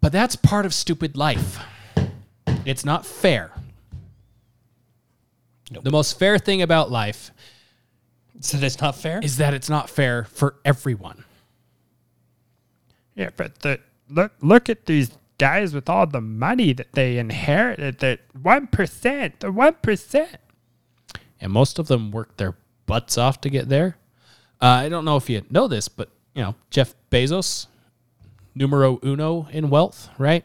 But 0.00 0.12
that's 0.12 0.36
part 0.36 0.66
of 0.66 0.74
stupid 0.74 1.16
life. 1.16 1.58
It's 2.64 2.84
not 2.84 3.06
fair. 3.06 3.52
The 5.70 5.90
most 5.90 6.18
fair 6.18 6.38
thing 6.38 6.62
about 6.62 6.90
life 6.90 7.32
So 8.40 8.56
that's 8.56 8.80
not 8.80 8.94
fair. 8.94 9.20
is 9.22 9.36
that 9.38 9.52
it's 9.54 9.68
not 9.68 9.90
fair 9.90 10.24
for 10.24 10.56
everyone. 10.64 11.24
Yeah, 13.16 13.30
but 13.36 13.60
the, 13.60 13.80
look 14.08 14.32
look 14.40 14.68
at 14.68 14.86
these 14.86 15.10
guys 15.38 15.74
with 15.74 15.88
all 15.88 16.06
the 16.06 16.20
money 16.20 16.72
that 16.72 16.92
they 16.92 17.18
inherited. 17.18 17.98
The 17.98 18.18
one 18.40 18.66
percent, 18.68 19.40
the 19.40 19.50
one 19.50 19.74
percent. 19.82 20.36
and 21.40 21.50
most 21.52 21.78
of 21.78 21.88
them 21.88 22.10
work 22.12 22.36
their 22.36 22.54
butts 22.86 23.18
off 23.18 23.40
to 23.42 23.50
get 23.50 23.68
there. 23.68 23.96
Uh, 24.60 24.66
I 24.66 24.88
don't 24.88 25.04
know 25.04 25.16
if 25.16 25.28
you 25.28 25.42
know 25.50 25.68
this, 25.68 25.88
but 25.88 26.08
you 26.34 26.42
know 26.42 26.54
Jeff 26.70 26.94
Bezos, 27.10 27.66
numero 28.54 28.98
uno 29.04 29.48
in 29.50 29.68
wealth, 29.68 30.08
right? 30.18 30.44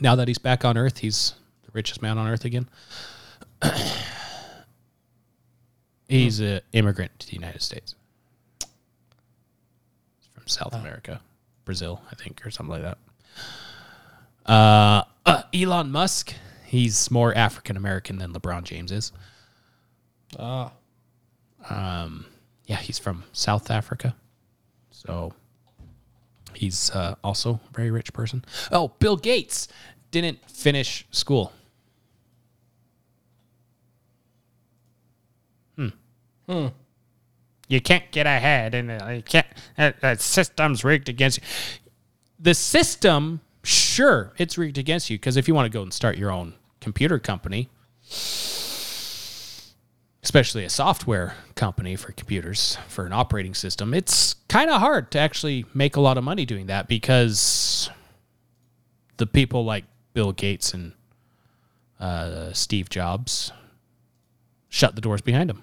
Now 0.00 0.16
that 0.16 0.28
he's 0.28 0.38
back 0.38 0.64
on 0.64 0.78
Earth, 0.78 0.98
he's 0.98 1.34
the 1.64 1.70
richest 1.72 2.00
man 2.00 2.16
on 2.16 2.26
Earth 2.26 2.44
again. 2.44 2.68
he's 6.08 6.40
an 6.40 6.60
immigrant 6.72 7.18
to 7.18 7.26
the 7.26 7.34
United 7.34 7.60
States. 7.60 7.94
He's 8.60 10.28
from 10.32 10.46
South 10.46 10.74
America, 10.74 11.20
Brazil, 11.64 12.00
I 12.10 12.14
think, 12.14 12.44
or 12.46 12.50
something 12.50 12.80
like 12.80 12.82
that. 12.82 12.98
Uh, 14.50 15.02
uh, 15.26 15.42
Elon 15.54 15.90
Musk, 15.90 16.32
he's 16.64 17.10
more 17.10 17.34
African 17.34 17.76
American 17.76 18.16
than 18.18 18.32
LeBron 18.32 18.64
James 18.64 18.90
is. 18.90 19.12
Ah. 20.38 20.72
Um, 21.68 22.26
yeah, 22.66 22.76
he's 22.76 22.98
from 22.98 23.24
South 23.32 23.70
Africa. 23.70 24.14
So 24.90 25.32
he's 26.54 26.90
uh, 26.90 27.16
also 27.24 27.60
a 27.68 27.74
very 27.74 27.90
rich 27.90 28.12
person. 28.12 28.44
Oh, 28.70 28.88
Bill 28.98 29.16
Gates 29.16 29.68
didn't 30.10 30.38
finish 30.50 31.06
school. 31.10 31.52
Hmm. 35.76 35.88
Hmm. 36.48 36.66
You 37.68 37.80
can't 37.80 38.10
get 38.10 38.26
ahead, 38.26 38.74
and 38.74 38.90
uh, 38.90 39.08
you 39.08 39.22
can't. 39.22 39.46
Uh, 39.78 39.92
uh, 40.02 40.16
system's 40.16 40.84
rigged 40.84 41.08
against 41.08 41.38
you. 41.38 41.44
The 42.38 42.54
system, 42.54 43.40
sure, 43.62 44.32
it's 44.38 44.58
rigged 44.58 44.78
against 44.78 45.08
you 45.10 45.18
because 45.18 45.36
if 45.36 45.46
you 45.46 45.54
want 45.54 45.66
to 45.66 45.70
go 45.70 45.82
and 45.82 45.92
start 45.92 46.18
your 46.18 46.30
own 46.30 46.54
computer 46.80 47.18
company, 47.18 47.68
especially 50.22 50.64
a 50.64 50.70
software 50.70 51.34
company 51.54 51.96
for 51.96 52.12
computers 52.12 52.76
for 52.88 53.06
an 53.06 53.12
operating 53.12 53.54
system, 53.54 53.94
it's 53.94 54.34
kind 54.48 54.70
of 54.70 54.80
hard 54.80 55.10
to 55.10 55.18
actually 55.18 55.64
make 55.72 55.96
a 55.96 56.00
lot 56.00 56.18
of 56.18 56.24
money 56.24 56.44
doing 56.44 56.66
that 56.66 56.88
because 56.88 57.90
the 59.16 59.26
people 59.26 59.64
like 59.64 59.84
Bill 60.12 60.32
Gates 60.32 60.74
and 60.74 60.92
uh, 61.98 62.52
Steve 62.52 62.88
Jobs 62.90 63.52
shut 64.68 64.94
the 64.94 65.00
doors 65.00 65.20
behind 65.20 65.50
them 65.50 65.62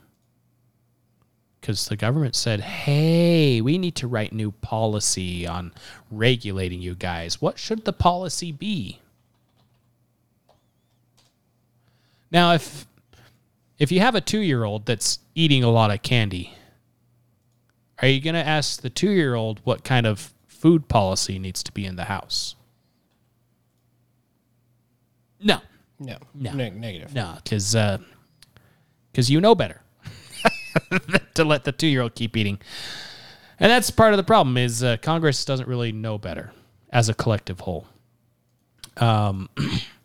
because 1.67 1.87
the 1.87 1.95
government 1.95 2.35
said, 2.35 2.61
hey, 2.61 3.61
we 3.61 3.77
need 3.77 3.95
to 3.95 4.07
write 4.07 4.31
new 4.31 4.51
policy 4.51 5.45
on 5.45 5.73
regulating 6.09 6.81
you 6.81 6.95
guys. 6.95 7.41
What 7.41 7.59
should 7.59 7.83
the 7.83 7.93
policy 7.93 8.51
be? 8.51 8.99
Now, 12.31 12.53
if 12.53 12.85
if 13.79 13.91
you 13.91 13.99
have 13.99 14.15
a 14.15 14.21
two 14.21 14.39
year 14.39 14.63
old 14.63 14.85
that's 14.85 15.19
eating 15.35 15.63
a 15.63 15.69
lot 15.69 15.91
of 15.91 16.01
candy, 16.01 16.53
are 18.01 18.07
you 18.07 18.21
going 18.21 18.33
to 18.35 18.47
ask 18.47 18.81
the 18.81 18.89
two 18.89 19.11
year 19.11 19.35
old 19.35 19.59
what 19.63 19.83
kind 19.83 20.05
of 20.05 20.33
food 20.57 20.87
policy 20.87 21.37
needs 21.39 21.63
to 21.63 21.71
be 21.71 21.85
in 21.85 21.95
the 21.95 22.05
house. 22.05 22.55
No, 25.39 25.61
No. 25.99 26.17
No. 26.33 26.51
Ne- 26.53 26.71
negative. 26.71 27.13
no, 27.13 27.37
because 27.43 27.75
because 29.11 29.29
you 29.29 29.39
know 29.39 29.55
better 29.55 29.81
to 31.35 31.43
let 31.43 31.63
the 31.63 31.71
two 31.71 31.87
year 31.87 32.01
old 32.01 32.15
keep 32.15 32.35
eating, 32.35 32.59
and 33.59 33.71
that's 33.71 33.91
part 33.91 34.13
of 34.13 34.17
the 34.17 34.23
problem. 34.23 34.57
Is 34.57 34.83
uh, 34.83 34.97
Congress 34.97 35.45
doesn't 35.45 35.67
really 35.67 35.91
know 35.91 36.17
better 36.17 36.51
as 36.91 37.07
a 37.09 37.13
collective 37.13 37.59
whole. 37.61 37.87
Um, 38.97 39.49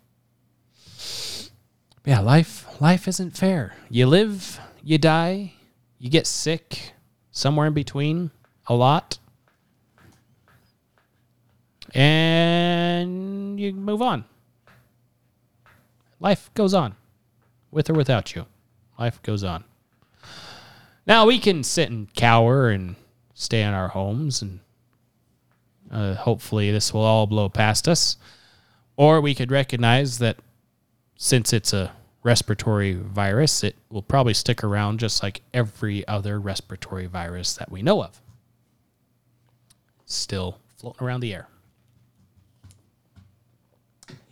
yeah, 2.05 2.19
life 2.19 2.65
life 2.81 3.07
isn't 3.07 3.37
fair. 3.37 3.75
You 3.89 4.07
live, 4.07 4.59
you 4.83 4.97
die, 4.97 5.53
you 5.99 6.09
get 6.09 6.27
sick, 6.27 6.93
somewhere 7.31 7.67
in 7.67 7.73
between, 7.73 8.31
a 8.67 8.73
lot, 8.73 9.19
and 11.93 13.59
you 13.59 13.73
move 13.73 14.01
on. 14.01 14.25
Life 16.19 16.49
goes 16.53 16.73
on, 16.73 16.95
with 17.71 17.89
or 17.89 17.93
without 17.93 18.35
you. 18.35 18.45
Life 18.99 19.21
goes 19.23 19.43
on. 19.43 19.63
Now 21.05 21.25
we 21.25 21.39
can 21.39 21.63
sit 21.63 21.89
and 21.89 22.13
cower 22.13 22.69
and 22.69 22.95
stay 23.33 23.61
in 23.61 23.73
our 23.73 23.89
homes, 23.89 24.41
and 24.41 24.59
uh, 25.91 26.15
hopefully 26.15 26.71
this 26.71 26.93
will 26.93 27.01
all 27.01 27.27
blow 27.27 27.49
past 27.49 27.87
us. 27.87 28.17
Or 28.95 29.21
we 29.21 29.33
could 29.33 29.51
recognize 29.51 30.19
that 30.19 30.37
since 31.23 31.53
it's 31.53 31.71
a 31.71 31.89
respiratory 32.21 32.95
virus, 32.95 33.63
it 33.63 33.77
will 33.89 34.01
probably 34.01 34.33
stick 34.33 34.61
around 34.61 34.99
just 34.99 35.23
like 35.23 35.41
every 35.53 36.05
other 36.05 36.37
respiratory 36.37 37.05
virus 37.05 37.53
that 37.53 37.71
we 37.71 37.81
know 37.81 38.03
of. 38.03 38.19
Still 40.05 40.59
floating 40.75 41.07
around 41.07 41.21
the 41.21 41.33
air. 41.33 41.47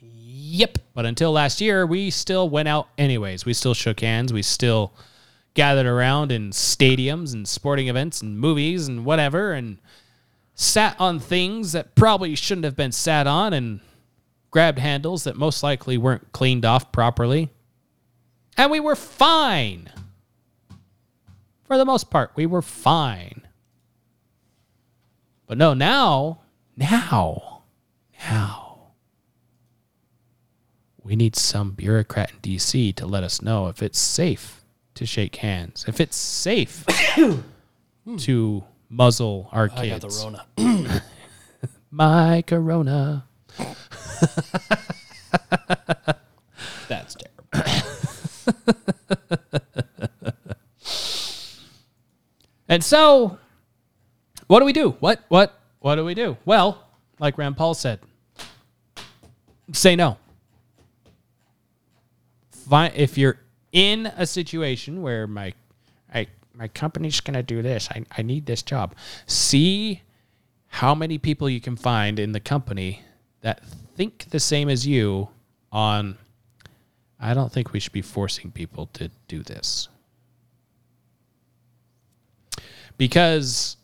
Yep. 0.02 0.80
But 0.94 1.06
until 1.06 1.32
last 1.32 1.62
year, 1.62 1.86
we 1.86 2.10
still 2.10 2.50
went 2.50 2.68
out 2.68 2.90
anyways. 2.98 3.46
We 3.46 3.54
still 3.54 3.74
shook 3.74 4.02
hands. 4.02 4.34
We 4.34 4.42
still 4.42 4.92
gathered 5.54 5.86
around 5.86 6.34
in 6.34 6.50
stadiums 6.50 7.34
and 7.34 7.48
sporting 7.48 7.88
events 7.88 8.22
and 8.22 8.38
movies 8.38 8.90
and 8.90 9.06
whatever 9.06 9.54
and 9.54 9.78
sat 10.56 11.00
on 11.00 11.22
things 11.22 11.72
that 11.72 11.96
probably 11.96 12.36
shouldn't 12.36 12.66
have 12.66 12.76
been 12.76 12.92
sat 12.92 13.28
on 13.28 13.54
and 13.54 13.80
grabbed 14.52 14.80
handles 14.80 15.24
that 15.24 15.38
most 15.38 15.64
likely 15.64 15.98
weren't 15.98 16.32
cleaned 16.34 16.66
off 16.66 16.92
properly. 16.92 17.50
And 18.58 18.70
we 18.70 18.80
were 18.80 18.96
fine. 18.96 19.90
For 21.64 21.78
the 21.78 21.86
most 21.86 22.10
part, 22.10 22.32
we 22.36 22.46
were 22.46 22.62
fine. 22.62 23.48
But 25.48 25.58
no, 25.58 25.74
now, 25.74 26.42
now, 26.76 27.64
now, 28.30 28.92
we 31.04 31.16
need 31.16 31.36
some 31.36 31.72
bureaucrat 31.72 32.32
in 32.32 32.38
DC 32.40 32.96
to 32.96 33.06
let 33.06 33.24
us 33.24 33.42
know 33.42 33.68
if 33.68 33.82
it's 33.82 34.00
safe 34.00 34.64
to 34.96 35.06
shake 35.06 35.38
hands, 35.38 35.86
if 35.88 36.00
it's 36.00 36.18
safe 36.18 36.86
to 38.18 38.64
muzzle 38.90 39.50
our 39.52 39.70
I 39.74 39.88
kids. 39.88 40.04
got 40.04 40.12
the 40.12 40.42
Rona. 40.58 41.04
My 41.92 42.44
corona. 42.44 43.26
That's 46.88 47.16
terrible. 47.16 47.32
And 52.72 52.82
so, 52.82 53.38
what 54.48 54.60
do 54.60 54.66
we 54.66 54.72
do? 54.72 54.92
What 55.02 55.26
what 55.28 55.60
what 55.80 55.96
do 55.96 56.06
we 56.06 56.14
do? 56.14 56.38
Well, 56.46 56.88
like 57.20 57.38
Rand 57.38 57.58
Paul 57.58 57.74
said, 57.74 58.00
say 59.74 59.98
no. 59.98 60.18
If 62.72 63.18
you're 63.18 63.40
in 63.74 64.06
a 64.06 64.26
situation 64.26 65.02
where 65.02 65.28
my 65.28 65.54
I, 66.14 66.28
my 66.54 66.70
company's 66.70 67.20
going 67.20 67.34
to 67.34 67.44
do 67.44 67.62
this, 67.62 67.90
I, 67.92 68.06
I 68.18 68.22
need 68.22 68.46
this 68.46 68.64
job. 68.64 68.96
See 69.26 70.02
how 70.68 70.96
many 70.96 71.18
people 71.18 71.50
you 71.50 71.60
can 71.60 71.76
find 71.76 72.20
in 72.20 72.32
the 72.32 72.40
company 72.40 73.02
that 73.42 73.64
think 73.96 74.30
the 74.30 74.40
same 74.40 74.70
as 74.70 74.88
you 74.88 75.30
on 75.72 76.18
I 77.20 77.36
don't 77.36 77.52
think 77.52 77.72
we 77.72 77.80
should 77.80 77.94
be 77.94 78.02
forcing 78.02 78.52
people 78.52 78.88
to 78.94 79.12
do 79.28 79.44
this. 79.44 79.90
Because 82.98 83.78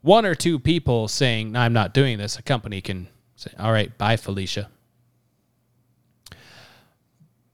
one 0.00 0.24
or 0.24 0.34
two 0.34 0.58
people 0.58 1.08
saying, 1.08 1.54
I'm 1.54 1.74
not 1.74 1.92
doing 1.92 2.16
this, 2.16 2.38
a 2.38 2.42
company 2.42 2.80
can 2.80 3.08
say, 3.36 3.50
all 3.58 3.70
right, 3.70 3.96
bye, 3.98 4.16
Felicia. 4.16 4.68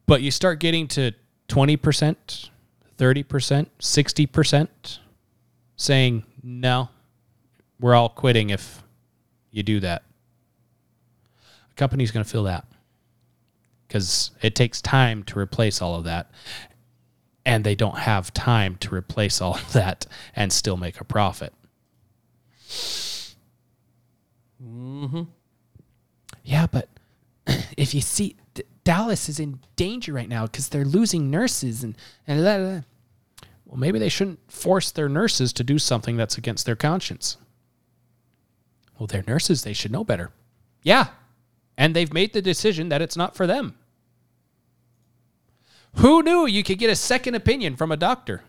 But 0.06 0.22
you 0.22 0.30
start 0.30 0.60
getting 0.60 0.86
to 0.88 1.12
20%, 1.48 2.50
30%, 2.96 3.66
60% 3.80 4.98
saying, 5.76 6.24
no, 6.42 6.88
we're 7.80 7.94
all 7.94 8.08
quitting 8.08 8.50
if 8.50 8.82
you 9.50 9.62
do 9.62 9.80
that. 9.80 10.02
Company's 11.78 12.10
going 12.10 12.24
to 12.24 12.30
feel 12.30 12.42
that 12.44 12.66
because 13.86 14.32
it 14.42 14.54
takes 14.54 14.82
time 14.82 15.22
to 15.24 15.38
replace 15.38 15.80
all 15.80 15.94
of 15.94 16.04
that. 16.04 16.30
And 17.46 17.64
they 17.64 17.74
don't 17.74 17.96
have 17.96 18.34
time 18.34 18.76
to 18.80 18.94
replace 18.94 19.40
all 19.40 19.54
of 19.58 19.72
that 19.72 20.04
and 20.36 20.52
still 20.52 20.76
make 20.76 21.00
a 21.00 21.04
profit. 21.04 21.54
Mhm. 24.62 25.28
Yeah, 26.44 26.66
but 26.70 26.88
if 27.76 27.94
you 27.94 28.00
see 28.00 28.36
D- 28.54 28.64
Dallas 28.84 29.28
is 29.28 29.38
in 29.40 29.60
danger 29.76 30.12
right 30.12 30.28
now 30.28 30.46
because 30.46 30.68
they're 30.68 30.84
losing 30.84 31.30
nurses 31.30 31.84
and 31.84 31.96
and 32.26 32.40
blah, 32.40 32.58
blah, 32.58 32.70
blah. 32.70 32.80
well, 33.66 33.78
maybe 33.78 33.98
they 33.98 34.08
shouldn't 34.08 34.40
force 34.50 34.90
their 34.90 35.08
nurses 35.08 35.52
to 35.54 35.64
do 35.64 35.78
something 35.78 36.16
that's 36.16 36.36
against 36.36 36.66
their 36.66 36.76
conscience. 36.76 37.36
Well, 38.98 39.06
they're 39.06 39.24
nurses; 39.26 39.62
they 39.62 39.72
should 39.72 39.92
know 39.92 40.04
better. 40.04 40.32
Yeah, 40.82 41.08
and 41.78 41.94
they've 41.94 42.12
made 42.12 42.32
the 42.32 42.42
decision 42.42 42.88
that 42.88 43.00
it's 43.00 43.16
not 43.16 43.36
for 43.36 43.46
them. 43.46 43.76
Who 45.94 46.22
knew 46.22 46.44
you 46.44 46.64
could 46.64 46.78
get 46.78 46.90
a 46.90 46.96
second 46.96 47.36
opinion 47.36 47.76
from 47.76 47.92
a 47.92 47.96
doctor? 47.96 48.42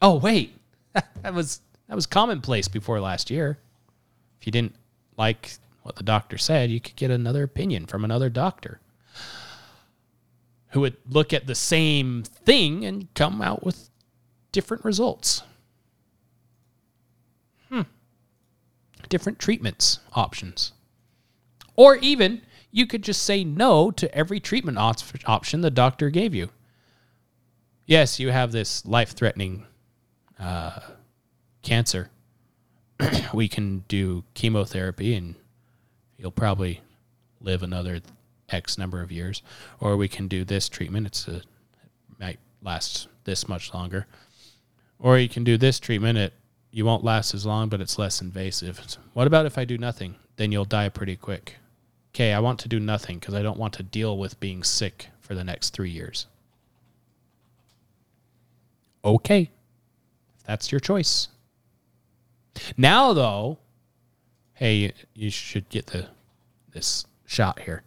Oh 0.00 0.16
wait, 0.16 0.56
that 0.94 1.34
was 1.34 1.60
that 1.86 1.94
was 1.94 2.06
commonplace 2.06 2.66
before 2.66 3.00
last 3.00 3.30
year. 3.30 3.58
If 4.40 4.46
you 4.46 4.50
didn't 4.50 4.74
like 5.16 5.52
what 5.82 5.96
the 5.96 6.02
doctor 6.02 6.38
said, 6.38 6.70
you 6.70 6.80
could 6.80 6.96
get 6.96 7.10
another 7.10 7.44
opinion 7.44 7.86
from 7.86 8.04
another 8.04 8.30
doctor 8.30 8.80
who 10.70 10.80
would 10.80 10.96
look 11.08 11.32
at 11.34 11.46
the 11.46 11.54
same 11.54 12.22
thing 12.22 12.84
and 12.84 13.12
come 13.14 13.42
out 13.42 13.62
with 13.62 13.90
different 14.52 14.84
results. 14.84 15.42
Hmm. 17.68 17.82
Different 19.10 19.38
treatments 19.38 19.98
options. 20.14 20.72
Or 21.76 21.96
even 21.96 22.42
you 22.70 22.86
could 22.86 23.02
just 23.02 23.22
say 23.22 23.44
no 23.44 23.90
to 23.92 24.12
every 24.14 24.40
treatment 24.40 24.78
op- 24.78 25.00
option 25.26 25.60
the 25.60 25.70
doctor 25.70 26.10
gave 26.10 26.34
you. 26.34 26.50
Yes, 27.86 28.18
you 28.18 28.30
have 28.30 28.52
this 28.52 28.86
life 28.86 29.12
threatening 29.12 29.66
uh, 30.38 30.80
cancer. 31.62 32.10
we 33.34 33.48
can 33.48 33.84
do 33.88 34.24
chemotherapy 34.34 35.14
and 35.14 35.34
you'll 36.16 36.30
probably 36.30 36.80
live 37.40 37.62
another 37.62 38.00
X 38.48 38.78
number 38.78 39.02
of 39.02 39.10
years. 39.10 39.42
Or 39.80 39.96
we 39.96 40.08
can 40.08 40.28
do 40.28 40.44
this 40.44 40.68
treatment. 40.68 41.06
It's 41.06 41.28
a, 41.28 41.36
it 41.36 41.44
might 42.18 42.38
last 42.62 43.08
this 43.24 43.48
much 43.48 43.74
longer. 43.74 44.06
Or 44.98 45.18
you 45.18 45.28
can 45.28 45.44
do 45.44 45.58
this 45.58 45.80
treatment. 45.80 46.18
It 46.18 46.32
you 46.70 46.86
won't 46.86 47.04
last 47.04 47.34
as 47.34 47.44
long, 47.44 47.68
but 47.68 47.82
it's 47.82 47.98
less 47.98 48.22
invasive. 48.22 48.80
What 49.12 49.26
about 49.26 49.44
if 49.44 49.58
I 49.58 49.66
do 49.66 49.76
nothing? 49.76 50.14
Then 50.36 50.50
you'll 50.50 50.64
die 50.64 50.88
pretty 50.88 51.16
quick. 51.16 51.56
Okay, 52.14 52.34
I 52.34 52.40
want 52.40 52.58
to 52.60 52.68
do 52.68 52.78
nothing 52.78 53.18
because 53.18 53.34
I 53.34 53.42
don't 53.42 53.58
want 53.58 53.72
to 53.74 53.82
deal 53.82 54.18
with 54.18 54.38
being 54.38 54.62
sick 54.62 55.08
for 55.20 55.34
the 55.34 55.44
next 55.44 55.70
three 55.70 55.88
years. 55.88 56.26
Okay, 59.02 59.50
that's 60.46 60.70
your 60.70 60.78
choice. 60.78 61.28
Now, 62.76 63.14
though, 63.14 63.58
hey, 64.52 64.92
you, 65.14 65.30
should 65.30 65.68
get 65.70 65.86
the 65.86 66.08
this 66.72 67.06
shot 67.24 67.60
here. 67.60 67.82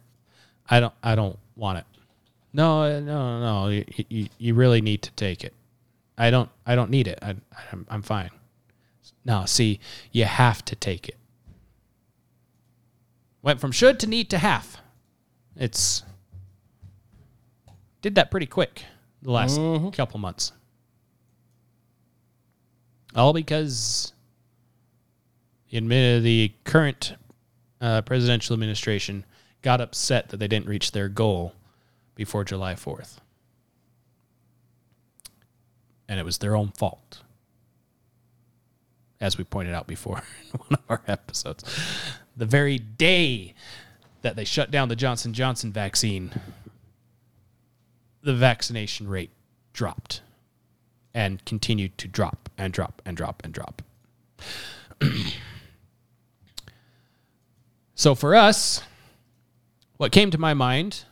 I 0.68 0.80
don't. 0.80 0.94
I 1.04 1.14
don't 1.14 1.38
want 1.54 1.78
it. 1.78 1.84
Uh, 1.94 2.00
no, 2.52 3.00
no, 3.00 3.40
no. 3.40 3.68
You, 3.68 3.84
you, 4.08 4.28
you 4.38 4.54
really 4.54 4.80
need 4.80 5.02
to 5.02 5.12
take 5.12 5.44
it. 5.44 5.54
I 6.18 6.30
don't. 6.30 6.50
I 6.66 6.74
don't 6.74 6.90
need 6.90 7.06
it. 7.06 7.20
I, 7.22 7.36
I'm, 7.70 7.86
I'm 7.88 8.02
fine. 8.02 8.30
No, 9.24 9.44
see, 9.46 9.78
you 10.10 10.24
have 10.24 10.64
to 10.64 10.74
take 10.74 11.08
it. 11.08 11.16
Went 13.46 13.60
from 13.60 13.70
should 13.70 14.00
to 14.00 14.08
need 14.08 14.28
to 14.30 14.38
have. 14.38 14.78
It's 15.54 16.02
did 18.02 18.16
that 18.16 18.28
pretty 18.28 18.46
quick 18.46 18.82
the 19.22 19.30
last 19.30 19.60
couple 19.92 20.18
months. 20.18 20.50
All 23.14 23.32
because 23.32 24.12
the, 25.70 25.78
the 25.78 26.52
current 26.64 27.14
uh, 27.80 28.02
presidential 28.02 28.54
administration 28.54 29.24
got 29.62 29.80
upset 29.80 30.30
that 30.30 30.38
they 30.38 30.48
didn't 30.48 30.66
reach 30.66 30.90
their 30.90 31.08
goal 31.08 31.54
before 32.16 32.42
July 32.42 32.74
4th. 32.74 33.18
And 36.08 36.18
it 36.18 36.24
was 36.24 36.38
their 36.38 36.56
own 36.56 36.72
fault. 36.76 37.22
As 39.20 39.38
we 39.38 39.44
pointed 39.44 39.72
out 39.72 39.86
before 39.86 40.24
in 40.52 40.58
one 40.58 40.72
of 40.72 40.82
our 40.88 41.02
episodes. 41.06 41.62
The 42.36 42.46
very 42.46 42.78
day 42.78 43.54
that 44.22 44.36
they 44.36 44.44
shut 44.44 44.70
down 44.70 44.88
the 44.88 44.96
Johnson 44.96 45.32
Johnson 45.32 45.72
vaccine, 45.72 46.32
the 48.22 48.34
vaccination 48.34 49.08
rate 49.08 49.30
dropped 49.72 50.20
and 51.14 51.44
continued 51.44 51.96
to 51.98 52.08
drop 52.08 52.50
and 52.58 52.72
drop 52.72 53.00
and 53.06 53.16
drop 53.16 53.42
and 53.44 53.54
drop. 53.54 53.82
so 57.94 58.14
for 58.14 58.34
us, 58.34 58.82
what 59.96 60.12
came 60.12 60.30
to 60.30 60.38
my 60.38 60.52
mind 60.52 61.04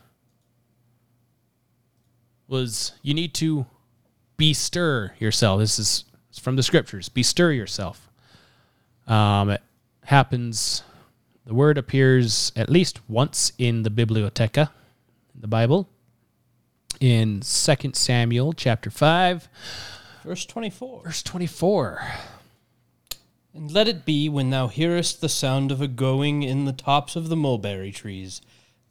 was 2.47 2.93
you 3.01 3.13
need 3.13 3.33
to 3.35 3.65
bestir 4.37 5.15
yourself. 5.19 5.59
This 5.59 5.79
is 5.79 6.05
from 6.39 6.55
the 6.55 6.63
scriptures. 6.63 7.09
Bestir 7.09 7.51
yourself. 7.51 8.09
Um, 9.07 9.49
it 9.49 9.61
happens. 10.03 10.83
The 11.45 11.53
word 11.53 11.77
appears 11.77 12.51
at 12.55 12.71
least 12.71 13.07
once 13.07 13.51
in 13.59 13.83
the 13.83 13.91
Biblioteca, 13.91 14.71
the 15.35 15.47
Bible, 15.47 15.87
in 16.99 17.41
2 17.41 17.91
Samuel 17.93 18.53
chapter 18.53 18.89
5, 18.89 19.47
Verse 20.23 20.45
24. 20.45 21.03
verse 21.03 21.21
24. 21.21 22.01
And 23.53 23.71
let 23.71 23.87
it 23.87 24.05
be 24.05 24.27
when 24.27 24.49
thou 24.49 24.67
hearest 24.67 25.21
the 25.21 25.29
sound 25.29 25.71
of 25.71 25.81
a 25.81 25.87
going 25.87 26.41
in 26.41 26.65
the 26.65 26.73
tops 26.73 27.15
of 27.15 27.29
the 27.29 27.35
mulberry 27.35 27.91
trees, 27.91 28.41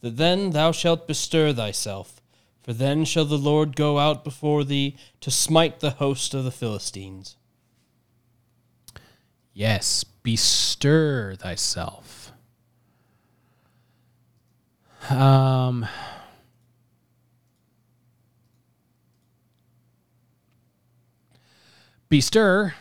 that 0.01 0.17
then 0.17 0.51
thou 0.51 0.71
shalt 0.71 1.09
bestir 1.09 1.53
thyself, 1.53 2.21
for 2.63 2.73
then 2.73 3.05
shall 3.05 3.25
the 3.25 3.37
Lord 3.37 3.75
go 3.75 3.99
out 3.99 4.23
before 4.23 4.63
thee 4.63 4.97
to 5.21 5.31
smite 5.33 5.81
the 5.81 5.91
host 5.91 6.35
of 6.35 6.45
the 6.45 6.53
Philistines. 6.53 7.37
Yes, 9.53 10.05
bestir 10.05 11.35
thyself. 11.37 12.04
Um, 15.11 15.87
bestir, 22.09 22.75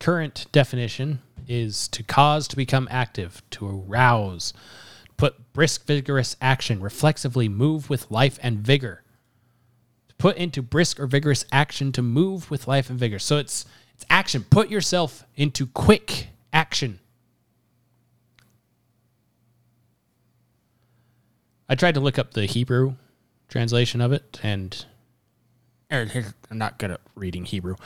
current 0.00 0.46
definition, 0.52 1.20
is 1.46 1.88
to 1.88 2.02
cause 2.02 2.48
to 2.48 2.56
become 2.56 2.88
active, 2.90 3.42
to 3.50 3.68
arouse, 3.68 4.52
put 5.16 5.52
brisk, 5.52 5.86
vigorous 5.86 6.36
action, 6.40 6.80
reflexively 6.80 7.48
move 7.48 7.90
with 7.90 8.10
life 8.10 8.38
and 8.42 8.58
vigor. 8.58 9.02
To 10.08 10.14
put 10.16 10.36
into 10.36 10.62
brisk 10.62 10.98
or 10.98 11.06
vigorous 11.06 11.44
action 11.52 11.92
to 11.92 12.02
move 12.02 12.50
with 12.50 12.66
life 12.66 12.88
and 12.90 12.98
vigor. 12.98 13.18
So 13.18 13.36
it's 13.38 13.66
it's 13.94 14.04
action. 14.10 14.44
Put 14.50 14.70
yourself 14.70 15.24
into 15.36 15.66
quick 15.66 16.28
action. 16.52 16.98
I 21.68 21.74
tried 21.74 21.94
to 21.94 22.00
look 22.00 22.18
up 22.18 22.32
the 22.34 22.46
Hebrew 22.46 22.94
translation 23.48 24.00
of 24.00 24.12
it, 24.12 24.38
and 24.42 24.84
er, 25.92 26.08
I'm 26.50 26.58
not 26.58 26.78
good 26.78 26.90
at 26.90 27.00
reading 27.14 27.44
Hebrew. 27.44 27.76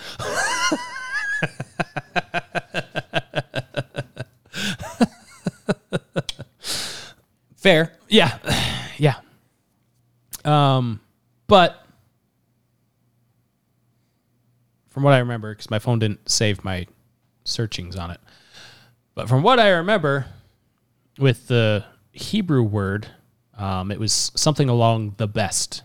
Fair. 7.56 7.92
Yeah, 8.08 8.38
yeah. 8.98 9.16
Um, 10.44 11.00
but 11.46 11.84
from 14.90 15.02
what 15.02 15.14
I 15.14 15.18
remember, 15.18 15.52
because 15.52 15.70
my 15.70 15.78
phone 15.78 15.98
didn't 15.98 16.28
save 16.28 16.64
my 16.64 16.86
searchings 17.44 17.94
on 17.96 18.10
it, 18.10 18.20
but 19.14 19.28
from 19.28 19.42
what 19.42 19.60
I 19.60 19.68
remember, 19.70 20.26
with 21.18 21.48
the 21.48 21.84
Hebrew 22.12 22.62
word, 22.62 23.08
um, 23.58 23.90
it 23.90 23.98
was 23.98 24.32
something 24.36 24.68
along 24.68 25.14
the 25.16 25.26
best, 25.26 25.82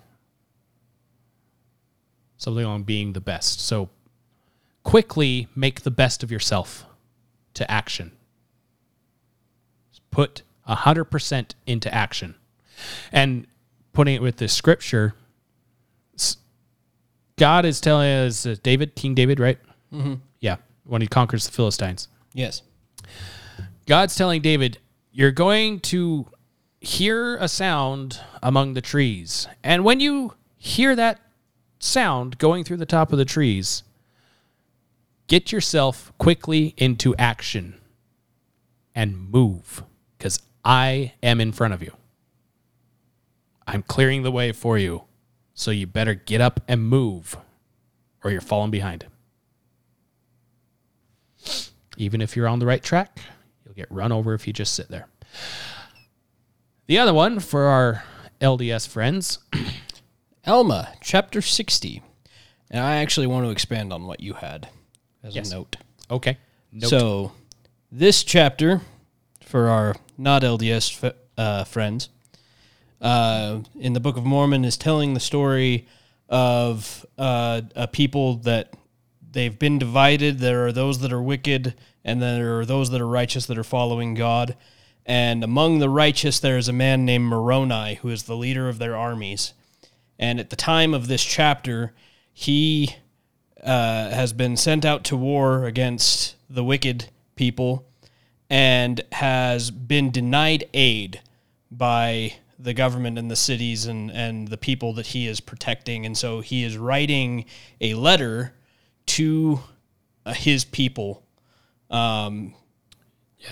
something 2.37 2.63
along 2.63 2.83
being 2.83 3.13
the 3.13 3.21
best. 3.21 3.59
So 3.59 3.89
quickly 4.83 5.47
make 5.55 5.81
the 5.81 5.91
best 5.91 6.23
of 6.23 6.31
yourself 6.31 6.85
to 7.55 7.69
action. 7.69 8.11
Put 10.11 10.43
100% 10.69 11.53
into 11.65 11.93
action. 11.93 12.35
And 13.11 13.47
putting 13.91 14.15
it 14.15 14.21
with 14.21 14.37
the 14.37 14.47
scripture, 14.47 15.15
God 17.37 17.65
is 17.65 17.81
telling 17.81 18.09
us, 18.09 18.45
uh, 18.45 18.55
David, 18.61 18.95
King 18.95 19.15
David, 19.15 19.39
right? 19.39 19.57
Mm-hmm. 19.91 20.15
Yeah, 20.39 20.57
when 20.85 21.01
he 21.01 21.07
conquers 21.07 21.45
the 21.45 21.51
Philistines. 21.51 22.07
Yes. 22.33 22.61
God's 23.87 24.15
telling 24.15 24.41
David, 24.41 24.77
You're 25.11 25.31
going 25.31 25.79
to 25.81 26.27
hear 26.83 27.37
a 27.37 27.47
sound 27.47 28.19
among 28.43 28.73
the 28.73 28.81
trees. 28.81 29.47
And 29.63 29.85
when 29.85 30.01
you 30.01 30.33
hear 30.57 30.95
that 30.95 31.21
sound 31.79 32.37
going 32.37 32.65
through 32.65 32.77
the 32.77 32.85
top 32.85 33.13
of 33.13 33.17
the 33.17 33.25
trees, 33.25 33.83
get 35.27 35.51
yourself 35.51 36.11
quickly 36.17 36.73
into 36.77 37.15
action 37.15 37.79
and 38.93 39.31
move 39.31 39.83
because 40.17 40.39
I 40.63 41.13
am 41.23 41.39
in 41.39 41.53
front 41.53 41.73
of 41.73 41.81
you. 41.81 41.93
I'm 43.65 43.81
clearing 43.81 44.23
the 44.23 44.31
way 44.31 44.51
for 44.51 44.77
you. 44.77 45.03
So 45.53 45.71
you 45.71 45.87
better 45.87 46.15
get 46.15 46.41
up 46.41 46.59
and 46.67 46.83
move 46.83 47.37
or 48.23 48.31
you're 48.31 48.41
falling 48.41 48.71
behind. 48.71 49.05
Even 51.95 52.21
if 52.21 52.35
you're 52.35 52.47
on 52.47 52.59
the 52.59 52.65
right 52.65 52.83
track, 52.83 53.19
you'll 53.63 53.75
get 53.75 53.89
run 53.89 54.11
over 54.11 54.33
if 54.33 54.47
you 54.47 54.53
just 54.53 54.73
sit 54.73 54.89
there. 54.89 55.07
The 56.87 56.97
other 56.97 57.13
one 57.13 57.39
for 57.39 57.63
our 57.65 58.03
LDS 58.41 58.87
friends, 58.87 59.39
Alma, 60.47 60.89
chapter 61.01 61.41
60. 61.41 62.01
And 62.69 62.83
I 62.83 62.97
actually 62.97 63.27
want 63.27 63.45
to 63.45 63.51
expand 63.51 63.93
on 63.93 64.05
what 64.05 64.19
you 64.19 64.33
had 64.33 64.67
as 65.23 65.35
Yes. 65.35 65.51
a 65.51 65.55
note. 65.55 65.77
okay. 66.09 66.37
Note. 66.71 66.89
So, 66.89 67.31
this 67.91 68.23
chapter, 68.23 68.81
for 69.41 69.69
our 69.69 69.95
not 70.17 70.41
LDS 70.41 71.03
f- 71.03 71.13
uh, 71.37 71.63
friends, 71.65 72.09
uh, 72.99 73.59
in 73.79 73.93
the 73.93 73.99
Book 73.99 74.17
of 74.17 74.25
Mormon, 74.25 74.65
is 74.65 74.75
telling 74.75 75.13
the 75.13 75.19
story 75.19 75.85
of 76.29 77.05
uh, 77.19 77.61
a 77.75 77.87
people 77.87 78.37
that 78.37 78.73
they've 79.31 79.57
been 79.59 79.77
divided. 79.77 80.39
There 80.39 80.65
are 80.65 80.71
those 80.71 80.99
that 81.01 81.13
are 81.13 81.21
wicked, 81.21 81.75
and 82.03 82.19
there 82.21 82.59
are 82.59 82.65
those 82.65 82.89
that 82.89 82.99
are 82.99 83.07
righteous 83.07 83.45
that 83.45 83.57
are 83.59 83.63
following 83.63 84.15
God. 84.15 84.55
And 85.05 85.43
among 85.43 85.79
the 85.79 85.89
righteous, 85.89 86.39
there 86.39 86.57
is 86.57 86.69
a 86.69 86.73
man 86.73 87.05
named 87.05 87.25
Moroni, 87.25 87.95
who 87.95 88.09
is 88.09 88.23
the 88.23 88.37
leader 88.37 88.69
of 88.69 88.79
their 88.79 88.95
armies. 88.95 89.53
And 90.17 90.39
at 90.39 90.49
the 90.49 90.55
time 90.55 90.93
of 90.93 91.07
this 91.07 91.23
chapter, 91.23 91.93
he 92.31 92.95
uh, 93.61 94.09
has 94.09 94.33
been 94.33 94.55
sent 94.55 94.85
out 94.85 95.03
to 95.05 95.17
war 95.17 95.65
against 95.65 96.35
the 96.49 96.63
wicked 96.63 97.09
people 97.35 97.85
and 98.49 99.01
has 99.11 99.71
been 99.71 100.11
denied 100.11 100.65
aid 100.73 101.21
by 101.71 102.35
the 102.59 102.73
government 102.73 103.17
and 103.17 103.29
the 103.29 103.35
cities 103.35 103.85
and, 103.85 104.11
and 104.11 104.47
the 104.47 104.57
people 104.57 104.93
that 104.93 105.07
he 105.07 105.27
is 105.27 105.39
protecting. 105.39 106.05
And 106.05 106.17
so 106.17 106.39
he 106.39 106.63
is 106.63 106.77
writing 106.77 107.45
a 107.81 107.93
letter 107.95 108.53
to 109.07 109.59
uh, 110.25 110.33
his 110.33 110.63
people 110.63 111.23
um, 111.89 112.53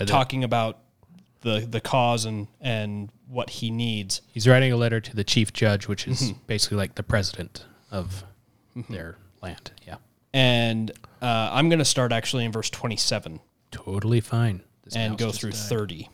talking 0.06 0.44
about 0.44 0.78
the, 1.42 1.66
the 1.68 1.80
cause 1.80 2.24
and, 2.24 2.48
and 2.60 3.10
what 3.28 3.50
he 3.50 3.70
needs. 3.70 4.22
He's 4.26 4.48
writing 4.48 4.72
a 4.72 4.76
letter 4.76 5.00
to 5.00 5.14
the 5.14 5.24
chief 5.24 5.52
judge, 5.52 5.86
which 5.86 6.08
is 6.08 6.32
basically 6.46 6.78
like 6.78 6.94
the 6.94 7.02
president 7.02 7.66
of 7.90 8.24
their 8.88 9.16
land. 9.42 9.72
Yeah. 9.86 9.96
And 10.32 10.90
uh, 11.20 11.50
I'm 11.52 11.68
going 11.68 11.78
to 11.78 11.84
start 11.84 12.12
actually 12.12 12.44
in 12.44 12.52
verse 12.52 12.70
27. 12.70 13.40
Totally 13.70 14.20
fine. 14.20 14.62
This 14.84 14.96
and 14.96 15.18
go 15.18 15.30
through 15.30 15.50
died. 15.50 15.60
30. 15.60 16.08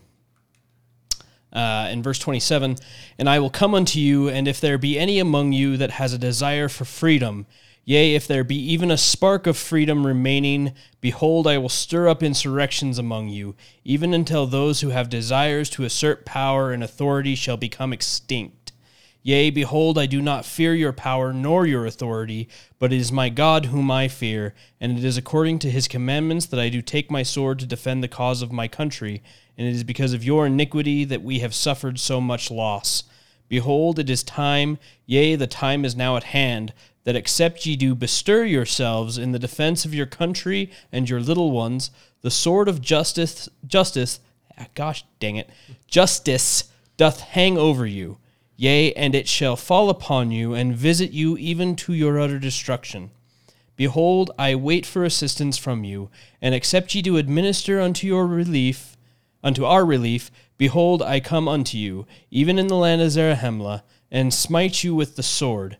Uh, 1.50 1.88
in 1.90 2.02
verse 2.02 2.18
27, 2.18 2.76
and 3.18 3.28
I 3.28 3.38
will 3.38 3.48
come 3.48 3.74
unto 3.74 3.98
you, 3.98 4.28
and 4.28 4.46
if 4.46 4.60
there 4.60 4.76
be 4.76 4.98
any 4.98 5.18
among 5.18 5.52
you 5.52 5.78
that 5.78 5.92
has 5.92 6.12
a 6.12 6.18
desire 6.18 6.68
for 6.68 6.84
freedom, 6.84 7.46
yea, 7.88 8.14
if 8.14 8.26
there 8.26 8.44
be 8.44 8.54
even 8.54 8.90
a 8.90 8.98
spark 8.98 9.46
of 9.46 9.56
freedom 9.56 10.06
remaining, 10.06 10.74
behold, 11.00 11.46
I 11.46 11.56
will 11.56 11.70
stir 11.70 12.06
up 12.06 12.22
insurrections 12.22 12.98
among 12.98 13.30
you, 13.30 13.54
even 13.82 14.12
until 14.12 14.46
those 14.46 14.82
who 14.82 14.90
have 14.90 15.08
desires 15.08 15.70
to 15.70 15.84
assert 15.84 16.26
power 16.26 16.70
and 16.70 16.84
authority 16.84 17.34
shall 17.34 17.56
become 17.56 17.94
extinct. 17.94 18.72
Yea, 19.22 19.48
behold, 19.48 19.96
I 19.96 20.04
do 20.04 20.20
not 20.20 20.44
fear 20.44 20.74
your 20.74 20.92
power 20.92 21.32
nor 21.32 21.66
your 21.66 21.86
authority, 21.86 22.46
but 22.78 22.92
it 22.92 23.00
is 23.00 23.10
my 23.10 23.30
God 23.30 23.66
whom 23.66 23.90
I 23.90 24.06
fear, 24.06 24.54
and 24.78 24.98
it 24.98 25.02
is 25.02 25.16
according 25.16 25.58
to 25.60 25.70
his 25.70 25.88
commandments 25.88 26.44
that 26.44 26.60
I 26.60 26.68
do 26.68 26.82
take 26.82 27.10
my 27.10 27.22
sword 27.22 27.58
to 27.60 27.66
defend 27.66 28.04
the 28.04 28.08
cause 28.08 28.42
of 28.42 28.52
my 28.52 28.68
country, 28.68 29.22
and 29.56 29.66
it 29.66 29.74
is 29.74 29.82
because 29.82 30.12
of 30.12 30.22
your 30.22 30.44
iniquity 30.44 31.06
that 31.06 31.22
we 31.22 31.38
have 31.38 31.54
suffered 31.54 31.98
so 31.98 32.20
much 32.20 32.50
loss. 32.50 33.04
Behold, 33.48 33.98
it 33.98 34.10
is 34.10 34.22
time, 34.22 34.78
yea, 35.06 35.34
the 35.36 35.46
time 35.46 35.86
is 35.86 35.96
now 35.96 36.18
at 36.18 36.24
hand, 36.24 36.74
that 37.08 37.16
except 37.16 37.64
ye 37.64 37.74
do 37.74 37.94
bestir 37.94 38.44
yourselves 38.44 39.16
in 39.16 39.32
the 39.32 39.38
defense 39.38 39.86
of 39.86 39.94
your 39.94 40.04
country 40.04 40.70
and 40.92 41.08
your 41.08 41.20
little 41.20 41.50
ones, 41.50 41.90
the 42.20 42.30
sword 42.30 42.68
of 42.68 42.82
justice, 42.82 43.48
justice, 43.66 44.20
gosh 44.74 45.06
dang 45.18 45.36
it, 45.36 45.48
justice 45.86 46.64
doth 46.98 47.20
hang 47.20 47.56
over 47.56 47.86
you. 47.86 48.18
Yea, 48.56 48.92
and 48.92 49.14
it 49.14 49.26
shall 49.26 49.56
fall 49.56 49.88
upon 49.88 50.30
you 50.30 50.52
and 50.52 50.76
visit 50.76 51.10
you 51.10 51.38
even 51.38 51.74
to 51.74 51.94
your 51.94 52.20
utter 52.20 52.38
destruction. 52.38 53.10
Behold, 53.74 54.30
I 54.38 54.54
wait 54.54 54.84
for 54.84 55.02
assistance 55.02 55.56
from 55.56 55.84
you, 55.84 56.10
and 56.42 56.54
except 56.54 56.94
ye 56.94 57.00
do 57.00 57.16
administer 57.16 57.80
unto 57.80 58.06
your 58.06 58.26
relief, 58.26 58.98
unto 59.42 59.64
our 59.64 59.86
relief, 59.86 60.30
behold, 60.58 61.00
I 61.00 61.20
come 61.20 61.48
unto 61.48 61.78
you, 61.78 62.06
even 62.30 62.58
in 62.58 62.66
the 62.66 62.76
land 62.76 63.00
of 63.00 63.08
Zarahemla, 63.12 63.80
and 64.10 64.34
smite 64.34 64.84
you 64.84 64.94
with 64.94 65.16
the 65.16 65.22
sword, 65.22 65.78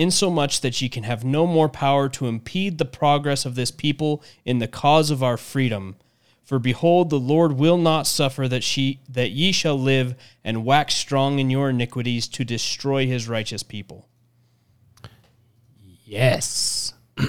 insomuch 0.00 0.60
that 0.62 0.80
ye 0.80 0.88
can 0.88 1.02
have 1.02 1.24
no 1.24 1.46
more 1.46 1.68
power 1.68 2.08
to 2.08 2.26
impede 2.26 2.78
the 2.78 2.84
progress 2.84 3.44
of 3.44 3.54
this 3.54 3.70
people 3.70 4.22
in 4.44 4.58
the 4.58 4.68
cause 4.68 5.10
of 5.10 5.22
our 5.22 5.36
freedom. 5.36 5.96
For 6.42 6.58
behold, 6.58 7.10
the 7.10 7.20
Lord 7.20 7.52
will 7.52 7.76
not 7.76 8.06
suffer 8.06 8.48
that 8.48 8.64
she 8.64 9.00
that 9.08 9.30
ye 9.30 9.52
shall 9.52 9.78
live 9.78 10.16
and 10.42 10.64
wax 10.64 10.94
strong 10.94 11.38
in 11.38 11.50
your 11.50 11.70
iniquities 11.70 12.26
to 12.28 12.44
destroy 12.44 13.06
his 13.06 13.28
righteous 13.28 13.62
people. 13.62 14.08
Yes. 16.04 16.92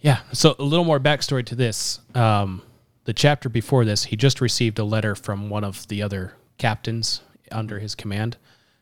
yeah. 0.00 0.20
So 0.32 0.56
a 0.58 0.62
little 0.62 0.86
more 0.86 1.00
backstory 1.00 1.44
to 1.44 1.54
this. 1.54 2.00
Um, 2.14 2.62
the 3.04 3.12
chapter 3.12 3.48
before 3.48 3.84
this, 3.84 4.04
he 4.04 4.16
just 4.16 4.40
received 4.40 4.78
a 4.78 4.84
letter 4.84 5.14
from 5.14 5.50
one 5.50 5.64
of 5.64 5.86
the 5.88 6.02
other 6.02 6.34
captains 6.56 7.20
under 7.52 7.78
his 7.78 7.94
command, 7.94 8.36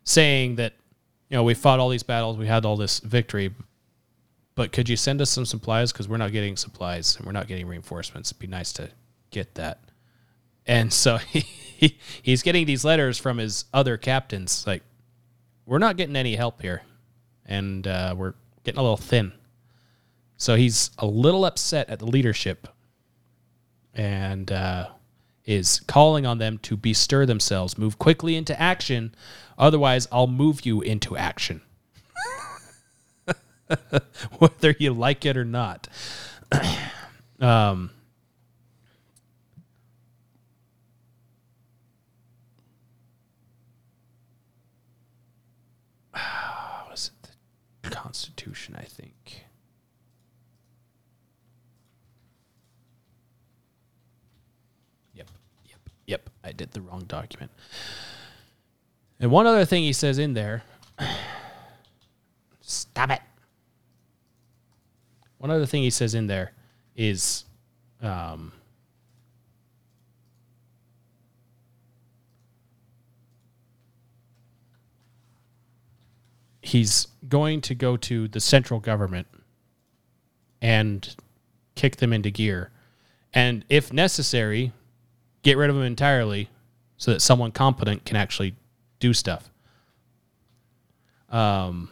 saying 0.04 0.54
that 0.56 0.74
you 1.28 1.36
know 1.36 1.42
we 1.42 1.54
fought 1.54 1.78
all 1.78 1.88
these 1.88 2.02
battles, 2.02 2.36
we 2.36 2.46
had 2.46 2.64
all 2.64 2.76
this 2.76 3.00
victory, 3.00 3.54
but 4.54 4.72
could 4.72 4.88
you 4.88 4.96
send 4.96 5.20
us 5.20 5.30
some 5.30 5.44
supplies 5.46 5.92
because 5.92 6.08
we're 6.08 6.16
not 6.16 6.32
getting 6.32 6.56
supplies 6.56 7.16
and 7.16 7.26
we're 7.26 7.32
not 7.32 7.46
getting 7.46 7.66
reinforcements. 7.66 8.30
It'd 8.30 8.38
be 8.38 8.46
nice 8.46 8.72
to 8.74 8.90
get 9.30 9.54
that. 9.54 9.80
And 10.66 10.92
so 10.92 11.16
he, 11.76 11.98
he's 12.22 12.42
getting 12.42 12.66
these 12.66 12.84
letters 12.84 13.18
from 13.18 13.38
his 13.38 13.66
other 13.72 13.96
captains, 13.96 14.66
like 14.66 14.82
we're 15.64 15.78
not 15.78 15.96
getting 15.96 16.16
any 16.16 16.36
help 16.36 16.62
here 16.62 16.82
and 17.44 17.86
uh, 17.86 18.14
we're 18.16 18.34
getting 18.64 18.78
a 18.78 18.82
little 18.82 18.96
thin. 18.96 19.32
So 20.36 20.54
he's 20.54 20.90
a 20.98 21.06
little 21.06 21.44
upset 21.44 21.88
at 21.88 21.98
the 21.98 22.06
leadership 22.06 22.68
and 23.94 24.50
uh, 24.52 24.88
is 25.46 25.80
calling 25.86 26.26
on 26.26 26.38
them 26.38 26.58
to 26.58 26.76
bestir 26.76 27.24
themselves, 27.24 27.78
move 27.78 27.98
quickly 27.98 28.36
into 28.36 28.60
action. 28.60 29.14
Otherwise, 29.58 30.08
I'll 30.12 30.26
move 30.26 30.66
you 30.66 30.82
into 30.82 31.16
action, 31.16 31.62
whether 34.38 34.74
you 34.78 34.92
like 34.92 35.24
it 35.24 35.36
or 35.36 35.44
not. 35.44 35.88
um, 37.40 37.90
was 46.90 47.10
it 47.22 47.30
the 47.82 47.90
Constitution? 47.90 48.76
I 48.78 48.84
think. 48.84 49.44
Yep, 55.14 55.30
yep, 55.66 55.80
yep. 56.06 56.30
I 56.46 56.52
did 56.52 56.70
the 56.70 56.80
wrong 56.80 57.04
document. 57.08 57.50
And 59.18 59.30
one 59.30 59.46
other 59.46 59.64
thing 59.64 59.82
he 59.82 59.92
says 59.92 60.18
in 60.18 60.34
there. 60.34 60.62
Stop 62.60 63.10
it. 63.10 63.20
One 65.38 65.50
other 65.50 65.66
thing 65.66 65.82
he 65.82 65.90
says 65.90 66.14
in 66.14 66.28
there 66.28 66.52
is 66.94 67.44
um, 68.00 68.52
he's 76.62 77.08
going 77.28 77.60
to 77.62 77.74
go 77.74 77.96
to 77.96 78.28
the 78.28 78.40
central 78.40 78.80
government 78.80 79.26
and 80.62 81.14
kick 81.74 81.96
them 81.96 82.12
into 82.12 82.30
gear. 82.30 82.70
And 83.34 83.64
if 83.68 83.92
necessary, 83.92 84.72
get 85.46 85.56
rid 85.56 85.70
of 85.70 85.76
them 85.76 85.84
entirely 85.84 86.48
so 86.96 87.12
that 87.12 87.22
someone 87.22 87.52
competent 87.52 88.04
can 88.04 88.16
actually 88.16 88.56
do 88.98 89.14
stuff. 89.14 89.48
Um, 91.30 91.88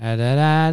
da, 0.00 0.16
da, 0.16 0.72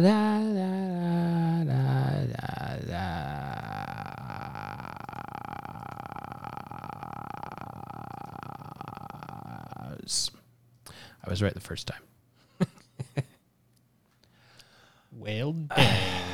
I 11.22 11.30
was 11.30 11.42
right 11.44 11.54
the 11.54 11.60
first 11.60 11.86
time. 11.86 12.02
well 15.12 15.52
done. 15.76 16.29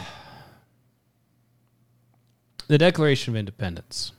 The 2.68 2.78
Declaration 2.78 3.34
of 3.34 3.38
Independence. 3.38 4.12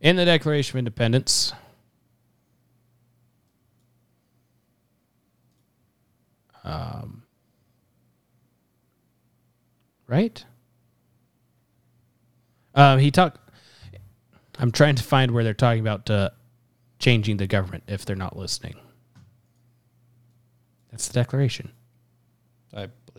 In 0.00 0.16
the 0.16 0.24
Declaration 0.24 0.76
of 0.76 0.78
Independence, 0.80 1.52
um, 6.64 7.22
right? 10.08 10.44
Um, 12.74 12.98
he 12.98 13.10
talked. 13.10 13.38
I'm 14.58 14.70
trying 14.70 14.96
to 14.96 15.02
find 15.02 15.30
where 15.30 15.44
they're 15.44 15.54
talking 15.54 15.80
about 15.80 16.08
uh, 16.10 16.30
changing 16.98 17.36
the 17.36 17.46
government 17.46 17.84
if 17.86 18.04
they're 18.04 18.16
not 18.16 18.36
listening. 18.36 18.74
That's 20.90 21.08
the 21.08 21.14
Declaration 21.14 21.72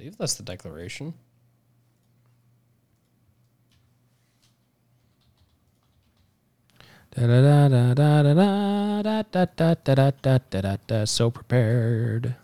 believe 0.04 0.18
that's 0.18 0.34
the 0.34 0.44
Declaration. 0.44 1.14
So 11.06 11.30
prepared. 11.30 12.36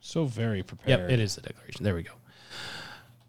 So 0.00 0.24
very 0.24 0.62
prepared. 0.62 1.00
Yep, 1.00 1.10
it 1.10 1.20
is 1.20 1.36
the 1.36 1.42
Declaration. 1.42 1.84
There 1.84 1.94
we 1.94 2.02
go. 2.02 2.12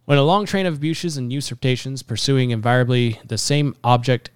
When 0.06 0.18
a 0.18 0.24
long 0.24 0.46
train 0.46 0.66
of 0.66 0.76
abuses 0.76 1.18
and 1.18 1.32
usurpations 1.34 2.02
pursuing 2.02 2.52
invariably 2.52 3.20
the 3.26 3.38
same 3.38 3.76
object 3.84 4.30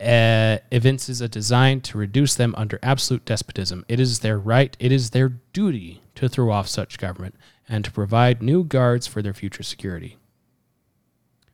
uh, 0.00 0.58
evinces 0.70 1.20
a 1.20 1.28
design 1.28 1.80
to 1.80 1.98
reduce 1.98 2.34
them 2.34 2.54
under 2.56 2.78
absolute 2.82 3.24
despotism, 3.24 3.84
it 3.88 3.98
is 3.98 4.20
their 4.20 4.38
right, 4.38 4.76
it 4.78 4.92
is 4.92 5.10
their 5.10 5.30
duty 5.52 6.02
to 6.14 6.28
throw 6.28 6.50
off 6.50 6.68
such 6.68 6.98
government 6.98 7.34
and 7.68 7.84
to 7.84 7.90
provide 7.90 8.42
new 8.42 8.64
guards 8.64 9.06
for 9.06 9.22
their 9.22 9.34
future 9.34 9.62
security. 9.62 10.16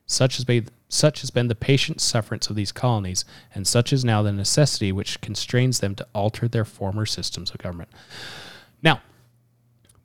Such 0.05 0.35
has 0.35 0.45
been 0.45 0.67
such 0.89 1.21
has 1.21 1.31
been 1.31 1.47
the 1.47 1.55
patient 1.55 1.99
sufferance 1.99 2.49
of 2.51 2.55
these 2.55 2.71
colonies, 2.71 3.25
and 3.55 3.65
such 3.65 3.91
is 3.91 4.05
now 4.05 4.21
the 4.21 4.31
necessity 4.31 4.91
which 4.91 5.19
constrains 5.21 5.79
them 5.79 5.95
to 5.95 6.07
alter 6.13 6.47
their 6.47 6.65
former 6.65 7.07
systems 7.07 7.49
of 7.49 7.57
government. 7.57 7.89
Now, 8.83 9.01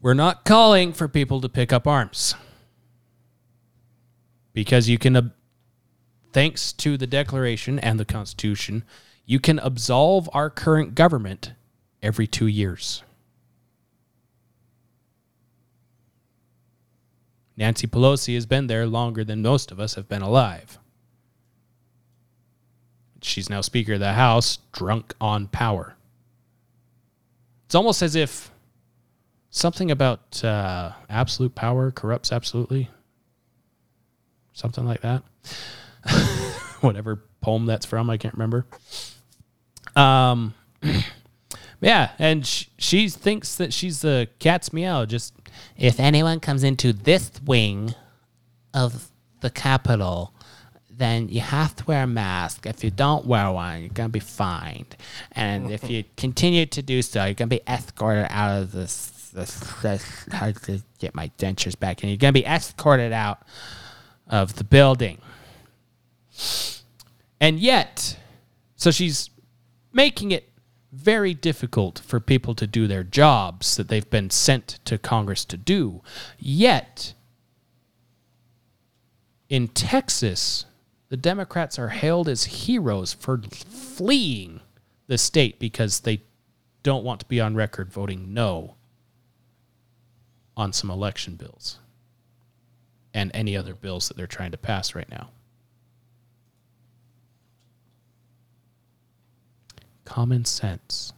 we're 0.01 0.15
not 0.15 0.47
calling 0.47 0.95
for 0.95 1.07
people 1.07 1.43
to 1.43 1.49
pick 1.49 1.75
up 1.75 1.87
arms. 1.87 2.35
Because 4.55 4.89
you 4.89 4.97
can, 4.97 5.17
ab- 5.17 5.35
thanks 6.33 6.73
to 6.73 6.97
the 6.97 7.07
Declaration 7.07 7.79
and 7.79 8.01
the 8.01 8.07
Constitution, 8.07 8.83
you 9.27 9.39
can 9.39 9.59
absolve 9.59 10.31
our 10.33 10.49
current 10.49 10.95
government 10.95 11.53
every 12.03 12.27
two 12.27 12.47
years. 12.47 13.03
Nancy 17.59 17.89
Pelosi 17.89 18.35
has 18.35 18.47
been 18.47 18.69
there 18.69 18.87
longer 18.87 19.25
than 19.25 19.43
most 19.43 19.73
of 19.73 19.81
us 19.81 19.97
have 19.97 20.09
been 20.09 20.23
alive. 20.23 20.79
She's 23.21 23.51
now 23.51 23.63
Speaker 23.63 23.95
of 23.95 24.01
the 24.01 24.13
House, 24.13 24.59
drunk 24.71 25.13
on 25.21 25.49
power. 25.49 25.97
It's 27.67 27.75
almost 27.75 28.01
as 28.01 28.15
if 28.15 28.53
something 29.51 29.91
about 29.91 30.43
uh, 30.45 30.93
absolute 31.11 31.57
power 31.57 31.91
corrupts 31.91 32.31
absolutely. 32.31 32.91
something 34.53 34.87
like 34.87 35.01
that. 35.01 35.25
Whatever 36.81 37.25
poem 37.41 37.67
that's 37.67 37.85
from, 37.85 38.09
I 38.09 38.19
can't 38.19 38.35
remember. 38.35 38.67
Um, 39.97 40.55
yeah, 41.81 42.11
and 42.19 42.47
sh- 42.47 42.67
she 42.79 43.09
thinks 43.09 43.55
that 43.57 43.73
she's 43.73 44.01
the 44.03 44.29
cat's 44.39 44.73
meow. 44.73 45.05
Just 45.05 45.35
if 45.77 46.01
anyone 46.01 46.41
comes 46.41 46.65
into 46.65 46.93
this 46.93 47.31
wing 47.45 47.95
of 48.75 49.11
the 49.41 49.51
Capitol, 49.51 50.35
then 50.91 51.29
you 51.29 51.41
have 51.41 51.77
to 51.77 51.85
wear 51.85 52.03
a 52.03 52.07
mask. 52.07 52.67
If 52.67 52.83
you 52.83 52.91
don't 52.91 53.25
wear 53.27 53.51
one, 53.53 53.81
you're 53.81 53.91
gonna 53.91 54.09
be 54.09 54.19
fined. 54.21 54.97
And 55.33 55.71
if 55.71 55.89
you 55.89 56.05
continue 56.17 56.67
to 56.67 56.83
do 56.83 57.03
so, 57.03 57.25
you're 57.25 57.35
gonna 57.35 57.49
be 57.49 57.63
escorted 57.69 58.27
out 58.31 58.63
of 58.63 58.73
this. 58.73 59.15
This, 59.33 59.61
this 59.83 60.27
how 60.33 60.51
to 60.51 60.83
get 60.99 61.15
my 61.15 61.31
dentures 61.39 61.79
back, 61.79 62.03
and 62.03 62.11
you're 62.11 62.17
gonna 62.17 62.33
be 62.33 62.47
escorted 62.47 63.13
out 63.13 63.43
of 64.27 64.57
the 64.57 64.65
building. 64.65 65.21
And 67.41 67.61
yet, 67.61 68.19
so 68.77 68.91
she's 68.91 69.31
making 69.93 70.33
it 70.33 70.48
very 70.93 71.35
difficult 71.35 71.99
for 71.99 72.21
people 72.21 72.55
to 72.55 72.67
do 72.67 72.87
their 72.87 73.05
jobs 73.05 73.77
that 73.77 73.89
they've 73.89 74.09
been 74.09 74.31
sent 74.31 74.79
to 74.85 74.99
Congress 74.99 75.45
to 75.45 75.57
do. 75.57 76.03
Yet, 76.39 77.15
in 79.49 79.69
Texas, 79.69 80.65
the 81.09 81.17
Democrats 81.17 81.79
are 81.79 81.89
hailed 81.89 82.29
as 82.29 82.45
heroes 82.45 83.13
for 83.13 83.41
fleeing 83.43 84.61
the 85.07 85.19
state 85.19 85.59
because 85.59 86.01
they 86.01 86.23
don't 86.83 87.05
want 87.05 87.21
to 87.21 87.27
be 87.27 87.41
on 87.41 87.55
record 87.55 87.91
voting 87.91 88.33
no 88.33 88.75
on 90.57 90.73
some 90.73 90.91
election 90.91 91.35
bills 91.35 91.79
and 93.15 93.31
any 93.35 93.57
other 93.57 93.75
bills 93.75 94.09
that 94.09 94.17
they're 94.17 94.27
trying 94.27 94.51
to 94.51 94.59
pass 94.59 94.95
right 94.95 95.09
now. 95.11 95.31
Common 100.09 100.47
sense. 100.47 101.13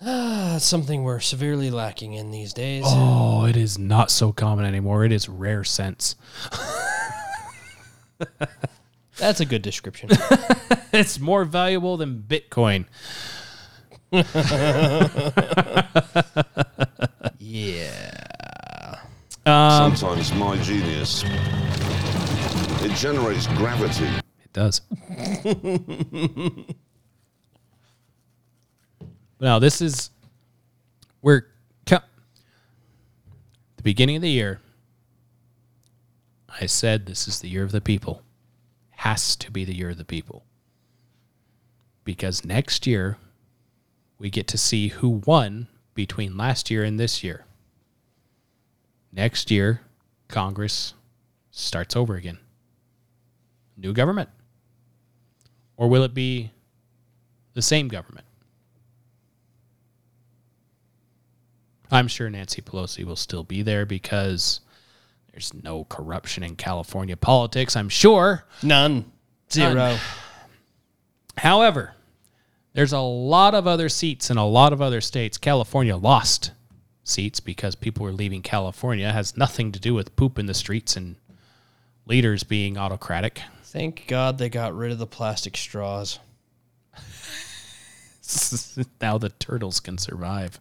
That's 0.00 0.64
something 0.64 1.02
we're 1.02 1.18
severely 1.20 1.70
lacking 1.70 2.12
in 2.12 2.30
these 2.30 2.52
days. 2.52 2.84
Oh, 2.86 3.46
it 3.46 3.56
is 3.56 3.78
not 3.78 4.10
so 4.10 4.32
common 4.32 4.66
anymore. 4.66 5.04
It 5.04 5.12
is 5.12 5.28
rare 5.28 5.64
sense. 5.64 6.14
That's 9.16 9.40
a 9.40 9.44
good 9.44 9.62
description. 9.62 10.10
It's 10.90 11.20
more 11.20 11.44
valuable 11.44 11.98
than 11.98 12.24
Bitcoin. 12.26 12.86
yeah. 17.38 19.00
Um, 19.44 19.94
Sometimes 19.94 20.32
my 20.32 20.56
genius 20.62 21.22
it 22.82 22.94
generates 22.96 23.46
gravity. 23.48 24.06
It 24.44 24.52
does. 24.52 24.82
now, 29.40 29.58
this 29.58 29.80
is 29.80 30.10
we're 31.22 31.46
co- 31.86 31.98
the 33.76 33.82
beginning 33.82 34.16
of 34.16 34.22
the 34.22 34.30
year. 34.30 34.60
I 36.60 36.66
said 36.66 37.06
this 37.06 37.28
is 37.28 37.40
the 37.40 37.48
year 37.48 37.64
of 37.64 37.72
the 37.72 37.80
people. 37.80 38.22
Has 38.90 39.36
to 39.36 39.50
be 39.50 39.64
the 39.64 39.74
year 39.74 39.90
of 39.90 39.98
the 39.98 40.04
people. 40.04 40.44
Because 42.04 42.44
next 42.44 42.86
year 42.86 43.18
we 44.18 44.30
get 44.30 44.46
to 44.48 44.58
see 44.58 44.88
who 44.88 45.22
won 45.26 45.68
between 45.94 46.36
last 46.36 46.70
year 46.70 46.84
and 46.84 46.98
this 46.98 47.22
year. 47.22 47.44
Next 49.12 49.50
year, 49.50 49.82
Congress 50.28 50.94
starts 51.50 51.96
over 51.96 52.14
again 52.14 52.38
new 53.78 53.92
government? 53.92 54.28
Or 55.76 55.88
will 55.88 56.02
it 56.02 56.12
be 56.12 56.50
the 57.54 57.62
same 57.62 57.88
government? 57.88 58.26
I'm 61.90 62.08
sure 62.08 62.28
Nancy 62.28 62.60
Pelosi 62.60 63.04
will 63.04 63.16
still 63.16 63.44
be 63.44 63.62
there 63.62 63.86
because 63.86 64.60
there's 65.32 65.54
no 65.54 65.84
corruption 65.84 66.42
in 66.42 66.56
California 66.56 67.16
politics, 67.16 67.76
I'm 67.76 67.88
sure. 67.88 68.44
None. 68.62 69.10
Zero. 69.50 69.96
However, 71.38 71.94
there's 72.74 72.92
a 72.92 73.00
lot 73.00 73.54
of 73.54 73.66
other 73.66 73.88
seats 73.88 74.30
in 74.30 74.36
a 74.36 74.46
lot 74.46 74.72
of 74.72 74.82
other 74.82 75.00
states. 75.00 75.38
California 75.38 75.96
lost 75.96 76.50
seats 77.04 77.40
because 77.40 77.74
people 77.74 78.04
were 78.04 78.12
leaving 78.12 78.42
California. 78.42 79.08
It 79.08 79.12
has 79.12 79.36
nothing 79.36 79.72
to 79.72 79.80
do 79.80 79.94
with 79.94 80.16
poop 80.16 80.38
in 80.38 80.46
the 80.46 80.54
streets 80.54 80.96
and 80.96 81.16
leaders 82.06 82.42
being 82.42 82.76
autocratic. 82.76 83.40
Thank 83.70 84.06
God 84.06 84.38
they 84.38 84.48
got 84.48 84.74
rid 84.74 84.92
of 84.92 84.98
the 84.98 85.06
plastic 85.06 85.54
straws. 85.54 86.20
now 88.98 89.18
the 89.18 89.28
turtles 89.28 89.78
can 89.78 89.98
survive. 89.98 90.58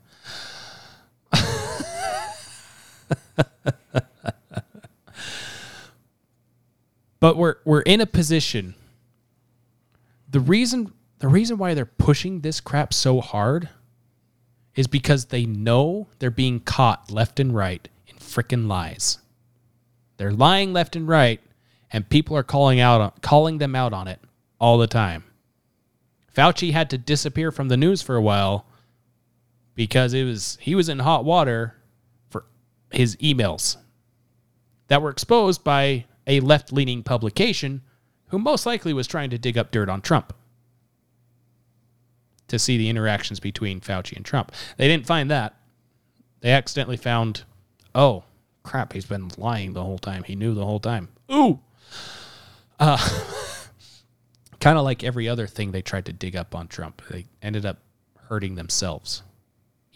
but 7.22 7.38
we're 7.38 7.56
we're 7.64 7.80
in 7.80 8.02
a 8.02 8.06
position. 8.06 8.76
The 10.30 10.42
reason 10.42 10.92
the 11.20 11.30
reason 11.30 11.58
why 11.58 11.74
they're 11.76 11.86
pushing 11.86 12.42
this 12.42 12.60
crap 12.60 12.94
so 12.94 13.22
hard 13.22 13.70
is 14.76 14.88
because 14.88 15.28
they 15.28 15.46
know 15.46 16.08
they're 16.20 16.30
being 16.30 16.60
caught 16.60 17.10
left 17.10 17.40
and 17.40 17.56
right 17.56 17.88
in 18.06 18.18
frickin' 18.18 18.68
lies. 18.68 19.20
They're 20.18 20.34
lying 20.34 20.74
left 20.74 20.98
and 20.98 21.08
right, 21.08 21.40
and 21.92 22.10
people 22.10 22.36
are 22.36 22.44
calling 22.44 22.80
out 22.80 23.22
calling 23.22 23.58
them 23.58 23.76
out 23.76 23.94
on 23.94 24.08
it 24.08 24.20
all 24.60 24.78
the 24.78 24.88
time. 24.88 25.24
Fauci 26.36 26.72
had 26.72 26.90
to 26.90 26.98
disappear 26.98 27.52
from 27.52 27.68
the 27.68 27.78
news 27.78 28.02
for 28.02 28.16
a 28.16 28.22
while 28.22 28.66
because 29.76 30.14
it 30.14 30.24
was 30.24 30.58
he 30.62 30.76
was 30.76 30.90
in 30.90 31.00
hot 31.00 31.26
water 31.26 31.76
for 32.30 32.46
his 32.92 33.16
emails 33.18 33.78
that 34.88 35.02
were 35.02 35.10
exposed 35.10 35.64
by 35.64 36.06
a 36.26 36.40
left-leaning 36.40 37.04
publication 37.04 37.82
who 38.28 38.40
most 38.40 38.66
likely 38.66 38.94
was 38.94 39.08
trying 39.08 39.30
to 39.30 39.38
dig 39.38 39.58
up 39.58 39.72
dirt 39.72 39.90
on 39.90 40.02
Trump 40.02 40.34
to 42.48 42.60
see 42.60 42.78
the 42.78 42.90
interactions 42.90 43.40
between 43.40 43.80
Fauci 43.80 44.16
and 44.16 44.26
Trump. 44.26 44.52
They 44.78 44.88
didn't 44.88 45.06
find 45.06 45.30
that. 45.32 45.56
They 46.42 46.52
accidentally 46.52 46.98
found, 46.98 47.44
oh, 47.96 48.24
crap, 48.64 48.94
he's 48.94 49.06
been 49.06 49.30
lying 49.38 49.74
the 49.74 49.84
whole 49.84 49.98
time. 49.98 50.24
He 50.24 50.36
knew 50.36 50.54
the 50.54 50.66
whole 50.66 50.80
time. 50.80 51.10
Ooh. 51.32 51.60
Uh, 52.80 52.98
kind 54.60 54.78
of 54.78 54.84
like 54.84 55.04
every 55.04 55.28
other 55.28 55.48
thing 55.48 55.72
they 55.72 55.82
tried 55.82 56.06
to 56.06 56.14
dig 56.14 56.36
up 56.36 56.54
on 56.56 56.68
Trump. 56.68 57.02
They 57.10 57.26
ended 57.42 57.66
up 57.66 57.80
hurting 58.30 58.56
themselves 58.56 59.24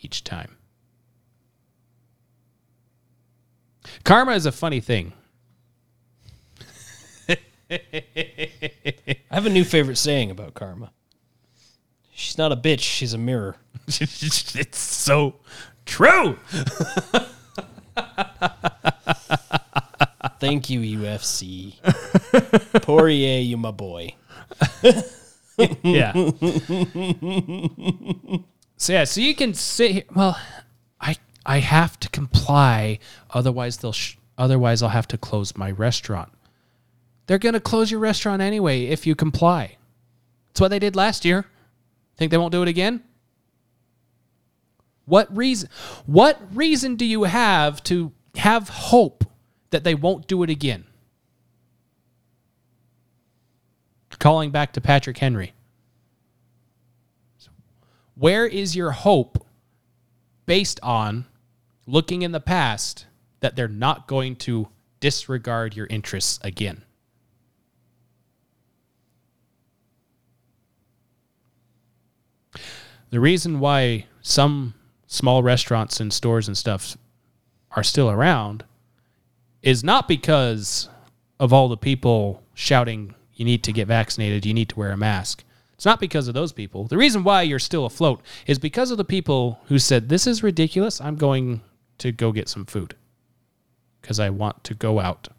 each 0.02 0.24
time. 0.24 0.58
Karma 4.04 4.34
is 4.34 4.46
a 4.46 4.52
funny 4.52 4.80
thing. 4.80 5.14
I 7.30 7.38
have 9.30 9.46
a 9.46 9.50
new 9.50 9.64
favorite 9.64 9.98
saying 9.98 10.32
about 10.32 10.54
karma. 10.54 10.92
She's 12.14 12.38
not 12.38 12.52
a 12.52 12.56
bitch, 12.56 12.82
she's 12.82 13.14
a 13.14 13.18
mirror. 13.18 13.56
it's 13.88 14.78
so 14.78 15.36
true. 15.86 16.38
Thank 20.42 20.72
you, 20.72 20.80
UFC. 20.80 21.76
Poirier, 22.82 23.40
you 23.42 23.58
my 23.58 23.72
boy. 23.72 24.16
Yeah. 25.84 26.14
so 28.78 28.94
yeah, 28.94 29.04
so 29.04 29.22
you 29.22 29.36
can 29.36 29.54
sit 29.54 29.92
here. 29.92 30.04
Well, 30.16 30.40
I 31.00 31.18
I 31.46 31.60
have 31.60 32.00
to 32.00 32.10
comply, 32.10 32.98
otherwise 33.30 33.78
they'll. 33.78 33.92
Sh- 33.92 34.16
otherwise, 34.40 34.82
I'll 34.82 34.90
have 34.90 35.08
to 35.10 35.20
close 35.20 35.56
my 35.56 35.70
restaurant. 35.70 36.32
They're 37.28 37.38
gonna 37.38 37.60
close 37.60 37.92
your 37.92 38.00
restaurant 38.00 38.42
anyway 38.42 38.86
if 38.86 39.06
you 39.06 39.14
comply. 39.14 39.78
That's 40.48 40.62
what 40.62 40.70
they 40.70 40.80
did 40.80 40.96
last 40.96 41.26
year. 41.26 41.46
Think 42.18 42.32
they 42.32 42.38
won't 42.40 42.54
do 42.54 42.64
it 42.64 42.68
again? 42.68 43.04
What 45.06 45.36
reason? 45.36 45.70
What 46.08 46.42
reason 46.56 46.96
do 46.96 47.06
you 47.06 47.26
have 47.26 47.84
to 47.84 48.14
have 48.36 48.68
hope 48.70 49.26
that 49.72 49.84
they 49.84 49.96
won't 49.96 50.28
do 50.28 50.44
it 50.44 50.50
again? 50.50 50.86
Calling 54.20 54.52
back 54.52 54.74
to 54.74 54.82
Patrick 54.82 55.18
Henry. 55.18 55.54
Where 58.14 58.46
is 58.46 58.76
your 58.76 58.92
hope 58.92 59.44
based 60.46 60.80
on 60.84 61.26
looking 61.88 62.22
in 62.22 62.32
the 62.32 62.40
past 62.40 63.08
that 63.40 63.56
they're 63.56 63.68
not 63.68 64.08
going 64.08 64.36
to 64.36 64.68
disregard 65.00 65.76
your 65.76 65.88
interests 65.88 66.38
again? 66.44 66.84
The 73.10 73.20
reason 73.20 73.60
why 73.60 74.06
some 74.22 74.76
small 75.08 75.42
restaurants 75.42 76.00
and 76.00 76.14
stores 76.14 76.48
and 76.48 76.56
stuff 76.56 76.96
are 77.72 77.84
still 77.84 78.10
around 78.10 78.64
is 79.64 79.84
not 79.84 80.08
because 80.08 80.90
of 81.40 81.54
all 81.54 81.70
the 81.70 81.78
people 81.78 82.44
shouting, 82.54 83.16
you 83.34 83.46
need 83.46 83.64
to 83.64 83.72
get 83.72 83.88
vaccinated, 83.88 84.46
you 84.46 84.54
need 84.54 84.70
to 84.70 84.80
wear 84.80 84.92
a 84.92 84.98
mask. 84.98 85.44
It's 85.74 85.86
not 85.86 86.00
because 86.00 86.28
of 86.28 86.36
those 86.36 86.52
people. 86.52 86.86
The 86.86 86.98
reason 86.98 87.24
why 87.24 87.42
you're 87.42 87.58
still 87.58 87.86
afloat 87.86 88.22
is 88.46 88.60
because 88.60 88.92
of 88.92 88.98
the 88.98 89.04
people 89.04 89.60
who 89.66 89.80
said, 89.80 90.10
This 90.10 90.28
is 90.28 90.44
ridiculous. 90.44 91.02
I'm 91.02 91.16
going 91.16 91.62
to 91.98 92.12
go 92.12 92.32
get 92.32 92.50
some 92.50 92.66
food 92.66 92.96
because 94.00 94.20
I 94.20 94.30
want 94.30 94.64
to 94.66 94.76
go 94.76 95.00
out 95.00 95.30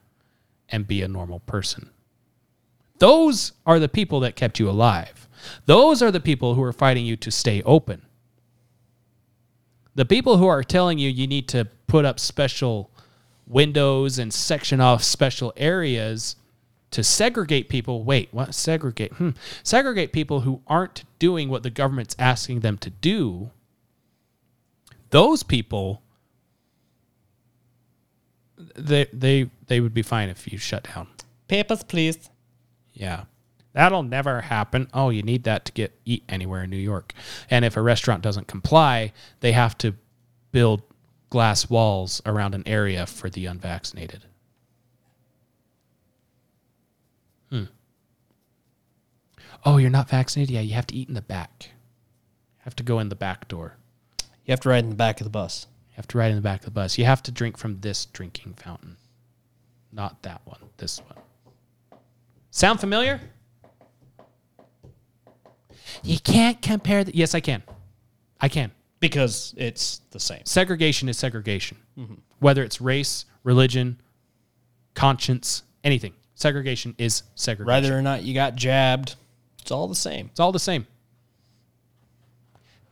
and 0.69 0.87
be 0.87 1.03
a 1.03 1.09
normal 1.09 1.41
person. 1.41 1.91
Those 2.99 3.53
are 3.67 3.79
the 3.79 3.89
people 3.89 4.21
that 4.21 4.37
kept 4.37 4.59
you 4.59 4.71
alive. 4.71 5.29
Those 5.67 6.03
are 6.03 6.11
the 6.11 6.21
people 6.21 6.55
who 6.55 6.63
are 6.63 6.73
fighting 6.73 7.05
you 7.05 7.17
to 7.17 7.31
stay 7.31 7.63
open. 7.63 8.03
The 9.95 10.05
people 10.05 10.39
who 10.39 10.47
are 10.47 10.63
telling 10.63 10.99
you 10.99 11.11
you 11.11 11.27
need 11.27 11.49
to 11.49 11.67
put 11.87 12.05
up 12.05 12.19
special 12.19 12.92
windows 13.53 14.19
and 14.19 14.33
section 14.33 14.81
off 14.81 15.03
special 15.03 15.53
areas 15.57 16.37
to 16.93 17.03
segregate 17.03 17.69
people. 17.69 18.05
Wait, 18.05 18.29
what? 18.33 18.55
Segregate? 18.55 19.13
Hmm. 19.15 19.31
Segregate 19.63 20.13
people 20.13 20.41
who 20.41 20.63
aren't 20.67 21.05
doing 21.19 21.49
what 21.49 21.63
the 21.63 21.71
government's 21.71 22.17
asking 22.19 22.61
them 22.61 22.79
to 22.79 22.91
do. 22.91 23.51
Those 25.11 25.43
people, 25.43 26.03
they 28.75 29.07
they 29.13 29.51
they 29.67 29.81
would 29.81 29.95
be 29.95 30.03
fine 30.03 30.29
if 30.29 30.51
you 30.51 30.59
shut 30.59 30.89
down. 30.95 31.09
Papers, 31.49 31.83
please. 31.83 32.31
Yeah. 32.93 33.25
That'll 33.73 34.03
never 34.03 34.43
happen. 34.43 34.89
Oh, 34.93 35.09
you 35.09 35.23
need 35.23 35.45
that 35.45 35.65
to 35.65 35.73
get 35.73 35.99
eat 36.05 36.25
anywhere 36.29 36.65
in 36.65 36.71
New 36.71 36.77
York. 36.77 37.15
And 37.51 37.65
if 37.65 37.77
a 37.77 37.83
restaurant 37.83 38.23
doesn't 38.23 38.47
comply, 38.47 39.13
they 39.41 39.53
have 39.53 39.79
to 39.79 39.95
build 40.51 40.83
glass 41.33 41.71
walls 41.71 42.21
around 42.27 42.55
an 42.55 42.63
area 42.67 43.07
for 43.07 43.31
the 43.31 43.47
unvaccinated. 43.47 44.27
Hmm. 47.49 47.65
Oh, 49.65 49.79
you're 49.79 49.89
not 49.89 50.11
vaccinated? 50.11 50.55
Yeah, 50.55 50.61
you 50.61 50.75
have 50.75 50.87
to 50.89 50.95
eat 50.95 51.09
in 51.09 51.15
the 51.15 51.23
back. 51.23 51.71
You 51.71 52.65
have 52.65 52.77
to 52.77 52.83
go 52.83 52.99
in 52.99 53.09
the 53.09 53.15
back 53.15 53.49
door. 53.49 53.79
You 54.45 54.53
have 54.53 54.61
to 54.61 54.69
ride 54.69 54.85
in 54.85 54.91
the 54.91 54.95
back 54.95 55.23
of 55.23 55.25
the 55.25 55.31
bus. 55.31 55.69
You 55.93 55.97
have 55.97 56.09
to 56.09 56.19
ride 56.19 56.33
in 56.33 56.37
the 56.37 56.43
back 56.43 56.61
of 56.61 56.65
the 56.67 56.71
bus. 56.71 56.99
You 56.99 57.07
have 57.07 57.23
to 57.23 57.33
drink 57.33 57.57
from 57.57 57.81
this 57.81 58.05
drinking 58.05 58.53
fountain. 58.53 58.99
Not 59.91 60.23
that 60.25 60.43
one, 60.45 60.61
this 60.77 60.99
one. 60.99 61.17
Sound 62.51 62.79
familiar? 62.79 63.23
You 66.03 66.19
can't 66.19 66.61
compare 66.61 67.05
the 67.05 67.17
Yes, 67.17 67.35
I 67.35 67.41
can. 67.41 67.63
I 68.39 68.51
can. 68.51 68.71
Because 69.03 69.53
it's 69.57 70.01
the 70.13 70.21
same. 70.21 70.43
Segregation 70.47 71.09
is 71.09 71.19
segregation. 71.19 71.77
Whether 72.39 72.63
it's 72.63 72.81
race, 72.81 73.25
religion, 73.43 74.01
conscience, 74.95 75.65
anything. 75.83 76.15
Segregation 76.37 76.95
is 76.99 77.25
segregation. 77.35 77.67
Whether 77.67 77.99
or 77.99 78.01
not 78.01 78.23
you 78.23 78.33
got 78.33 78.55
jabbed, 78.55 79.17
it's 79.61 79.73
all 79.73 79.89
the 79.89 79.97
same. 79.97 80.27
It's 80.31 80.39
all 80.39 80.53
the 80.53 80.61
same. 80.61 80.87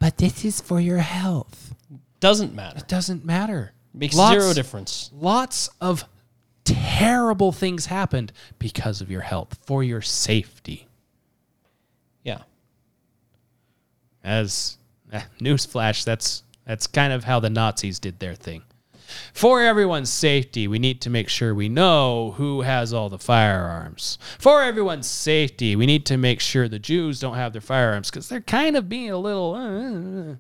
But 0.00 0.18
this 0.18 0.44
is 0.44 0.60
for 0.60 0.80
your 0.80 0.98
health. 0.98 1.74
Doesn't 2.18 2.54
matter. 2.54 2.78
It 2.78 2.88
doesn't 2.88 3.24
matter. 3.24 3.72
Makes 3.94 4.16
Lots- 4.16 4.40
zero 4.40 4.52
difference. 4.52 5.10
Lots 5.14 5.70
of 5.80 6.04
terrible 6.64 7.52
things 7.52 7.86
happened 7.86 8.32
because 8.58 9.00
of 9.00 9.12
your 9.12 9.20
health, 9.22 9.58
for 9.64 9.84
your 9.84 10.02
safety. 10.02 10.88
Yeah. 12.24 12.42
As 14.24 14.76
eh, 15.12 15.22
newsflash, 15.40 16.04
that's 16.04 16.42
that's 16.66 16.86
kind 16.86 17.12
of 17.12 17.24
how 17.24 17.40
the 17.40 17.50
Nazis 17.50 17.98
did 17.98 18.20
their 18.20 18.34
thing. 18.34 18.62
For 19.32 19.60
everyone's 19.62 20.10
safety, 20.10 20.68
we 20.68 20.78
need 20.78 21.00
to 21.02 21.10
make 21.10 21.28
sure 21.28 21.54
we 21.54 21.68
know 21.68 22.32
who 22.36 22.62
has 22.62 22.92
all 22.92 23.08
the 23.08 23.18
firearms. 23.18 24.18
For 24.38 24.62
everyone's 24.62 25.08
safety, 25.08 25.74
we 25.74 25.86
need 25.86 26.06
to 26.06 26.16
make 26.16 26.40
sure 26.40 26.68
the 26.68 26.78
Jews 26.78 27.20
don't 27.20 27.34
have 27.34 27.52
their 27.52 27.60
firearms 27.60 28.10
because 28.10 28.28
they're 28.28 28.40
kind 28.40 28.76
of 28.76 28.88
being 28.88 29.10
a 29.10 29.18
little. 29.18 29.54
uh, 29.54 30.36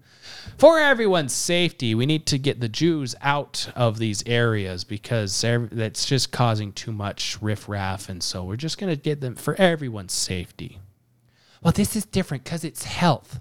for 0.56 0.78
everyone's 0.78 1.34
safety, 1.34 1.94
we 1.94 2.06
need 2.06 2.26
to 2.26 2.38
get 2.38 2.60
the 2.60 2.68
Jews 2.68 3.14
out 3.22 3.70
of 3.74 3.98
these 3.98 4.22
areas 4.26 4.84
because 4.84 5.40
that's 5.40 6.06
just 6.06 6.32
causing 6.32 6.72
too 6.72 6.92
much 6.92 7.38
riffraff, 7.40 8.08
and 8.08 8.22
so 8.22 8.44
we're 8.44 8.56
just 8.56 8.78
going 8.78 8.94
to 8.94 9.00
get 9.00 9.20
them 9.20 9.34
for 9.34 9.54
everyone's 9.56 10.12
safety. 10.12 10.78
Well, 11.62 11.72
this 11.72 11.94
is 11.96 12.06
different 12.06 12.44
because 12.44 12.64
it's 12.64 12.84
health. 12.84 13.40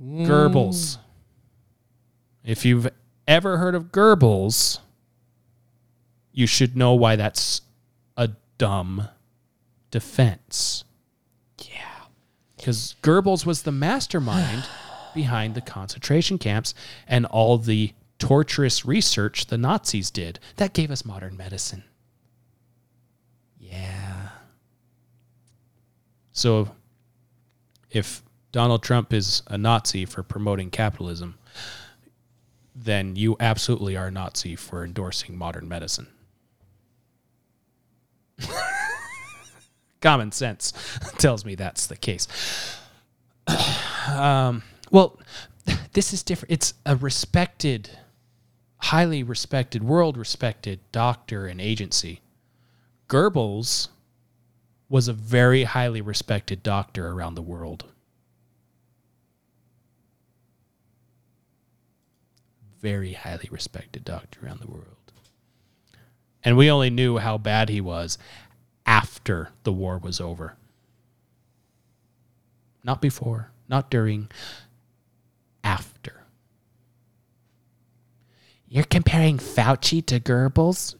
Goebbels. 0.00 0.96
Mm. 0.96 0.98
If 2.44 2.64
you've 2.64 2.88
ever 3.28 3.58
heard 3.58 3.74
of 3.74 3.92
Goebbels, 3.92 4.78
you 6.32 6.46
should 6.46 6.76
know 6.76 6.94
why 6.94 7.16
that's 7.16 7.62
a 8.16 8.30
dumb 8.58 9.08
defense. 9.90 10.84
Yeah. 11.58 12.04
Because 12.56 12.96
Goebbels 13.02 13.44
was 13.44 13.62
the 13.62 13.72
mastermind 13.72 14.64
behind 15.14 15.54
the 15.54 15.60
concentration 15.60 16.38
camps 16.38 16.74
and 17.06 17.26
all 17.26 17.58
the 17.58 17.92
torturous 18.18 18.84
research 18.84 19.46
the 19.46 19.58
Nazis 19.58 20.10
did 20.10 20.38
that 20.56 20.74
gave 20.74 20.90
us 20.90 21.04
modern 21.04 21.36
medicine. 21.36 21.84
Yeah. 23.58 24.28
So 26.32 26.70
if 27.90 28.22
Donald 28.52 28.82
Trump 28.82 29.12
is 29.12 29.42
a 29.46 29.56
Nazi 29.56 30.04
for 30.04 30.22
promoting 30.22 30.70
capitalism, 30.70 31.38
then 32.74 33.14
you 33.16 33.36
absolutely 33.38 33.96
are 33.96 34.08
a 34.08 34.10
Nazi 34.10 34.56
for 34.56 34.84
endorsing 34.84 35.36
modern 35.36 35.68
medicine. 35.68 36.08
Common 40.00 40.32
sense 40.32 40.72
tells 41.18 41.44
me 41.44 41.54
that's 41.54 41.86
the 41.86 41.96
case. 41.96 42.26
um, 44.08 44.62
well, 44.90 45.20
this 45.92 46.12
is 46.12 46.22
different. 46.22 46.52
It's 46.52 46.74
a 46.86 46.96
respected, 46.96 47.90
highly 48.78 49.22
respected, 49.22 49.84
world 49.84 50.16
respected 50.16 50.80
doctor 50.90 51.46
and 51.46 51.60
agency. 51.60 52.20
Goebbels 53.08 53.88
was 54.88 55.06
a 55.06 55.12
very 55.12 55.64
highly 55.64 56.00
respected 56.00 56.62
doctor 56.62 57.08
around 57.08 57.34
the 57.34 57.42
world. 57.42 57.84
Very 62.80 63.12
highly 63.12 63.48
respected 63.50 64.04
doctor 64.04 64.40
around 64.44 64.60
the 64.60 64.70
world. 64.70 64.86
And 66.42 66.56
we 66.56 66.70
only 66.70 66.90
knew 66.90 67.18
how 67.18 67.36
bad 67.38 67.68
he 67.68 67.80
was 67.80 68.16
after 68.86 69.50
the 69.62 69.72
war 69.72 69.98
was 69.98 70.20
over. 70.20 70.56
Not 72.82 73.02
before, 73.02 73.52
not 73.68 73.90
during, 73.90 74.30
after. 75.62 76.24
You're 78.68 78.84
comparing 78.84 79.38
Fauci 79.38 80.04
to 80.06 80.18
Goebbels? 80.18 80.94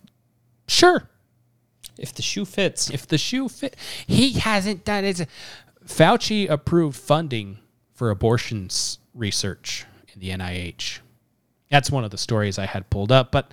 Sure. 0.68 1.08
If 1.96 2.12
the 2.14 2.22
shoe 2.22 2.44
fits. 2.44 2.90
If 2.90 3.06
the 3.06 3.18
shoe 3.18 3.48
fit, 3.48 3.76
he 4.06 4.32
hasn't 4.32 4.84
done 4.84 5.04
it. 5.04 5.26
Fauci 5.86 6.48
approved 6.50 6.96
funding 6.96 7.58
for 7.94 8.10
abortions 8.10 8.98
research 9.14 9.86
in 10.12 10.20
the 10.20 10.30
NIH. 10.30 11.00
That's 11.70 11.90
one 11.90 12.04
of 12.04 12.10
the 12.10 12.18
stories 12.18 12.58
I 12.58 12.66
had 12.66 12.90
pulled 12.90 13.12
up, 13.12 13.30
but 13.30 13.52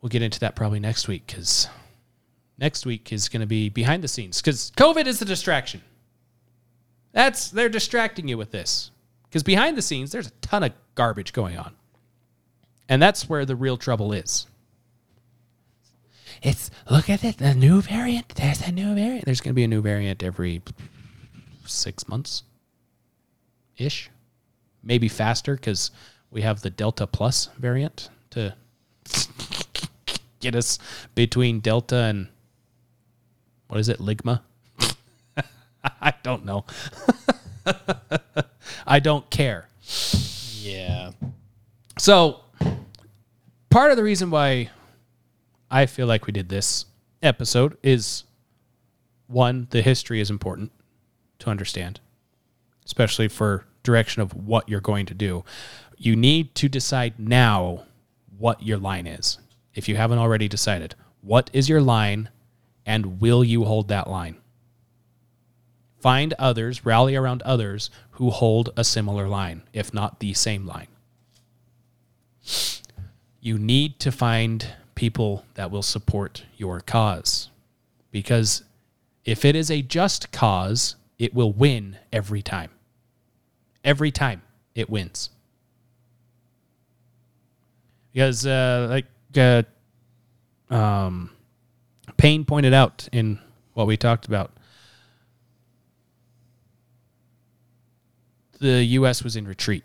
we'll 0.00 0.10
get 0.10 0.22
into 0.22 0.40
that 0.40 0.56
probably 0.56 0.80
next 0.80 1.08
week 1.08 1.26
because 1.26 1.68
next 2.58 2.84
week 2.84 3.12
is 3.12 3.28
going 3.28 3.40
to 3.40 3.46
be 3.46 3.68
behind 3.68 4.02
the 4.02 4.08
scenes 4.08 4.40
because 4.40 4.72
COVID 4.76 5.06
is 5.06 5.18
the 5.18 5.24
distraction. 5.24 5.82
That's 7.12 7.50
they're 7.50 7.68
distracting 7.68 8.28
you 8.28 8.36
with 8.36 8.50
this 8.50 8.90
because 9.24 9.42
behind 9.42 9.76
the 9.76 9.82
scenes 9.82 10.12
there's 10.12 10.28
a 10.28 10.32
ton 10.40 10.64
of 10.64 10.72
garbage 10.94 11.32
going 11.32 11.56
on, 11.56 11.74
and 12.88 13.00
that's 13.00 13.28
where 13.28 13.44
the 13.44 13.56
real 13.56 13.76
trouble 13.76 14.12
is. 14.12 14.46
It's 16.42 16.70
look 16.90 17.08
at 17.08 17.22
it, 17.22 17.38
the 17.38 17.54
new 17.54 17.80
variant. 17.82 18.30
There's 18.34 18.66
a 18.66 18.72
new 18.72 18.94
variant. 18.94 19.26
There's 19.26 19.40
going 19.40 19.52
to 19.52 19.54
be 19.54 19.64
a 19.64 19.68
new 19.68 19.80
variant 19.80 20.24
every 20.24 20.60
six 21.66 22.08
months 22.08 22.42
ish. 23.76 24.10
Maybe 24.82 25.08
faster 25.08 25.54
because 25.54 25.92
we 26.32 26.40
have 26.40 26.62
the 26.62 26.70
Delta 26.70 27.06
Plus 27.06 27.50
variant 27.58 28.08
to 28.30 28.54
get 30.40 30.56
us 30.56 30.78
between 31.14 31.60
Delta 31.60 31.96
and 31.96 32.28
what 33.68 33.78
is 33.78 33.88
it, 33.88 33.98
Ligma? 33.98 34.40
I 36.00 36.14
don't 36.22 36.44
know. 36.44 36.64
I 38.86 38.98
don't 38.98 39.28
care. 39.30 39.68
Yeah. 40.58 41.12
So, 41.98 42.40
part 43.70 43.90
of 43.90 43.96
the 43.96 44.02
reason 44.02 44.30
why 44.30 44.70
I 45.70 45.86
feel 45.86 46.06
like 46.06 46.26
we 46.26 46.32
did 46.32 46.48
this 46.48 46.86
episode 47.22 47.76
is 47.82 48.24
one, 49.26 49.68
the 49.70 49.82
history 49.82 50.20
is 50.20 50.30
important 50.30 50.72
to 51.40 51.50
understand, 51.50 52.00
especially 52.84 53.28
for 53.28 53.66
direction 53.82 54.22
of 54.22 54.34
what 54.34 54.68
you're 54.68 54.80
going 54.80 55.06
to 55.06 55.14
do. 55.14 55.44
You 56.04 56.16
need 56.16 56.56
to 56.56 56.68
decide 56.68 57.16
now 57.16 57.84
what 58.36 58.60
your 58.60 58.76
line 58.76 59.06
is. 59.06 59.38
If 59.72 59.88
you 59.88 59.94
haven't 59.94 60.18
already 60.18 60.48
decided, 60.48 60.96
what 61.20 61.48
is 61.52 61.68
your 61.68 61.80
line 61.80 62.28
and 62.84 63.20
will 63.20 63.44
you 63.44 63.62
hold 63.62 63.86
that 63.86 64.10
line? 64.10 64.38
Find 66.00 66.32
others, 66.40 66.84
rally 66.84 67.14
around 67.14 67.40
others 67.42 67.88
who 68.10 68.30
hold 68.30 68.70
a 68.76 68.82
similar 68.82 69.28
line, 69.28 69.62
if 69.72 69.94
not 69.94 70.18
the 70.18 70.34
same 70.34 70.66
line. 70.66 70.88
You 73.40 73.56
need 73.56 74.00
to 74.00 74.10
find 74.10 74.74
people 74.96 75.44
that 75.54 75.70
will 75.70 75.82
support 75.82 76.42
your 76.56 76.80
cause. 76.80 77.48
Because 78.10 78.64
if 79.24 79.44
it 79.44 79.54
is 79.54 79.70
a 79.70 79.82
just 79.82 80.32
cause, 80.32 80.96
it 81.16 81.32
will 81.32 81.52
win 81.52 81.96
every 82.12 82.42
time. 82.42 82.70
Every 83.84 84.10
time 84.10 84.42
it 84.74 84.90
wins. 84.90 85.30
Because, 88.12 88.46
uh, 88.46 88.86
like, 88.90 89.06
uh, 89.36 89.62
um, 90.70 91.30
Paine 92.16 92.44
pointed 92.44 92.74
out 92.74 93.08
in 93.12 93.38
what 93.74 93.86
we 93.86 93.96
talked 93.96 94.26
about, 94.26 94.52
the 98.60 98.84
U.S. 98.84 99.24
was 99.24 99.34
in 99.34 99.46
retreat. 99.48 99.84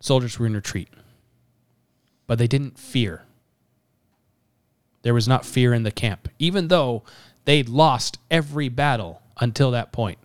Soldiers 0.00 0.38
were 0.38 0.46
in 0.46 0.54
retreat. 0.54 0.88
But 2.26 2.38
they 2.38 2.46
didn't 2.46 2.78
fear. 2.78 3.22
There 5.02 5.14
was 5.14 5.28
not 5.28 5.44
fear 5.44 5.74
in 5.74 5.82
the 5.82 5.90
camp, 5.90 6.28
even 6.38 6.68
though 6.68 7.02
they'd 7.44 7.68
lost 7.68 8.18
every 8.30 8.68
battle 8.68 9.20
until 9.38 9.70
that 9.72 9.92
point 9.92 10.18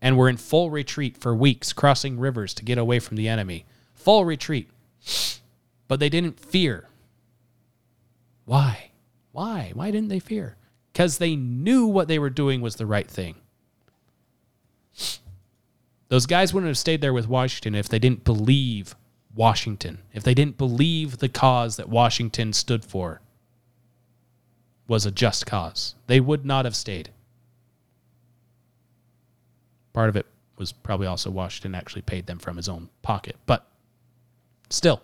and 0.00 0.18
were 0.18 0.28
in 0.28 0.36
full 0.36 0.70
retreat 0.70 1.16
for 1.16 1.34
weeks, 1.34 1.72
crossing 1.72 2.18
rivers 2.18 2.52
to 2.54 2.64
get 2.64 2.76
away 2.76 2.98
from 2.98 3.16
the 3.16 3.26
enemy. 3.26 3.64
Full 3.94 4.26
retreat. 4.26 4.68
But 5.88 6.00
they 6.00 6.08
didn't 6.08 6.40
fear. 6.40 6.88
Why? 8.44 8.90
Why? 9.32 9.72
Why 9.74 9.90
didn't 9.90 10.08
they 10.08 10.18
fear? 10.18 10.56
Because 10.92 11.18
they 11.18 11.36
knew 11.36 11.86
what 11.86 12.08
they 12.08 12.18
were 12.18 12.30
doing 12.30 12.60
was 12.60 12.76
the 12.76 12.86
right 12.86 13.08
thing. 13.08 13.36
Those 16.08 16.26
guys 16.26 16.54
wouldn't 16.54 16.68
have 16.68 16.78
stayed 16.78 17.00
there 17.00 17.12
with 17.12 17.28
Washington 17.28 17.74
if 17.74 17.88
they 17.88 17.98
didn't 17.98 18.24
believe 18.24 18.94
Washington, 19.34 19.98
if 20.12 20.22
they 20.22 20.34
didn't 20.34 20.56
believe 20.56 21.18
the 21.18 21.28
cause 21.28 21.76
that 21.76 21.88
Washington 21.88 22.52
stood 22.52 22.84
for 22.84 23.20
was 24.86 25.06
a 25.06 25.10
just 25.10 25.46
cause. 25.46 25.94
They 26.06 26.20
would 26.20 26.44
not 26.44 26.64
have 26.64 26.76
stayed. 26.76 27.10
Part 29.92 30.08
of 30.08 30.16
it 30.16 30.26
was 30.56 30.72
probably 30.72 31.06
also 31.06 31.30
Washington 31.30 31.74
actually 31.74 32.02
paid 32.02 32.26
them 32.26 32.38
from 32.38 32.56
his 32.56 32.68
own 32.68 32.90
pocket, 33.02 33.36
but 33.46 33.66
still. 34.70 35.02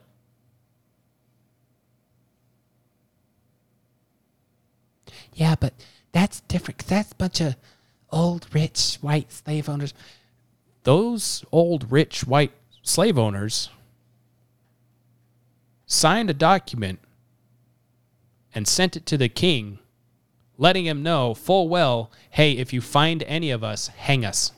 Yeah, 5.41 5.55
but 5.59 5.73
that's 6.12 6.43
different. 6.43 6.81
that's 6.87 7.12
a 7.12 7.15
bunch 7.15 7.41
of 7.41 7.57
old, 8.12 8.47
rich, 8.53 8.99
white 9.01 9.33
slave 9.33 9.71
owners. 9.71 9.95
those 10.83 11.47
old 11.51 11.91
rich 11.91 12.25
white 12.27 12.53
slave 12.83 13.19
owners 13.19 13.71
signed 15.87 16.29
a 16.29 16.35
document 16.35 16.99
and 18.55 18.69
sent 18.69 18.97
it 18.97 19.07
to 19.07 19.17
the 19.17 19.31
king 19.31 19.79
letting 20.59 20.85
him 20.85 21.03
know 21.03 21.33
full 21.33 21.69
well 21.69 22.11
hey 22.31 22.53
if 22.53 22.73
you 22.73 22.81
find 22.81 23.23
any 23.23 23.51
of 23.51 23.65
us 23.65 23.89
hang 23.89 24.25
us 24.25 24.53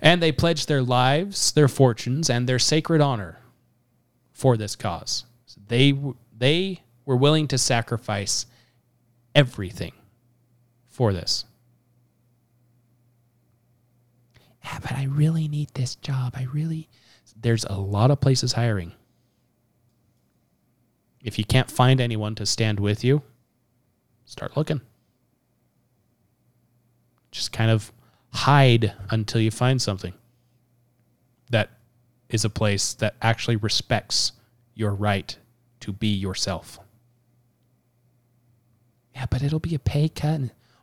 and 0.00 0.22
they 0.22 0.32
pledged 0.32 0.68
their 0.68 0.82
lives 0.82 1.52
their 1.52 1.68
fortunes 1.68 2.28
and 2.30 2.48
their 2.48 2.58
sacred 2.58 3.00
honor 3.00 3.38
for 4.32 4.56
this 4.56 4.74
cause 4.76 5.24
they 5.68 5.94
they 6.36 6.80
were 7.08 7.16
willing 7.16 7.48
to 7.48 7.58
sacrifice 7.58 8.46
everything 9.34 9.92
for 10.88 11.12
this 11.12 11.44
Yeah, 14.68 14.78
but 14.80 14.92
I 14.92 15.04
really 15.04 15.48
need 15.48 15.70
this 15.74 15.94
job. 15.94 16.34
I 16.36 16.46
really. 16.52 16.88
there's 17.40 17.64
a 17.64 17.78
lot 17.78 18.10
of 18.10 18.20
places 18.20 18.52
hiring. 18.52 18.92
If 21.22 21.38
you 21.38 21.44
can't 21.44 21.70
find 21.70 22.00
anyone 22.00 22.34
to 22.34 22.44
stand 22.44 22.78
with 22.78 23.02
you, 23.02 23.22
start 24.26 24.56
looking. 24.56 24.82
Just 27.30 27.52
kind 27.52 27.70
of 27.70 27.92
hide 28.32 28.92
until 29.10 29.40
you 29.40 29.50
find 29.50 29.80
something 29.80 30.12
that 31.50 31.70
is 32.28 32.44
a 32.44 32.50
place 32.50 32.92
that 32.94 33.14
actually 33.22 33.56
respects 33.56 34.32
your 34.74 34.92
right 34.94 35.36
to 35.80 35.92
be 35.92 36.08
yourself. 36.08 36.78
Yeah, 39.18 39.26
but 39.28 39.42
it'll 39.42 39.58
be 39.58 39.74
a 39.74 39.80
pay 39.80 40.08
cut. 40.08 40.42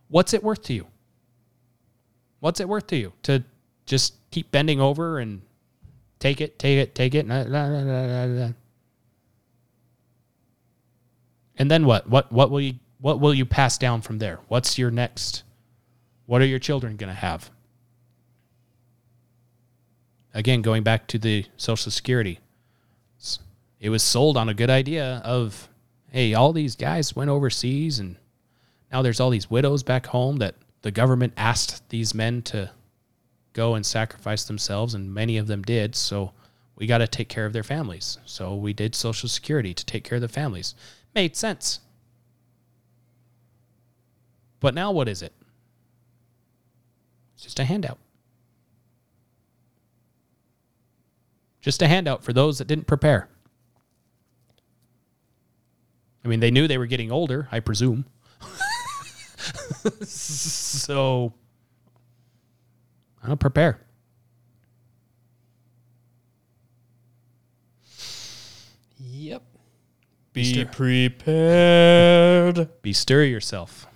What's 0.10 0.34
it 0.34 0.44
worth 0.44 0.62
to 0.64 0.74
you? 0.74 0.88
What's 2.42 2.60
it 2.60 2.68
worth 2.68 2.86
to 2.88 2.98
you 2.98 3.14
to 3.24 3.46
just 3.86 4.16
keep 4.30 4.52
bending 4.52 4.82
over 4.82 5.20
and 5.20 5.42
take 6.20 6.42
it, 6.42 6.60
take 6.60 6.78
it, 6.78 6.94
take 6.94 7.16
it? 7.16 7.26
And 7.28 8.54
then 11.58 11.86
what? 11.86 12.10
What 12.10 12.30
what 12.30 12.52
will 12.52 12.60
you 12.60 12.74
what 13.00 13.22
will 13.22 13.34
you 13.34 13.46
pass 13.46 13.78
down 13.78 14.02
from 14.02 14.20
there? 14.20 14.40
What's 14.50 14.78
your 14.78 14.92
next? 14.92 15.44
What 16.26 16.42
are 16.42 16.46
your 16.46 16.60
children 16.60 16.98
going 16.98 17.08
to 17.08 17.14
have? 17.14 17.50
Again, 20.34 20.62
going 20.62 20.84
back 20.84 21.08
to 21.08 21.18
the 21.18 21.46
Social 21.56 21.90
Security, 21.90 22.42
it 23.80 23.90
was 23.90 24.04
sold 24.04 24.36
on 24.36 24.50
a 24.50 24.54
good 24.54 24.70
idea 24.70 25.22
of, 25.24 25.70
hey, 26.12 26.34
all 26.34 26.52
these 26.52 26.76
guys 26.76 27.16
went 27.16 27.30
overseas 27.30 27.98
and 27.98 28.18
now 28.96 29.02
there's 29.02 29.20
all 29.20 29.30
these 29.30 29.52
widows 29.52 29.84
back 29.84 30.06
home 30.06 30.38
that 30.38 30.56
the 30.82 30.90
government 30.90 31.34
asked 31.36 31.90
these 31.90 32.16
men 32.16 32.42
to 32.42 32.72
go 33.52 33.76
and 33.76 33.86
sacrifice 33.86 34.46
themselves, 34.46 34.94
and 34.94 35.14
many 35.14 35.36
of 35.36 35.48
them 35.48 35.64
did. 35.64 35.96
So 35.96 36.32
we 36.78 36.88
got 36.88 37.00
to 37.00 37.08
take 37.08 37.28
care 37.28 37.46
of 37.46 37.52
their 37.52 37.62
families. 37.62 38.20
So 38.24 38.56
we 38.56 38.72
did 38.72 38.96
Social 38.96 39.28
Security 39.28 39.74
to 39.74 39.86
take 39.86 40.06
care 40.06 40.16
of 40.16 40.22
the 40.22 40.30
families. 40.30 40.76
Made 41.14 41.36
sense. 41.36 41.82
But 44.62 44.74
now 44.74 44.94
what 44.94 45.10
is 45.10 45.22
it? 45.22 45.34
It's 47.34 47.44
just 47.44 47.60
a 47.60 47.66
handout. 47.66 47.98
Just 51.60 51.82
a 51.82 51.88
handout 51.90 52.24
for 52.24 52.32
those 52.32 52.60
that 52.60 52.68
didn't 52.70 52.88
prepare. 52.88 53.28
I 56.24 56.30
mean, 56.30 56.40
they 56.40 56.50
knew 56.50 56.66
they 56.66 56.78
were 56.78 56.86
getting 56.86 57.12
older, 57.12 57.50
I 57.52 57.60
presume. 57.60 58.06
so 60.04 61.34
I 63.24 63.28
don't 63.28 63.40
prepare. 63.40 63.80
Yep. 68.98 69.44
Be 70.34 70.66
prepared. 70.66 72.70
Be 72.82 72.94
stir 72.94 73.24
yourself. 73.24 73.88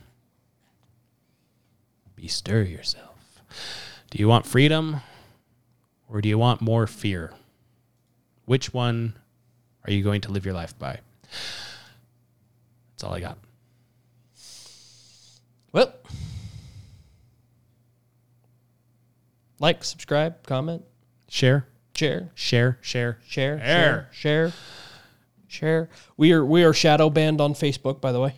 Be 2.15 2.27
stir 2.27 2.63
yourself. 2.63 3.41
Do 4.09 4.17
you 4.17 4.27
want 4.27 4.45
freedom 4.45 5.01
or 6.07 6.21
do 6.21 6.29
you 6.29 6.37
want 6.37 6.61
more 6.61 6.87
fear? 6.87 7.33
Which 8.45 8.73
one 8.73 9.15
are 9.85 9.91
you 9.91 10.03
going 10.03 10.21
to 10.21 10.31
live 10.31 10.45
your 10.45 10.53
life 10.53 10.77
by? 10.79 10.99
That's 12.91 13.03
all 13.03 13.13
I 13.13 13.19
got. 13.19 13.37
Well, 15.71 15.93
like, 19.59 19.83
subscribe, 19.83 20.45
comment, 20.45 20.83
Share, 21.27 21.67
share, 21.95 22.31
share, 22.33 22.79
share, 22.81 23.19
share, 23.27 23.59
Share. 23.59 23.59
share, 23.59 24.07
share, 24.11 24.53
share. 25.47 25.89
We 26.17 26.31
are 26.31 26.43
we 26.43 26.63
are 26.63 26.73
shadow 26.73 27.09
banned 27.11 27.39
on 27.39 27.53
Facebook, 27.53 28.01
by 28.01 28.11
the 28.11 28.19
way. 28.19 28.35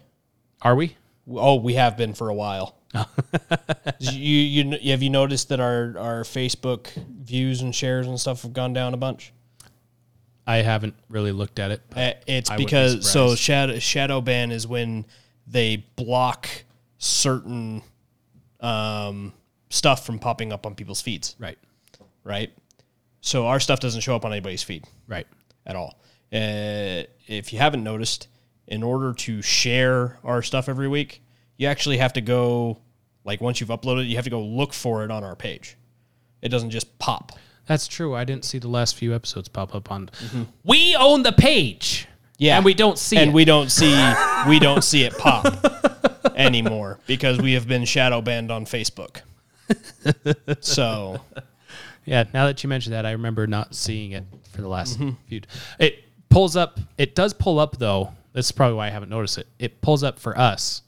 Are 0.61 0.75
we? 0.75 0.97
Oh, 1.29 1.55
we 1.55 1.75
have 1.75 1.95
been 1.95 2.13
for 2.13 2.27
a 2.27 2.33
while. 2.33 2.75
you, 3.99 4.11
you 4.11 4.91
have 4.91 5.01
you 5.01 5.09
noticed 5.09 5.47
that 5.49 5.61
our 5.61 5.95
our 5.97 6.23
Facebook 6.23 6.87
views 7.07 7.61
and 7.61 7.73
shares 7.73 8.07
and 8.07 8.19
stuff 8.19 8.41
have 8.41 8.51
gone 8.51 8.73
down 8.73 8.93
a 8.93 8.97
bunch? 8.97 9.31
I 10.45 10.57
haven't 10.57 10.95
really 11.07 11.31
looked 11.31 11.59
at 11.59 11.71
it. 11.71 11.81
Uh, 11.95 12.11
it's 12.27 12.49
I 12.49 12.55
wouldn't 12.55 12.57
be 12.57 12.65
because 12.65 13.09
so 13.09 13.27
surprised. 13.27 13.39
shadow 13.41 13.79
shadow 13.79 14.19
ban 14.21 14.51
is 14.51 14.67
when 14.67 15.05
they 15.47 15.77
block 15.95 16.49
certain 17.01 17.81
um, 18.59 19.33
stuff 19.69 20.05
from 20.05 20.19
popping 20.19 20.53
up 20.53 20.65
on 20.65 20.75
people's 20.75 21.01
feeds, 21.01 21.35
right, 21.39 21.57
right? 22.23 22.53
So 23.21 23.47
our 23.47 23.59
stuff 23.59 23.79
doesn't 23.79 24.01
show 24.01 24.15
up 24.15 24.23
on 24.23 24.31
anybody's 24.31 24.63
feed 24.63 24.85
right. 25.07 25.27
at 25.65 25.75
all. 25.75 25.99
Uh, 26.31 27.03
if 27.27 27.51
you 27.51 27.59
haven't 27.59 27.83
noticed, 27.83 28.27
in 28.67 28.83
order 28.83 29.13
to 29.13 29.41
share 29.41 30.17
our 30.23 30.41
stuff 30.41 30.69
every 30.69 30.87
week, 30.87 31.21
you 31.57 31.67
actually 31.67 31.97
have 31.97 32.13
to 32.13 32.21
go 32.21 32.79
Like 33.25 33.41
once 33.41 33.59
you've 33.59 33.69
uploaded, 33.69 34.07
you 34.07 34.15
have 34.15 34.23
to 34.23 34.31
go 34.31 34.41
look 34.41 34.71
for 34.73 35.03
it 35.03 35.11
on 35.11 35.23
our 35.23 35.35
page. 35.35 35.77
It 36.41 36.49
doesn't 36.49 36.69
just 36.69 36.97
pop. 36.99 37.33
That's 37.67 37.87
true. 37.87 38.15
I 38.15 38.23
didn't 38.23 38.45
see 38.45 38.59
the 38.59 38.67
last 38.67 38.95
few 38.95 39.13
episodes 39.13 39.47
pop 39.47 39.75
up 39.75 39.91
on. 39.91 40.09
We 40.63 40.95
own 40.95 41.23
the 41.23 41.31
page. 41.31 42.07
Yeah, 42.37 42.55
and 42.55 42.65
we 42.65 42.73
don't 42.73 42.97
see 42.97 43.17
and 43.17 43.29
it. 43.29 43.33
we 43.33 43.45
don't 43.45 43.69
see 43.69 43.93
we 44.47 44.57
don't 44.59 44.83
see 44.83 45.03
it 45.03 45.15
pop 45.17 45.45
anymore 46.45 46.99
because 47.07 47.39
we 47.39 47.53
have 47.53 47.67
been 47.67 47.85
shadow 47.85 48.21
banned 48.21 48.51
on 48.51 48.65
Facebook. 48.65 49.21
So 50.59 51.21
Yeah, 52.05 52.25
now 52.33 52.47
that 52.47 52.63
you 52.63 52.67
mentioned 52.69 52.93
that, 52.93 53.05
I 53.05 53.11
remember 53.11 53.47
not 53.47 53.75
seeing 53.75 54.11
it 54.11 54.25
for 54.51 54.61
the 54.61 54.67
last 54.67 54.99
few. 55.27 55.41
It 55.79 56.03
pulls 56.29 56.55
up. 56.55 56.79
It 56.97 57.15
does 57.15 57.33
pull 57.33 57.59
up 57.59 57.77
though. 57.77 58.11
This 58.33 58.47
is 58.47 58.51
probably 58.51 58.75
why 58.75 58.87
I 58.87 58.89
haven't 58.89 59.09
noticed 59.09 59.37
it. 59.37 59.47
It 59.59 59.81
pulls 59.81 60.03
up 60.03 60.19
for 60.19 60.37
us. 60.37 60.81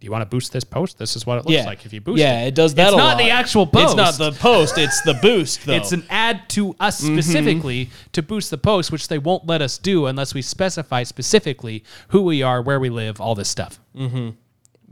Do 0.00 0.06
you 0.06 0.10
want 0.10 0.22
to 0.22 0.26
boost 0.26 0.52
this 0.52 0.64
post? 0.64 0.98
This 0.98 1.14
is 1.14 1.24
what 1.24 1.38
it 1.38 1.44
looks 1.44 1.52
yeah, 1.52 1.64
like 1.64 1.86
if 1.86 1.92
you 1.92 2.00
boost 2.00 2.18
yeah, 2.18 2.42
it. 2.42 2.48
it 2.48 2.54
does 2.56 2.74
that. 2.74 2.86
It's 2.86 2.94
a 2.94 2.96
not 2.96 3.18
lot. 3.18 3.18
the 3.18 3.30
actual 3.30 3.68
post. 3.68 3.84
It's 3.84 3.94
not 3.94 4.18
the 4.18 4.32
post. 4.36 4.76
It's 4.76 5.00
the 5.02 5.14
boost. 5.14 5.64
Though. 5.66 5.74
It's 5.74 5.92
an 5.92 6.04
ad 6.10 6.48
to 6.50 6.74
us 6.80 6.98
specifically 6.98 7.88
to 8.10 8.20
boost 8.20 8.50
the 8.50 8.58
post, 8.58 8.90
which 8.90 9.06
they 9.06 9.18
won't 9.18 9.46
let 9.46 9.62
us 9.62 9.78
do 9.78 10.06
unless 10.06 10.34
we 10.34 10.42
specify 10.42 11.04
specifically 11.04 11.84
who 12.08 12.22
we 12.22 12.42
are, 12.42 12.60
where 12.60 12.80
we 12.80 12.90
live, 12.90 13.20
all 13.20 13.36
this 13.36 13.48
stuff. 13.48 13.78
Mm-hmm. 13.94 14.30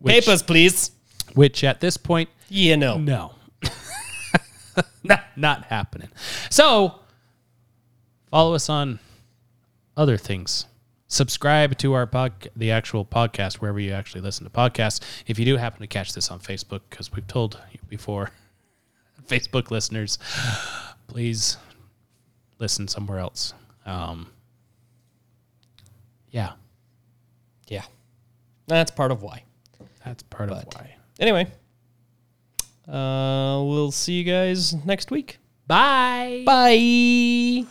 Which, 0.01 0.25
papers, 0.25 0.43
please. 0.43 0.91
which 1.35 1.63
at 1.63 1.81
this 1.81 1.97
point 1.97 2.29
You 2.49 2.77
know. 2.77 2.97
no. 2.99 3.35
not, 5.05 5.25
not 5.37 5.65
happening. 5.67 6.09
So, 6.49 7.01
follow 8.31 8.55
us 8.55 8.69
on 8.69 8.99
other 9.97 10.17
things. 10.17 10.67
Subscribe 11.09 11.77
to 11.79 11.93
our 11.93 12.07
pod, 12.07 12.49
the 12.55 12.71
actual 12.71 13.05
podcast, 13.05 13.55
wherever 13.57 13.81
you 13.81 13.93
actually 13.93 14.21
listen 14.21 14.45
to 14.45 14.51
podcasts. 14.51 15.01
If 15.27 15.39
you 15.39 15.45
do 15.45 15.57
happen 15.57 15.81
to 15.81 15.87
catch 15.89 16.13
this 16.13 16.31
on 16.31 16.39
Facebook, 16.39 16.83
because 16.89 17.13
we've 17.13 17.27
told 17.27 17.61
you 17.73 17.81
before, 17.89 18.31
Facebook 19.27 19.71
listeners, 19.71 20.19
please 21.09 21.57
listen 22.61 22.87
somewhere 22.89 23.19
else. 23.19 23.55
Um, 23.85 24.31
yeah, 26.31 26.53
Yeah, 27.67 27.83
that's 28.69 28.93
part 28.93 29.11
of 29.11 29.23
why. 29.23 29.43
That's 30.11 30.25
part 30.25 30.51
of 30.51 30.65
But- 30.65 30.75
why. 30.75 30.97
Anyway, 31.21 31.47
uh, 32.89 33.63
we'll 33.65 33.93
see 33.93 34.15
you 34.15 34.25
guys 34.25 34.75
next 34.85 35.11
week. 35.13 35.39
Bye. 35.69 36.43
Bye. 36.45 37.67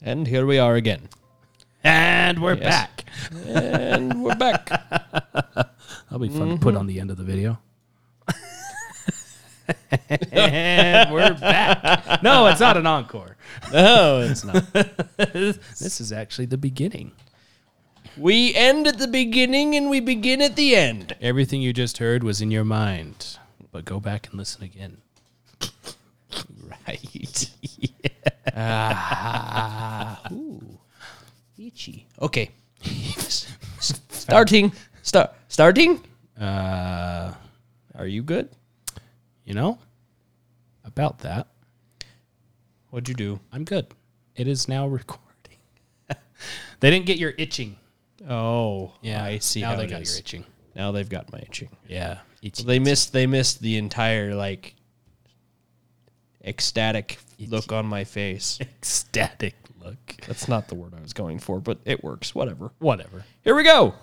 And 0.00 0.26
here 0.26 0.46
we 0.46 0.58
are 0.58 0.74
again. 0.74 1.08
And 1.84 2.40
we're 2.40 2.54
Yes. 2.54 2.64
back. 2.64 3.04
And 3.46 4.22
we're 4.24 4.34
back. 4.36 4.70
That'll 6.18 6.32
be 6.32 6.38
fun 6.38 6.58
to 6.58 6.60
put 6.60 6.74
on 6.74 6.88
the 6.88 6.98
end 6.98 7.12
of 7.12 7.16
the 7.16 7.22
video. 7.22 7.60
and 10.10 11.12
we're 11.12 11.34
back. 11.34 12.24
No, 12.24 12.46
it's 12.48 12.58
not 12.58 12.76
an 12.76 12.88
encore. 12.88 13.36
No, 13.72 14.20
it's 14.22 14.44
not. 14.44 14.64
This 15.16 16.00
is 16.00 16.10
actually 16.10 16.46
the 16.46 16.58
beginning. 16.58 17.12
We 18.16 18.52
end 18.56 18.88
at 18.88 18.98
the 18.98 19.06
beginning 19.06 19.76
and 19.76 19.88
we 19.88 20.00
begin 20.00 20.42
at 20.42 20.56
the 20.56 20.74
end. 20.74 21.14
Everything 21.20 21.62
you 21.62 21.72
just 21.72 21.98
heard 21.98 22.24
was 22.24 22.40
in 22.40 22.50
your 22.50 22.64
mind, 22.64 23.38
but 23.70 23.84
go 23.84 24.00
back 24.00 24.26
and 24.28 24.34
listen 24.36 24.64
again. 24.64 24.98
Right. 26.86 27.50
Ah. 28.60 30.20
Ooh. 30.32 30.78
Itchy. 31.56 32.06
Okay. 32.20 32.50
Starting. 33.78 34.72
Start. 35.02 35.32
Starting. 35.48 36.00
Uh, 36.40 37.32
Are 37.96 38.06
you 38.06 38.22
good? 38.22 38.48
you 39.44 39.54
know, 39.54 39.78
about 40.84 41.20
that, 41.20 41.46
What'd 42.90 43.08
you 43.08 43.14
do? 43.14 43.40
I'm 43.52 43.64
good. 43.64 43.86
It 44.36 44.46
is 44.48 44.68
now 44.68 44.86
recording. 44.88 45.24
they 46.80 46.90
didn't 46.90 47.06
get 47.06 47.18
your 47.18 47.32
itching. 47.38 47.76
Oh, 48.28 48.92
Yeah, 49.02 49.24
I 49.24 49.38
see 49.38 49.60
Now 49.62 49.70
how 49.70 49.76
they 49.76 49.84
it 49.84 49.90
got 49.90 50.02
is. 50.02 50.12
your 50.12 50.18
itching. 50.20 50.44
Now 50.76 50.92
they've 50.92 51.08
got 51.08 51.30
my 51.32 51.38
itching. 51.40 51.68
Yeah. 51.88 52.18
They 52.64 52.78
missed. 52.78 53.12
They 53.12 53.26
missed 53.26 53.60
the 53.62 53.76
entire 53.78 54.34
like 54.34 54.74
ecstatic 56.44 57.18
look 57.48 57.72
on 57.72 57.86
my 57.86 58.04
face. 58.04 58.58
ecstatic 58.60 59.54
look. 59.82 59.96
That's 60.26 60.46
not 60.48 60.68
the 60.68 60.74
word 60.76 60.92
I 60.96 61.00
was 61.02 61.12
going 61.12 61.38
for, 61.40 61.58
but 61.60 61.78
it 61.84 62.02
works. 62.04 62.34
Whatever. 62.34 62.70
Whatever. 62.78 63.24
Here 63.42 63.54
we 63.54 63.64
go. 63.64 63.94